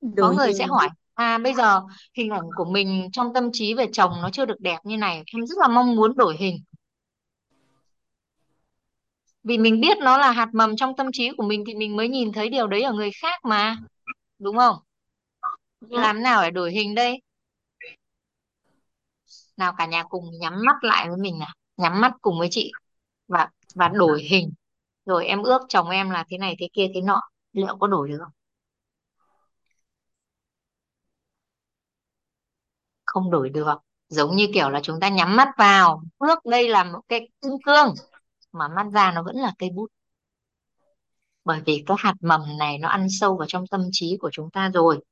Có 0.00 0.08
đổi 0.14 0.34
người 0.34 0.54
sẽ 0.54 0.64
hình. 0.64 0.70
hỏi 0.70 0.88
à 1.14 1.38
bây 1.38 1.54
giờ 1.54 1.80
hình 2.16 2.30
ảnh 2.30 2.48
của 2.56 2.64
mình 2.64 3.08
trong 3.12 3.34
tâm 3.34 3.50
trí 3.52 3.74
về 3.74 3.86
chồng 3.92 4.12
nó 4.22 4.30
chưa 4.32 4.44
được 4.44 4.60
đẹp 4.60 4.78
như 4.84 4.96
này 4.96 5.22
em 5.34 5.46
rất 5.46 5.58
là 5.58 5.68
mong 5.68 5.96
muốn 5.96 6.16
đổi 6.16 6.36
hình. 6.36 6.56
Vì 9.44 9.58
mình 9.58 9.80
biết 9.80 9.98
nó 9.98 10.18
là 10.18 10.30
hạt 10.30 10.48
mầm 10.52 10.76
trong 10.76 10.96
tâm 10.96 11.06
trí 11.12 11.30
của 11.36 11.42
mình 11.42 11.64
thì 11.66 11.74
mình 11.74 11.96
mới 11.96 12.08
nhìn 12.08 12.32
thấy 12.32 12.48
điều 12.48 12.66
đấy 12.66 12.82
ở 12.82 12.92
người 12.92 13.10
khác 13.22 13.44
mà 13.44 13.76
đúng 14.38 14.56
không 14.56 14.76
Ừ. 15.80 15.86
làm 16.00 16.22
nào 16.22 16.42
để 16.42 16.50
đổi 16.50 16.72
hình 16.72 16.94
đây? 16.94 17.20
Nào 19.56 19.72
cả 19.78 19.86
nhà 19.86 20.02
cùng 20.08 20.24
nhắm 20.40 20.52
mắt 20.66 20.76
lại 20.84 21.08
với 21.08 21.18
mình 21.18 21.38
nào. 21.38 21.54
Nhắm 21.76 22.00
mắt 22.00 22.12
cùng 22.20 22.38
với 22.38 22.48
chị. 22.50 22.72
Và 23.28 23.48
và 23.74 23.88
đổi 23.88 24.22
hình. 24.22 24.52
Rồi 25.06 25.26
em 25.26 25.42
ước 25.42 25.62
chồng 25.68 25.90
em 25.90 26.10
là 26.10 26.24
thế 26.30 26.38
này 26.38 26.56
thế 26.60 26.68
kia 26.72 26.86
thế 26.94 27.00
nọ. 27.00 27.20
Liệu 27.52 27.76
có 27.80 27.86
đổi 27.86 28.08
được 28.08 28.18
không? 28.24 28.32
Không 33.06 33.30
đổi 33.30 33.50
được. 33.50 33.74
Giống 34.08 34.36
như 34.36 34.46
kiểu 34.54 34.70
là 34.70 34.80
chúng 34.82 35.00
ta 35.00 35.08
nhắm 35.08 35.36
mắt 35.36 35.48
vào. 35.58 36.02
Ước 36.18 36.38
đây 36.46 36.68
là 36.68 36.84
một 36.84 37.00
cái 37.08 37.28
kim 37.42 37.52
cương. 37.64 37.94
Mà 38.52 38.68
mắt 38.68 38.86
ra 38.94 39.12
nó 39.12 39.22
vẫn 39.22 39.36
là 39.36 39.52
cây 39.58 39.70
bút. 39.70 39.86
Bởi 41.44 41.60
vì 41.66 41.82
cái 41.86 41.96
hạt 42.00 42.14
mầm 42.20 42.40
này 42.58 42.78
nó 42.78 42.88
ăn 42.88 43.06
sâu 43.10 43.36
vào 43.36 43.46
trong 43.48 43.66
tâm 43.66 43.80
trí 43.92 44.16
của 44.20 44.30
chúng 44.32 44.50
ta 44.50 44.70
rồi 44.74 45.04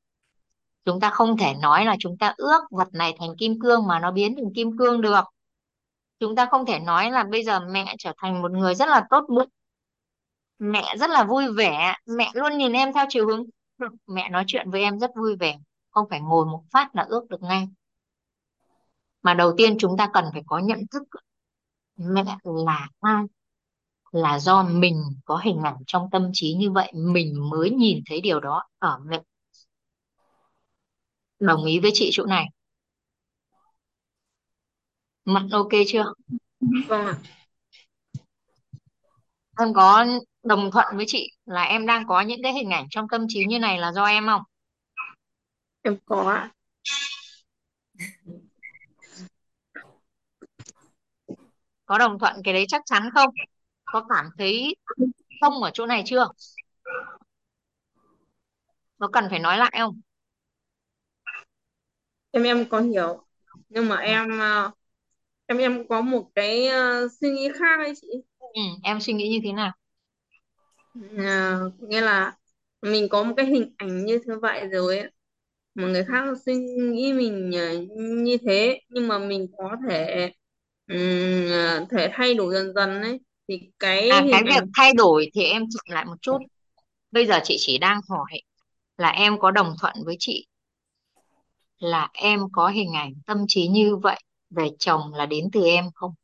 chúng 0.84 1.00
ta 1.00 1.10
không 1.10 1.36
thể 1.36 1.54
nói 1.54 1.84
là 1.84 1.96
chúng 1.98 2.18
ta 2.18 2.34
ước 2.36 2.60
vật 2.70 2.88
này 2.92 3.14
thành 3.18 3.36
kim 3.38 3.60
cương 3.60 3.86
mà 3.86 4.00
nó 4.00 4.12
biến 4.12 4.36
thành 4.36 4.54
kim 4.54 4.78
cương 4.78 5.00
được. 5.00 5.24
Chúng 6.20 6.36
ta 6.36 6.46
không 6.50 6.66
thể 6.66 6.78
nói 6.78 7.10
là 7.10 7.24
bây 7.24 7.44
giờ 7.44 7.60
mẹ 7.60 7.94
trở 7.98 8.12
thành 8.18 8.42
một 8.42 8.50
người 8.50 8.74
rất 8.74 8.88
là 8.88 9.06
tốt 9.10 9.24
bụng. 9.28 9.48
Mẹ 10.58 10.96
rất 10.96 11.10
là 11.10 11.24
vui 11.24 11.52
vẻ. 11.52 11.94
Mẹ 12.06 12.30
luôn 12.34 12.58
nhìn 12.58 12.72
em 12.72 12.92
theo 12.92 13.06
chiều 13.08 13.26
hướng. 13.26 13.44
Mẹ 14.06 14.28
nói 14.30 14.44
chuyện 14.46 14.70
với 14.70 14.82
em 14.82 14.98
rất 14.98 15.10
vui 15.16 15.36
vẻ. 15.36 15.58
Không 15.90 16.06
phải 16.10 16.20
ngồi 16.20 16.46
một 16.46 16.62
phát 16.72 16.96
là 16.96 17.06
ước 17.08 17.30
được 17.30 17.42
ngay. 17.42 17.68
Mà 19.22 19.34
đầu 19.34 19.54
tiên 19.56 19.76
chúng 19.78 19.96
ta 19.96 20.10
cần 20.12 20.24
phải 20.32 20.42
có 20.46 20.58
nhận 20.58 20.80
thức 20.92 21.02
mẹ 21.98 22.24
là 22.44 22.88
ai, 23.00 23.24
là 24.12 24.38
do 24.38 24.62
mình 24.62 25.02
có 25.24 25.36
hình 25.36 25.62
ảnh 25.62 25.76
trong 25.86 26.10
tâm 26.12 26.30
trí 26.32 26.54
như 26.54 26.70
vậy, 26.70 26.92
mình 26.94 27.50
mới 27.50 27.70
nhìn 27.70 27.98
thấy 28.06 28.20
điều 28.20 28.40
đó 28.40 28.62
ở 28.78 28.98
mẹ 29.06 29.22
đồng 31.40 31.64
ý 31.64 31.78
với 31.80 31.90
chị 31.94 32.10
chỗ 32.12 32.26
này. 32.26 32.44
Mận 35.24 35.48
ok 35.50 35.70
chưa? 35.86 36.12
Vâng 36.88 37.14
em 39.58 39.74
có 39.74 40.06
đồng 40.42 40.70
thuận 40.70 40.96
với 40.96 41.04
chị 41.08 41.30
là 41.44 41.62
em 41.62 41.86
đang 41.86 42.06
có 42.06 42.20
những 42.20 42.42
cái 42.42 42.52
hình 42.52 42.70
ảnh 42.70 42.86
trong 42.90 43.08
tâm 43.08 43.24
trí 43.28 43.44
như 43.44 43.58
này 43.58 43.78
là 43.78 43.92
do 43.92 44.04
em 44.04 44.26
không? 44.26 44.42
Em 45.82 45.96
có 46.06 46.30
ạ. 46.30 46.50
Có 51.86 51.98
đồng 51.98 52.18
thuận 52.18 52.34
cái 52.44 52.54
đấy 52.54 52.64
chắc 52.68 52.82
chắn 52.86 53.10
không? 53.14 53.30
Có 53.84 54.04
cảm 54.08 54.26
thấy 54.38 54.76
không 55.40 55.62
ở 55.62 55.70
chỗ 55.74 55.86
này 55.86 56.02
chưa? 56.06 56.28
Nó 58.98 59.08
cần 59.12 59.26
phải 59.30 59.38
nói 59.38 59.58
lại 59.58 59.74
không 59.78 60.00
em 62.32 62.42
em 62.42 62.68
có 62.68 62.80
hiểu 62.80 63.24
nhưng 63.68 63.88
mà 63.88 63.96
em 63.96 64.38
ờ, 64.40 64.70
em 65.46 65.58
em 65.58 65.88
có 65.88 66.00
một 66.02 66.30
cái 66.34 66.66
ờ, 66.68 67.08
suy 67.20 67.30
nghĩ 67.32 67.48
khác 67.60 67.80
ấy 67.80 67.94
chị 68.02 68.08
ừ. 68.38 68.60
em 68.82 69.00
suy 69.00 69.12
nghĩ 69.12 69.28
như 69.28 69.38
thế 69.44 69.52
nào 69.52 69.72
Ờ, 71.18 71.70
nghĩa 71.78 72.00
là 72.00 72.36
mình 72.82 73.08
có 73.10 73.22
một 73.24 73.34
cái 73.36 73.46
hình 73.46 73.74
ảnh 73.78 74.04
như 74.06 74.18
thế 74.26 74.34
vậy 74.42 74.68
rồi 74.68 74.98
ấy. 74.98 75.10
mà 75.74 75.88
người 75.88 76.04
khác 76.04 76.24
suy 76.46 76.54
nghĩ 76.56 77.12
mình 77.12 77.52
ờ, 77.54 77.78
như 78.24 78.36
thế 78.46 78.80
nhưng 78.90 79.08
mà 79.08 79.18
mình 79.18 79.48
có 79.58 79.76
thể 79.88 80.32
ừm, 80.86 80.98
ờ, 81.52 81.86
thể 81.90 82.10
thay 82.14 82.34
đổi 82.34 82.54
dần 82.54 82.74
dần 82.74 83.02
ấy 83.02 83.20
thì 83.48 83.70
cái 83.78 84.02
à 84.08 84.26
cái 84.30 84.42
hình 84.42 84.44
việc 84.48 84.62
ảnh 84.62 84.72
thay 84.76 84.92
đổi 84.94 85.30
thì 85.34 85.42
em 85.44 85.62
chậm 85.70 85.94
lại 85.94 86.04
một 86.04 86.16
chút 86.22 86.38
bây 87.12 87.26
giờ 87.26 87.40
chị 87.44 87.56
chỉ 87.60 87.78
đang 87.78 88.00
hỏi 88.10 88.42
là 88.98 89.10
em 89.10 89.40
có 89.40 89.52
đồng 89.52 89.76
thuận 89.82 89.96
với 90.06 90.16
chị 90.20 90.47
là 91.78 92.10
em 92.12 92.40
có 92.52 92.68
hình 92.68 92.92
ảnh 92.92 93.14
tâm 93.26 93.44
trí 93.48 93.68
như 93.68 93.96
vậy 93.96 94.20
về 94.50 94.68
chồng 94.78 95.14
là 95.14 95.26
đến 95.26 95.48
từ 95.52 95.64
em 95.64 95.90
không? 95.94 96.14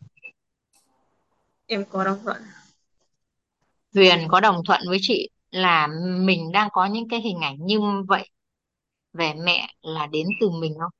Em 1.66 1.84
có 1.90 2.04
đồng 2.04 2.18
thuận. 2.24 2.42
Huyền 3.94 4.28
có 4.28 4.40
đồng 4.40 4.64
thuận 4.64 4.80
với 4.88 4.98
chị 5.00 5.30
là 5.50 5.88
mình 6.20 6.52
đang 6.52 6.68
có 6.72 6.86
những 6.86 7.08
cái 7.08 7.20
hình 7.20 7.40
ảnh 7.40 7.56
như 7.66 7.80
vậy 8.08 8.30
về 9.12 9.34
mẹ 9.34 9.68
là 9.82 10.06
đến 10.06 10.26
từ 10.40 10.50
mình 10.50 10.74
không? 10.78 10.92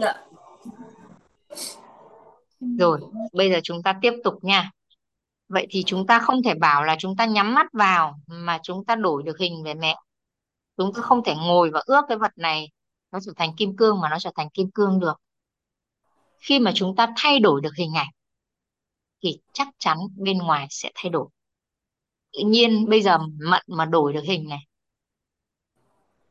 Dạ. 0.00 0.14
Rồi 2.60 3.00
bây 3.32 3.50
giờ 3.50 3.60
chúng 3.62 3.82
ta 3.82 3.98
tiếp 4.02 4.12
tục 4.24 4.34
nha. 4.44 4.70
Vậy 5.48 5.66
thì 5.70 5.82
chúng 5.86 6.06
ta 6.06 6.18
không 6.18 6.42
thể 6.42 6.54
bảo 6.54 6.84
là 6.84 6.96
chúng 6.98 7.16
ta 7.16 7.26
nhắm 7.26 7.54
mắt 7.54 7.66
vào 7.72 8.20
mà 8.26 8.58
chúng 8.62 8.84
ta 8.84 8.96
đổi 8.96 9.22
được 9.22 9.38
hình 9.38 9.62
về 9.64 9.74
mẹ. 9.74 9.96
Chúng 10.76 10.92
ta 10.94 11.02
không 11.02 11.24
thể 11.24 11.34
ngồi 11.36 11.70
và 11.70 11.82
ước 11.86 12.04
cái 12.08 12.18
vật 12.18 12.32
này 12.36 12.68
nó 13.12 13.18
trở 13.26 13.32
thành 13.36 13.56
kim 13.56 13.76
cương 13.76 14.00
mà 14.00 14.08
nó 14.08 14.18
trở 14.18 14.30
thành 14.36 14.50
kim 14.50 14.70
cương 14.70 15.00
được. 15.00 15.20
Khi 16.38 16.58
mà 16.58 16.72
chúng 16.74 16.96
ta 16.96 17.12
thay 17.16 17.38
đổi 17.38 17.60
được 17.60 17.74
hình 17.78 17.94
ảnh, 17.94 18.10
thì 19.22 19.40
chắc 19.52 19.68
chắn 19.78 19.98
bên 20.16 20.38
ngoài 20.38 20.66
sẽ 20.70 20.90
thay 20.94 21.10
đổi. 21.10 21.28
Tự 22.32 22.38
nhiên 22.46 22.86
bây 22.88 23.02
giờ 23.02 23.18
Mận 23.18 23.62
mà 23.66 23.84
đổi 23.84 24.12
được 24.12 24.22
hình 24.24 24.48
này 24.48 24.66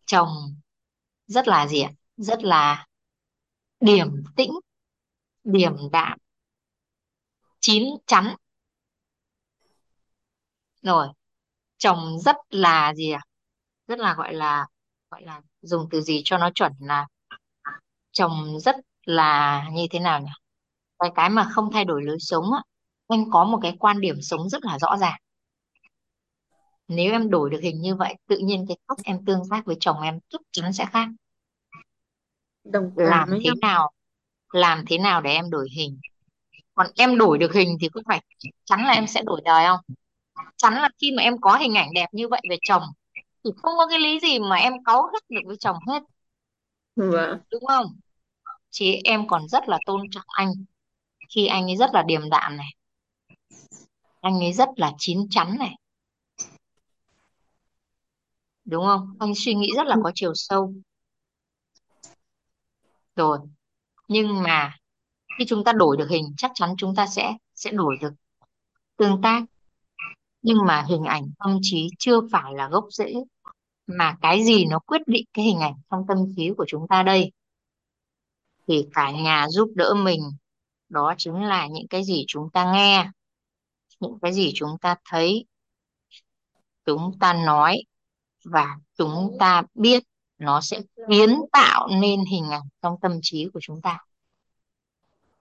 chồng 0.06 0.28
rất 1.28 1.48
là 1.48 1.68
gì 1.68 1.82
ạ? 1.82 1.92
Rất 2.18 2.44
là 2.44 2.88
điềm 3.80 4.24
tĩnh, 4.36 4.52
điềm 5.44 5.74
đạm, 5.92 6.18
chín 7.60 7.84
chắn. 8.08 8.36
Rồi 10.82 11.08
chồng 11.78 12.20
rất 12.20 12.36
là 12.50 12.94
gì 12.94 13.12
ạ? 13.12 13.22
Rất 13.88 14.00
là, 14.00 14.14
gọi 14.14 14.34
là 14.34 14.68
gọi 15.10 15.22
là 15.24 15.42
dùng 15.66 15.88
từ 15.92 16.02
gì 16.02 16.22
cho 16.26 16.38
nó 16.38 16.50
chuẩn 16.56 16.72
là 16.80 17.08
chồng 18.12 18.60
rất 18.60 18.76
là 19.06 19.64
như 19.74 19.88
thế 19.92 20.00
nào 20.00 20.20
nhỉ? 20.20 20.32
Cái 21.00 21.12
cái 21.16 21.30
mà 21.30 21.50
không 21.52 21.72
thay 21.72 21.86
đổi 21.86 22.04
lối 22.04 22.18
sống 22.20 22.54
á 22.54 22.62
anh 23.08 23.26
có 23.32 23.44
một 23.44 23.60
cái 23.62 23.76
quan 23.80 24.02
điểm 24.02 24.22
sống 24.22 24.50
rất 24.50 24.66
là 24.66 24.80
rõ 24.80 24.98
ràng. 24.98 25.20
Nếu 26.88 27.12
em 27.12 27.30
đổi 27.30 27.50
được 27.50 27.60
hình 27.62 27.82
như 27.82 27.96
vậy 27.96 28.16
tự 28.28 28.38
nhiên 28.38 28.66
cái 28.68 28.78
cách 28.88 28.98
em 29.04 29.26
tương 29.26 29.42
tác 29.50 29.66
với 29.66 29.76
chồng 29.80 30.02
em 30.02 30.20
chắc 30.30 30.42
chắn 30.52 30.74
sẽ 30.74 30.86
khác. 30.86 31.08
Đồng 32.64 32.92
cảm 32.98 33.08
làm 33.08 33.30
thế 33.30 33.38
nhau. 33.44 33.56
nào 33.62 33.92
làm 34.54 34.84
thế 34.88 34.98
nào 34.98 35.22
để 35.22 35.34
em 35.34 35.50
đổi 35.50 35.68
hình? 35.76 36.00
Còn 36.74 36.88
em 36.96 37.18
đổi 37.18 37.38
được 37.38 37.54
hình 37.54 37.78
thì 37.82 37.90
có 37.90 38.02
phải 38.08 38.22
chắn 38.66 38.86
là 38.86 38.94
em 38.94 39.08
sẽ 39.08 39.22
đổi 39.26 39.42
đời 39.46 39.66
không? 39.68 39.96
Chắn 40.58 40.74
là 40.74 40.90
khi 41.02 41.12
mà 41.18 41.24
em 41.24 41.42
có 41.42 41.58
hình 41.58 41.74
ảnh 41.74 41.94
đẹp 41.94 42.08
như 42.12 42.28
vậy 42.28 42.42
về 42.50 42.58
chồng 42.68 42.84
thì 43.46 43.52
không 43.58 43.74
có 43.78 43.88
cái 43.88 44.00
lý 44.00 44.20
gì 44.20 44.40
mà 44.40 44.56
em 44.56 44.74
cáu 44.84 45.04
gắt 45.14 45.24
được 45.30 45.42
với 45.46 45.58
chồng 45.60 45.78
hết. 45.88 46.04
Vâng 46.96 47.40
đúng 47.52 47.66
không? 47.66 47.86
Chị 48.70 49.02
em 49.04 49.28
còn 49.28 49.48
rất 49.48 49.70
là 49.70 49.80
tôn 49.86 50.02
trọng 50.12 50.26
anh. 50.28 50.52
Khi 51.36 51.48
anh 51.48 51.70
ấy 51.70 51.78
rất 51.78 51.90
là 51.94 52.04
điềm 52.04 52.30
đạm 52.30 52.58
này. 52.58 52.70
Anh 54.22 54.40
ấy 54.40 54.54
rất 54.54 54.70
là 54.76 54.92
chín 54.98 55.28
chắn 55.30 55.56
này. 55.60 55.76
Đúng 58.66 58.86
không? 58.86 59.16
Anh 59.20 59.34
suy 59.36 59.54
nghĩ 59.54 59.72
rất 59.76 59.88
là 59.88 59.96
có 60.04 60.12
chiều 60.16 60.32
sâu. 60.36 60.74
Rồi. 63.16 63.40
Nhưng 64.08 64.44
mà 64.44 64.78
khi 65.40 65.46
chúng 65.48 65.64
ta 65.64 65.74
đổi 65.74 65.98
được 65.98 66.10
hình 66.10 66.34
chắc 66.38 66.52
chắn 66.56 66.74
chúng 66.78 66.96
ta 66.96 67.08
sẽ 67.08 67.34
sẽ 67.56 67.72
đổi 67.72 67.98
được 68.02 68.14
tương 68.98 69.22
tác 69.22 69.42
nhưng 70.46 70.58
mà 70.68 70.86
hình 70.90 71.04
ảnh 71.04 71.32
tâm 71.40 71.60
trí 71.62 71.90
chưa 72.00 72.20
phải 72.32 72.54
là 72.54 72.70
gốc 72.70 72.86
rễ, 72.90 73.14
mà 73.88 74.18
cái 74.22 74.44
gì 74.44 74.66
nó 74.66 74.80
quyết 74.80 75.02
định 75.08 75.26
cái 75.34 75.46
hình 75.46 75.60
ảnh 75.60 75.74
trong 75.90 76.06
tâm 76.08 76.18
trí 76.36 76.50
của 76.58 76.66
chúng 76.68 76.88
ta 76.88 77.04
đây? 77.04 77.32
Thì 78.68 78.88
cả 78.94 79.12
nhà 79.12 79.48
giúp 79.50 79.70
đỡ 79.76 79.94
mình, 79.94 80.22
đó 80.90 81.14
chính 81.18 81.44
là 81.44 81.68
những 81.68 81.88
cái 81.88 82.04
gì 82.04 82.26
chúng 82.28 82.50
ta 82.54 82.74
nghe, 82.74 83.10
những 84.00 84.18
cái 84.22 84.34
gì 84.34 84.52
chúng 84.56 84.78
ta 84.82 84.96
thấy, 85.10 85.46
chúng 86.86 87.12
ta 87.20 87.34
nói 87.34 87.78
và 88.44 88.76
chúng 88.98 89.38
ta 89.40 89.64
biết 89.74 90.04
nó 90.38 90.62
sẽ 90.62 90.82
kiến 91.10 91.36
tạo 91.52 91.88
nên 92.02 92.20
hình 92.32 92.50
ảnh 92.50 92.68
trong 92.82 92.96
tâm 93.02 93.20
trí 93.22 93.48
của 93.54 93.60
chúng 93.64 93.82
ta. 93.82 94.00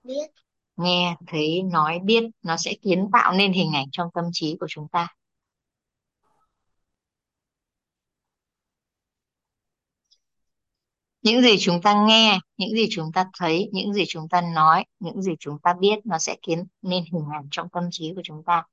Biết 0.03 0.44
nghe 0.75 1.15
thấy 1.27 1.63
nói 1.63 1.99
biết 2.03 2.23
nó 2.41 2.57
sẽ 2.57 2.73
kiến 2.81 3.09
tạo 3.13 3.33
nên 3.33 3.53
hình 3.53 3.71
ảnh 3.73 3.87
trong 3.91 4.09
tâm 4.13 4.25
trí 4.33 4.57
của 4.59 4.67
chúng 4.69 4.87
ta. 4.87 5.07
Những 11.21 11.41
gì 11.41 11.55
chúng 11.59 11.81
ta 11.81 12.05
nghe, 12.07 12.39
những 12.57 12.69
gì 12.69 12.87
chúng 12.91 13.11
ta 13.13 13.25
thấy, 13.39 13.69
những 13.73 13.93
gì 13.93 14.03
chúng 14.07 14.29
ta 14.29 14.41
nói, 14.41 14.85
những 14.99 15.21
gì 15.21 15.31
chúng 15.39 15.57
ta 15.63 15.73
biết 15.79 15.99
nó 16.05 16.17
sẽ 16.19 16.35
kiến 16.41 16.63
nên 16.81 17.03
hình 17.13 17.25
ảnh 17.33 17.47
trong 17.51 17.67
tâm 17.69 17.83
trí 17.91 18.13
của 18.15 18.21
chúng 18.23 18.43
ta. 18.45 18.63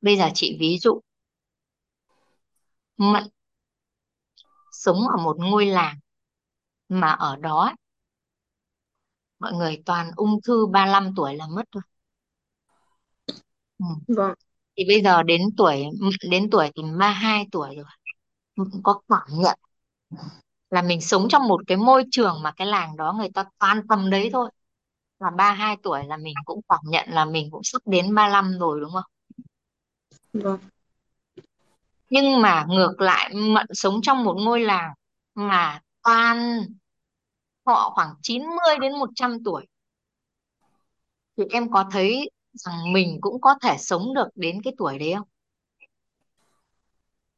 Bây 0.00 0.16
giờ 0.16 0.28
chị 0.34 0.56
ví 0.60 0.78
dụ. 0.78 1.00
Mận 2.96 3.24
sống 4.72 5.08
ở 5.16 5.22
một 5.24 5.36
ngôi 5.38 5.66
làng 5.66 5.98
mà 6.88 7.10
ở 7.10 7.36
đó 7.36 7.74
mọi 9.40 9.52
người 9.52 9.82
toàn 9.86 10.10
ung 10.16 10.40
thư 10.44 10.66
35 10.66 11.12
tuổi 11.16 11.36
là 11.36 11.46
mất 11.46 11.62
thôi. 11.72 11.82
Ừ. 13.78 13.86
vâng. 14.08 14.34
Thì 14.76 14.84
bây 14.88 15.02
giờ 15.02 15.22
đến 15.22 15.42
tuổi 15.56 15.84
đến 16.30 16.50
tuổi 16.50 16.70
thì 16.76 16.82
32 16.82 17.46
tuổi 17.52 17.76
rồi. 17.76 17.84
Mận 18.56 18.68
có 18.82 19.00
cảm 19.08 19.28
nhận 19.30 19.58
là 20.70 20.82
mình 20.82 21.00
sống 21.00 21.28
trong 21.28 21.48
một 21.48 21.60
cái 21.66 21.76
môi 21.76 22.04
trường 22.10 22.42
mà 22.42 22.52
cái 22.56 22.66
làng 22.66 22.96
đó 22.96 23.14
người 23.18 23.28
ta 23.34 23.44
toàn 23.58 23.82
tầm 23.88 24.10
đấy 24.10 24.30
thôi. 24.32 24.50
Là 25.20 25.30
32 25.30 25.76
tuổi 25.82 26.04
là 26.06 26.16
mình 26.16 26.34
cũng 26.44 26.60
cảm 26.68 26.80
nhận 26.84 27.08
là 27.10 27.24
mình 27.24 27.48
cũng 27.50 27.60
sắp 27.64 27.82
đến 27.86 28.14
35 28.14 28.58
rồi 28.58 28.80
đúng 28.80 28.92
không? 28.92 29.10
Vâng. 30.32 30.58
Nhưng 32.10 32.42
mà 32.42 32.66
ngược 32.68 33.00
lại 33.00 33.34
Mận 33.34 33.66
sống 33.72 34.00
trong 34.02 34.24
một 34.24 34.36
ngôi 34.38 34.60
làng 34.60 34.92
mà 35.34 35.80
toàn 36.02 36.60
họ 37.74 37.90
khoảng 37.94 38.14
90 38.22 38.78
đến 38.80 38.92
100 38.98 39.44
tuổi. 39.44 39.66
Thì 41.36 41.44
em 41.50 41.70
có 41.70 41.84
thấy 41.92 42.30
rằng 42.52 42.92
mình 42.92 43.18
cũng 43.20 43.40
có 43.40 43.54
thể 43.62 43.76
sống 43.78 44.14
được 44.14 44.28
đến 44.34 44.62
cái 44.62 44.72
tuổi 44.78 44.98
đấy 44.98 45.12
không? 45.14 45.28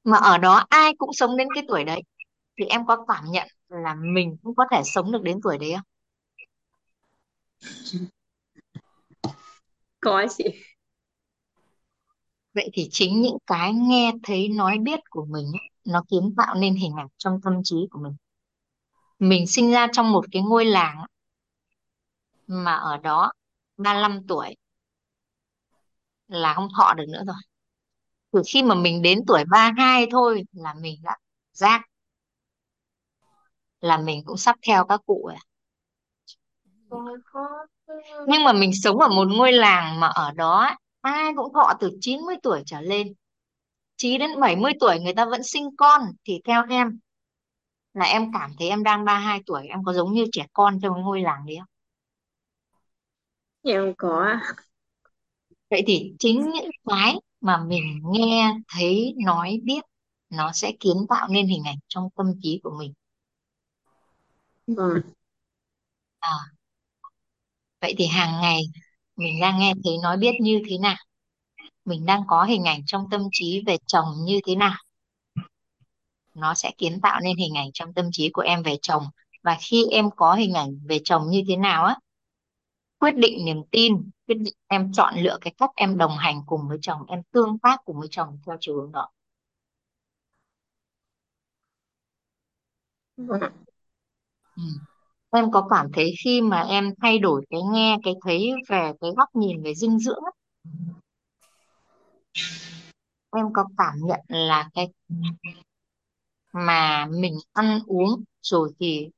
Mà 0.04 0.16
ở 0.16 0.38
đó 0.38 0.64
ai 0.68 0.94
cũng 0.98 1.12
sống 1.12 1.36
đến 1.36 1.48
cái 1.54 1.64
tuổi 1.68 1.84
đấy 1.84 2.02
thì 2.58 2.64
em 2.64 2.86
có 2.86 3.04
cảm 3.08 3.24
nhận 3.30 3.48
là 3.68 3.94
mình 3.94 4.36
cũng 4.42 4.54
có 4.54 4.64
thể 4.72 4.82
sống 4.84 5.12
được 5.12 5.22
đến 5.22 5.40
tuổi 5.42 5.58
đấy 5.58 5.72
không? 5.74 5.86
Có 10.00 10.26
chị. 10.38 10.44
Vậy 12.54 12.70
thì 12.72 12.88
chính 12.90 13.20
những 13.20 13.38
cái 13.46 13.72
nghe 13.72 14.12
thấy 14.22 14.48
nói 14.48 14.78
biết 14.78 15.00
của 15.10 15.24
mình 15.24 15.44
ấy, 15.46 15.68
nó 15.84 16.02
kiến 16.10 16.34
tạo 16.36 16.54
nên 16.54 16.74
hình 16.74 16.92
ảnh 16.96 17.08
trong 17.16 17.40
tâm 17.44 17.54
trí 17.64 17.76
của 17.90 17.98
mình 17.98 18.12
mình 19.22 19.46
sinh 19.46 19.70
ra 19.70 19.86
trong 19.92 20.12
một 20.12 20.24
cái 20.32 20.42
ngôi 20.42 20.64
làng 20.64 21.04
mà 22.46 22.74
ở 22.74 22.96
đó 22.96 23.32
35 23.76 24.26
tuổi 24.28 24.56
là 26.28 26.54
không 26.54 26.68
thọ 26.76 26.94
được 26.94 27.04
nữa 27.08 27.22
rồi. 27.26 27.36
Từ 28.32 28.42
khi 28.48 28.62
mà 28.62 28.74
mình 28.74 29.02
đến 29.02 29.18
tuổi 29.26 29.44
32 29.50 30.06
thôi 30.10 30.44
là 30.52 30.74
mình 30.74 30.96
đã 31.02 31.16
giác 31.52 31.82
là 33.80 33.98
mình 33.98 34.22
cũng 34.24 34.36
sắp 34.36 34.56
theo 34.66 34.84
các 34.86 35.00
cụ 35.06 35.28
rồi 35.28 35.38
nhưng 38.26 38.44
mà 38.44 38.52
mình 38.52 38.70
sống 38.82 38.98
ở 38.98 39.08
một 39.08 39.28
ngôi 39.36 39.52
làng 39.52 40.00
mà 40.00 40.06
ở 40.06 40.30
đó 40.32 40.76
ai 41.00 41.32
cũng 41.36 41.52
thọ 41.54 41.72
từ 41.80 41.90
90 42.00 42.36
tuổi 42.42 42.62
trở 42.66 42.80
lên. 42.80 43.06
Chí 43.96 44.18
đến 44.18 44.40
70 44.40 44.72
tuổi 44.80 45.00
người 45.00 45.14
ta 45.14 45.24
vẫn 45.24 45.42
sinh 45.42 45.76
con 45.76 46.02
thì 46.24 46.40
theo 46.44 46.62
em 46.70 46.98
là 47.94 48.04
em 48.06 48.32
cảm 48.32 48.50
thấy 48.58 48.68
em 48.68 48.82
đang 48.82 49.04
32 49.04 49.40
tuổi 49.46 49.66
em 49.68 49.84
có 49.84 49.92
giống 49.92 50.12
như 50.12 50.26
trẻ 50.32 50.46
con 50.52 50.78
trong 50.82 50.94
cái 50.94 51.02
ngôi 51.02 51.20
làng 51.20 51.46
đấy 51.46 51.56
không? 51.58 51.68
Em 53.64 53.94
có 53.98 54.18
ạ. 54.24 54.54
vậy 55.70 55.82
thì 55.86 56.12
chính 56.18 56.50
những 56.50 56.70
cái 56.88 57.14
mà 57.40 57.64
mình 57.64 58.00
nghe 58.12 58.54
thấy 58.74 59.14
nói 59.24 59.60
biết 59.64 59.80
nó 60.30 60.52
sẽ 60.52 60.72
kiến 60.80 60.96
tạo 61.08 61.28
nên 61.28 61.46
hình 61.46 61.62
ảnh 61.64 61.78
trong 61.88 62.08
tâm 62.16 62.26
trí 62.42 62.60
của 62.62 62.70
mình. 62.78 62.92
Vâng. 64.66 65.02
À, 66.20 66.30
vậy 67.80 67.94
thì 67.98 68.06
hàng 68.06 68.40
ngày 68.40 68.62
mình 69.16 69.40
đang 69.40 69.58
nghe 69.58 69.72
thấy 69.84 69.98
nói 70.02 70.16
biết 70.16 70.32
như 70.40 70.62
thế 70.70 70.78
nào? 70.78 70.96
Mình 71.84 72.06
đang 72.06 72.22
có 72.28 72.44
hình 72.44 72.64
ảnh 72.64 72.80
trong 72.86 73.04
tâm 73.10 73.22
trí 73.32 73.62
về 73.66 73.76
chồng 73.86 74.06
như 74.24 74.40
thế 74.46 74.56
nào 74.56 74.76
nó 76.34 76.54
sẽ 76.54 76.70
kiến 76.78 77.00
tạo 77.00 77.20
nên 77.20 77.36
hình 77.36 77.54
ảnh 77.56 77.68
trong 77.74 77.94
tâm 77.94 78.08
trí 78.12 78.30
của 78.30 78.42
em 78.42 78.62
về 78.62 78.76
chồng. 78.82 79.02
Và 79.42 79.56
khi 79.60 79.86
em 79.90 80.10
có 80.16 80.34
hình 80.34 80.54
ảnh 80.54 80.78
về 80.84 80.98
chồng 81.04 81.30
như 81.30 81.42
thế 81.48 81.56
nào 81.56 81.84
á 81.84 81.96
quyết 83.02 83.16
định 83.16 83.44
niềm 83.44 83.62
tin 83.70 84.10
quyết 84.26 84.34
định 84.34 84.54
em 84.68 84.92
chọn 84.92 85.14
lựa 85.16 85.38
cái 85.40 85.54
cách 85.58 85.70
em 85.76 85.98
đồng 85.98 86.16
hành 86.18 86.42
cùng 86.46 86.68
với 86.68 86.78
chồng 86.82 87.00
em 87.08 87.22
tương 87.32 87.58
tác 87.58 87.80
cùng 87.84 87.98
với 87.98 88.08
chồng 88.10 88.38
theo 88.46 88.56
chiều 88.60 88.74
hướng 88.76 88.92
đó. 88.92 89.08
Vâng 93.16 93.40
ừ. 94.56 94.62
em 95.30 95.50
có 95.50 95.66
cảm 95.70 95.86
thấy 95.92 96.14
khi 96.24 96.40
mà 96.40 96.60
em 96.60 96.94
thay 97.02 97.18
đổi 97.18 97.44
cái 97.50 97.60
nghe 97.72 97.98
cái 98.02 98.14
thấy 98.24 98.52
về 98.68 98.92
cái 99.00 99.10
góc 99.16 99.28
nhìn 99.34 99.62
về 99.62 99.74
dinh 99.74 99.98
dưỡng 99.98 100.22
em 103.36 103.52
có 103.52 103.64
cảm 103.78 103.94
nhận 104.02 104.20
là 104.28 104.70
cái 104.74 104.88
mà 106.52 107.06
mình 107.06 107.34
ăn 107.52 107.80
uống 107.86 108.24
rồi 108.42 108.70
thì 108.80 109.08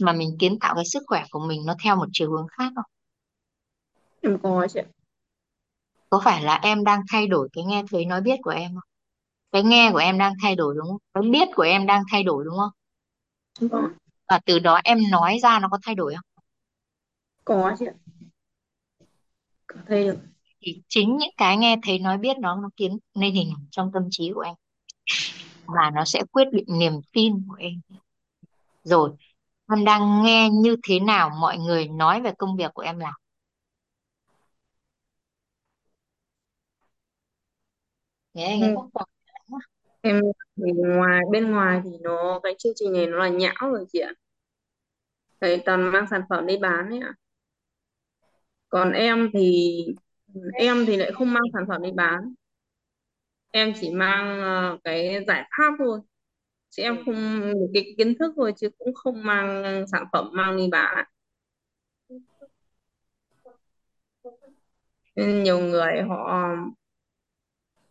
mà 0.00 0.12
mình 0.12 0.36
kiến 0.40 0.58
tạo 0.60 0.74
cái 0.74 0.84
sức 0.84 1.02
khỏe 1.06 1.24
của 1.30 1.40
mình 1.48 1.66
nó 1.66 1.74
theo 1.84 1.96
một 1.96 2.06
chiều 2.12 2.30
hướng 2.32 2.46
khác 2.58 2.72
không? 2.76 2.84
em 4.22 4.38
có 4.42 4.66
chị 4.70 4.80
ạ 4.80 4.84
Có 6.10 6.20
phải 6.24 6.42
là 6.42 6.54
em 6.62 6.84
đang 6.84 7.00
thay 7.12 7.26
đổi 7.26 7.48
cái 7.52 7.64
nghe 7.64 7.82
thấy 7.90 8.04
nói 8.04 8.20
biết 8.20 8.36
của 8.42 8.50
em 8.50 8.70
không? 8.74 8.88
Cái 9.52 9.62
nghe 9.62 9.90
của 9.92 9.98
em 9.98 10.18
đang 10.18 10.32
thay 10.42 10.56
đổi 10.56 10.74
đúng 10.78 10.88
không? 10.88 10.98
Cái 11.14 11.30
biết 11.32 11.48
của 11.56 11.62
em 11.62 11.86
đang 11.86 12.02
thay 12.12 12.22
đổi 12.22 12.44
đúng 12.44 12.58
không? 12.58 12.70
vâng 13.60 13.84
ạ. 13.84 13.90
Và 14.28 14.40
từ 14.46 14.58
đó 14.58 14.80
em 14.84 14.98
nói 15.10 15.38
ra 15.42 15.58
nó 15.60 15.68
có 15.70 15.78
thay 15.82 15.94
đổi 15.94 16.14
không? 16.14 16.24
có 17.44 17.74
chị 17.78 17.86
ạ 17.86 17.94
có 19.66 19.76
thấy 19.86 20.04
được 20.06 20.18
Thì 20.60 20.82
chính 20.88 21.16
những 21.16 21.30
cái 21.36 21.56
nghe 21.56 21.76
thấy 21.82 21.98
nói 21.98 22.18
biết 22.18 22.36
nó 22.40 22.56
nó 22.56 22.70
kiến 22.76 22.98
nên 23.14 23.34
hình 23.34 23.50
ảnh 23.56 23.66
trong 23.70 23.90
tâm 23.92 24.02
trí 24.10 24.30
của 24.34 24.40
em 24.40 24.54
và 25.66 25.90
nó 25.94 26.04
sẽ 26.04 26.22
quyết 26.32 26.44
định 26.52 26.64
niềm 26.68 26.92
tin 27.12 27.44
của 27.48 27.54
em. 27.58 27.72
Rồi, 28.84 29.10
em 29.70 29.84
đang 29.84 30.22
nghe 30.24 30.48
như 30.52 30.76
thế 30.88 31.00
nào 31.00 31.30
mọi 31.40 31.58
người 31.58 31.88
nói 31.88 32.20
về 32.22 32.32
công 32.38 32.56
việc 32.56 32.70
của 32.74 32.82
em 32.82 32.98
làm? 32.98 33.14
Nghe 38.34 38.58
nghe 38.58 38.68
Ừ. 38.68 38.74
các 38.76 38.88
bạn. 38.94 39.08
em 40.00 40.20
thì 40.56 40.72
ngoài 40.76 41.20
bên 41.32 41.50
ngoài 41.50 41.80
thì 41.84 41.90
nó 42.00 42.40
cái 42.42 42.54
chương 42.58 42.72
trình 42.76 42.92
này 42.92 43.06
nó 43.06 43.16
là 43.18 43.28
nhão 43.28 43.54
rồi 43.60 43.84
chị 43.92 43.98
ạ 43.98 44.12
Đấy, 45.40 45.62
toàn 45.66 45.92
mang 45.92 46.06
sản 46.10 46.22
phẩm 46.30 46.46
đi 46.46 46.56
bán 46.58 46.90
ấy 46.90 46.98
ạ 47.00 47.14
còn 48.68 48.92
em 48.92 49.30
thì 49.32 49.72
em 50.58 50.86
thì 50.86 50.96
lại 50.96 51.12
không 51.14 51.32
mang 51.32 51.42
sản 51.52 51.64
phẩm 51.68 51.82
đi 51.82 51.90
bán 51.92 52.34
em 53.52 53.72
chỉ 53.80 53.90
mang 53.94 54.40
ờ, 54.42 54.78
cái 54.84 55.24
giải 55.28 55.48
pháp 55.58 55.72
thôi. 55.78 56.00
Chứ 56.70 56.82
em 56.82 56.98
không 57.06 57.42
cái 57.74 57.94
kiến 57.98 58.14
thức 58.20 58.32
thôi 58.36 58.52
chứ 58.56 58.70
cũng 58.78 58.94
không 58.94 59.24
mang 59.24 59.64
sản 59.92 60.04
phẩm 60.12 60.30
mang 60.32 60.56
đi 60.56 60.68
bán. 60.72 61.06
Nên 65.16 65.42
nhiều 65.42 65.60
người 65.60 66.02
họ 66.08 66.46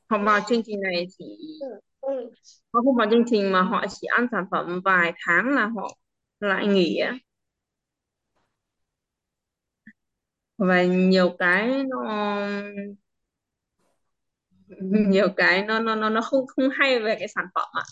họ 0.10 0.18
vào 0.26 0.40
chương 0.50 0.64
trình 0.66 0.82
này 0.82 1.08
chỉ 1.18 1.26
họ 2.74 2.82
không 2.86 2.96
vào 2.96 3.08
chương 3.12 3.24
trình 3.32 3.52
mà 3.52 3.62
họ 3.62 3.86
chỉ 3.90 4.08
ăn 4.08 4.28
sản 4.32 4.46
phẩm 4.52 4.82
vài 4.86 5.14
tháng 5.26 5.50
là 5.56 5.66
họ 5.68 5.98
lại 6.40 6.68
nghỉ 6.68 6.96
á. 6.98 7.18
Và 10.58 10.84
nhiều 10.84 11.36
cái 11.40 11.84
nó 11.84 12.04
nhiều 15.10 15.28
cái 15.38 15.66
nó 15.66 15.80
nó 15.80 15.96
nó 15.96 16.10
nó 16.10 16.22
không 16.22 16.48
không 16.48 16.70
hay 16.80 17.00
về 17.00 17.16
cái 17.20 17.28
sản 17.28 17.46
phẩm 17.56 17.70
ạ. 17.72 17.84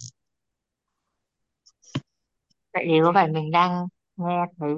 Vậy 2.73 2.85
thì 2.87 2.93
có 3.03 3.11
phải 3.13 3.27
mình 3.27 3.51
đang 3.51 3.87
nghe 4.15 4.45
thấy 4.59 4.69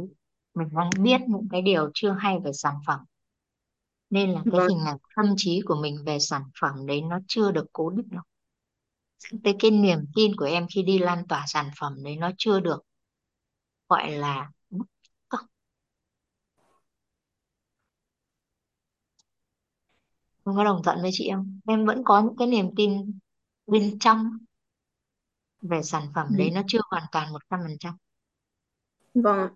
mình 0.53 0.67
đang 0.71 0.89
biết 0.99 1.21
những 1.27 1.47
cái 1.51 1.61
điều 1.61 1.91
chưa 1.93 2.11
hay 2.19 2.39
về 2.43 2.51
sản 2.53 2.75
phẩm. 2.87 2.99
Nên 4.09 4.31
là 4.31 4.41
cái 4.45 4.59
vâng. 4.59 4.69
hình 4.69 4.85
ảnh 4.85 4.97
tâm 5.15 5.25
trí 5.37 5.61
của 5.65 5.75
mình 5.81 5.97
về 6.05 6.19
sản 6.19 6.43
phẩm 6.61 6.85
đấy 6.85 7.01
nó 7.01 7.19
chưa 7.27 7.51
được 7.51 7.65
cố 7.73 7.89
định 7.89 8.07
đâu. 8.09 8.23
Tới 9.43 9.55
cái 9.59 9.71
niềm 9.71 9.99
tin 10.15 10.35
của 10.35 10.45
em 10.45 10.67
khi 10.75 10.83
đi 10.83 10.99
lan 10.99 11.27
tỏa 11.27 11.43
sản 11.47 11.69
phẩm 11.79 12.03
đấy 12.03 12.15
nó 12.15 12.31
chưa 12.37 12.59
được 12.59 12.83
gọi 13.89 14.11
là 14.11 14.51
không 20.45 20.55
có 20.55 20.63
đồng 20.63 20.81
thuận 20.83 21.01
với 21.01 21.09
chị 21.13 21.29
không? 21.33 21.59
Em 21.67 21.85
vẫn 21.85 22.01
có 22.05 22.21
những 22.21 22.35
cái 22.37 22.47
niềm 22.47 22.75
tin 22.75 23.19
bên 23.67 23.99
trong 23.99 24.37
về 25.61 25.81
sản 25.83 26.03
phẩm 26.15 26.27
đấy 26.37 26.51
nó 26.51 26.61
chưa 26.67 26.79
hoàn 26.91 27.03
toàn 27.11 27.33
một 27.33 27.41
trăm 27.49 27.59
phần 27.63 27.77
trăm. 27.79 27.97
vâng 29.15 29.55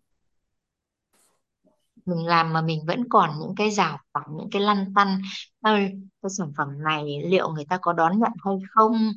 Mình 2.05 2.25
làm 2.25 2.53
mà 2.53 2.61
mình 2.61 2.79
vẫn 2.87 3.09
còn 3.09 3.29
những 3.39 3.53
cái 3.57 3.71
rào 3.71 3.97
cản, 4.13 4.23
những 4.37 4.49
cái 4.51 4.61
lăn 4.61 4.93
tăn. 4.95 5.21
Ơi, 5.61 6.01
cái 6.21 6.29
sản 6.37 6.51
phẩm 6.57 6.83
này 6.83 7.21
liệu 7.25 7.49
người 7.49 7.65
ta 7.69 7.77
có 7.81 7.93
đón 7.93 8.19
nhận 8.19 8.31
hay 8.45 8.55
không? 8.69 9.11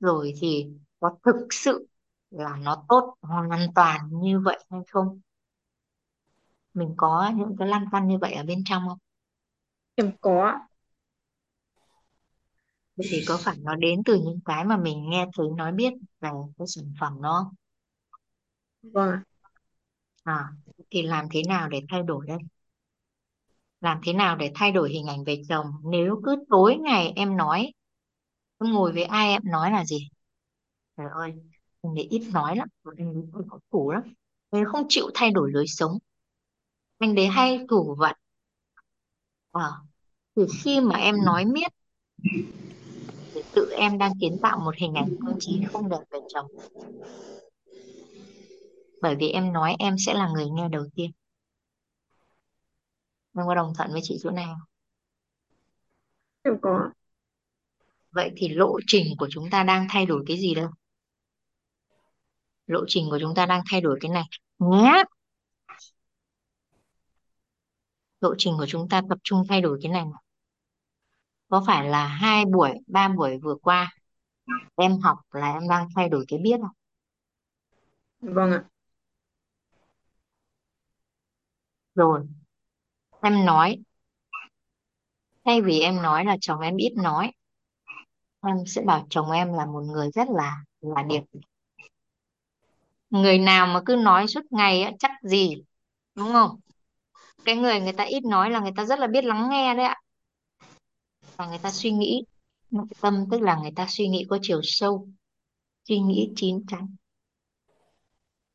Rồi 0.00 0.34
thì 0.40 0.66
có 1.00 1.10
thực 1.24 1.36
sự 1.50 1.88
là 2.30 2.56
nó 2.56 2.84
tốt 2.88 3.16
hoàn 3.22 3.74
toàn 3.74 4.00
như 4.22 4.40
vậy 4.40 4.58
hay 4.70 4.80
không? 4.92 5.20
Mình 6.74 6.94
có 6.96 7.32
những 7.36 7.56
cái 7.58 7.68
lăn 7.68 7.84
tăn 7.92 8.08
như 8.08 8.18
vậy 8.18 8.32
ở 8.32 8.42
bên 8.44 8.62
trong 8.66 8.82
không? 8.88 8.98
em 9.96 10.12
có 10.20 10.42
ạ. 10.46 10.67
Thì 13.04 13.24
có 13.28 13.36
phải 13.44 13.56
nó 13.62 13.74
đến 13.76 14.02
từ 14.04 14.14
những 14.14 14.40
cái 14.44 14.64
mà 14.64 14.76
mình 14.76 15.10
nghe 15.10 15.26
thấy 15.36 15.46
nói 15.56 15.72
biết 15.72 15.92
về 16.20 16.30
cái 16.58 16.66
sản 16.66 16.84
phẩm 17.00 17.12
không? 17.22 17.46
vâng 18.82 19.10
ạ. 19.10 19.22
À, 20.24 20.48
thì 20.90 21.02
làm 21.02 21.26
thế 21.30 21.42
nào 21.48 21.68
để 21.68 21.80
thay 21.88 22.02
đổi 22.02 22.26
đây? 22.26 22.38
Làm 23.80 24.00
thế 24.04 24.12
nào 24.12 24.36
để 24.36 24.50
thay 24.54 24.72
đổi 24.72 24.90
hình 24.90 25.06
ảnh 25.06 25.24
về 25.24 25.42
chồng? 25.48 25.66
Nếu 25.84 26.20
cứ 26.24 26.36
tối 26.50 26.76
ngày 26.76 27.12
em 27.16 27.36
nói, 27.36 27.72
cứ 28.60 28.66
ngồi 28.66 28.92
với 28.92 29.04
ai 29.04 29.30
em 29.30 29.42
nói 29.44 29.70
là 29.72 29.84
gì? 29.84 30.08
Trời 30.96 31.06
ơi, 31.14 31.32
anh 31.82 31.94
ấy 31.98 32.04
ít 32.10 32.22
nói 32.32 32.56
lắm, 32.56 32.68
anh 32.98 33.14
ấy 33.14 33.24
có 33.48 33.58
thủ 33.72 33.90
lắm. 33.92 34.02
Anh 34.50 34.62
ấy 34.62 34.66
không 34.72 34.86
chịu 34.88 35.04
thay 35.14 35.30
đổi 35.30 35.50
lối 35.52 35.66
sống. 35.68 35.98
Anh 36.98 37.14
đấy 37.14 37.26
hay 37.26 37.58
thủ 37.68 37.94
vật. 37.98 38.12
Ờ, 39.50 39.72
thì 40.36 40.42
khi 40.64 40.80
mà 40.80 40.96
em 40.96 41.16
nói 41.24 41.44
miết 41.44 41.72
tự 43.58 43.70
em 43.70 43.98
đang 43.98 44.12
kiến 44.20 44.38
tạo 44.42 44.58
một 44.58 44.76
hình 44.76 44.94
ảnh 44.94 45.08
tâm 45.26 45.36
trí 45.40 45.64
không 45.72 45.88
đẹp 45.88 46.00
về 46.10 46.18
chồng. 46.28 46.46
Bởi 49.02 49.16
vì 49.16 49.28
em 49.28 49.52
nói 49.52 49.76
em 49.78 49.96
sẽ 50.06 50.14
là 50.14 50.28
người 50.28 50.46
nghe 50.50 50.68
đầu 50.68 50.84
tiên. 50.94 51.10
Em 53.36 53.46
có 53.46 53.54
đồng 53.54 53.72
thuận 53.76 53.92
với 53.92 54.00
chị 54.04 54.18
chỗ 54.22 54.30
này 54.30 54.44
không? 54.46 54.68
em 56.42 56.54
có. 56.62 56.90
Vậy 58.10 58.30
thì 58.36 58.48
lộ 58.48 58.78
trình 58.86 59.06
của 59.18 59.28
chúng 59.30 59.50
ta 59.50 59.62
đang 59.62 59.86
thay 59.90 60.06
đổi 60.06 60.24
cái 60.26 60.36
gì 60.36 60.54
đâu? 60.54 60.70
Lộ 62.66 62.80
trình 62.88 63.10
của 63.10 63.18
chúng 63.20 63.34
ta 63.34 63.46
đang 63.46 63.62
thay 63.70 63.80
đổi 63.80 63.98
cái 64.00 64.10
này. 64.10 64.24
Nhá, 64.58 65.02
lộ 68.20 68.34
trình 68.38 68.54
của 68.58 68.66
chúng 68.68 68.88
ta 68.88 69.02
tập 69.08 69.18
trung 69.24 69.42
thay 69.48 69.60
đổi 69.60 69.78
cái 69.82 69.92
này. 69.92 70.04
này. 70.04 70.27
Có 71.48 71.64
phải 71.66 71.88
là 71.88 72.06
hai 72.06 72.44
buổi, 72.44 72.70
ba 72.86 73.08
buổi 73.08 73.38
vừa 73.42 73.54
qua 73.62 73.90
em 74.76 75.00
học 75.00 75.18
là 75.32 75.52
em 75.52 75.68
đang 75.68 75.88
thay 75.96 76.08
đổi 76.08 76.24
cái 76.28 76.38
biết 76.40 76.56
không? 76.62 76.70
vâng 78.20 78.50
ạ 78.52 78.64
Rồi, 81.94 82.26
em 83.22 83.44
nói, 83.46 83.78
thay 85.44 85.62
vì 85.62 85.80
em 85.80 86.02
nói 86.02 86.24
là 86.24 86.36
chồng 86.40 86.60
em 86.60 86.76
ít 86.76 86.92
nói, 86.96 87.32
em 88.42 88.56
sẽ 88.66 88.82
bảo 88.82 89.06
chồng 89.10 89.30
em 89.30 89.52
là 89.52 89.66
một 89.66 89.80
người 89.80 90.10
rất 90.14 90.28
là 90.30 90.56
là 90.80 91.02
điềm. 91.02 91.22
Người 93.10 93.38
nào 93.38 93.66
mà 93.66 93.80
cứ 93.86 93.96
nói 93.96 94.26
suốt 94.28 94.40
ngày 94.50 94.82
á, 94.82 94.92
chắc 94.98 95.10
gì, 95.22 95.54
đúng 96.14 96.32
không? 96.32 96.60
Cái 97.44 97.56
người 97.56 97.80
người 97.80 97.92
ta 97.92 98.04
ít 98.04 98.24
nói 98.24 98.50
là 98.50 98.60
người 98.60 98.72
ta 98.76 98.84
rất 98.84 98.98
là 98.98 99.06
biết 99.06 99.24
lắng 99.24 99.48
nghe 99.50 99.74
đấy 99.74 99.84
ạ. 99.86 99.96
Và 101.38 101.46
người 101.46 101.58
ta 101.58 101.70
suy 101.70 101.90
nghĩ, 101.90 102.24
nội 102.70 102.86
tâm 103.00 103.24
tức 103.30 103.40
là 103.40 103.56
người 103.56 103.72
ta 103.76 103.86
suy 103.88 104.08
nghĩ 104.08 104.26
có 104.28 104.38
chiều 104.42 104.60
sâu, 104.62 105.08
suy 105.88 105.98
nghĩ 105.98 106.32
chín 106.36 106.66
chắn. 106.68 106.96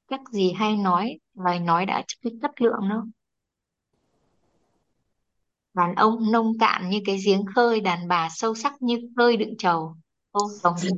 Các 0.07 0.21
gì 0.31 0.51
hay 0.51 0.77
nói, 0.77 1.19
lời 1.33 1.59
nói 1.59 1.85
đã 1.85 2.03
cái 2.21 2.33
chất 2.41 2.61
lượng 2.61 2.89
đâu. 2.89 3.01
Đàn 5.73 5.95
ông 5.95 6.31
nông 6.31 6.57
cạn 6.59 6.89
như 6.89 6.99
cái 7.05 7.17
giếng 7.25 7.45
khơi, 7.55 7.81
đàn 7.81 8.07
bà 8.07 8.29
sâu 8.31 8.55
sắc 8.55 8.73
như 8.81 9.09
khơi 9.17 9.37
đựng 9.37 9.57
trầu. 9.57 9.95
Ô, 10.31 10.41
chồng 10.63 10.75
ý 10.83 10.89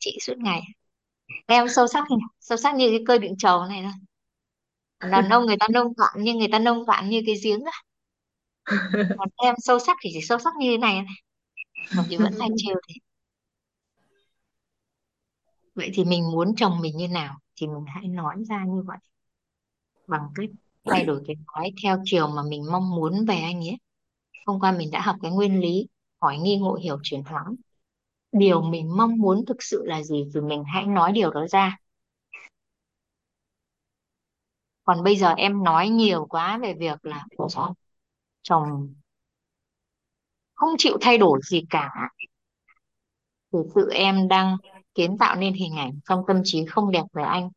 chị 0.00 0.18
suốt 0.20 0.38
ngày 0.38 0.62
em 1.46 1.68
sâu 1.68 1.86
sắc 1.86 2.04
như 2.10 2.16
sâu 2.40 2.58
sắc 2.58 2.74
như 2.74 2.90
cái 2.90 3.00
cơi 3.06 3.18
đựng 3.18 3.36
trầu 3.38 3.64
này 3.66 3.82
thôi 3.82 3.92
đàn 5.10 5.28
ông 5.28 5.46
người 5.46 5.56
ta 5.60 5.66
nông 5.72 5.94
cạn 5.94 6.14
nhưng 6.16 6.38
người 6.38 6.48
ta 6.52 6.58
nông 6.58 6.86
cạn 6.86 7.08
như 7.08 7.22
cái 7.26 7.34
giếng 7.44 7.64
á 7.64 7.72
còn 9.18 9.28
em 9.36 9.54
sâu 9.58 9.78
sắc 9.78 9.96
thì 10.02 10.10
chỉ 10.12 10.20
sâu 10.22 10.38
sắc 10.38 10.52
như 10.58 10.70
thế 10.70 10.78
này 10.78 10.94
này 10.94 11.14
còn 11.96 12.06
chị 12.08 12.16
vẫn 12.16 12.32
hay 12.40 12.48
trêu 12.56 12.76
thế. 12.88 12.94
Vậy 15.74 15.90
thì 15.94 16.04
mình 16.04 16.30
muốn 16.32 16.54
chồng 16.56 16.80
mình 16.80 16.96
như 16.96 17.08
nào 17.08 17.38
thì 17.56 17.66
mình 17.66 17.84
hãy 17.86 18.08
nói 18.08 18.36
ra 18.48 18.64
như 18.64 18.82
vậy. 18.86 18.98
Bằng 20.06 20.28
cách 20.34 20.48
thay 20.84 21.04
đổi 21.04 21.22
cái 21.26 21.36
nói 21.54 21.72
theo 21.82 22.02
chiều 22.04 22.28
mà 22.28 22.42
mình 22.42 22.66
mong 22.72 22.90
muốn 22.90 23.24
về 23.24 23.36
anh 23.36 23.60
ấy. 23.60 23.76
Hôm 24.46 24.60
qua 24.60 24.72
mình 24.72 24.90
đã 24.90 25.00
học 25.00 25.16
cái 25.22 25.30
nguyên 25.30 25.60
lý 25.60 25.86
hỏi 26.20 26.38
nghi 26.38 26.56
ngộ 26.56 26.74
hiểu 26.74 26.98
chuyển 27.02 27.22
hóa. 27.22 27.44
Điều 28.32 28.62
mình 28.62 28.96
mong 28.96 29.18
muốn 29.18 29.44
thực 29.46 29.62
sự 29.62 29.82
là 29.86 30.02
gì 30.02 30.24
thì 30.34 30.40
mình 30.40 30.64
hãy 30.64 30.86
nói 30.86 31.12
điều 31.12 31.30
đó 31.30 31.46
ra. 31.50 31.76
Còn 34.84 35.04
bây 35.04 35.16
giờ 35.16 35.34
em 35.36 35.64
nói 35.64 35.88
nhiều 35.88 36.26
quá 36.26 36.58
về 36.58 36.74
việc 36.74 37.04
là 37.04 37.24
chồng 38.42 38.94
không 40.54 40.70
chịu 40.78 40.98
thay 41.00 41.18
đổi 41.18 41.40
gì 41.42 41.62
cả. 41.70 41.90
Thì 43.52 43.58
sự 43.74 43.90
em 43.92 44.28
đang 44.28 44.56
kiến 44.94 45.18
tạo 45.18 45.36
nên 45.36 45.54
hình 45.54 45.76
ảnh 45.76 46.00
trong 46.08 46.24
tâm 46.28 46.40
trí 46.44 46.64
không 46.66 46.90
đẹp 46.90 47.02
về 47.12 47.22
anh. 47.22 47.50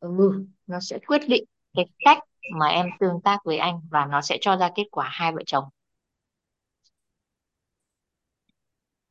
Ừ, 0.00 0.44
nó 0.66 0.80
sẽ 0.80 0.98
quyết 1.06 1.22
định 1.28 1.44
cái 1.74 1.86
cách 1.98 2.18
mà 2.52 2.66
em 2.66 2.86
tương 3.00 3.20
tác 3.24 3.38
với 3.44 3.58
anh 3.58 3.80
và 3.90 4.06
nó 4.06 4.20
sẽ 4.20 4.38
cho 4.40 4.56
ra 4.56 4.70
kết 4.74 4.84
quả 4.90 5.08
hai 5.12 5.32
vợ 5.32 5.42
chồng. 5.46 5.64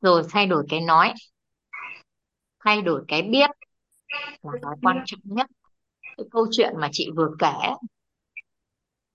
Rồi 0.00 0.22
thay 0.30 0.46
đổi 0.46 0.64
cái 0.68 0.80
nói 0.80 1.14
thay 2.64 2.82
đổi 2.82 3.04
cái 3.08 3.22
biết 3.22 3.50
là 4.42 4.52
cái 4.62 4.72
quan 4.82 5.02
trọng 5.06 5.20
nhất. 5.24 5.46
Cái 6.02 6.26
câu 6.30 6.46
chuyện 6.50 6.74
mà 6.78 6.88
chị 6.92 7.10
vừa 7.16 7.30
kể 7.38 7.74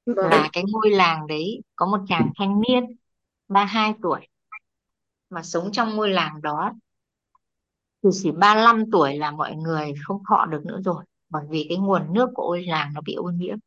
vâng. 0.06 0.30
Là 0.30 0.49
cái 0.53 0.64
ngôi 0.68 0.90
làng 0.90 1.27
đấy 1.27 1.61
có 1.76 1.86
một 1.86 1.99
chàng 2.07 2.32
thanh 2.36 2.61
niên 2.61 2.84
32 3.48 3.94
tuổi 4.02 4.27
mà 5.30 5.44
sống 5.44 5.72
trong 5.72 5.95
ngôi 5.95 6.10
làng 6.10 6.41
đó. 6.41 6.73
Thì 8.03 8.10
chỉ 8.14 8.32
35 8.32 8.91
tuổi 8.91 9.18
là 9.18 9.32
mọi 9.32 9.56
người 9.56 9.94
không 10.03 10.22
thọ 10.30 10.45
được 10.45 10.65
nữa 10.65 10.80
rồi, 10.86 11.03
bởi 11.30 11.45
vì 11.49 11.65
cái 11.69 11.77
nguồn 11.77 12.14
nước 12.14 12.30
của 12.34 12.48
ngôi 12.48 12.65
làng 12.65 12.94
nó 12.94 13.02
bị 13.02 13.14
ô 13.14 13.23
nhiễm. 13.23 13.57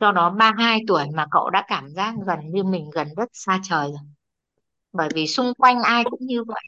Do 0.00 0.12
đó 0.12 0.30
32 0.30 0.80
tuổi 0.88 1.04
mà 1.14 1.26
cậu 1.30 1.50
đã 1.50 1.64
cảm 1.68 1.88
giác 1.88 2.14
gần 2.26 2.38
như 2.50 2.64
mình 2.64 2.90
gần 2.94 3.08
đất 3.16 3.28
xa 3.32 3.60
trời 3.62 3.88
rồi. 3.88 4.00
Bởi 4.92 5.08
vì 5.14 5.26
xung 5.26 5.54
quanh 5.54 5.82
ai 5.82 6.04
cũng 6.10 6.20
như 6.26 6.44
vậy. 6.44 6.62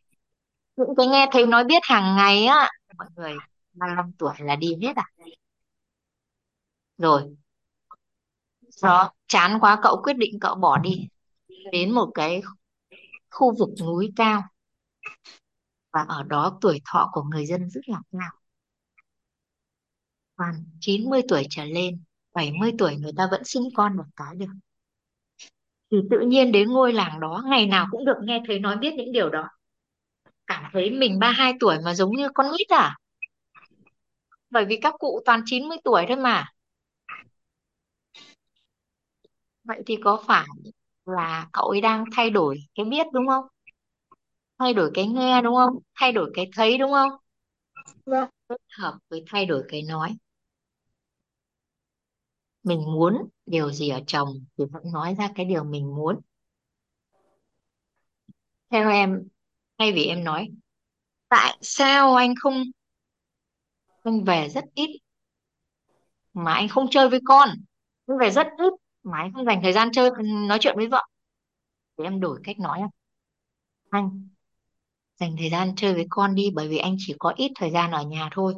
Những 0.77 0.95
cái 0.97 1.07
nghe 1.07 1.29
thấy 1.33 1.47
nói 1.47 1.65
biết 1.65 1.83
hàng 1.85 2.17
ngày 2.17 2.47
á, 2.47 2.71
mọi 2.99 3.09
người 3.17 3.35
35 3.73 4.13
tuổi 4.19 4.35
là 4.39 4.57
đi 4.57 4.77
hết 4.83 4.97
à? 4.97 5.05
Rồi 6.99 7.37
đó, 8.85 9.13
chán 9.27 9.59
quá, 9.61 9.79
cậu 9.83 10.01
quyết 10.03 10.17
định 10.17 10.41
cậu 10.41 10.55
bỏ 10.55 10.79
đi. 10.79 11.09
Đến 11.73 11.91
một 11.91 12.11
cái 12.15 12.43
khu 13.31 13.55
vực 13.59 13.69
núi 13.81 14.13
cao. 14.17 14.43
Và 15.93 16.05
ở 16.09 16.23
đó 16.23 16.59
tuổi 16.61 16.81
thọ 16.93 17.11
của 17.13 17.23
người 17.23 17.47
dân 17.47 17.71
rất 17.71 17.89
là 17.89 18.01
cao. 18.13 18.31
Toàn 20.37 20.55
90 20.81 21.23
tuổi 21.29 21.47
trở 21.51 21.65
lên 21.65 22.03
70 22.35 22.73
tuổi 22.79 22.97
người 22.97 23.13
ta 23.17 23.29
vẫn 23.31 23.45
sinh 23.45 23.63
con 23.75 23.97
một 23.97 24.05
cái 24.17 24.35
được. 24.35 24.47
Thì 25.91 25.99
tự 26.11 26.21
nhiên 26.21 26.53
đến 26.53 26.69
ngôi 26.69 26.93
làng 26.93 27.21
đó, 27.21 27.43
ngày 27.47 27.67
nào 27.67 27.87
cũng 27.91 28.05
được 28.05 28.17
nghe 28.23 28.43
thấy 28.47 28.59
nói 28.59 28.77
biết 28.77 28.95
những 28.95 29.13
điều 29.13 29.31
đó. 29.31 29.49
Cảm 30.47 30.65
thấy 30.73 30.91
mình 30.91 31.19
32 31.19 31.53
tuổi 31.61 31.77
mà 31.85 31.95
giống 31.95 32.17
như 32.17 32.29
con 32.35 32.47
nít 32.59 32.69
à? 32.69 32.97
Bởi 34.51 34.65
vì 34.65 34.79
các 34.83 34.95
cụ 34.99 35.21
toàn 35.25 35.43
90 35.45 35.79
tuổi 35.85 36.05
thôi 36.09 36.17
mà. 36.17 36.54
Vậy 39.65 39.83
thì 39.87 39.97
có 40.05 40.23
phải 40.27 40.47
là 41.07 41.49
cậu 41.53 41.69
ấy 41.69 41.81
đang 41.81 42.05
thay 42.17 42.31
đổi 42.31 42.59
cái 42.75 42.87
biết 42.87 43.07
đúng 43.13 43.27
không? 43.29 43.45
Thay 44.59 44.75
đổi 44.75 44.91
cái 44.95 45.07
nghe 45.07 45.43
đúng 45.43 45.55
không? 45.55 45.79
Thay 46.01 46.13
đổi 46.13 46.31
cái 46.35 46.51
thấy 46.57 46.79
đúng 46.79 46.93
không? 46.93 47.11
Vâng. 48.07 48.29
Kết 48.49 48.57
hợp 48.79 48.95
với 49.11 49.25
thay 49.31 49.47
đổi 49.47 49.65
cái 49.69 49.83
nói. 49.83 50.17
Mình 52.63 52.81
muốn 52.85 53.29
điều 53.47 53.73
gì 53.73 53.89
ở 53.89 54.01
chồng 54.07 54.29
thì 54.59 54.65
vẫn 54.73 54.83
nói 54.93 55.15
ra 55.19 55.31
cái 55.35 55.47
điều 55.47 55.65
mình 55.65 55.95
muốn. 55.97 56.21
Theo 58.71 58.91
em 58.91 59.29
thay 59.79 59.93
vì 59.93 60.05
em 60.07 60.25
nói 60.25 60.49
tại 61.29 61.59
sao 61.63 62.15
anh 62.17 62.35
không 62.43 62.65
anh 64.05 64.25
về 64.25 64.49
rất 64.49 64.65
ít? 64.75 64.91
Mà 66.35 66.53
anh 66.55 66.69
không 66.69 66.87
chơi 66.91 67.09
với 67.09 67.21
con 67.25 67.49
anh 68.07 68.19
về 68.19 68.31
rất 68.31 68.47
ít 68.59 68.73
mãi 69.05 69.31
không 69.35 69.45
dành 69.47 69.61
thời 69.63 69.73
gian 69.73 69.89
chơi 69.93 70.11
ừ, 70.11 70.23
nói 70.49 70.59
chuyện 70.61 70.77
với 70.77 70.87
vợ. 70.89 71.03
Thì 71.99 72.05
em 72.05 72.21
đổi 72.21 72.41
cách 72.45 72.59
nói 72.59 72.81
anh, 73.91 74.29
dành 75.21 75.37
thời 75.39 75.51
gian 75.51 75.77
chơi 75.77 75.95
với 75.95 76.07
con 76.11 76.35
đi, 76.35 76.51
bởi 76.55 76.69
vì 76.69 76.79
anh 76.79 76.97
chỉ 76.99 77.15
có 77.19 77.33
ít 77.37 77.53
thời 77.57 77.71
gian 77.71 77.91
ở 77.93 78.03
nhà 78.05 78.29
thôi. 78.33 78.55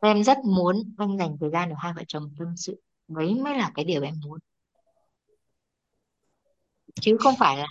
Em 0.00 0.24
rất 0.24 0.38
muốn 0.44 0.76
anh 0.98 1.18
dành 1.18 1.36
thời 1.40 1.50
gian 1.50 1.68
để 1.68 1.74
hai 1.78 1.92
vợ 1.92 2.02
chồng 2.08 2.30
tâm 2.38 2.48
sự. 2.56 2.80
Đấy 3.08 3.34
mới 3.44 3.56
là 3.58 3.72
cái 3.74 3.84
điều 3.84 4.02
em 4.02 4.14
muốn. 4.24 4.38
Chứ 7.00 7.16
không 7.20 7.34
phải 7.38 7.56
là 7.56 7.66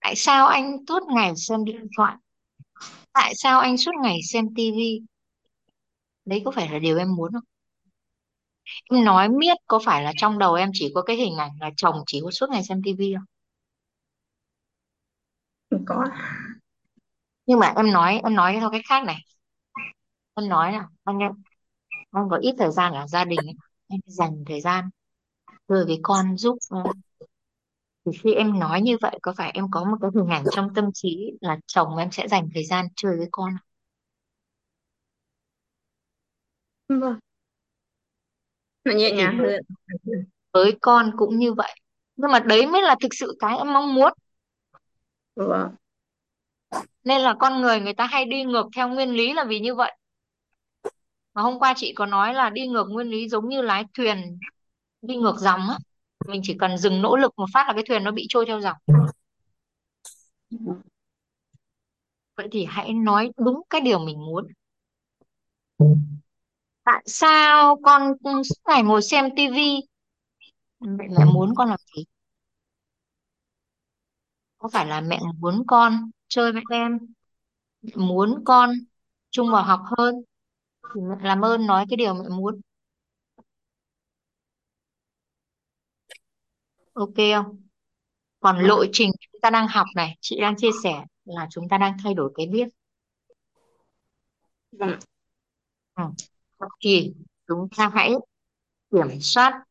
tại 0.00 0.16
sao 0.16 0.46
anh 0.46 0.76
suốt 0.88 1.02
ngày 1.14 1.32
xem 1.36 1.64
điện 1.64 1.86
thoại? 1.96 2.16
Tại 3.12 3.32
sao 3.36 3.60
anh 3.60 3.76
suốt 3.76 3.92
ngày 4.02 4.18
xem 4.32 4.46
tivi 4.56 5.00
đấy 6.24 6.42
có 6.44 6.50
phải 6.50 6.68
là 6.68 6.78
điều 6.78 6.98
em 6.98 7.16
muốn 7.16 7.32
không? 7.32 7.42
Em 8.90 9.04
nói 9.04 9.28
miết 9.28 9.56
có 9.66 9.78
phải 9.84 10.02
là 10.02 10.12
trong 10.16 10.38
đầu 10.38 10.54
em 10.54 10.70
chỉ 10.74 10.92
có 10.94 11.02
cái 11.02 11.16
hình 11.16 11.36
ảnh 11.36 11.50
là 11.60 11.70
chồng 11.76 11.96
chỉ 12.06 12.20
có 12.24 12.30
suốt 12.30 12.50
ngày 12.50 12.62
xem 12.64 12.82
tivi 12.84 13.14
không 15.70 15.84
có 15.86 16.04
nhưng 17.46 17.58
mà 17.58 17.72
em 17.76 17.92
nói 17.92 18.20
em 18.24 18.34
nói 18.34 18.56
theo 18.60 18.70
cách 18.70 18.82
khác 18.88 19.04
này 19.04 19.16
em 20.34 20.48
nói 20.48 20.72
là 20.72 20.88
anh 21.04 21.18
em 21.18 21.32
anh 22.12 22.28
có 22.30 22.38
ít 22.42 22.54
thời 22.58 22.72
gian 22.72 22.94
ở 22.94 23.08
gia 23.08 23.24
đình 23.26 23.46
ấy. 23.48 23.54
em 23.88 24.00
dành 24.06 24.44
thời 24.48 24.60
gian 24.60 24.90
chơi 25.68 25.84
với 25.86 26.00
con 26.02 26.38
giúp 26.38 26.58
thì 28.06 28.12
khi 28.22 28.34
em 28.34 28.58
nói 28.58 28.80
như 28.82 28.96
vậy 29.02 29.18
có 29.22 29.32
phải 29.36 29.50
em 29.54 29.64
có 29.70 29.84
một 29.84 29.96
cái 30.00 30.10
hình 30.14 30.26
ảnh 30.28 30.48
trong 30.50 30.74
tâm 30.74 30.84
trí 30.94 31.32
là 31.40 31.58
chồng 31.66 31.96
em 31.96 32.10
sẽ 32.10 32.28
dành 32.28 32.48
thời 32.54 32.64
gian 32.64 32.86
chơi 32.96 33.16
với 33.16 33.28
con 33.32 33.50
không? 36.88 37.00
vâng 37.00 37.18
nhẹ 38.94 39.10
thì 39.10 39.16
nhàng 39.16 39.38
với, 39.38 39.52
hơn. 39.52 39.60
Với 40.52 40.78
con 40.80 41.12
cũng 41.16 41.38
như 41.38 41.52
vậy. 41.52 41.80
Nhưng 42.16 42.30
mà 42.30 42.40
đấy 42.40 42.66
mới 42.66 42.82
là 42.82 42.96
thực 43.00 43.14
sự 43.14 43.36
cái 43.38 43.58
em 43.58 43.72
mong 43.72 43.94
muốn. 43.94 44.12
Vâng. 45.36 45.74
Nên 47.04 47.20
là 47.20 47.34
con 47.38 47.60
người 47.60 47.80
người 47.80 47.94
ta 47.94 48.06
hay 48.06 48.24
đi 48.24 48.44
ngược 48.44 48.66
theo 48.76 48.88
nguyên 48.88 49.10
lý 49.10 49.32
là 49.32 49.44
vì 49.44 49.60
như 49.60 49.74
vậy. 49.74 49.96
Mà 51.34 51.42
hôm 51.42 51.58
qua 51.58 51.74
chị 51.76 51.92
có 51.96 52.06
nói 52.06 52.34
là 52.34 52.50
đi 52.50 52.66
ngược 52.66 52.84
nguyên 52.84 53.06
lý 53.06 53.28
giống 53.28 53.48
như 53.48 53.62
lái 53.62 53.84
thuyền 53.94 54.38
đi 55.02 55.16
ngược 55.16 55.36
dòng 55.38 55.60
á. 55.60 55.78
Mình 56.26 56.40
chỉ 56.44 56.56
cần 56.58 56.78
dừng 56.78 57.02
nỗ 57.02 57.16
lực 57.16 57.32
một 57.36 57.46
phát 57.54 57.64
là 57.66 57.72
cái 57.72 57.84
thuyền 57.88 58.04
nó 58.04 58.10
bị 58.10 58.26
trôi 58.28 58.46
theo 58.46 58.60
dòng. 58.60 58.76
Vậy 62.36 62.48
thì 62.52 62.64
hãy 62.68 62.92
nói 62.92 63.30
đúng 63.36 63.62
cái 63.70 63.80
điều 63.80 63.98
mình 63.98 64.18
muốn 64.18 64.46
tại 66.88 67.02
sao 67.06 67.76
con 67.82 68.12
suốt 68.24 68.54
ngày 68.68 68.82
ngồi 68.82 69.02
xem 69.02 69.24
tivi 69.36 69.80
vậy 70.80 71.08
mẹ 71.18 71.24
muốn 71.24 71.54
con 71.56 71.68
làm 71.68 71.78
gì? 71.96 72.04
Có 74.58 74.68
phải 74.72 74.86
là 74.86 75.00
mẹ 75.00 75.20
muốn 75.38 75.62
con 75.66 76.10
chơi 76.28 76.52
với 76.52 76.62
em? 76.70 76.98
Mẹ 77.82 77.92
muốn 77.96 78.42
con 78.44 78.70
chung 79.30 79.50
vào 79.52 79.62
học 79.64 79.80
hơn? 79.98 80.14
Thì 80.94 81.00
mẹ 81.00 81.16
làm 81.28 81.40
ơn 81.40 81.66
nói 81.66 81.84
cái 81.90 81.96
điều 81.96 82.14
mẹ 82.14 82.28
muốn. 82.28 82.60
Ok 86.92 87.14
không? 87.34 87.62
Còn 88.40 88.56
vâng 88.56 88.66
lộ 88.66 88.84
trình 88.92 89.10
chúng 89.20 89.40
ta 89.42 89.50
đang 89.50 89.68
học 89.68 89.86
này 89.96 90.16
chị 90.20 90.40
đang 90.40 90.56
chia 90.56 90.70
sẻ 90.82 91.04
là 91.24 91.46
chúng 91.50 91.68
ta 91.68 91.78
đang 91.78 91.96
thay 92.04 92.14
đổi 92.14 92.32
cái 92.36 92.46
biết 92.46 92.68
vâng 94.72 94.98
ừ 95.96 96.04
thì 96.80 97.12
chúng 97.48 97.68
ta 97.76 97.90
hãy 97.94 98.12
kiểm 98.92 99.20
soát 99.20 99.62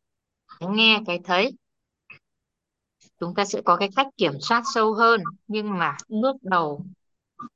cái 0.60 0.70
nghe 0.70 1.00
cái 1.06 1.20
thấy. 1.24 1.52
Chúng 3.20 3.34
ta 3.36 3.46
sẽ 3.46 3.62
có 3.66 3.78
cái 3.78 3.90
cách 3.96 4.08
kiểm 4.18 4.34
soát 4.42 4.64
sâu 4.74 4.94
hơn, 4.94 5.22
nhưng 5.48 5.78
mà 5.78 5.98
bước 6.10 6.36
đầu 6.42 6.86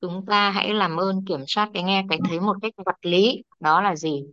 chúng 0.01 0.25
ta 0.25 0.51
hãy 0.51 0.73
làm 0.73 0.97
ơn 0.97 1.25
kiểm 1.25 1.39
soát 1.47 1.69
cái 1.73 1.83
nghe 1.83 2.05
cái 2.09 2.19
thấy 2.29 2.39
một 2.39 2.57
cách 2.61 2.73
vật 2.85 2.97
lý, 3.01 3.43
đó 3.59 3.81
là 3.81 3.95
gì? 3.95 4.25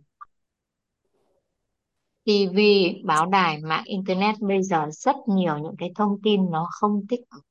TV 2.25 2.57
báo 3.03 3.25
đài 3.25 3.57
mạng 3.61 3.83
internet 3.85 4.35
bây 4.39 4.63
giờ 4.63 4.85
rất 4.91 5.15
nhiều 5.27 5.57
những 5.57 5.75
cái 5.77 5.91
thông 5.95 6.21
tin 6.23 6.51
nó 6.51 6.67
không 6.71 7.07
tích 7.09 7.21
cực 7.29 7.43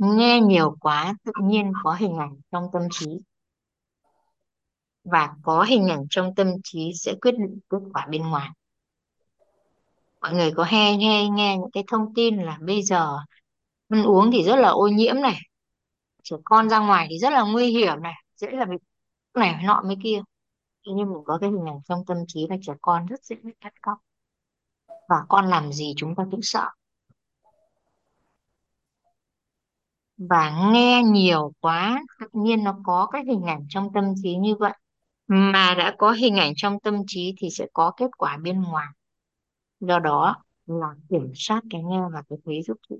nghe 0.00 0.40
nhiều 0.40 0.76
quá, 0.80 1.14
tự 1.24 1.32
nhiên 1.42 1.72
có 1.84 1.94
hình 1.94 2.16
ảnh 2.18 2.40
trong 2.52 2.64
tâm 2.72 2.82
trí 2.90 3.06
và 5.04 5.34
có 5.42 5.62
hình 5.62 5.88
ảnh 5.88 6.06
trong 6.10 6.34
tâm 6.34 6.48
trí 6.64 6.92
sẽ 6.94 7.14
quyết 7.22 7.32
định 7.38 7.58
kết 7.68 7.78
quả 7.94 8.06
bên 8.10 8.22
ngoài. 8.22 8.48
Mọi 10.20 10.34
người 10.34 10.52
có 10.56 10.64
hay 10.64 10.96
nghe 10.96 11.28
nghe 11.28 11.56
những 11.56 11.70
cái 11.72 11.84
thông 11.88 12.14
tin 12.14 12.36
là 12.36 12.58
bây 12.60 12.82
giờ 12.82 13.18
ăn 13.88 14.04
uống 14.04 14.30
thì 14.32 14.44
rất 14.44 14.56
là 14.56 14.68
ô 14.68 14.88
nhiễm 14.88 15.20
này, 15.20 15.38
trẻ 16.22 16.36
con 16.44 16.68
ra 16.68 16.78
ngoài 16.78 17.06
thì 17.10 17.18
rất 17.18 17.30
là 17.32 17.42
nguy 17.42 17.70
hiểm 17.70 18.02
này, 18.02 18.14
dễ 18.36 18.50
là 18.50 18.64
bị 18.64 18.76
này, 19.34 19.62
nọ 19.64 19.82
mấy 19.86 19.96
kia. 20.02 20.22
Nhưng 20.86 20.96
mình 20.96 21.22
có 21.26 21.38
cái 21.38 21.50
hình 21.50 21.66
ảnh 21.66 21.80
trong 21.88 22.04
tâm 22.06 22.16
trí 22.28 22.46
là 22.50 22.56
trẻ 22.62 22.72
con 22.82 23.06
rất 23.06 23.24
dễ 23.24 23.36
bị 23.42 23.52
bắt 23.64 23.72
cóc. 23.82 23.98
Và 25.08 25.16
con 25.28 25.46
làm 25.46 25.72
gì 25.72 25.94
chúng 25.96 26.14
ta 26.14 26.24
cũng 26.30 26.42
sợ. 26.42 26.68
Và 30.16 30.70
nghe 30.72 31.02
nhiều 31.04 31.52
quá, 31.60 32.02
tự 32.20 32.26
nhiên 32.32 32.64
nó 32.64 32.76
có 32.84 33.08
cái 33.12 33.24
hình 33.24 33.42
ảnh 33.42 33.66
trong 33.68 33.92
tâm 33.94 34.04
trí 34.22 34.36
như 34.36 34.54
vậy 34.58 34.72
mà 35.32 35.74
đã 35.78 35.94
có 35.98 36.12
hình 36.12 36.36
ảnh 36.36 36.52
trong 36.56 36.80
tâm 36.80 36.94
trí 37.06 37.34
thì 37.38 37.48
sẽ 37.50 37.66
có 37.72 37.92
kết 37.96 38.10
quả 38.18 38.36
bên 38.42 38.62
ngoài. 38.62 38.86
Do 39.80 39.98
đó 39.98 40.36
là 40.66 40.86
kiểm 41.10 41.32
soát 41.34 41.62
cái 41.70 41.82
nghe 41.82 42.00
và 42.12 42.22
cái 42.28 42.38
thấy 42.44 42.62
giúp 42.62 42.78
chị 42.88 42.96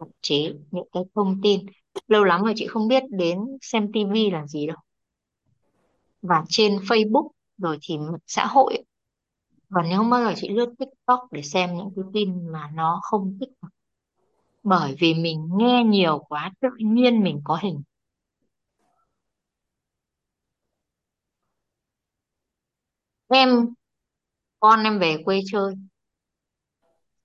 hạn 0.00 0.10
chế 0.20 0.52
những 0.70 0.88
cái 0.92 1.02
thông 1.14 1.40
tin. 1.42 1.60
Lâu 2.08 2.24
lắm 2.24 2.42
rồi 2.42 2.52
chị 2.56 2.66
không 2.66 2.88
biết 2.88 3.02
đến 3.10 3.38
xem 3.60 3.92
tivi 3.92 4.30
là 4.30 4.46
gì 4.46 4.66
đâu. 4.66 4.76
Và 6.22 6.44
trên 6.48 6.76
Facebook 6.76 7.28
rồi 7.58 7.78
thì 7.82 7.98
mạng 7.98 8.18
xã 8.26 8.46
hội. 8.46 8.84
Và 9.68 9.82
nếu 9.82 9.98
không 9.98 10.10
bao 10.10 10.24
giờ 10.24 10.32
chị 10.36 10.48
lướt 10.48 10.74
TikTok 10.78 11.32
để 11.32 11.42
xem 11.42 11.76
những 11.76 11.90
cái 11.96 12.04
tin 12.12 12.52
mà 12.52 12.70
nó 12.74 13.00
không 13.02 13.36
thích 13.40 13.50
cực 13.62 13.70
bởi 14.64 14.94
vì 14.98 15.14
mình 15.14 15.48
nghe 15.56 15.84
nhiều 15.84 16.18
quá, 16.28 16.52
tự 16.60 16.68
nhiên 16.78 17.22
mình 17.22 17.40
có 17.44 17.58
hình. 17.62 17.82
Em 23.34 23.68
con 24.60 24.84
em 24.84 24.98
về 24.98 25.16
quê 25.24 25.40
chơi. 25.52 25.74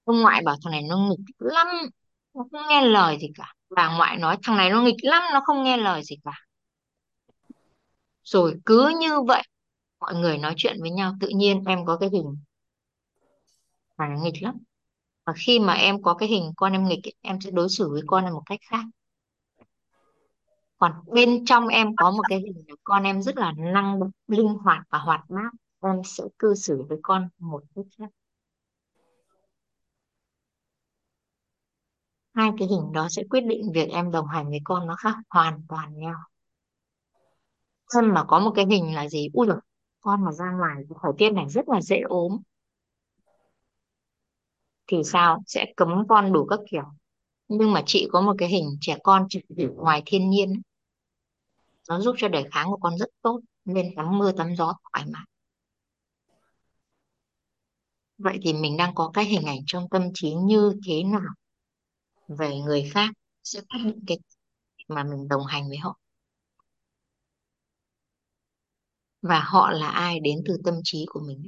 Ông 0.04 0.22
ngoại 0.22 0.42
bảo 0.46 0.56
thằng 0.64 0.72
này 0.72 0.82
nó 0.82 0.98
nghịch 0.98 1.36
lắm 1.40 1.68
nó 2.34 2.44
không 2.52 2.68
nghe 2.70 2.82
lời 2.82 3.18
gì 3.22 3.28
cả. 3.36 3.54
Bà 3.70 3.98
ngoại 3.98 4.18
nói 4.18 4.38
thằng 4.44 4.58
này 4.58 4.70
nó 4.70 4.82
nghịch 4.82 5.04
lắm 5.04 5.24
nó 5.34 5.42
không 5.46 5.64
nghe 5.64 5.78
lời 5.78 6.04
gì 6.04 6.16
cả. 6.24 6.32
Rồi 8.24 8.56
cứ 8.66 8.94
như 9.00 9.22
vậy 9.22 9.44
mọi 10.00 10.16
người 10.16 10.38
nói 10.38 10.54
chuyện 10.58 10.78
với 10.82 10.92
nhau 10.92 11.14
tự 11.20 11.28
nhiên 11.28 11.64
em 11.68 11.86
có 11.86 11.98
cái 11.98 12.10
hình. 12.14 12.38
Mà 13.98 14.08
nó 14.08 14.24
nghịch 14.24 14.44
lắm. 14.44 14.56
Và 15.26 15.34
khi 15.46 15.60
mà 15.60 15.74
em 15.74 16.02
có 16.02 16.14
cái 16.14 16.30
hình 16.30 16.52
con 16.56 16.72
em 16.72 16.88
nghịch 16.88 17.08
ấy, 17.08 17.14
em 17.22 17.42
sẽ 17.42 17.52
đối 17.52 17.70
xử 17.70 17.90
với 17.90 18.02
con 18.08 18.24
em 18.24 18.34
một 18.34 18.44
cách 18.46 18.60
khác. 18.70 18.84
Còn 20.78 20.92
bên 21.06 21.46
trong 21.46 21.68
em 21.68 21.96
có 21.96 22.12
một 22.12 22.24
cái 22.30 22.40
hình 22.40 22.64
là 22.68 22.76
con 22.84 23.04
em 23.04 23.22
rất 23.22 23.38
là 23.38 23.54
năng 23.58 24.00
động 24.00 24.12
linh 24.28 24.48
hoạt 24.48 24.84
và 24.90 24.98
hoạt 24.98 25.22
bát 25.30 25.52
em 25.82 26.02
sẽ 26.04 26.24
cư 26.40 26.56
xử 26.56 26.84
với 26.90 26.98
con 27.04 27.30
một 27.40 27.64
cách 27.76 27.86
khác. 27.98 28.10
Hai 32.34 32.52
cái 32.60 32.68
hình 32.68 32.92
đó 32.94 33.08
sẽ 33.10 33.24
quyết 33.30 33.42
định 33.42 33.72
việc 33.74 33.90
em 33.90 34.12
đồng 34.12 34.28
hành 34.28 34.50
với 34.50 34.60
con 34.64 34.88
nó 34.88 34.96
khác 34.96 35.16
hoàn 35.30 35.62
toàn 35.70 36.00
nhau. 36.00 36.16
Em 37.96 38.14
mà 38.14 38.24
có 38.28 38.40
một 38.40 38.52
cái 38.56 38.66
hình 38.66 38.96
là 38.96 39.10
gì. 39.10 39.30
Ui 39.34 39.48
rồi 39.48 39.60
con 40.02 40.26
mà 40.26 40.32
ra 40.32 40.52
ngoài 40.52 40.76
thời 41.02 41.12
tiết 41.18 41.30
này 41.30 41.46
rất 41.50 41.70
là 41.70 41.82
dễ 41.82 42.00
ốm. 42.00 42.42
Thì 44.88 44.98
sao? 45.06 45.44
Sẽ 45.48 45.74
cấm 45.78 46.08
con 46.10 46.34
đủ 46.34 46.46
các 46.46 46.60
kiểu. 46.72 46.84
Nhưng 47.48 47.74
mà 47.74 47.84
chị 47.86 48.08
có 48.12 48.22
một 48.22 48.34
cái 48.38 48.50
hình 48.50 48.78
trẻ 48.82 48.98
con 49.04 49.26
trực 49.30 49.44
ngoài 49.76 50.04
thiên 50.06 50.30
nhiên 50.30 50.62
nó 51.90 52.00
giúp 52.00 52.16
cho 52.18 52.28
đề 52.28 52.44
kháng 52.52 52.68
của 52.68 52.78
con 52.78 52.98
rất 52.98 53.10
tốt. 53.22 53.40
Nên 53.66 53.96
tắm 53.96 54.18
mưa 54.18 54.32
tắm 54.32 54.56
gió 54.56 54.74
thoải 54.94 55.06
mái 55.12 55.26
vậy 58.20 58.40
thì 58.44 58.54
mình 58.54 58.78
đang 58.78 58.96
có 58.96 59.12
cái 59.14 59.26
hình 59.26 59.44
ảnh 59.46 59.60
trong 59.68 59.90
tâm 59.92 60.04
trí 60.14 60.34
như 60.34 60.74
thế 60.88 61.04
nào 61.04 61.32
về 62.28 62.60
người 62.60 62.90
khác 62.94 63.10
sẽ 63.44 63.62
quyết 63.62 63.80
định 63.84 64.00
cái 64.08 64.18
mà 64.90 65.04
mình 65.04 65.28
đồng 65.28 65.46
hành 65.46 65.70
với 65.70 65.78
họ? 65.78 66.00
Và 69.22 69.40
họ 69.40 69.72
là 69.72 69.88
ai 69.90 70.20
đến 70.20 70.38
từ 70.48 70.58
tâm 70.66 70.74
trí 70.84 71.06
của 71.10 71.20
mình? 71.28 71.48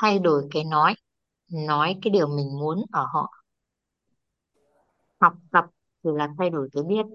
Thay 0.00 0.18
đổi 0.18 0.48
cái 0.50 0.64
nói 0.64 0.94
nói 1.52 1.96
cái 2.02 2.10
điều 2.10 2.28
mình 2.28 2.58
muốn 2.60 2.84
ở 2.92 3.06
họ. 3.14 3.30
Học 5.20 5.32
tập 5.52 5.64
thì 6.04 6.10
là 6.14 6.28
thay 6.38 6.50
đổi 6.50 6.68
cái 6.72 6.82
biết 6.88 7.06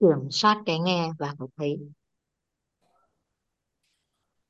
kiểm 0.00 0.30
soát 0.30 0.62
cái 0.66 0.78
nghe 0.78 1.10
và 1.18 1.34
cái 1.38 1.48
thấy. 1.56 1.78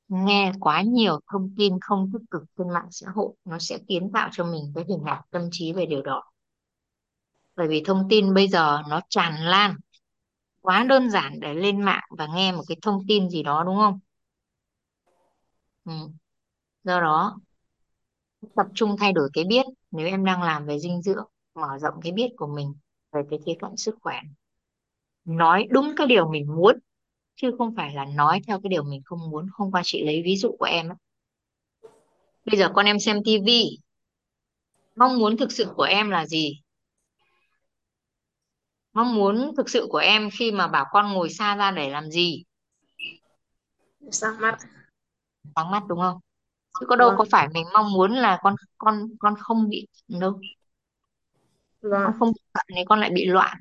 Nghe 0.09 0.51
quá 0.59 0.81
nhiều 0.81 1.19
thông 1.31 1.53
tin 1.57 1.79
không 1.81 2.09
tích 2.13 2.21
cực 2.31 2.43
trên 2.57 2.69
mạng 2.73 2.87
xã 2.91 3.07
hội, 3.15 3.33
nó 3.45 3.59
sẽ 3.59 3.77
kiến 3.87 4.11
tạo 4.13 4.29
cho 4.31 4.43
mình 4.45 4.71
cái 4.75 4.83
hình 4.89 5.03
ảnh 5.05 5.21
tâm 5.31 5.41
trí 5.51 5.73
về 5.73 5.85
điều 5.85 6.01
đó. 6.01 6.23
Bởi 7.55 7.67
vì 7.67 7.83
thông 7.85 8.07
tin 8.09 8.33
bây 8.33 8.47
giờ 8.47 8.81
nó 8.89 9.01
tràn 9.09 9.33
lan, 9.43 9.75
quá 10.61 10.85
đơn 10.89 11.11
giản 11.11 11.39
để 11.41 11.53
lên 11.53 11.81
mạng 11.81 12.03
và 12.17 12.27
nghe 12.35 12.51
một 12.51 12.63
cái 12.67 12.77
thông 12.81 13.07
tin 13.07 13.29
gì 13.29 13.43
đó, 13.43 13.63
đúng 13.67 13.77
không? 13.77 13.99
Ừ. 15.85 15.91
do 16.83 17.01
đó, 17.01 17.39
tập 18.55 18.67
trung 18.73 18.95
thay 18.99 19.13
đổi 19.13 19.29
cái 19.33 19.43
biết. 19.49 19.65
Nếu 19.91 20.07
em 20.07 20.25
đang 20.25 20.43
làm 20.43 20.65
về 20.65 20.79
dinh 20.79 21.01
dưỡng, 21.01 21.25
mở 21.55 21.77
rộng 21.81 21.93
cái 22.01 22.11
biết 22.11 22.29
của 22.37 22.47
mình 22.47 22.73
về 23.11 23.21
cái 23.29 23.39
khía 23.45 23.53
cạnh 23.59 23.77
sức 23.77 23.95
khỏe 24.01 24.19
nói 25.25 25.67
đúng 25.69 25.93
cái 25.97 26.07
điều 26.07 26.29
mình 26.29 26.47
muốn 26.55 26.79
chứ 27.35 27.51
không 27.57 27.75
phải 27.75 27.93
là 27.93 28.05
nói 28.05 28.41
theo 28.47 28.59
cái 28.63 28.69
điều 28.69 28.83
mình 28.83 29.01
không 29.05 29.29
muốn. 29.29 29.47
Hôm 29.53 29.71
qua 29.71 29.81
chị 29.85 30.03
lấy 30.05 30.21
ví 30.25 30.37
dụ 30.37 30.55
của 30.59 30.65
em 30.65 30.89
ấy. 30.89 30.97
bây 32.45 32.59
giờ 32.59 32.69
con 32.73 32.85
em 32.85 32.99
xem 32.99 33.23
tivi 33.25 33.77
mong 34.99 35.19
muốn 35.19 35.37
thực 35.37 35.51
sự 35.51 35.73
của 35.75 35.83
em 35.83 36.09
là 36.09 36.25
gì? 36.25 36.61
Mong 38.93 39.15
muốn 39.15 39.51
thực 39.57 39.69
sự 39.69 39.87
của 39.89 39.97
em 39.97 40.29
khi 40.39 40.51
mà 40.51 40.67
bảo 40.67 40.85
con 40.91 41.13
ngồi 41.13 41.29
xa 41.29 41.55
ra 41.55 41.71
để 41.71 41.89
làm 41.89 42.11
gì? 42.11 42.43
Sáng 44.11 44.41
mắt. 44.41 44.57
Sáng 45.55 45.71
mắt 45.71 45.83
đúng 45.87 45.99
không? 45.99 46.19
Chứ 46.79 46.85
có 46.89 46.95
đâu 46.95 47.09
vâng. 47.09 47.17
có 47.17 47.25
phải 47.31 47.47
mình 47.53 47.65
mong 47.73 47.93
muốn 47.93 48.13
là 48.13 48.39
con 48.41 48.55
con 48.77 49.07
con 49.19 49.35
không 49.39 49.69
bị 49.69 49.87
đâu. 50.07 50.39
Vâng. 51.81 52.01
con 52.05 52.13
không 52.19 52.31
bị 52.33 52.61
thì 52.75 52.81
con 52.87 52.99
lại 52.99 53.09
bị 53.13 53.25
loạn 53.25 53.57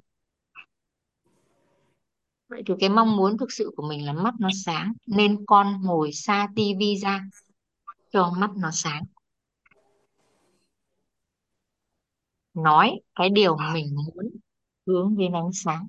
vậy 2.48 2.62
thì 2.66 2.74
cái 2.80 2.88
mong 2.88 3.16
muốn 3.16 3.38
thực 3.38 3.52
sự 3.52 3.70
của 3.76 3.88
mình 3.88 4.06
là 4.06 4.12
mắt 4.12 4.34
nó 4.38 4.48
sáng, 4.64 4.92
nên 5.06 5.46
con 5.46 5.82
ngồi 5.82 6.12
xa 6.12 6.48
tivi 6.56 6.96
ra, 6.96 7.24
cho 8.10 8.30
mắt 8.38 8.50
nó 8.56 8.70
sáng. 8.72 9.04
Nói 12.54 13.00
cái 13.14 13.30
điều 13.30 13.56
mình 13.72 13.94
muốn, 13.94 14.30
hướng 14.86 15.16
đến 15.18 15.32
ánh 15.32 15.50
sáng. 15.52 15.88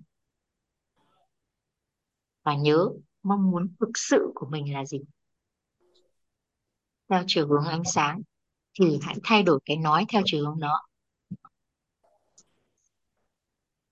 Và 2.44 2.56
nhớ 2.56 2.90
mong 3.24 3.52
muốn 3.52 3.74
thực 3.80 3.90
sự 3.96 4.32
của 4.36 4.48
mình 4.50 4.74
là 4.74 4.86
gì? 4.86 5.00
Theo 7.10 7.24
chiều 7.28 7.48
hướng 7.48 7.66
ánh 7.66 7.84
sáng, 7.86 8.22
thì 8.80 9.00
hãy 9.02 9.16
thay 9.24 9.44
đổi 9.44 9.60
cái 9.66 9.78
nói 9.78 10.06
theo 10.10 10.22
chiều 10.26 10.46
hướng 10.46 10.60
đó. 10.60 10.89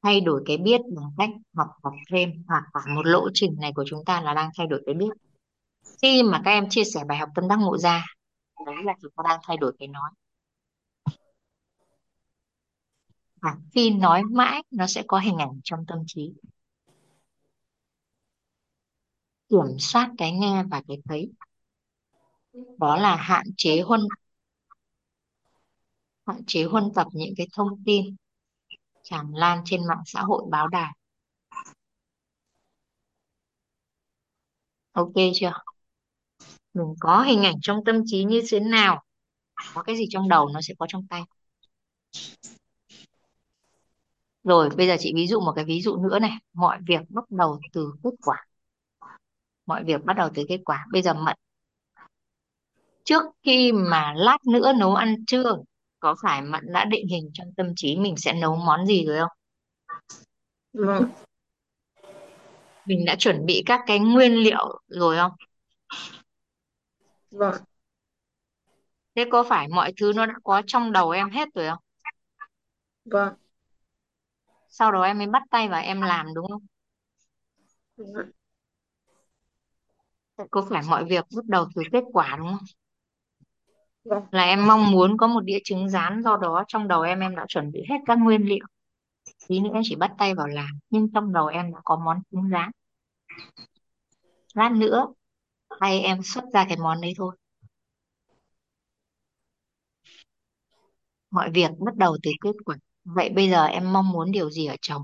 Thay 0.08 0.22
đổi 0.22 0.44
cái 0.46 0.58
biết 0.58 0.82
bằng 0.96 1.12
cách 1.18 1.30
học 1.56 1.68
học 1.84 1.94
thêm, 2.12 2.44
hoặc 2.48 2.64
cả 2.74 2.80
một 2.96 3.06
lộ 3.06 3.28
trình 3.34 3.56
này 3.60 3.72
của 3.76 3.84
chúng 3.88 4.06
ta 4.06 4.22
là 4.22 4.34
đang 4.34 4.50
thay 4.58 4.68
đổi 4.68 4.84
cái 4.86 4.96
biết. 4.96 5.10
Khi 6.02 6.24
mà 6.24 6.42
các 6.46 6.52
em 6.52 6.70
chia 6.70 6.84
sẻ 6.84 7.04
bài 7.08 7.18
học 7.18 7.30
tâm 7.36 7.48
đắc 7.48 7.56
ngộ 7.56 7.78
ra 7.78 8.06
đấy 8.66 8.76
là 8.84 8.94
chúng 9.02 9.12
ta 9.16 9.24
đang 9.30 9.40
thay 9.44 9.58
đổi 9.58 9.76
cái 9.80 9.88
nói. 9.88 10.10
Và 13.42 13.56
khi 13.74 13.90
nói 13.90 14.24
mãi, 14.24 14.64
nó 14.72 14.88
sẽ 14.88 15.04
có 15.08 15.20
hình 15.20 15.38
ảnh 15.38 15.60
trong 15.64 15.86
tâm 15.88 16.00
trí. 16.08 16.32
Kiểm 19.50 19.80
soát 19.80 20.12
cái 20.18 20.32
nghe 20.32 20.64
và 20.64 20.82
cái 20.88 20.98
thấy. 21.10 21.32
Đó 22.78 22.98
là 22.98 23.16
hạn 23.16 23.46
chế 23.58 23.82
huân, 23.82 24.02
hạn 26.26 26.46
chế 26.48 26.64
huân 26.64 26.84
tập 26.96 27.08
những 27.14 27.34
cái 27.38 27.48
thông 27.54 27.84
tin 27.86 28.16
tràn 29.10 29.34
lan 29.34 29.62
trên 29.66 29.88
mạng 29.88 30.02
xã 30.06 30.22
hội 30.22 30.44
báo 30.50 30.68
đài. 30.68 30.92
Ok 34.92 35.14
chưa? 35.34 35.52
Mình 36.74 36.96
có 37.00 37.22
hình 37.22 37.44
ảnh 37.44 37.56
trong 37.62 37.84
tâm 37.86 38.02
trí 38.06 38.24
như 38.24 38.42
thế 38.50 38.60
nào? 38.60 39.04
Có 39.74 39.84
cái 39.84 39.98
gì 39.98 40.06
trong 40.10 40.30
đầu 40.30 40.50
nó 40.54 40.62
sẽ 40.62 40.74
có 40.80 40.86
trong 40.90 41.08
tay? 41.10 41.24
Rồi, 44.44 44.70
bây 44.78 44.88
giờ 44.88 44.96
chị 45.00 45.14
ví 45.16 45.28
dụ 45.28 45.40
một 45.40 45.54
cái 45.56 45.66
ví 45.66 45.82
dụ 45.82 45.98
nữa 45.98 46.20
này. 46.20 46.32
Mọi 46.54 46.80
việc 46.88 47.02
bắt 47.10 47.24
đầu 47.30 47.60
từ 47.74 47.94
kết 48.04 48.10
quả. 48.22 48.48
Mọi 49.66 49.84
việc 49.84 50.04
bắt 50.04 50.14
đầu 50.14 50.30
từ 50.34 50.46
kết 50.50 50.60
quả. 50.66 50.86
Bây 50.92 51.02
giờ 51.02 51.14
Mận, 51.14 51.36
trước 53.04 53.24
khi 53.44 53.72
mà 53.72 54.14
lát 54.14 54.38
nữa 54.48 54.74
nấu 54.74 54.96
ăn 54.96 55.26
trưa 55.28 55.58
có 56.08 56.16
phải 56.22 56.42
Mận 56.42 56.64
đã 56.72 56.86
định 56.86 57.08
hình 57.08 57.30
trong 57.34 57.48
tâm 57.58 57.74
trí 57.76 57.98
mình 57.98 58.18
sẽ 58.18 58.34
nấu 58.34 58.56
món 58.56 58.86
gì 58.86 59.06
rồi 59.06 59.20
không? 59.20 59.38
Vâng. 60.74 61.10
Mình 62.86 63.06
đã 63.06 63.16
chuẩn 63.16 63.46
bị 63.46 63.64
các 63.66 63.82
cái 63.88 64.00
nguyên 64.00 64.34
liệu 64.34 64.82
rồi 64.88 65.18
không? 65.18 65.32
Vâng. 67.32 67.56
Thế 69.16 69.26
có 69.32 69.44
phải 69.44 69.68
mọi 69.68 69.94
thứ 70.02 70.14
nó 70.16 70.26
đã 70.26 70.34
có 70.44 70.62
trong 70.68 70.92
đầu 70.92 71.10
em 71.10 71.30
hết 71.30 71.50
rồi 71.54 71.68
không? 71.70 71.84
Vâng. 73.06 73.34
Sau 74.70 74.92
đó 74.92 75.02
em 75.04 75.18
mới 75.18 75.28
bắt 75.28 75.44
tay 75.50 75.68
vào 75.68 75.82
em 75.82 76.02
làm 76.02 76.34
đúng 76.36 76.48
không? 76.48 76.66
Vâng. 77.98 78.32
Có 80.52 80.68
phải 80.70 80.82
mọi 80.90 81.06
việc 81.06 81.26
bắt 81.36 81.46
đầu 81.46 81.66
từ 81.76 81.82
kết 81.92 82.04
quả 82.14 82.36
đúng 82.40 82.48
không 82.48 82.66
vâng. 84.10 84.24
Là 84.32 84.44
em 84.44 84.68
mong 84.68 84.92
muốn 84.92 85.18
có 85.18 85.28
một 85.28 85.40
đĩa 85.40 85.60
trứng 85.64 85.90
rán 85.90 86.22
do 86.24 86.38
đó 86.38 86.64
trong 86.68 86.88
đầu 86.88 87.02
em 87.02 87.20
em 87.20 87.36
đã 87.36 87.46
chuẩn 87.48 87.72
bị 87.72 87.80
hết 87.90 87.98
các 88.06 88.20
nguyên 88.20 88.42
liệu. 88.42 88.66
Tí 89.48 89.60
nữa 89.60 89.70
em 89.74 89.84
chỉ 89.86 89.96
bắt 89.96 90.12
tay 90.18 90.36
vào 90.36 90.48
làm 90.48 90.80
nhưng 90.90 91.12
trong 91.14 91.34
đầu 91.34 91.46
em 91.48 91.74
đã 91.74 91.80
có 91.84 92.02
món 92.06 92.18
trứng 92.32 92.50
rán. 92.52 92.72
Lát 94.54 94.72
nữa 94.72 95.08
hay 95.82 96.00
em 96.00 96.24
xuất 96.24 96.44
ra 96.54 96.66
cái 96.70 96.78
món 96.78 97.02
đấy 97.02 97.14
thôi. 97.18 97.36
Mọi 101.32 101.50
việc 101.54 101.70
bắt 101.80 101.96
đầu 101.96 102.18
từ 102.24 102.32
kết 102.42 102.56
quả. 102.66 102.76
Vậy 103.04 103.30
bây 103.30 103.50
giờ 103.50 103.66
em 103.66 103.94
mong 103.94 104.10
muốn 104.10 104.32
điều 104.32 104.50
gì 104.50 104.66
ở 104.66 104.76
chồng? 104.82 105.02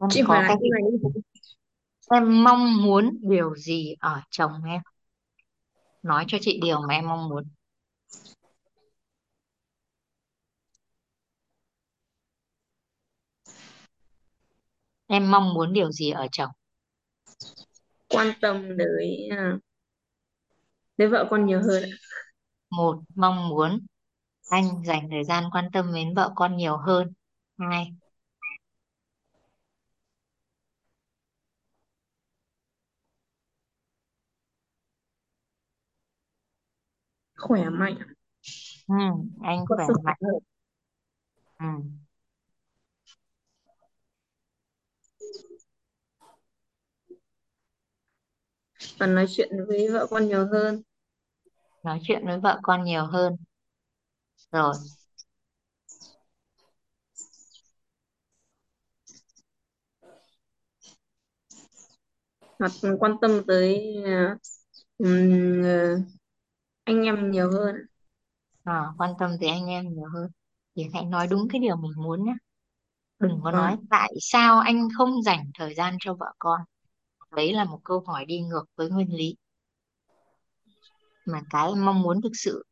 Em 0.00 0.10
chị 0.10 0.20
hỏi 0.20 0.36
có 0.36 0.42
lại 0.42 0.56
cái 0.60 0.70
cái 1.14 1.22
em 2.10 2.42
mong 2.44 2.82
muốn 2.82 3.18
điều 3.22 3.56
gì 3.56 3.94
ở 4.00 4.20
chồng 4.30 4.52
em? 4.66 4.80
Nói 6.02 6.24
cho 6.28 6.38
chị 6.40 6.60
điều 6.62 6.80
mà 6.88 6.94
em 6.94 7.08
mong 7.08 7.28
muốn. 7.28 7.44
Em 15.06 15.30
mong 15.30 15.54
muốn 15.54 15.72
điều 15.72 15.92
gì 15.92 16.10
ở 16.10 16.26
chồng? 16.32 16.50
Quan 18.08 18.32
tâm 18.40 18.68
tới 18.78 19.28
à, 19.30 19.58
tới 20.96 21.08
vợ 21.08 21.26
con 21.30 21.46
nhiều 21.46 21.60
hơn 21.62 21.82
một 22.70 22.98
mong 23.14 23.48
muốn 23.48 23.86
anh 24.50 24.84
dành 24.86 25.08
thời 25.10 25.24
gian 25.24 25.44
quan 25.52 25.64
tâm 25.72 25.94
đến 25.94 26.14
vợ 26.16 26.32
con 26.36 26.56
nhiều 26.56 26.76
hơn. 26.76 27.12
Hai 27.58 27.92
khỏe 37.38 37.64
mạnh 37.70 37.96
ừ, 38.88 38.94
anh 39.42 39.64
có 39.68 39.76
khỏe 39.76 39.84
sức 39.86 39.94
mạnh. 40.04 40.16
khỏe 40.20 40.30
ừ. 41.58 41.66
và 48.98 49.06
nói 49.06 49.26
chuyện 49.28 49.48
với 49.68 49.88
vợ 49.92 50.06
con 50.10 50.28
nhiều 50.28 50.46
hơn. 50.52 50.82
Nói 51.82 51.98
chuyện 52.02 52.26
với 52.26 52.38
vợ 52.40 52.60
con 52.62 52.84
nhiều 52.84 53.04
hơn. 53.06 53.36
Rồi. 54.52 54.74
Hoặc 62.58 62.72
quan 63.00 63.12
tâm 63.20 63.30
tới 63.46 63.96
ờ, 64.04 64.36
anh 66.88 67.02
em 67.02 67.30
nhiều 67.30 67.50
hơn. 67.50 67.76
À, 68.64 68.86
quan 68.98 69.10
tâm 69.18 69.30
tới 69.40 69.48
anh 69.48 69.66
em 69.66 69.84
nhiều 69.94 70.08
hơn. 70.14 70.30
Thì 70.76 70.86
hãy 70.94 71.04
nói 71.04 71.26
đúng 71.26 71.48
cái 71.52 71.60
điều 71.60 71.76
mình 71.76 71.92
muốn 71.96 72.24
nhé 72.24 72.34
đừng 73.20 73.40
có 73.44 73.52
nói 73.52 73.76
vâng 73.76 73.86
tại 73.90 74.12
sao 74.20 74.60
anh 74.60 74.88
không 74.98 75.22
dành 75.22 75.50
thời 75.58 75.74
gian 75.74 75.96
cho 76.00 76.14
vợ 76.14 76.34
con. 76.38 76.60
Đấy 77.36 77.52
là 77.52 77.64
một 77.64 77.80
câu 77.84 78.04
hỏi 78.06 78.24
đi 78.24 78.40
ngược 78.40 78.64
với 78.76 78.90
nguyên 78.90 79.16
lý. 79.16 79.36
Mà 81.26 81.42
cái 81.50 81.68
em 81.68 81.84
mong 81.84 82.02
muốn 82.02 82.20
thực 82.22 82.32
sự 82.34 82.64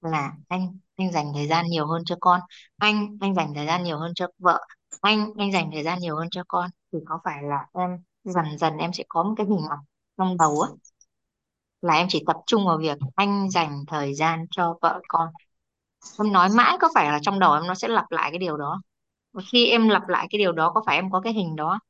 là 0.00 0.32
anh 0.48 0.78
anh 0.96 1.12
dành 1.12 1.32
thời 1.34 1.48
gian 1.48 1.66
nhiều 1.66 1.86
hơn 1.86 2.02
cho 2.06 2.16
con. 2.20 2.40
Anh 2.78 3.16
anh 3.20 3.34
dành 3.34 3.52
thời 3.54 3.66
gian 3.66 3.84
nhiều 3.84 3.98
hơn 3.98 4.12
cho 4.14 4.28
vợ. 4.38 4.60
Anh 5.00 5.32
anh 5.38 5.52
dành 5.52 5.70
thời 5.72 5.82
gian 5.84 5.98
nhiều 6.00 6.16
hơn 6.16 6.28
cho 6.30 6.42
con. 6.48 6.70
Thì 6.92 6.98
có 7.06 7.20
phải 7.24 7.42
là 7.42 7.66
em 7.74 7.90
dần 8.24 8.58
dần 8.58 8.76
em 8.76 8.92
sẽ 8.92 9.04
có 9.08 9.22
một 9.22 9.34
cái 9.36 9.46
hình 9.46 9.66
ảnh 9.70 9.84
trong 10.18 10.36
đầu 10.38 10.60
á 10.60 10.70
là 11.82 11.94
em 11.94 12.06
chỉ 12.10 12.22
tập 12.26 12.36
trung 12.46 12.66
vào 12.66 12.78
việc 12.78 12.98
anh 13.14 13.50
dành 13.50 13.84
thời 13.86 14.14
gian 14.14 14.46
cho 14.50 14.78
vợ 14.82 15.00
con. 15.08 15.28
Em 16.18 16.32
nói 16.32 16.48
mãi 16.48 16.76
có 16.80 16.90
phải 16.94 17.06
là 17.06 17.18
trong 17.22 17.38
đầu 17.38 17.52
em 17.52 17.66
nó 17.66 17.74
sẽ 17.74 17.88
lặp 17.88 18.10
lại 18.10 18.30
cái 18.30 18.38
điều 18.38 18.56
đó. 18.56 18.80
Và 19.32 19.42
khi 19.52 19.66
em 19.66 19.88
lặp 19.88 20.08
lại 20.08 20.26
cái 20.30 20.38
điều 20.38 20.52
đó 20.52 20.70
có 20.74 20.82
phải 20.86 20.96
em 20.96 21.10
có 21.10 21.20
cái 21.20 21.32
hình 21.32 21.56
đó? 21.56 21.80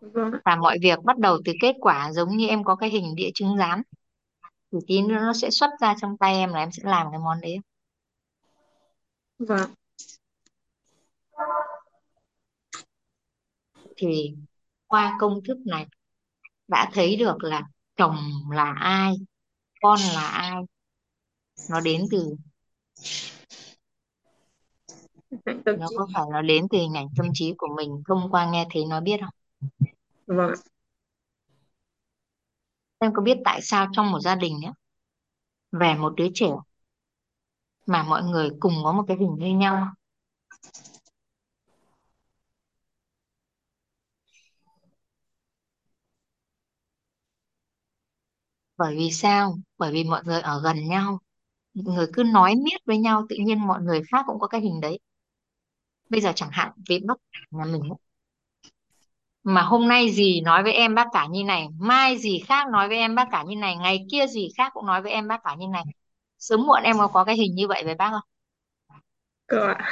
Vâng 0.00 0.30
và 0.44 0.56
mọi 0.56 0.78
việc 0.82 1.02
bắt 1.04 1.18
đầu 1.18 1.38
từ 1.44 1.52
kết 1.60 1.76
quả 1.80 2.12
giống 2.12 2.36
như 2.36 2.48
em 2.48 2.64
có 2.64 2.76
cái 2.76 2.90
hình 2.90 3.14
đĩa 3.14 3.30
trứng 3.34 3.56
rán. 3.58 3.82
Thì 4.72 4.78
tí 4.86 5.02
nữa 5.02 5.18
nó 5.20 5.32
sẽ 5.32 5.50
xuất 5.50 5.70
ra 5.80 5.94
trong 6.00 6.16
tay 6.18 6.34
em 6.34 6.52
là 6.52 6.58
em 6.58 6.72
sẽ 6.72 6.82
làm 6.86 7.06
cái 7.10 7.18
món 7.18 7.40
đấy. 7.40 7.58
Vâng 9.38 9.70
thì 13.96 14.34
qua 14.86 15.16
công 15.20 15.40
thức 15.44 15.58
này 15.66 15.86
đã 16.68 16.90
thấy 16.92 17.16
được 17.16 17.36
là 17.44 17.62
chồng 17.96 18.16
là 18.50 18.74
ai? 18.80 19.14
Con 19.82 19.98
là 20.14 20.28
ai? 20.28 20.62
Nó 21.70 21.80
đến 21.80 22.06
từ 22.10 22.36
nó 25.78 25.88
có 25.96 26.06
phải 26.14 26.24
nó 26.32 26.42
đến 26.42 26.66
từ 26.70 26.78
hình 26.78 26.94
ảnh 26.96 27.08
tâm 27.16 27.26
trí 27.34 27.54
của 27.58 27.68
mình 27.76 28.02
thông 28.08 28.30
qua 28.30 28.50
nghe 28.50 28.66
thấy 28.70 28.84
nói 28.86 29.00
biết 29.00 29.20
không? 29.20 29.34
Vâng 30.26 30.54
em 32.98 33.12
có 33.14 33.22
biết 33.22 33.38
tại 33.44 33.60
sao 33.62 33.86
trong 33.92 34.10
một 34.10 34.20
gia 34.20 34.34
đình 34.34 34.60
ấy, 34.64 34.72
về 35.72 35.94
một 35.94 36.12
đứa 36.16 36.28
trẻ 36.34 36.50
mà 37.86 38.02
mọi 38.02 38.22
người 38.22 38.50
cùng 38.60 38.72
có 38.84 38.92
một 38.92 39.04
cái 39.08 39.16
hình 39.16 39.34
như 39.38 39.56
nhau 39.56 39.88
bởi 48.82 48.96
vì 48.96 49.10
sao? 49.10 49.58
Bởi 49.78 49.92
vì 49.92 50.04
mọi 50.04 50.22
người 50.24 50.40
ở 50.40 50.60
gần 50.64 50.88
nhau. 50.88 51.18
Người 51.74 52.06
cứ 52.12 52.22
nói 52.22 52.54
miết 52.54 52.84
với 52.84 52.98
nhau 52.98 53.26
tự 53.28 53.36
nhiên 53.40 53.66
mọi 53.66 53.82
người 53.82 54.02
khác 54.12 54.24
cũng 54.26 54.38
có 54.40 54.46
cái 54.46 54.60
hình 54.60 54.80
đấy. 54.80 54.98
Bây 56.08 56.20
giờ 56.20 56.32
chẳng 56.34 56.48
hạn 56.52 56.72
vì 56.88 57.00
bác 57.06 57.14
nhà 57.50 57.64
mình 57.64 57.82
mà 59.44 59.62
hôm 59.62 59.88
nay 59.88 60.10
dì 60.12 60.40
nói 60.40 60.62
với 60.62 60.72
em 60.72 60.94
bác 60.94 61.06
cả 61.12 61.26
như 61.30 61.44
này 61.44 61.68
mai 61.78 62.18
dì 62.18 62.38
khác 62.46 62.68
nói 62.68 62.88
với 62.88 62.96
em 62.96 63.14
bác 63.14 63.28
cả 63.30 63.44
như 63.48 63.56
này 63.56 63.76
ngày 63.76 64.06
kia 64.10 64.26
dì 64.26 64.48
khác 64.56 64.72
cũng 64.74 64.86
nói 64.86 65.02
với 65.02 65.12
em 65.12 65.28
bác 65.28 65.40
cả 65.44 65.54
như 65.58 65.66
này. 65.72 65.84
Sớm 66.38 66.66
muộn 66.66 66.82
em 66.82 66.98
có 66.98 67.08
có 67.08 67.24
cái 67.24 67.36
hình 67.36 67.54
như 67.54 67.68
vậy 67.68 67.82
với 67.84 67.94
bác 67.94 68.10
không? 68.10 68.28
Có 69.46 69.74
ạ. 69.78 69.90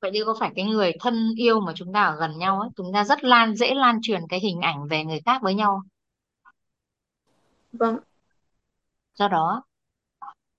Vậy 0.00 0.10
thì 0.14 0.20
có 0.26 0.36
phải 0.40 0.50
cái 0.56 0.64
người 0.64 0.92
thân 1.00 1.34
yêu 1.36 1.60
mà 1.60 1.72
chúng 1.76 1.92
ta 1.92 2.02
ở 2.02 2.16
gần 2.16 2.38
nhau 2.38 2.60
ấy 2.60 2.68
chúng 2.76 2.92
ta 2.94 3.04
rất 3.04 3.24
lan 3.24 3.54
dễ 3.54 3.74
lan 3.74 3.98
truyền 4.02 4.22
cái 4.28 4.40
hình 4.40 4.60
ảnh 4.60 4.88
về 4.88 5.04
người 5.04 5.20
khác 5.26 5.42
với 5.42 5.54
nhau? 5.54 5.82
Vâng. 7.72 7.98
Do 9.14 9.28
đó, 9.28 9.62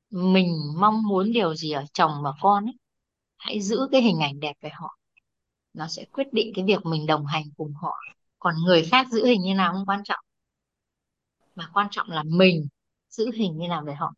mình 0.09 0.57
mong 0.79 1.03
muốn 1.03 1.31
điều 1.33 1.55
gì 1.55 1.71
ở 1.71 1.83
chồng 1.93 2.11
và 2.23 2.31
con 2.41 2.65
ấy, 2.65 2.73
hãy 3.37 3.61
giữ 3.61 3.87
cái 3.91 4.01
hình 4.01 4.19
ảnh 4.19 4.39
đẹp 4.39 4.53
về 4.61 4.69
họ. 4.73 4.97
Nó 5.73 5.87
sẽ 5.87 6.05
quyết 6.13 6.27
định 6.33 6.53
cái 6.55 6.65
việc 6.65 6.85
mình 6.85 7.05
đồng 7.07 7.27
hành 7.27 7.43
cùng 7.57 7.73
họ. 7.75 7.93
Còn 8.39 8.55
người 8.65 8.85
khác 8.91 9.07
giữ 9.11 9.25
hình 9.25 9.41
như 9.43 9.55
nào 9.55 9.73
không 9.73 9.85
quan 9.87 10.01
trọng. 10.05 10.19
Mà 11.55 11.69
quan 11.73 11.87
trọng 11.91 12.09
là 12.09 12.23
mình 12.23 12.67
giữ 13.09 13.31
hình 13.35 13.57
như 13.57 13.67
nào 13.67 13.83
về 13.85 13.93
họ. 13.93 14.13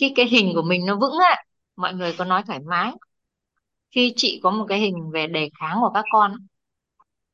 Khi 0.00 0.12
cái 0.16 0.26
hình 0.26 0.52
của 0.54 0.62
mình 0.62 0.86
nó 0.86 0.96
vững 0.96 1.18
á, 1.30 1.36
mọi 1.76 1.94
người 1.94 2.14
có 2.18 2.24
nói 2.24 2.42
thoải 2.46 2.60
mái. 2.60 2.92
Khi 3.90 4.12
chị 4.16 4.40
có 4.42 4.50
một 4.50 4.66
cái 4.68 4.78
hình 4.80 5.10
về 5.12 5.26
đề 5.26 5.50
kháng 5.60 5.78
của 5.80 5.90
các 5.94 6.04
con 6.12 6.32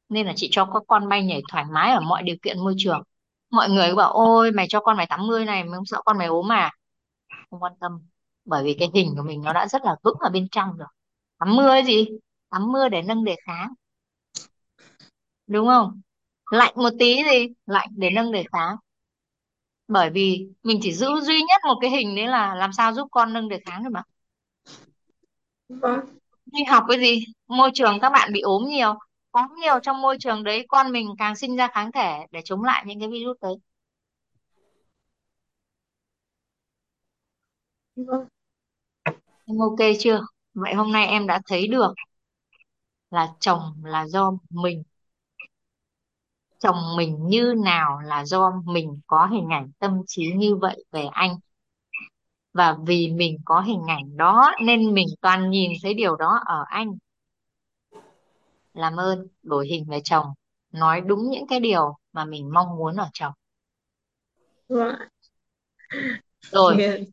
nên 0.09 0.26
là 0.26 0.32
chị 0.36 0.48
cho 0.52 0.64
các 0.64 0.82
con 0.89 1.09
bay 1.09 1.24
nhảy 1.24 1.43
thoải 1.52 1.64
mái 1.72 1.90
ở 1.93 2.01
mọi 2.01 2.22
điều 2.22 2.36
kiện 2.43 2.59
môi 2.59 2.74
trường 2.78 3.02
mọi 3.55 3.70
người 3.70 3.89
cứ 3.90 3.97
bảo 3.97 4.12
ôi 4.12 4.52
mày 4.52 4.66
cho 4.68 4.81
con 4.81 4.97
mày 4.97 5.06
80 5.06 5.44
này 5.44 5.64
mày 5.64 5.76
không 5.76 5.86
sợ 5.86 6.02
con 6.05 6.18
mày 6.18 6.26
ốm 6.26 6.52
à? 6.52 6.72
Không 7.51 7.62
quan 7.62 7.72
tâm 7.81 7.93
bởi 8.44 8.64
vì 8.64 8.76
cái 8.78 8.90
hình 8.94 9.14
của 9.16 9.22
mình 9.22 9.43
nó 9.43 9.52
đã 9.52 9.68
rất 9.68 9.85
là 9.85 9.97
vững 10.02 10.16
ở 10.20 10.31
bên 10.31 10.48
trong 10.48 10.76
rồi. 10.76 10.89
Tắm 11.39 11.56
mưa 11.56 11.82
gì? 11.82 12.09
Tắm 12.51 12.72
mưa 12.72 12.89
để 12.89 13.02
nâng 13.02 13.24
đề 13.24 13.36
kháng. 13.47 13.72
Đúng 15.47 15.66
không? 15.66 16.01
Lạnh 16.51 16.72
một 16.76 16.90
tí 16.98 17.24
gì? 17.24 17.48
Lạnh 17.66 17.89
để 17.97 18.10
nâng 18.10 18.32
đề 18.32 18.44
kháng. 18.52 18.76
Bởi 19.89 20.10
vì 20.10 20.48
mình 20.62 20.78
chỉ 20.82 20.93
giữ 20.93 21.20
duy 21.22 21.43
nhất 21.43 21.60
một 21.64 21.78
cái 21.81 21.90
hình 21.90 22.16
đấy 22.16 22.26
là 22.26 22.55
làm 22.55 22.72
sao 22.72 22.93
giúp 22.93 23.09
con 23.10 23.32
nâng 23.32 23.48
đề 23.48 23.60
kháng 23.66 23.85
được 23.85 23.90
mà. 23.93 24.02
Vâng. 25.68 26.01
Đi 26.47 26.64
học 26.64 26.85
cái 26.89 26.98
gì? 26.98 27.24
Môi 27.48 27.70
trường 27.74 28.01
các 28.01 28.10
bạn 28.10 28.32
bị 28.32 28.40
ốm 28.40 28.64
nhiều 28.68 28.94
có 29.35 29.48
nhiều 29.62 29.78
trong 29.82 30.01
môi 30.02 30.16
trường 30.20 30.44
đấy 30.44 30.66
con 30.69 30.93
mình 30.93 31.09
càng 31.19 31.36
sinh 31.36 31.56
ra 31.56 31.69
kháng 31.73 31.93
thể 31.93 32.27
để 32.31 32.40
chống 32.44 32.62
lại 32.65 32.85
những 32.86 33.01
cái 33.01 33.09
virus 33.09 33.36
đấy. 33.43 33.55
Vâng. 37.97 38.28
em 39.48 39.59
ok 39.59 39.78
chưa? 39.98 40.20
Vậy 40.55 40.74
hôm 40.74 40.93
nay 40.93 41.06
em 41.06 41.27
đã 41.27 41.40
thấy 41.47 41.69
được 41.69 41.94
là 43.11 43.28
chồng 43.40 43.61
là 43.85 44.06
do 44.06 44.32
mình. 44.51 44.82
Chồng 46.59 46.97
mình 46.97 47.28
như 47.28 47.55
nào 47.65 48.01
là 48.01 48.24
do 48.24 48.52
mình 48.65 49.01
có 49.06 49.27
hình 49.27 49.48
ảnh 49.52 49.70
tâm 49.78 50.02
trí 50.06 50.32
như 50.36 50.56
vậy 50.56 50.85
về 50.93 51.05
anh. 51.12 51.36
Và 52.52 52.77
vì 52.86 53.11
mình 53.12 53.39
có 53.44 53.61
hình 53.61 53.82
ảnh 53.89 54.16
đó 54.16 54.52
nên 54.62 54.94
mình 54.94 55.06
toàn 55.20 55.51
nhìn 55.51 55.73
thấy 55.82 55.94
điều 55.94 56.16
đó 56.16 56.40
ở 56.44 56.65
anh 56.69 56.97
làm 58.75 58.97
ơn 58.97 59.27
đổi 59.43 59.67
hình 59.67 59.85
về 59.89 60.01
chồng 60.05 60.27
nói 60.73 61.01
đúng 61.01 61.31
những 61.31 61.47
cái 61.47 61.61
điều 61.61 61.97
mà 62.13 62.25
mình 62.25 62.51
mong 62.53 62.77
muốn 62.77 62.97
ở 62.97 63.09
chồng. 63.13 63.33
Vâng. 64.69 64.95
rồi. 66.53 67.07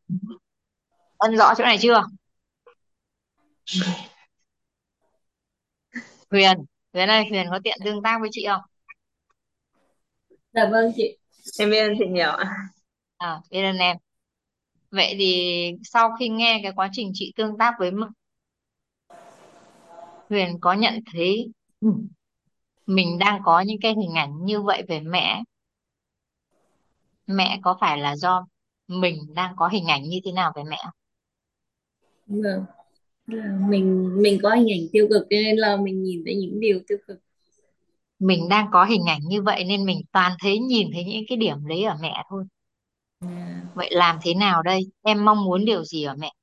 Ân 1.17 1.37
rõ 1.37 1.53
chỗ 1.57 1.63
này 1.63 1.77
chưa? 1.81 2.03
Huyền 6.31 6.57
Huyền 6.93 7.09
ơi 7.09 7.25
Huyền 7.29 7.47
có 7.51 7.59
tiện 7.63 7.77
tương 7.85 8.03
tác 8.03 8.17
với 8.21 8.29
chị 8.31 8.45
không? 8.47 8.61
Dạ 10.53 10.69
vâng 10.71 10.91
chị. 10.95 11.17
Em 11.59 11.69
biết 11.69 11.79
ơn 11.79 11.93
chị 11.99 12.05
nhiều 12.09 12.29
ạ. 12.29 12.55
à 13.17 13.41
biết 13.51 13.63
ơn 13.63 13.77
em. 13.77 13.97
Vậy 14.91 15.15
thì 15.19 15.71
sau 15.83 16.09
khi 16.19 16.29
nghe 16.29 16.59
cái 16.63 16.71
quá 16.75 16.89
trình 16.93 17.11
chị 17.13 17.33
tương 17.35 17.57
tác 17.57 17.73
với 17.79 17.91
Huyền 20.31 20.57
có 20.61 20.73
nhận 20.73 20.99
thấy 21.13 21.51
ừ, 21.81 21.89
mình 22.85 23.17
đang 23.19 23.41
có 23.45 23.61
những 23.61 23.77
cái 23.81 23.93
hình 24.01 24.13
ảnh 24.15 24.45
như 24.45 24.61
vậy 24.61 24.83
về 24.87 24.99
mẹ 24.99 25.43
mẹ 27.27 27.59
có 27.63 27.77
phải 27.81 27.97
là 27.97 28.15
do 28.15 28.45
mình 28.87 29.15
đang 29.35 29.53
có 29.57 29.67
hình 29.67 29.87
ảnh 29.87 30.03
như 30.03 30.19
thế 30.25 30.31
nào 30.31 30.51
về 30.55 30.63
mẹ 30.69 30.83
vâng. 32.27 32.65
Là 33.27 33.57
mình 33.69 34.15
mình 34.21 34.39
có 34.43 34.49
hình 34.49 34.71
ảnh 34.71 34.87
tiêu 34.91 35.07
cực 35.09 35.21
cho 35.29 35.37
nên 35.43 35.57
là 35.57 35.77
mình 35.77 36.03
nhìn 36.03 36.23
thấy 36.25 36.35
những 36.35 36.59
điều 36.59 36.79
tiêu 36.87 36.97
cực. 37.07 37.17
Mình 38.19 38.49
đang 38.49 38.67
có 38.71 38.85
hình 38.85 39.05
ảnh 39.05 39.21
như 39.27 39.41
vậy 39.41 39.63
nên 39.63 39.85
mình 39.85 40.01
toàn 40.11 40.31
thấy 40.39 40.59
nhìn 40.59 40.89
thấy 40.93 41.03
những 41.03 41.23
cái 41.29 41.37
điểm 41.37 41.67
đấy 41.67 41.83
ở 41.83 41.95
mẹ 42.01 42.23
thôi. 42.29 42.43
À, 43.19 43.61
vậy 43.75 43.89
làm 43.91 44.19
thế 44.23 44.33
nào 44.33 44.63
đây? 44.63 44.81
Em 45.01 45.25
mong 45.25 45.43
muốn 45.43 45.65
điều 45.65 45.83
gì 45.83 46.03
ở 46.03 46.15
mẹ 46.19 46.33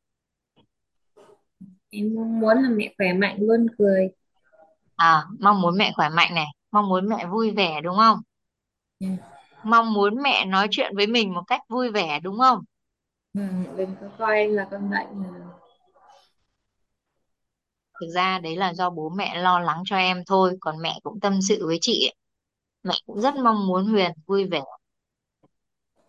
em 1.91 2.15
mong 2.15 2.41
muốn 2.41 2.63
là 2.63 2.69
mẹ 2.69 2.95
khỏe 2.99 3.13
mạnh 3.13 3.37
luôn 3.41 3.67
cười. 3.79 4.09
À 4.97 5.25
mong 5.41 5.61
muốn 5.61 5.79
mẹ 5.79 5.93
khỏe 5.97 6.09
mạnh 6.09 6.35
này. 6.35 6.47
Mong 6.71 6.89
muốn 6.89 7.09
mẹ 7.09 7.27
vui 7.27 7.51
vẻ 7.51 7.81
đúng 7.81 7.97
không? 7.97 8.19
Dạ. 9.01 9.09
mong 9.65 9.93
muốn 9.93 10.23
mẹ 10.23 10.45
nói 10.45 10.69
chuyện 10.71 10.97
với 10.97 11.07
mình 11.07 11.35
một 11.35 11.43
cách 11.47 11.61
vui 11.69 11.91
vẻ 11.91 12.21
đúng 12.21 12.39
không? 12.39 12.59
Vâng 13.35 13.65
đừng 13.77 13.95
có 14.01 14.09
coi 14.19 14.37
em 14.37 14.55
là 14.55 14.69
con 14.71 14.91
bệnh 14.91 15.07
thực 18.01 18.07
ra 18.15 18.39
đấy 18.39 18.57
là 18.57 18.75
do 18.75 18.91
bố 18.91 19.09
mẹ 19.09 19.39
lo 19.43 19.61
lắng 19.61 19.83
cho 19.87 19.97
em 19.97 20.23
thôi 20.27 20.57
còn 20.61 20.83
mẹ 20.83 20.99
cũng 21.03 21.21
tâm 21.21 21.43
sự 21.49 21.67
với 21.67 21.79
chị 21.81 22.07
ấy. 22.07 22.15
mẹ 22.83 22.95
cũng 23.07 23.21
rất 23.21 23.35
mong 23.37 23.67
muốn 23.67 23.87
Huyền 23.87 24.13
vui 24.27 24.45
vẻ. 24.45 24.63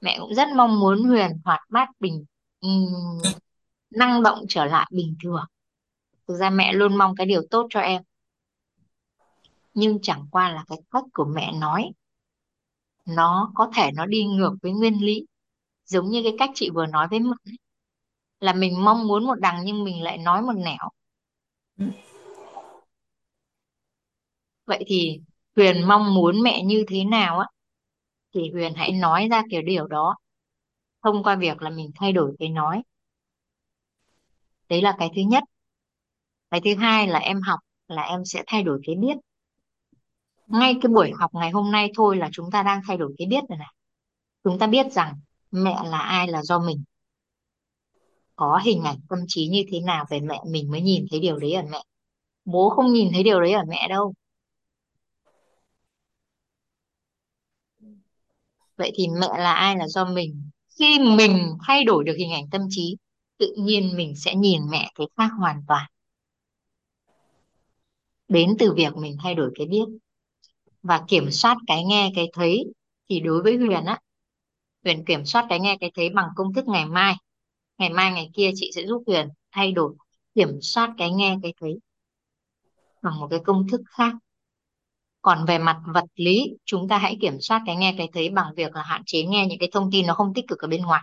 Mẹ 0.01 0.17
cũng 0.19 0.35
rất 0.35 0.47
mong 0.55 0.79
muốn 0.79 1.03
Huyền 1.03 1.31
hoạt 1.45 1.59
bát 1.69 1.89
bình 1.99 2.25
ừm, 2.59 2.87
năng 3.89 4.23
động 4.23 4.39
trở 4.49 4.65
lại 4.65 4.87
bình 4.91 5.15
thường 5.23 5.45
thực 6.29 6.35
ra 6.35 6.49
mẹ 6.49 6.73
luôn 6.73 6.97
mong 6.97 7.15
cái 7.15 7.27
điều 7.27 7.41
tốt 7.51 7.67
cho 7.69 7.79
em. 7.79 8.01
Nhưng 9.73 9.99
chẳng 10.01 10.25
qua 10.31 10.51
là 10.51 10.63
cái 10.67 10.77
cách 10.91 11.03
của 11.13 11.25
mẹ 11.25 11.51
nói, 11.51 11.91
nó 13.05 13.51
có 13.55 13.71
thể 13.75 13.91
nó 13.93 14.05
đi 14.05 14.23
ngược 14.23 14.55
với 14.61 14.71
nguyên 14.71 15.05
lý. 15.05 15.25
Giống 15.85 16.09
như 16.09 16.23
cái 16.23 16.35
cách 16.39 16.49
chị 16.53 16.69
vừa 16.69 16.85
nói 16.85 17.07
với 17.07 17.19
mình 17.19 17.33
là 18.39 18.53
mình 18.53 18.85
mong 18.85 19.07
muốn 19.07 19.25
một 19.25 19.39
đằng 19.39 19.61
nhưng 19.65 19.83
mình 19.83 20.03
lại 20.03 20.17
nói 20.17 20.41
một 20.41 20.53
nẻo. 20.55 20.89
Vậy 24.65 24.83
thì 24.87 25.19
Huyền 25.55 25.87
mong 25.87 26.13
muốn 26.13 26.41
mẹ 26.43 26.63
như 26.63 26.85
thế 26.87 27.03
nào 27.03 27.39
á, 27.39 27.47
thì 28.33 28.51
Huyền 28.53 28.73
hãy 28.75 28.91
nói 28.91 29.27
ra 29.31 29.43
kiểu 29.51 29.61
điều 29.61 29.87
đó. 29.87 30.15
Thông 31.03 31.23
qua 31.23 31.35
việc 31.35 31.61
là 31.61 31.69
mình 31.69 31.91
thay 31.95 32.13
đổi 32.13 32.35
cái 32.39 32.49
nói. 32.49 32.81
Đấy 34.69 34.81
là 34.81 34.95
cái 34.99 35.09
thứ 35.15 35.21
nhất 35.21 35.43
cái 36.51 36.61
thứ 36.65 36.75
hai 36.75 37.07
là 37.07 37.19
em 37.19 37.41
học 37.41 37.59
là 37.87 38.01
em 38.03 38.25
sẽ 38.25 38.43
thay 38.47 38.63
đổi 38.63 38.79
cái 38.83 38.95
biết. 38.95 39.17
Ngay 40.47 40.75
cái 40.81 40.89
buổi 40.89 41.11
học 41.19 41.31
ngày 41.33 41.51
hôm 41.51 41.71
nay 41.71 41.91
thôi 41.95 42.17
là 42.17 42.29
chúng 42.31 42.51
ta 42.51 42.63
đang 42.63 42.81
thay 42.87 42.97
đổi 42.97 43.13
cái 43.17 43.27
biết 43.27 43.43
rồi 43.49 43.57
này. 43.57 43.73
Chúng 44.43 44.59
ta 44.59 44.67
biết 44.67 44.91
rằng 44.91 45.13
mẹ 45.51 45.77
là 45.85 45.99
ai 45.99 46.27
là 46.27 46.43
do 46.43 46.59
mình. 46.59 46.83
Có 48.35 48.61
hình 48.63 48.83
ảnh 48.83 48.97
tâm 49.09 49.19
trí 49.27 49.47
như 49.47 49.63
thế 49.71 49.79
nào 49.79 50.05
về 50.09 50.19
mẹ, 50.19 50.41
mình 50.47 50.71
mới 50.71 50.81
nhìn 50.81 51.05
thấy 51.11 51.19
điều 51.19 51.37
đấy 51.37 51.53
ở 51.53 51.63
mẹ. 51.71 51.83
Bố 52.45 52.69
không 52.69 52.93
nhìn 52.93 53.09
thấy 53.13 53.23
điều 53.23 53.41
đấy 53.41 53.51
ở 53.51 53.63
mẹ 53.67 53.87
đâu. 53.89 54.13
Vậy 58.77 58.91
thì 58.95 59.07
mẹ 59.07 59.27
là 59.37 59.53
ai 59.53 59.77
là 59.77 59.87
do 59.87 60.05
mình? 60.05 60.49
Khi 60.79 60.99
mình 61.17 61.57
thay 61.67 61.83
đổi 61.83 62.03
được 62.03 62.15
hình 62.17 62.31
ảnh 62.31 62.49
tâm 62.51 62.61
trí, 62.69 62.97
tự 63.37 63.55
nhiên 63.57 63.97
mình 63.97 64.15
sẽ 64.15 64.35
nhìn 64.35 64.61
mẹ 64.69 64.91
cái 64.95 65.07
khác 65.17 65.29
hoàn 65.39 65.61
toàn 65.67 65.85
đến 68.29 68.55
từ 68.59 68.73
việc 68.73 68.95
mình 68.95 69.17
thay 69.23 69.35
đổi 69.35 69.51
cái 69.55 69.67
biết. 69.67 69.85
Và 70.83 71.03
kiểm 71.07 71.31
soát 71.31 71.57
cái 71.67 71.83
nghe 71.83 72.11
cái 72.15 72.29
thấy 72.33 72.65
thì 73.09 73.19
đối 73.19 73.43
với 73.43 73.57
Huyền 73.57 73.85
á 73.85 73.99
Huyền 74.83 75.05
kiểm 75.05 75.25
soát 75.25 75.45
cái 75.49 75.59
nghe 75.59 75.77
cái 75.79 75.91
thấy 75.95 76.09
bằng 76.09 76.27
công 76.35 76.53
thức 76.53 76.67
ngày 76.67 76.85
mai. 76.85 77.15
Ngày 77.77 77.89
mai 77.89 78.11
ngày 78.11 78.29
kia 78.33 78.51
chị 78.55 78.71
sẽ 78.75 78.85
giúp 78.87 79.03
Huyền 79.07 79.27
thay 79.51 79.71
đổi 79.71 79.93
kiểm 80.35 80.61
soát 80.61 80.93
cái 80.97 81.11
nghe 81.11 81.37
cái 81.43 81.53
thấy 81.61 81.79
bằng 83.01 83.19
một 83.19 83.27
cái 83.31 83.39
công 83.45 83.67
thức 83.67 83.81
khác. 83.85 84.13
Còn 85.21 85.45
về 85.45 85.57
mặt 85.57 85.81
vật 85.93 86.05
lý 86.15 86.51
chúng 86.65 86.87
ta 86.87 86.97
hãy 86.97 87.17
kiểm 87.21 87.41
soát 87.41 87.61
cái 87.65 87.75
nghe 87.75 87.95
cái 87.97 88.09
thấy 88.13 88.29
bằng 88.29 88.53
việc 88.55 88.75
là 88.75 88.83
hạn 88.83 89.01
chế 89.05 89.23
nghe 89.23 89.45
những 89.45 89.59
cái 89.59 89.69
thông 89.71 89.89
tin 89.91 90.07
nó 90.07 90.13
không 90.13 90.33
tích 90.33 90.45
cực 90.47 90.59
ở 90.59 90.67
bên 90.67 90.81
ngoài. 90.81 91.01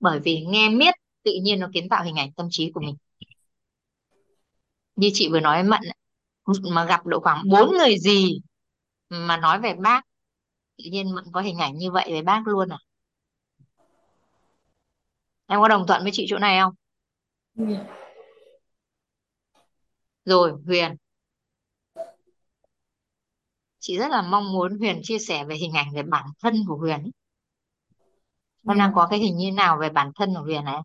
Bởi 0.00 0.20
vì 0.20 0.40
nghe 0.40 0.68
miết 0.68 0.94
tự 1.22 1.32
nhiên 1.42 1.60
nó 1.60 1.68
kiến 1.74 1.88
tạo 1.88 2.04
hình 2.04 2.16
ảnh 2.16 2.32
tâm 2.32 2.46
trí 2.50 2.70
của 2.70 2.80
mình. 2.80 2.96
Như 4.96 5.10
chị 5.14 5.28
vừa 5.28 5.40
nói 5.40 5.62
Mận 5.62 5.80
mà 6.72 6.84
gặp 6.84 7.06
độ 7.06 7.20
khoảng 7.20 7.48
bốn 7.48 7.70
người 7.70 7.98
gì 7.98 8.40
mà 9.08 9.36
nói 9.36 9.60
về 9.60 9.74
bác 9.74 10.02
tự 10.78 10.84
nhiên 10.90 11.14
Mận 11.14 11.24
có 11.32 11.40
hình 11.40 11.58
ảnh 11.58 11.78
như 11.78 11.90
vậy 11.90 12.08
về 12.12 12.22
bác 12.22 12.42
luôn 12.46 12.68
à 12.68 12.78
em 15.46 15.60
có 15.60 15.68
đồng 15.68 15.86
thuận 15.86 16.02
với 16.02 16.10
chị 16.14 16.26
chỗ 16.28 16.38
này 16.38 16.60
không 16.60 16.74
Dạ. 17.54 17.84
rồi 20.24 20.52
Huyền 20.66 20.96
chị 23.78 23.98
rất 23.98 24.08
là 24.10 24.22
mong 24.22 24.52
muốn 24.52 24.78
Huyền 24.78 25.00
chia 25.02 25.18
sẻ 25.18 25.44
về 25.44 25.54
hình 25.56 25.72
ảnh 25.72 25.86
về 25.94 26.02
bản 26.02 26.24
thân 26.42 26.54
của 26.68 26.76
Huyền 26.76 27.02
ấy. 27.02 27.10
em 28.68 28.78
đang 28.78 28.90
Dạ. 28.90 28.92
có 28.94 29.06
cái 29.10 29.18
hình 29.18 29.36
như 29.36 29.52
nào 29.52 29.78
về 29.80 29.90
bản 29.90 30.10
thân 30.14 30.34
của 30.34 30.42
Huyền 30.42 30.64
này 30.64 30.80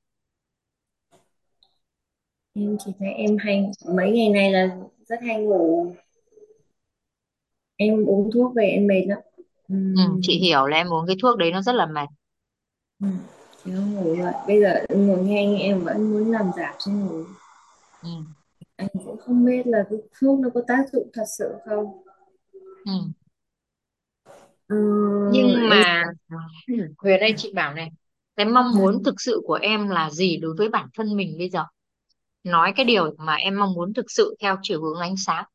em 2.54 2.78
chỉ 2.86 2.92
thấy 3.00 3.10
em 3.14 3.38
hay 3.38 3.64
mấy 3.96 4.12
ngày 4.12 4.30
này 4.30 4.52
là 4.52 4.78
rất 5.12 5.22
hay 5.22 5.42
ngủ. 5.42 5.96
Em 7.76 8.06
uống 8.06 8.30
thuốc 8.34 8.56
về 8.56 8.66
em 8.66 8.88
mệt 8.88 9.04
lắm. 9.08 9.20
Ừ, 9.70 9.76
chị 10.22 10.40
hiểu 10.40 10.68
là 10.68 10.78
em 10.78 10.94
uống 10.94 11.08
cái 11.08 11.16
thuốc 11.22 11.38
đấy 11.38 11.52
nó 11.52 11.62
rất 11.62 11.76
là 11.76 11.86
mệt. 11.86 12.08
Ừm, 13.00 13.18
chỉ 13.64 13.72
có 13.76 13.82
ngủ 13.82 14.16
rồi 14.16 14.32
bây 14.48 14.62
giờ 14.62 14.86
ngồi 14.90 15.24
nghe 15.24 15.60
em 15.60 15.84
vẫn 15.84 16.12
muốn 16.12 16.32
làm 16.32 16.52
giảm 16.58 16.74
cho 16.80 16.92
ngủ. 16.92 17.24
Ừ, 18.04 18.10
anh 18.76 18.88
cũng 19.06 19.18
không 19.18 19.46
biết 19.46 19.68
là 19.68 19.86
cái 19.90 20.00
thuốc 20.20 20.40
nó 20.40 20.50
có 20.54 20.62
tác 20.68 20.86
dụng 20.94 21.10
thật 21.14 21.26
sự 21.38 21.54
không. 21.66 22.04
Ừ. 22.86 22.92
Ờ, 24.68 24.76
nhưng 25.32 25.48
em 25.48 25.70
mà 25.70 26.04
ừ, 26.68 26.74
Huyền 26.98 27.20
đây 27.20 27.34
chị 27.38 27.52
bảo 27.56 27.74
này 27.74 27.90
cái 28.36 28.46
mong 28.46 28.76
muốn 28.76 29.04
thực 29.04 29.22
sự 29.22 29.42
của 29.46 29.60
em 29.62 29.90
là 29.90 30.10
gì 30.10 30.38
đối 30.38 30.56
với 30.58 30.70
bản 30.70 30.88
thân 30.94 31.16
mình 31.18 31.36
bây 31.38 31.50
giờ 31.50 31.64
nói 32.43 32.73
cái 32.76 32.85
điều 32.85 33.15
mà 33.18 33.35
em 33.35 33.59
mong 33.59 33.73
muốn 33.73 33.93
thực 33.93 34.05
sự 34.11 34.35
theo 34.41 34.57
chiều 34.61 34.81
hướng 34.84 34.99
ánh 34.99 35.15
sáng. 35.26 35.45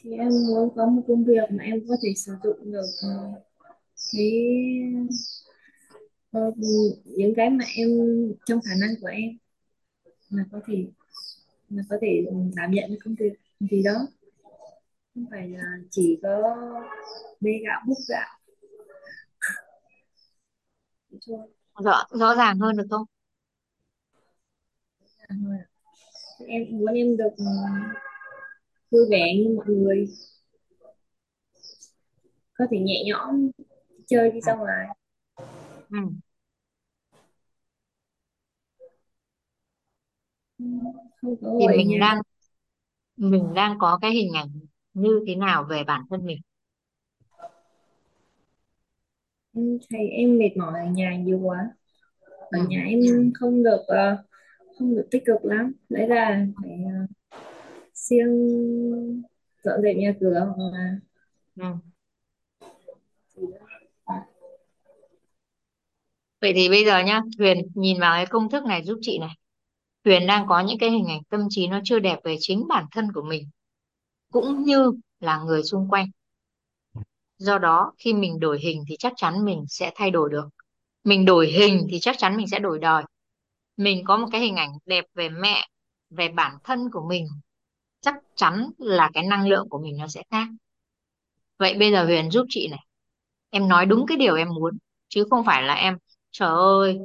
Thì 0.00 0.12
em 0.12 0.28
muốn 0.48 0.68
có 0.76 0.86
một 0.86 1.02
công 1.08 1.24
việc 1.24 1.50
mà 1.50 1.64
em 1.64 1.80
có 1.88 1.96
thể 2.02 2.08
sử 2.16 2.32
dụng 2.44 2.72
được 2.72 2.86
ờ, 3.02 3.32
cái 4.12 4.30
ờ, 6.30 6.40
những 7.04 7.34
cái 7.36 7.50
mà 7.50 7.64
em, 7.76 7.88
trong 8.46 8.60
khả 8.60 8.74
năng 8.80 8.90
của 9.00 9.06
em 9.06 9.38
mà 10.30 10.44
có 10.52 10.60
thể, 10.66 10.86
mà 11.68 11.82
có 11.90 11.96
thể 12.02 12.26
đảm 12.56 12.70
nhận 12.70 12.90
công 13.04 13.14
việc 13.14 13.32
gì 13.60 13.82
đó. 13.82 14.08
Không 15.14 15.26
phải 15.30 15.48
là 15.48 15.62
chỉ 15.90 16.18
có 16.22 16.56
bê 17.40 17.50
gạo 17.64 17.82
búc 17.86 17.98
gạo. 18.08 18.38
Thôi 21.26 21.57
rõ 21.84 22.04
rõ 22.10 22.34
ràng 22.34 22.58
hơn 22.58 22.76
được 22.76 22.86
không? 22.90 23.06
Em 26.46 26.64
muốn 26.70 26.94
em 26.94 27.16
được 27.16 27.30
ừ, 27.36 27.44
vui 28.90 29.02
vẻ 29.10 29.34
như 29.36 29.56
mọi 29.56 29.66
người. 29.66 30.06
Có 32.54 32.64
thể 32.70 32.78
nhẹ 32.78 33.02
nhõm 33.06 33.50
chơi 34.06 34.30
đi 34.30 34.40
ừ. 34.40 34.44
ra 34.46 34.54
ngoài. 34.54 34.86
Ừ. 35.90 35.98
Ừ, 40.58 40.64
không 41.20 41.36
có 41.42 41.56
thì 41.60 41.66
mình 41.76 42.00
đang 42.00 42.18
mình 43.16 43.54
đang 43.54 43.78
có 43.78 43.98
cái 44.02 44.10
hình 44.12 44.32
ảnh 44.34 44.50
như 44.94 45.24
thế 45.26 45.34
nào 45.34 45.66
về 45.70 45.84
bản 45.84 46.02
thân 46.10 46.26
mình 46.26 46.38
em 49.58 49.78
thấy 49.90 50.08
em 50.08 50.38
mệt 50.38 50.56
mỏi 50.56 50.80
ở 50.80 50.86
nhà 50.86 51.16
nhiều 51.16 51.38
quá 51.42 51.70
ở 52.50 52.58
ừ. 52.58 52.66
nhà 52.68 52.82
em 52.86 53.00
không 53.34 53.62
được 53.62 53.80
ờ, 53.86 54.16
không 54.78 54.96
được 54.96 55.08
tích 55.10 55.22
cực 55.26 55.44
lắm 55.44 55.72
lẽ 55.88 56.06
ra 56.06 56.46
phải 56.62 56.70
ờ, 56.84 57.06
siêng 57.94 58.28
dọn 59.64 59.82
dẹp 59.82 59.96
nhà 59.96 60.14
cửa 60.20 60.52
hoặc 60.56 60.70
là 60.72 60.98
Ừ. 61.56 61.64
vậy 66.40 66.52
thì 66.54 66.68
bây 66.68 66.84
giờ 66.84 67.00
nhá 67.00 67.20
Huyền 67.38 67.58
nhìn 67.74 68.00
vào 68.00 68.12
cái 68.12 68.26
công 68.26 68.50
thức 68.50 68.64
này 68.64 68.82
giúp 68.84 68.98
chị 69.02 69.18
này 69.18 69.34
Huyền 70.04 70.26
đang 70.26 70.46
có 70.48 70.60
những 70.60 70.78
cái 70.78 70.90
hình 70.90 71.06
ảnh 71.06 71.22
tâm 71.30 71.40
trí 71.50 71.66
nó 71.66 71.80
chưa 71.84 71.98
đẹp 71.98 72.18
về 72.24 72.36
chính 72.40 72.68
bản 72.68 72.84
thân 72.92 73.12
của 73.14 73.22
mình 73.22 73.48
cũng 74.32 74.64
như 74.64 74.92
là 75.20 75.38
người 75.46 75.62
xung 75.64 75.88
quanh 75.90 76.06
do 77.38 77.58
đó, 77.58 77.92
khi 77.98 78.12
mình 78.12 78.40
đổi 78.40 78.58
hình 78.60 78.84
thì 78.88 78.96
chắc 78.98 79.12
chắn 79.16 79.44
mình 79.44 79.64
sẽ 79.68 79.92
thay 79.94 80.10
đổi 80.10 80.30
được. 80.30 80.48
Mình 81.04 81.24
đổi 81.24 81.46
hình 81.46 81.86
thì 81.90 81.98
chắc 82.00 82.16
chắn 82.18 82.36
mình 82.36 82.46
sẽ 82.46 82.58
đổi 82.58 82.78
đời. 82.78 83.02
Mình 83.76 84.04
có 84.04 84.16
một 84.16 84.26
cái 84.32 84.40
hình 84.40 84.56
ảnh 84.56 84.72
đẹp 84.86 85.04
về 85.14 85.28
mẹ, 85.28 85.68
về 86.10 86.28
bản 86.28 86.58
thân 86.64 86.90
của 86.92 87.06
mình. 87.08 87.26
Chắc 88.00 88.14
chắn 88.34 88.70
là 88.78 89.10
cái 89.14 89.26
năng 89.26 89.48
lượng 89.48 89.68
của 89.68 89.78
mình 89.78 89.96
nó 89.96 90.08
sẽ 90.08 90.22
khác. 90.30 90.48
Vậy 91.58 91.74
bây 91.78 91.92
giờ 91.92 92.04
Huyền 92.04 92.30
giúp 92.30 92.46
chị 92.48 92.68
này. 92.68 92.80
Em 93.50 93.68
nói 93.68 93.86
đúng 93.86 94.06
cái 94.06 94.16
điều 94.16 94.36
em 94.36 94.48
muốn, 94.48 94.78
chứ 95.08 95.24
không 95.30 95.44
phải 95.44 95.62
là 95.62 95.74
em, 95.74 95.98
trời 96.30 96.48
ơi, 96.48 96.98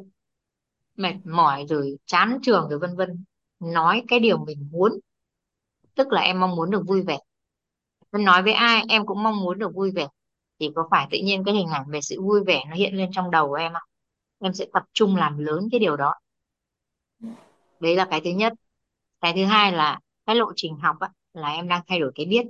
mệt 0.95 1.13
mỏi 1.25 1.65
rồi, 1.69 1.97
chán 2.05 2.39
trường 2.41 2.69
rồi 2.69 2.79
vân 2.79 2.95
vân. 2.95 3.23
Nói 3.59 4.03
cái 4.07 4.19
điều 4.19 4.37
mình 4.37 4.69
muốn, 4.71 4.99
tức 5.95 6.07
là 6.11 6.21
em 6.21 6.39
mong 6.39 6.55
muốn 6.55 6.71
được 6.71 6.81
vui 6.87 7.01
vẻ. 7.01 7.17
Em 8.11 8.25
nói 8.25 8.43
với 8.43 8.53
ai, 8.53 8.83
em 8.89 9.05
cũng 9.05 9.23
mong 9.23 9.41
muốn 9.41 9.59
được 9.59 9.75
vui 9.75 9.91
vẻ 9.91 10.07
thì 10.59 10.69
có 10.75 10.87
phải 10.91 11.07
tự 11.11 11.17
nhiên 11.23 11.43
cái 11.43 11.55
hình 11.55 11.67
ảnh 11.67 11.85
về 11.87 12.01
sự 12.01 12.21
vui 12.21 12.43
vẻ 12.43 12.63
nó 12.69 12.75
hiện 12.75 12.97
lên 12.97 13.09
trong 13.11 13.31
đầu 13.31 13.47
của 13.47 13.53
em 13.53 13.73
không? 13.73 13.89
Em 14.39 14.53
sẽ 14.53 14.65
tập 14.73 14.83
trung 14.93 15.15
làm 15.15 15.37
lớn 15.37 15.67
cái 15.71 15.79
điều 15.79 15.97
đó. 15.97 16.13
Đấy 17.79 17.95
là 17.95 18.05
cái 18.05 18.21
thứ 18.23 18.29
nhất. 18.29 18.53
Cái 19.21 19.33
thứ 19.35 19.45
hai 19.45 19.71
là 19.71 19.99
cái 20.25 20.35
lộ 20.35 20.51
trình 20.55 20.75
học 20.75 20.95
á, 20.99 21.09
là 21.33 21.49
em 21.49 21.67
đang 21.67 21.81
thay 21.87 21.99
đổi 21.99 22.11
cái 22.15 22.25
biết. 22.25 22.45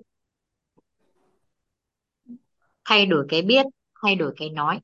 Thay 2.85 3.05
đổi 3.05 3.25
cái 3.29 3.41
biết 3.41 3.65
thay 4.01 4.15
đổi 4.15 4.33
cái 4.37 4.49
nói. 4.49 4.79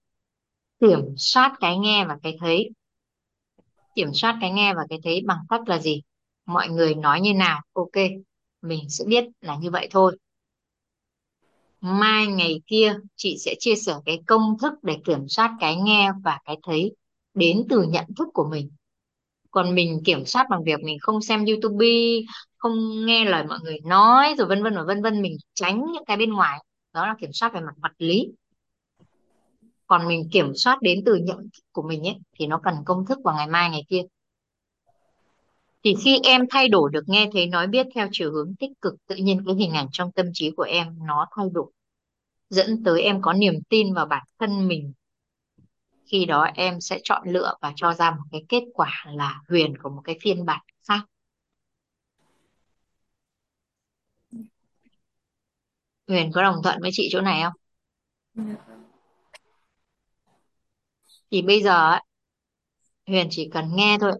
Kiểm 0.79 0.99
soát 1.17 1.57
cái 1.59 1.77
nghe 1.77 2.05
và 2.05 2.17
cái 2.23 2.37
thấy. 2.39 2.69
Kiểm 3.95 4.13
soát 4.13 4.37
cái 4.41 4.51
nghe 4.51 4.73
và 4.73 4.81
cái 4.89 4.99
thấy 5.03 5.21
bằng 5.25 5.39
cách 5.49 5.61
là 5.67 5.79
gì? 5.79 6.01
Mọi 6.45 6.69
người 6.69 6.95
nói 6.95 7.21
như 7.21 7.33
nào 7.33 7.61
ok 7.73 7.95
mình 8.61 8.89
sẽ 8.89 9.05
biết 9.07 9.25
là 9.41 9.55
như 9.55 9.71
vậy 9.71 9.87
thôi 9.91 10.17
mai 11.81 12.27
ngày 12.27 12.61
kia, 12.67 12.95
chị 13.15 13.37
sẽ 13.39 13.55
chia 13.59 13.75
sẻ 13.75 13.93
cái 14.05 14.19
công 14.27 14.57
thức 14.61 14.73
để 14.83 14.97
kiểm 15.05 15.27
soát 15.27 15.51
cái 15.59 15.75
nghe 15.75 16.11
và 16.23 16.39
cái 16.45 16.57
thấy 16.63 16.95
đến 17.33 17.65
từ 17.69 17.83
nhận 17.83 18.05
thức 18.17 18.27
của 18.33 18.47
mình. 18.51 18.69
Còn 19.51 19.75
mình 19.75 20.01
kiểm 20.05 20.25
soát 20.25 20.47
bằng 20.49 20.63
việc 20.63 20.79
mình 20.83 20.97
không 21.01 21.21
xem 21.21 21.45
YouTube, 21.45 21.87
không 22.57 23.05
nghe 23.05 23.25
lời 23.25 23.43
mọi 23.43 23.59
người 23.63 23.79
nói 23.85 24.35
rồi 24.37 24.47
vân 24.47 24.63
vân 24.63 24.75
và 24.75 24.83
vân 24.83 25.01
vân, 25.01 25.21
mình 25.21 25.37
tránh 25.53 25.85
những 25.93 26.05
cái 26.05 26.17
bên 26.17 26.33
ngoài. 26.33 26.59
Đó 26.93 27.07
là 27.07 27.15
kiểm 27.19 27.33
soát 27.33 27.53
về 27.53 27.61
mặt 27.61 27.73
vật 27.81 27.91
lý. 27.97 28.27
Còn 29.87 30.07
mình 30.07 30.29
kiểm 30.31 30.55
soát 30.55 30.81
đến 30.81 30.99
từ 31.05 31.15
nhận 31.15 31.37
thức 31.37 31.63
của 31.71 31.81
mình 31.81 32.07
ấy, 32.07 32.15
thì 32.35 32.47
nó 32.47 32.59
cần 32.63 32.75
công 32.85 33.05
thức 33.05 33.19
vào 33.23 33.35
ngày 33.35 33.47
mai, 33.47 33.69
ngày 33.69 33.85
kia 33.89 34.01
thì 35.83 35.95
khi 36.03 36.19
em 36.23 36.41
thay 36.49 36.67
đổi 36.67 36.89
được 36.93 37.03
nghe 37.07 37.29
thấy 37.33 37.47
nói 37.47 37.67
biết 37.67 37.87
theo 37.95 38.07
chiều 38.11 38.31
hướng 38.31 38.55
tích 38.59 38.71
cực, 38.81 38.93
tự 39.07 39.15
nhiên 39.15 39.43
cái 39.45 39.55
hình 39.55 39.73
ảnh 39.73 39.87
trong 39.91 40.11
tâm 40.11 40.25
trí 40.33 40.51
của 40.51 40.63
em 40.63 40.87
nó 41.07 41.27
thay 41.35 41.45
đổi, 41.53 41.71
dẫn 42.49 42.83
tới 42.83 43.01
em 43.01 43.21
có 43.21 43.33
niềm 43.33 43.53
tin 43.69 43.93
vào 43.93 44.05
bản 44.05 44.23
thân 44.39 44.67
mình. 44.67 44.93
Khi 46.11 46.25
đó 46.25 46.43
em 46.55 46.81
sẽ 46.81 46.99
chọn 47.03 47.21
lựa 47.27 47.53
và 47.61 47.73
cho 47.75 47.93
ra 47.93 48.11
một 48.11 48.23
cái 48.31 48.43
kết 48.49 48.63
quả 48.73 49.05
là 49.07 49.41
Huyền 49.49 49.77
của 49.83 49.89
một 49.89 50.01
cái 50.03 50.17
phiên 50.21 50.45
bản 50.45 50.61
khác. 50.87 51.01
Huyền 56.07 56.31
có 56.31 56.41
đồng 56.41 56.55
thuận 56.63 56.81
với 56.81 56.89
chị 56.93 57.09
chỗ 57.11 57.21
này 57.21 57.43
không? 57.43 57.53
Thì 61.31 61.41
bây 61.41 61.63
giờ 61.63 61.97
Huyền 63.07 63.27
chỉ 63.31 63.49
cần 63.53 63.75
nghe 63.75 63.97
thôi 64.01 64.11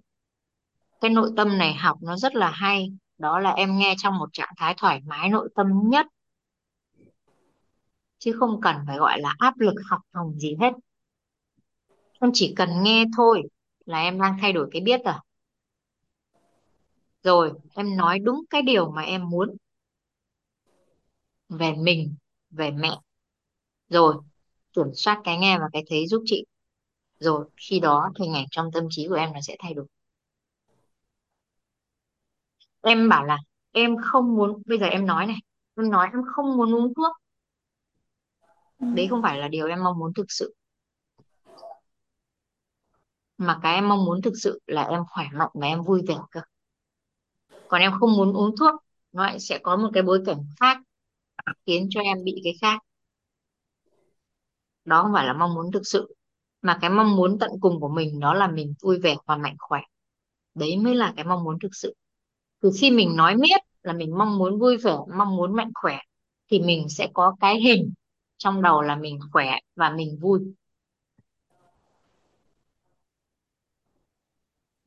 cái 1.02 1.12
nội 1.12 1.32
tâm 1.38 1.58
này 1.58 1.74
học 1.74 1.98
nó 2.02 2.18
rất 2.18 2.36
là 2.36 2.52
hay. 2.52 2.92
Đó 3.18 3.40
là 3.40 3.52
em 3.52 3.78
nghe 3.78 3.96
trong 3.98 4.18
một 4.18 4.30
trạng 4.34 4.54
thái 4.58 4.74
thoải 4.78 5.02
mái, 5.06 5.30
nội 5.30 5.50
tâm 5.56 5.68
nhất. 5.84 6.06
Chứ 8.18 8.36
không 8.40 8.62
cần 8.62 8.76
phải 8.88 8.98
gọi 8.98 9.22
là 9.22 9.36
áp 9.38 9.60
lực 9.60 9.74
học 9.90 10.02
hành 10.14 10.40
gì 10.40 10.56
hết. 10.60 10.74
Em 12.20 12.32
chỉ 12.34 12.54
cần 12.56 12.70
nghe 12.84 13.06
thôi 13.18 13.44
là 13.86 14.02
em 14.02 14.22
đang 14.22 14.38
thay 14.42 14.54
đổi 14.54 14.68
cái 14.72 14.82
biết 14.82 15.02
rồi. 15.06 15.16
Rồi, 17.24 17.52
em 17.76 17.98
nói 17.98 18.20
đúng 18.20 18.44
cái 18.50 18.62
điều 18.62 18.92
mà 18.92 19.02
em 19.02 19.30
muốn. 19.30 19.56
Về 21.50 21.74
mình, 21.76 22.16
về 22.50 22.72
mẹ. 22.72 23.00
Rồi, 23.90 24.16
kiểm 24.74 24.94
soát 24.96 25.22
cái 25.24 25.38
nghe 25.38 25.60
và 25.60 25.66
cái 25.74 25.84
thấy 25.90 26.08
giúp 26.08 26.24
chị. 26.26 26.46
Rồi, 27.20 27.46
khi 27.58 27.80
đó 27.80 28.12
hình 28.20 28.34
ảnh 28.34 28.46
trong 28.52 28.72
tâm 28.74 28.84
trí 28.90 29.08
của 29.08 29.16
em 29.16 29.34
nó 29.34 29.42
sẽ 29.42 29.56
thay 29.60 29.74
đổi 29.74 29.86
em 32.82 33.10
bảo 33.10 33.26
là 33.26 33.38
em 33.72 33.96
không 34.02 34.36
muốn, 34.36 34.62
bây 34.66 34.80
giờ 34.80 34.86
em 34.86 35.06
nói 35.06 35.26
này, 35.28 35.38
em 35.78 35.90
nói 35.90 36.08
em 36.14 36.22
không 36.36 36.58
muốn 36.58 36.76
uống 36.76 36.94
thuốc. 36.94 37.16
Đấy 38.80 39.08
không 39.10 39.22
phải 39.22 39.38
là 39.38 39.48
điều 39.48 39.68
em 39.68 39.84
mong 39.84 40.00
muốn 40.00 40.14
thực 40.14 40.26
sự. 40.30 40.54
Mà 43.38 43.60
cái 43.62 43.76
em 43.76 43.90
mong 43.90 44.06
muốn 44.06 44.22
thực 44.22 44.34
sự 44.44 44.60
là 44.68 44.84
em 44.84 45.04
khỏe 45.10 45.26
mạnh 45.34 45.50
và 45.54 45.68
em 45.68 45.82
vui 45.82 46.02
vẻ 46.08 46.16
cơ. 46.32 46.42
Còn 47.68 47.82
em 47.82 47.92
không 48.00 48.18
muốn 48.18 48.34
uống 48.34 48.56
thuốc, 48.60 48.76
nó 49.12 49.24
lại 49.26 49.40
sẽ 49.40 49.60
có 49.64 49.78
một 49.78 49.90
cái 49.94 50.04
bối 50.04 50.24
cảnh 50.26 50.46
khác, 50.60 50.78
khiến 51.66 51.88
cho 51.90 52.02
em 52.02 52.24
bị 52.24 52.42
cái 52.44 52.54
khác. 52.62 52.82
Đó 54.86 55.04
không 55.04 55.12
phải 55.14 55.26
là 55.26 55.34
mong 55.34 55.54
muốn 55.54 55.72
thực 55.72 55.82
sự, 55.84 56.16
mà 56.62 56.78
cái 56.82 56.90
mong 56.90 57.16
muốn 57.16 57.40
tận 57.40 57.52
cùng 57.62 57.80
của 57.80 57.90
mình 57.90 58.20
đó 58.20 58.34
là 58.34 58.48
mình 58.48 58.74
vui 58.82 59.00
vẻ 59.00 59.16
và 59.26 59.38
mạnh, 59.38 59.56
khỏe. 59.60 59.82
Đấy 60.56 60.78
mới 60.78 60.96
là 60.96 61.14
cái 61.16 61.26
mong 61.26 61.44
muốn 61.44 61.60
thực 61.60 61.76
sự 61.76 61.94
từ 62.60 62.72
khi 62.80 62.91
mình 62.91 63.15
nói 63.15 63.36
miết 63.36 63.60
là 63.84 63.94
mình 63.94 64.18
mong 64.18 64.38
muốn 64.38 64.60
vui 64.60 64.77
vẻ, 64.77 64.95
mong 65.18 65.36
muốn 65.36 65.56
mạnh 65.56 65.72
khỏe, 65.73 65.98
thì 66.52 66.60
mình 66.60 66.90
sẽ 66.90 67.07
có 67.14 67.36
cái 67.40 67.60
hình 67.60 67.94
trong 68.38 68.61
đầu 68.61 68.81
là 68.81 68.95
mình 68.95 69.19
khỏe 69.31 69.60
và 69.76 69.90
mình 69.90 70.18
vui. 70.22 70.40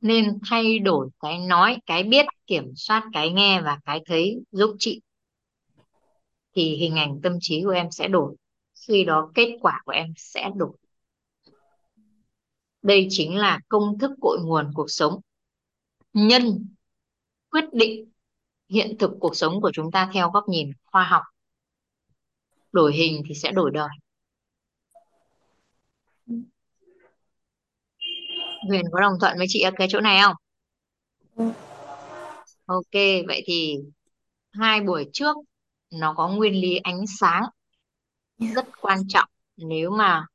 Nên 0.01 0.39
thay 0.49 0.79
đổi 0.79 1.09
cái 1.19 1.39
nói, 1.39 1.77
cái 1.85 2.03
biết, 2.03 2.25
kiểm 2.47 2.73
soát, 2.75 3.03
cái 3.13 3.31
nghe 3.31 3.61
và 3.61 3.79
cái 3.85 4.01
thấy 4.05 4.43
giúp 4.51 4.75
chị, 4.79 5.01
thì 6.55 6.75
hình 6.75 6.95
ảnh 6.95 7.19
tâm 7.23 7.33
trí 7.41 7.63
của 7.63 7.69
em 7.69 7.91
sẽ 7.91 8.07
đổi. 8.07 8.35
Khi 8.87 9.03
đó 9.03 9.31
kết 9.35 9.57
quả 9.61 9.81
của 9.85 9.91
em 9.91 10.13
sẽ 10.17 10.49
đổi. 10.55 10.77
Đây 12.81 13.07
chính 13.09 13.37
là 13.37 13.59
công 13.69 13.99
thức 13.99 14.11
cội 14.21 14.37
nguồn 14.43 14.71
cuộc 14.73 14.87
sống. 14.87 15.19
Nhân 16.13 16.67
quyết 17.53 17.65
định 17.73 18.11
hiện 18.69 18.95
thực 18.99 19.11
cuộc 19.19 19.35
sống 19.35 19.61
của 19.61 19.71
chúng 19.73 19.91
ta 19.91 20.09
theo 20.13 20.29
góc 20.29 20.49
nhìn 20.49 20.71
khoa 20.85 21.03
học. 21.03 21.23
Đổi 22.71 22.93
hình 22.93 23.23
thì 23.27 23.35
sẽ 23.35 23.51
đổi 23.51 23.71
đời. 23.73 23.89
Huyền 28.67 28.85
có 28.91 29.01
đồng 29.01 29.13
thuận 29.19 29.37
với 29.37 29.45
chị 29.49 29.61
ở 29.61 29.71
cái 29.75 29.87
chỗ 29.91 29.99
này 29.99 30.21
không? 30.21 30.35
Ok, 32.65 32.93
vậy 33.27 33.43
thì 33.45 33.75
hai 34.51 34.81
buổi 34.81 35.09
trước 35.13 35.35
nó 35.91 36.13
có 36.13 36.27
nguyên 36.27 36.53
lý 36.53 36.75
ánh 36.77 37.07
sáng 37.19 37.43
rất 38.37 38.65
quan 38.81 38.99
trọng. 39.07 39.29
Nếu 39.57 39.89
mà 39.89 40.25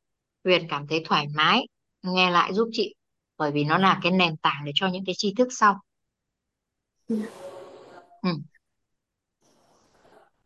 Huyền 0.44 0.66
cảm 0.68 0.86
thấy 0.86 1.02
thoải 1.04 1.26
mái, 1.34 1.66
nghe 2.02 2.30
lại 2.30 2.54
giúp 2.54 2.68
chị, 2.72 2.94
bởi 3.36 3.50
vì 3.52 3.64
nó 3.64 3.78
là 3.78 4.00
cái 4.02 4.12
nền 4.12 4.36
tảng 4.36 4.62
để 4.64 4.72
cho 4.74 4.88
những 4.88 5.04
cái 5.06 5.14
tri 5.18 5.34
thức 5.34 5.48
sau 5.50 5.80
ừ. 8.22 8.28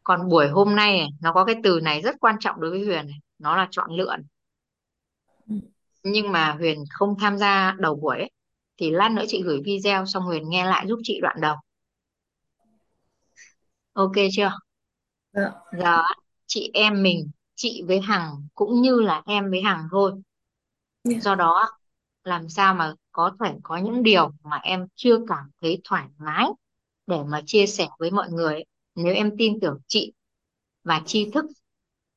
còn 0.05 0.29
buổi 0.29 0.49
hôm 0.49 0.75
nay 0.77 0.99
này, 0.99 1.09
nó 1.21 1.33
có 1.33 1.45
cái 1.45 1.57
từ 1.65 1.81
này 1.83 2.01
rất 2.03 2.17
quan 2.21 2.37
trọng 2.41 2.61
đối 2.61 2.71
với 2.71 2.85
Huyền 2.85 3.07
này 3.07 3.19
nó 3.39 3.57
là 3.57 3.69
chọn 3.71 3.91
lựa 3.91 4.17
này. 4.17 4.27
nhưng 6.03 6.33
mà 6.33 6.53
Huyền 6.53 6.85
không 6.91 7.15
tham 7.21 7.39
gia 7.39 7.77
đầu 7.79 7.95
buổi 7.95 8.19
ấy, 8.19 8.31
thì 8.81 8.91
lát 8.91 9.09
nữa 9.13 9.25
chị 9.29 9.43
gửi 9.43 9.61
video 9.65 10.07
xong 10.07 10.23
Huyền 10.23 10.49
nghe 10.49 10.65
lại 10.65 10.87
giúp 10.89 10.99
chị 11.05 11.19
đoạn 11.23 11.37
đầu 11.41 11.57
ok 13.95 14.13
chưa 14.33 14.51
Dạ. 15.33 15.53
giờ 15.79 16.03
chị 16.47 16.71
em 16.75 17.03
mình 17.03 17.31
chị 17.55 17.83
với 17.87 18.01
Hằng 18.01 18.47
cũng 18.55 18.83
như 18.83 19.01
là 19.01 19.23
em 19.27 19.51
với 19.51 19.63
Hằng 19.63 19.89
thôi 19.91 20.13
Dạ. 21.05 21.17
do 21.21 21.35
đó 21.35 21.69
làm 22.25 22.49
sao 22.49 22.75
mà 22.75 22.95
có 23.13 23.37
thể 23.45 23.55
có 23.63 23.77
những 23.77 24.03
điều 24.03 24.31
mà 24.43 24.57
em 24.57 24.87
chưa 24.95 25.19
cảm 25.29 25.51
thấy 25.61 25.81
thoải 25.85 26.05
mái 26.19 26.47
để 27.07 27.19
mà 27.27 27.41
chia 27.47 27.67
sẻ 27.67 27.89
với 27.99 28.11
mọi 28.11 28.31
người 28.31 28.65
nếu 28.95 29.15
em 29.15 29.31
tin 29.39 29.61
tưởng 29.61 29.79
chị 29.87 30.13
và 30.85 31.03
tri 31.07 31.31
thức 31.31 31.45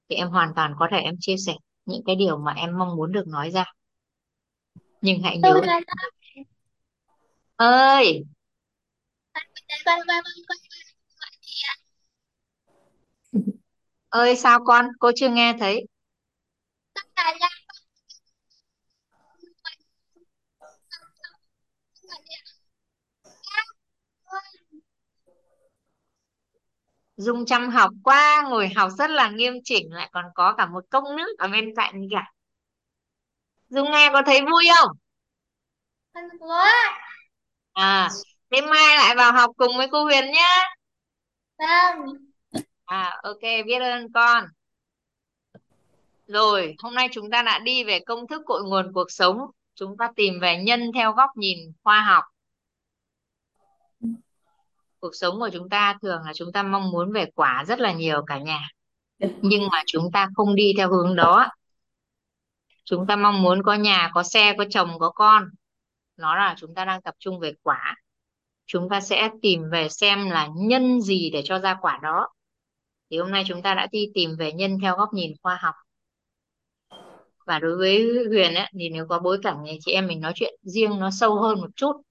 thì 0.10 0.16
em 0.16 0.28
hoàn 0.30 0.54
toàn 0.56 0.74
có 0.80 0.88
thể 0.92 0.98
em 0.98 1.16
chia 1.20 1.36
sẻ 1.38 1.54
những 1.86 2.02
cái 2.06 2.16
điều 2.16 2.38
mà 2.38 2.54
em 2.54 2.78
mong 2.78 2.96
muốn 2.96 3.12
được 3.12 3.28
nói 3.28 3.52
ra. 3.52 3.66
Nhưng 5.02 5.22
hãy 5.24 5.38
nhớ 5.38 5.50
Tôi 5.54 5.68
là 5.68 5.80
là 5.88 6.10
ơi! 7.56 8.24
Ơi 14.10 14.36
sao 14.36 14.60
con? 14.66 14.86
Cô 15.00 15.12
chưa 15.16 15.30
nghe 15.30 15.56
thấy 15.60 15.86
con 17.16 17.40
là 17.40 17.50
Dung 27.18 27.46
chăm 27.46 27.70
học 27.70 27.92
quá 28.04 28.44
ngồi 28.50 28.70
học 28.76 28.92
rất 28.98 29.10
là 29.10 29.30
nghiêm 29.30 29.54
chỉnh 29.64 29.94
lại 29.94 30.10
còn 30.12 30.26
có 30.36 30.54
cả 30.58 30.66
một 30.66 30.84
cốc 30.90 31.04
nước 31.18 31.36
ở 31.38 31.48
bên 31.48 31.76
cạnh 31.76 32.08
cả 32.12 32.32
Dung 33.70 33.92
nghe 33.92 34.10
có 34.14 34.22
thấy 34.26 34.42
vui 34.42 34.66
không? 34.78 34.98
Con 36.14 36.24
có 36.40 36.66
à 37.74 38.10
thế 38.52 38.62
mai 38.62 38.96
lại 38.96 39.16
vào 39.16 39.32
học 39.32 39.52
cùng 39.58 39.78
với 39.78 39.88
cô 39.92 40.04
Huyền 40.04 40.32
nhá. 40.32 40.64
Vâng. 41.58 42.14
À 42.86 43.20
ok 43.24 43.42
biết 43.42 43.80
ơn 43.82 44.12
con. 44.14 44.46
Rồi 46.28 46.76
hôm 46.80 46.96
nay 46.96 47.08
chúng 47.12 47.32
ta 47.32 47.42
đã 47.42 47.60
đi 47.60 47.84
về 47.84 48.00
công 48.00 48.28
thức 48.28 48.42
cội 48.46 48.64
nguồn 48.66 48.94
cuộc 48.94 49.12
sống. 49.12 49.38
Chúng 49.76 49.98
ta 49.98 50.12
tìm 50.16 50.40
về 50.42 50.58
nhân 50.58 50.92
theo 50.94 51.12
góc 51.12 51.30
nhìn 51.36 51.58
khoa 51.84 52.02
học 52.02 52.24
cuộc 55.06 55.16
sống 55.16 55.40
của 55.40 55.50
chúng 55.54 55.70
ta 55.70 55.98
thường 56.02 56.22
là 56.26 56.34
chúng 56.34 56.52
ta 56.52 56.64
mong 56.64 56.92
muốn 56.92 57.12
về 57.12 57.26
quả 57.36 57.64
rất 57.68 57.80
là 57.80 57.94
nhiều 57.94 58.24
cả 58.28 58.40
nhà. 58.40 58.70
Nhưng 59.42 59.68
mà 59.72 59.84
chúng 59.88 60.12
ta 60.12 60.28
không 60.36 60.56
đi 60.56 60.74
theo 60.78 60.90
hướng 60.90 61.16
đó. 61.16 61.48
Chúng 62.86 63.08
ta 63.08 63.16
mong 63.16 63.42
muốn 63.42 63.64
có 63.64 63.74
nhà 63.74 64.12
có 64.14 64.24
xe 64.24 64.56
có 64.58 64.66
chồng 64.70 65.00
có 65.00 65.10
con. 65.10 65.50
Nó 66.18 66.36
là 66.36 66.56
chúng 66.58 66.76
ta 66.76 66.86
đang 66.86 67.02
tập 67.02 67.16
trung 67.20 67.40
về 67.40 67.54
quả. 67.64 67.96
Chúng 68.66 68.90
ta 68.90 69.02
sẽ 69.02 69.30
tìm 69.42 69.70
về 69.72 69.90
xem 69.90 70.30
là 70.30 70.50
nhân 70.56 71.02
gì 71.02 71.30
để 71.30 71.42
cho 71.46 71.60
ra 71.60 71.78
quả 71.82 72.00
đó. 72.04 72.28
Thì 73.10 73.18
hôm 73.18 73.32
nay 73.32 73.44
chúng 73.48 73.62
ta 73.62 73.74
đã 73.74 73.88
đi 73.92 74.12
tìm 74.14 74.36
về 74.40 74.54
nhân 74.54 74.78
theo 74.82 74.96
góc 74.98 75.10
nhìn 75.14 75.34
khoa 75.42 75.60
học. 75.62 75.76
Và 77.46 77.60
đối 77.60 77.78
với 77.78 78.26
Huyền 78.30 78.54
ấy, 78.54 78.72
thì 78.80 78.90
nếu 78.90 79.06
có 79.10 79.20
bối 79.20 79.40
cảnh 79.44 79.64
này 79.64 79.78
chị 79.82 79.92
em 79.92 80.08
mình 80.08 80.22
nói 80.22 80.32
chuyện 80.36 80.54
riêng 80.62 81.00
nó 81.00 81.10
sâu 81.12 81.42
hơn 81.42 81.62
một 81.62 81.70
chút 81.76 82.02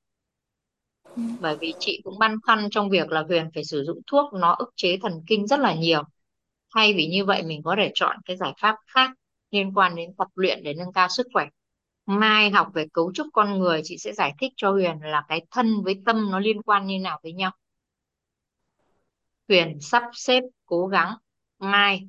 bởi 1.16 1.56
vì 1.60 1.72
chị 1.78 2.00
cũng 2.04 2.18
băn 2.18 2.36
khoăn 2.42 2.68
trong 2.70 2.90
việc 2.90 3.08
là 3.08 3.22
Huyền 3.22 3.50
phải 3.54 3.64
sử 3.64 3.84
dụng 3.84 4.00
thuốc 4.06 4.34
nó 4.34 4.54
ức 4.58 4.68
chế 4.76 4.98
thần 5.02 5.12
kinh 5.26 5.46
rất 5.46 5.60
là 5.60 5.74
nhiều. 5.74 6.02
Thay 6.74 6.94
vì 6.94 7.06
như 7.06 7.24
vậy 7.24 7.42
mình 7.42 7.62
có 7.62 7.74
thể 7.78 7.90
chọn 7.94 8.16
cái 8.24 8.36
giải 8.36 8.52
pháp 8.60 8.76
khác 8.86 9.10
liên 9.50 9.74
quan 9.74 9.94
đến 9.94 10.14
tập 10.18 10.28
luyện 10.34 10.62
để 10.62 10.74
nâng 10.74 10.92
cao 10.92 11.08
sức 11.08 11.26
khỏe. 11.32 11.46
Mai 12.06 12.50
học 12.50 12.68
về 12.74 12.86
cấu 12.92 13.12
trúc 13.14 13.26
con 13.32 13.58
người, 13.58 13.80
chị 13.84 13.98
sẽ 13.98 14.12
giải 14.12 14.32
thích 14.40 14.52
cho 14.56 14.70
Huyền 14.70 14.98
là 15.02 15.22
cái 15.28 15.46
thân 15.50 15.82
với 15.82 16.02
tâm 16.06 16.30
nó 16.30 16.38
liên 16.38 16.62
quan 16.62 16.86
như 16.86 16.98
nào 16.98 17.20
với 17.22 17.32
nhau. 17.32 17.50
Huyền 19.48 19.80
sắp 19.80 20.02
xếp 20.12 20.42
cố 20.66 20.86
gắng. 20.86 21.16
Mai 21.58 22.08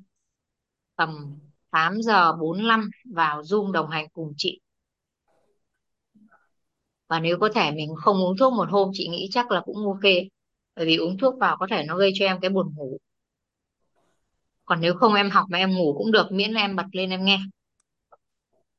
tầm 0.95 1.40
8 1.72 2.02
giờ 2.02 2.34
45 2.34 2.90
vào 3.14 3.41
Zoom 3.41 3.72
đồng 3.72 3.90
hành 3.90 4.10
cùng 4.10 4.34
chị 4.38 4.60
và 7.07 7.19
nếu 7.19 7.38
có 7.40 7.49
thể 7.56 7.72
mình 7.72 7.95
không 7.95 8.18
uống 8.18 8.38
thuốc 8.38 8.53
một 8.53 8.69
hôm 8.69 8.90
chị 8.94 9.07
nghĩ 9.07 9.30
chắc 9.32 9.52
là 9.52 9.61
cũng 9.61 9.88
ok. 9.88 10.11
Bởi 10.76 10.86
vì 10.86 10.98
uống 10.98 11.18
thuốc 11.18 11.36
vào 11.40 11.57
có 11.60 11.68
thể 11.69 11.84
nó 11.88 11.98
gây 11.98 12.11
cho 12.15 12.26
em 12.26 12.40
cái 12.41 12.49
buồn 12.49 12.73
ngủ. 12.76 12.98
Còn 14.65 14.82
nếu 14.82 14.94
không 14.95 15.14
em 15.14 15.30
học 15.30 15.45
mà 15.49 15.57
em 15.57 15.76
ngủ 15.76 15.95
cũng 15.98 16.11
được 16.11 16.32
miễn 16.32 16.52
là 16.52 16.61
em 16.61 16.76
bật 16.76 16.86
lên 16.91 17.10
em 17.10 17.26
nghe. 17.26 17.40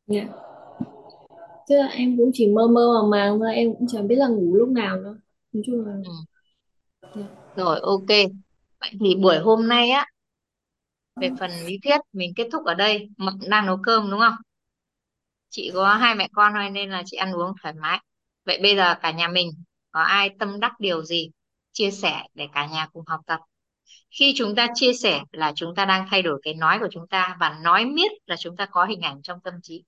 Dạ. 0.06 0.26
Chứ 1.68 1.76
là 1.76 1.86
em 1.86 2.16
cũng 2.16 2.30
chỉ 2.34 2.46
mơ 2.46 2.66
mơ 2.66 3.02
màng 3.02 3.10
màng 3.10 3.38
thôi 3.38 3.54
em 3.54 3.74
cũng 3.78 3.88
chẳng 3.88 4.08
biết 4.08 4.16
là 4.16 4.28
ngủ 4.28 4.54
lúc 4.54 4.68
nào 4.68 4.96
nữa. 4.96 5.18
Nói 5.52 5.62
chung 5.66 5.86
là 5.86 5.92
ừ. 7.00 7.10
dạ. 7.14 7.26
rồi 7.56 7.80
ok. 7.80 8.08
Vậy 8.80 8.90
thì 9.00 9.14
buổi 9.14 9.38
hôm 9.38 9.68
nay 9.68 9.90
á 9.90 10.06
về 11.20 11.30
phần 11.40 11.50
lý 11.66 11.78
thuyết 11.84 12.00
mình 12.12 12.32
kết 12.36 12.48
thúc 12.52 12.64
ở 12.64 12.74
đây. 12.74 13.08
Mận 13.16 13.34
đang 13.48 13.66
nấu 13.66 13.78
cơm 13.82 14.10
đúng 14.10 14.20
không? 14.20 14.34
Chị 15.50 15.70
có 15.74 15.94
hai 15.94 16.14
mẹ 16.14 16.28
con 16.32 16.52
thôi 16.54 16.70
nên 16.70 16.90
là 16.90 17.02
chị 17.06 17.16
ăn 17.16 17.32
uống 17.32 17.52
thoải 17.62 17.74
mái 17.74 18.00
vậy 18.46 18.58
bây 18.62 18.76
giờ 18.76 18.94
cả 19.02 19.10
nhà 19.10 19.28
mình 19.28 19.50
có 19.90 20.00
ai 20.00 20.30
tâm 20.38 20.60
đắc 20.60 20.72
điều 20.80 21.04
gì 21.04 21.30
chia 21.72 21.90
sẻ 21.90 22.22
để 22.34 22.48
cả 22.54 22.66
nhà 22.66 22.86
cùng 22.92 23.04
học 23.06 23.20
tập? 23.26 23.40
Khi 24.10 24.34
chúng 24.36 24.54
ta 24.54 24.68
chia 24.74 24.92
sẻ 24.94 25.20
là 25.32 25.52
chúng 25.56 25.74
ta 25.74 25.84
đang 25.84 26.06
thay 26.10 26.22
đổi 26.22 26.40
cái 26.42 26.54
nói 26.54 26.78
của 26.78 26.88
chúng 26.92 27.08
ta 27.08 27.36
và 27.40 27.58
nói 27.64 27.84
miết 27.84 28.12
là 28.26 28.36
chúng 28.36 28.56
ta 28.56 28.66
có 28.70 28.84
hình 28.84 29.00
ảnh 29.00 29.22
trong 29.22 29.40
tâm 29.40 29.54
trí. 29.62 29.84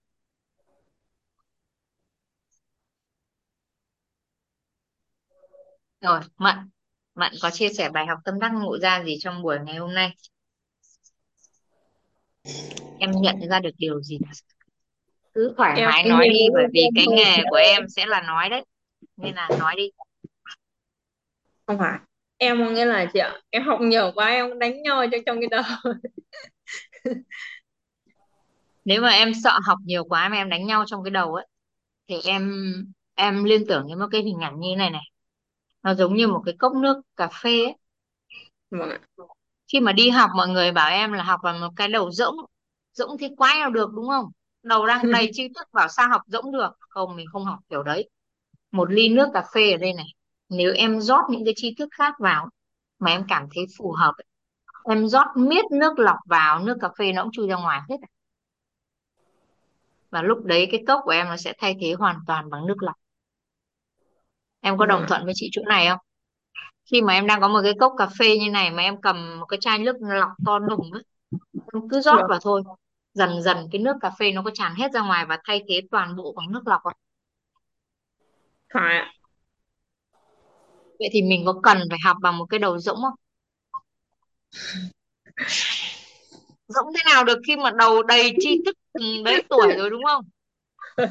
Rồi, 6.01 6.21
Mận 6.37 6.57
Mận 7.15 7.33
có 7.43 7.51
chia 7.51 7.69
sẻ 7.69 7.91
bài 7.91 8.07
học 8.07 8.19
tâm 8.25 8.41
đắc 8.41 8.53
ngộ 8.55 8.79
ra 8.79 9.03
gì 9.05 9.17
trong 9.21 9.43
buổi 9.43 9.59
ngày 9.67 9.77
hôm 9.77 9.95
nay? 9.95 10.15
Em 12.99 13.11
nhận 13.21 13.49
ra 13.51 13.61
được 13.61 13.71
điều 13.79 14.01
gì 14.03 14.19
cứ 15.39 15.55
thoải 15.57 15.81
em 15.81 15.91
mái 15.91 16.05
nói 16.05 16.29
đi 16.29 16.41
bởi 16.55 16.67
vì 16.73 16.83
cái 16.95 17.07
nghề 17.07 17.43
của 17.51 17.57
em 17.57 17.89
sẽ 17.89 18.07
là 18.07 18.23
nói 18.23 18.49
đấy. 18.49 18.65
Nên 19.17 19.35
là 19.35 19.49
nói 19.59 19.75
đi. 19.77 19.91
Không 21.67 21.79
phải. 21.79 21.99
Em 22.37 22.65
có 22.65 22.71
nghĩa 22.71 22.85
là 22.85 23.07
chị 23.13 23.19
ạ 23.19 23.41
em 23.51 23.63
học 23.63 23.81
nhiều 23.81 24.13
quá 24.15 24.27
em 24.27 24.59
đánh 24.59 24.83
nhau 24.83 25.05
cho 25.13 25.19
trong 25.27 25.41
cái 25.41 25.49
đầu 25.51 25.63
nếu 28.85 29.03
mà 29.03 29.09
em 29.09 29.33
sợ 29.45 29.59
học 29.65 29.79
nhiều 29.85 30.05
quá 30.05 30.29
mà 30.29 30.37
em 30.37 30.49
đánh 30.49 30.67
nhau 30.67 30.85
trong 30.87 31.05
cái 31.05 31.11
đầu 31.11 31.35
ấy 31.35 31.47
thì 32.09 32.21
em 32.25 32.53
em 33.15 33.45
liên 33.45 33.67
tưởng 33.69 33.87
đến 33.89 33.99
một 33.99 34.07
cái 34.13 34.23
hình 34.23 34.39
ảnh 34.41 34.61
như 34.61 34.77
này 34.77 34.91
này. 34.91 35.03
Nó 35.83 35.95
giống 35.95 36.15
như 36.15 36.29
một 36.29 36.43
cái 36.47 36.55
cốc 36.59 36.73
nước 36.75 37.01
cà 37.17 37.29
phê 37.43 37.65
ấy. 37.65 37.75
vâng 38.71 38.91
ạ. 38.91 38.99
Khi 39.73 39.81
mà 39.81 39.93
đi 39.93 40.11
học 40.11 40.31
mọi 40.37 40.49
người 40.49 40.73
bảo 40.73 40.91
em 40.91 41.13
là 41.13 41.23
học 41.23 41.41
vào 41.43 41.59
một 41.59 41.71
cái 41.77 41.89
đầu 41.89 42.11
rỗng 42.11 42.37
rỗng 42.93 43.19
thì 43.19 43.29
quái 43.37 43.59
nào 43.59 43.71
được 43.71 43.91
đúng 43.95 44.09
không 44.09 44.31
đầu 44.69 44.87
đang 44.87 45.11
đầy 45.13 45.31
tri 45.33 45.49
thức 45.49 45.69
bảo 45.73 45.89
sao 45.89 46.09
học 46.09 46.23
rỗng 46.27 46.53
được. 46.53 46.71
Không 46.79 47.17
mình 47.17 47.27
không 47.33 47.45
học 47.45 47.59
kiểu 47.71 47.83
đấy. 47.83 48.11
Một 48.71 48.93
ly 48.93 49.09
nước 49.09 49.29
cà 49.35 49.45
phê 49.55 49.71
ở 49.73 49.77
đây 49.77 49.93
này. 49.93 50.07
Nếu 50.49 50.73
em 50.75 51.01
rót 51.01 51.23
những 51.31 51.45
cái 51.45 51.55
tri 51.57 51.75
thức 51.75 51.89
khác 51.93 52.15
vào 52.19 52.49
mà 52.99 53.11
em 53.11 53.25
cảm 53.29 53.47
thấy 53.55 53.65
phù 53.79 53.93
hợp 53.93 54.13
em 54.89 55.09
rót 55.09 55.27
miết 55.37 55.65
nước 55.71 55.99
lọc 55.99 56.17
vào 56.27 56.59
nước 56.59 56.77
cà 56.81 56.89
phê 56.99 57.13
nó 57.13 57.23
cũng 57.23 57.33
chui 57.33 57.49
ra 57.49 57.57
ngoài 57.57 57.81
hết 57.89 57.97
à. 58.03 58.09
và 60.11 60.23
lúc 60.23 60.45
đấy 60.45 60.69
cái 60.71 60.83
cốc 60.87 61.01
của 61.05 61.11
em 61.11 61.27
nó 61.27 61.37
sẽ 61.37 61.53
thay 61.59 61.77
thế 61.81 61.93
hoàn 61.93 62.17
toàn 62.27 62.51
bằng 62.51 62.67
nước 62.67 62.83
lọc. 62.83 62.97
Em 64.61 64.79
có 64.79 64.87
đồng 64.87 65.01
ạ 65.01 65.07
thuận 65.09 65.25
với 65.25 65.33
chị 65.37 65.49
chỗ 65.53 65.63
này 65.69 65.89
không? 65.89 65.99
Khi 66.91 67.03
mà 67.03 67.13
em 67.13 67.27
đang 67.27 67.41
có 67.41 67.49
một 67.49 67.61
cái 67.63 67.75
cốc 67.81 67.93
cà 67.99 68.09
phê 68.19 68.39
như 68.39 68.51
này 68.51 68.71
mà 68.71 68.83
em 68.83 69.01
cầm 69.01 69.39
một 69.41 69.47
cái 69.47 69.59
chai 69.61 69.79
nước 69.79 69.97
lọc 70.01 70.31
to 70.47 70.59
đùng 70.59 70.93
ấy 70.93 71.03
em 71.73 71.89
cứ 71.89 72.01
rót 72.01 72.17
được 72.17 72.27
vào 72.29 72.39
thôi 72.43 72.63
dần 73.15 73.43
dần 73.43 73.69
cái 73.73 73.81
nước 73.81 73.97
cà 74.01 74.11
phê 74.19 74.33
nó 74.33 74.43
có 74.43 74.51
tràn 74.55 74.75
hết 74.75 74.93
ra 74.93 75.01
ngoài 75.01 75.27
và 75.27 75.39
thay 75.45 75.63
thế 75.69 75.81
toàn 75.91 76.17
bộ 76.17 76.35
bằng 76.37 76.53
nước 76.53 76.63
lọc 76.67 76.81
không? 76.83 76.93
phải 78.75 78.97
ạ. 78.99 79.13
Vậy 80.99 81.09
thì 81.13 81.23
mình 81.23 81.43
có 81.47 81.61
cần 81.63 81.79
phải 81.91 81.99
học 82.05 82.17
bằng 82.23 82.39
một 82.39 82.47
cái 82.51 82.59
đầu 82.59 82.79
rỗng 82.79 82.97
không? 82.97 83.15
Rỗng 86.69 86.87
thế 86.95 87.03
nào 87.13 87.25
được 87.25 87.39
khi 87.47 87.57
mà 87.57 87.71
đầu 87.71 88.03
đầy 88.03 88.33
tri 88.41 88.63
thức 88.67 88.77
ừ, 88.93 89.23
đấy 89.25 89.43
tuổi 89.49 89.73
rồi 89.77 89.91
đúng 89.91 90.03
không? 90.05 90.25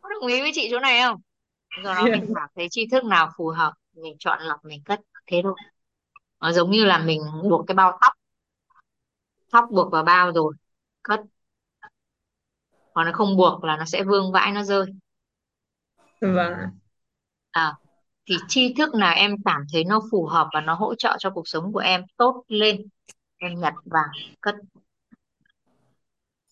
Có 0.00 0.08
đồng 0.08 0.26
ý 0.28 0.40
với 0.40 0.50
chị 0.54 0.68
chỗ 0.70 0.78
này 0.78 1.02
không? 1.02 1.20
Do 1.84 1.94
đó 1.94 2.08
mình 2.12 2.32
cảm 2.34 2.48
thấy 2.56 2.68
tri 2.70 2.86
thức 2.86 3.04
nào 3.04 3.30
phù 3.36 3.48
hợp 3.48 3.72
mình 3.92 4.16
chọn 4.18 4.42
lọc 4.42 4.64
mình 4.64 4.82
cất 4.84 5.00
thế 5.26 5.40
thôi. 5.42 5.54
Nó 6.40 6.52
giống 6.52 6.70
như 6.70 6.84
là 6.84 6.98
mình 6.98 7.22
buộc 7.50 7.66
cái 7.66 7.74
bao 7.74 7.98
tóc 8.00 8.17
tóc 9.52 9.64
buộc 9.70 9.92
vào 9.92 10.04
bao 10.04 10.32
rồi 10.32 10.54
cất. 11.02 11.20
Còn 12.92 13.06
nó 13.06 13.12
không 13.12 13.36
buộc 13.36 13.64
là 13.64 13.76
nó 13.76 13.84
sẽ 13.84 14.02
vương 14.02 14.32
vãi 14.32 14.52
nó 14.52 14.62
rơi. 14.62 14.86
Vâng. 16.20 16.52
À, 17.50 17.74
thì 18.26 18.36
tri 18.48 18.74
thức 18.74 18.94
nào 18.94 19.14
em 19.14 19.36
cảm 19.44 19.62
thấy 19.72 19.84
nó 19.84 20.00
phù 20.10 20.26
hợp 20.26 20.48
và 20.52 20.60
nó 20.60 20.74
hỗ 20.74 20.94
trợ 20.94 21.16
cho 21.18 21.30
cuộc 21.30 21.48
sống 21.48 21.72
của 21.72 21.78
em 21.78 22.02
tốt 22.16 22.44
lên. 22.48 22.86
Em 23.36 23.60
nhặt 23.60 23.74
vào 23.84 24.04
cất. 24.40 24.54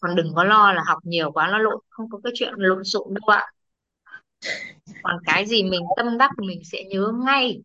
Còn 0.00 0.16
đừng 0.16 0.32
có 0.34 0.44
lo 0.44 0.72
là 0.72 0.82
học 0.86 0.98
nhiều 1.02 1.32
quá 1.32 1.48
nó 1.52 1.58
lộn 1.58 1.80
không 1.88 2.10
có 2.10 2.20
cái 2.24 2.32
chuyện 2.36 2.54
lộn 2.56 2.84
xộn 2.84 3.14
đâu 3.14 3.36
ạ. 3.36 3.52
Còn 5.02 5.18
cái 5.24 5.46
gì 5.46 5.62
mình 5.62 5.80
tâm 5.96 6.18
đắc 6.18 6.30
mình 6.38 6.60
sẽ 6.64 6.84
nhớ 6.84 7.12
ngay. 7.24 7.62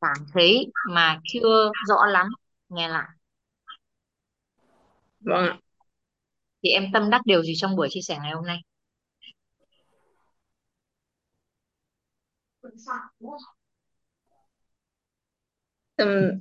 Cảm 0.00 0.16
thấy 0.32 0.66
mà 0.90 1.20
chưa 1.24 1.70
rõ 1.88 2.06
lắm 2.06 2.26
nghe 2.68 2.88
lại 2.88 3.08
vâng 5.20 5.44
ạ. 5.44 5.58
Thì 6.62 6.70
em 6.70 6.84
tâm 6.92 7.10
đắc 7.10 7.20
điều 7.24 7.42
gì 7.42 7.52
trong 7.56 7.76
buổi 7.76 7.88
chia 7.90 8.00
sẻ 8.00 8.18
ngày 8.22 8.32
hôm 8.32 8.46
nay? 8.46 8.58
Tâm 15.96 16.40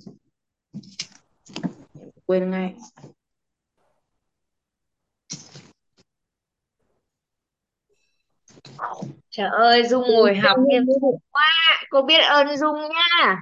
quên 2.25 2.51
ngay. 2.51 2.75
Trời 9.29 9.49
ơi 9.49 9.83
Dung 9.89 10.03
ngồi 10.07 10.35
học 10.35 10.57
nghiêm 10.67 10.83
túc 10.87 11.15
quá. 11.31 11.49
Cô 11.89 12.01
biết 12.01 12.19
ơn 12.19 12.57
Dung 12.57 12.75
nha 12.81 13.41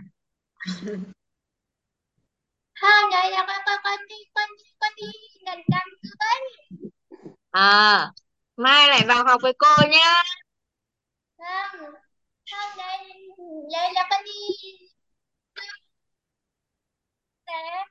không 2.81 3.09
vậy 3.11 3.31
là 3.31 3.45
con 3.47 3.79
con 3.83 3.99
con 4.33 4.49
đi 4.95 5.03
gần 5.45 5.57
gần 5.57 5.99
cưới 6.01 6.71
à 7.51 8.11
mai 8.55 8.87
lại 8.87 9.01
vào 9.07 9.23
học 9.25 9.41
với 9.43 9.53
cô 9.57 9.87
nhá. 9.89 10.23
Không 11.37 11.79
không 12.51 12.77
đây 12.77 13.13
vậy 13.71 13.93
là 13.93 14.07
con 14.09 14.23
đi. 14.25 14.31
Nè 17.47 17.85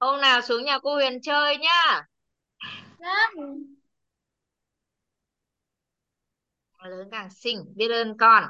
hôm 0.00 0.20
nào 0.20 0.40
xuống 0.42 0.64
nhà 0.64 0.78
cô 0.82 0.94
Huyền 0.94 1.20
chơi 1.22 1.56
nhá. 1.58 2.06
Không 2.98 3.64
lớn 6.90 7.08
càng 7.10 7.30
xinh 7.30 7.64
biết 7.76 7.88
ơn 7.90 8.16
con 8.18 8.44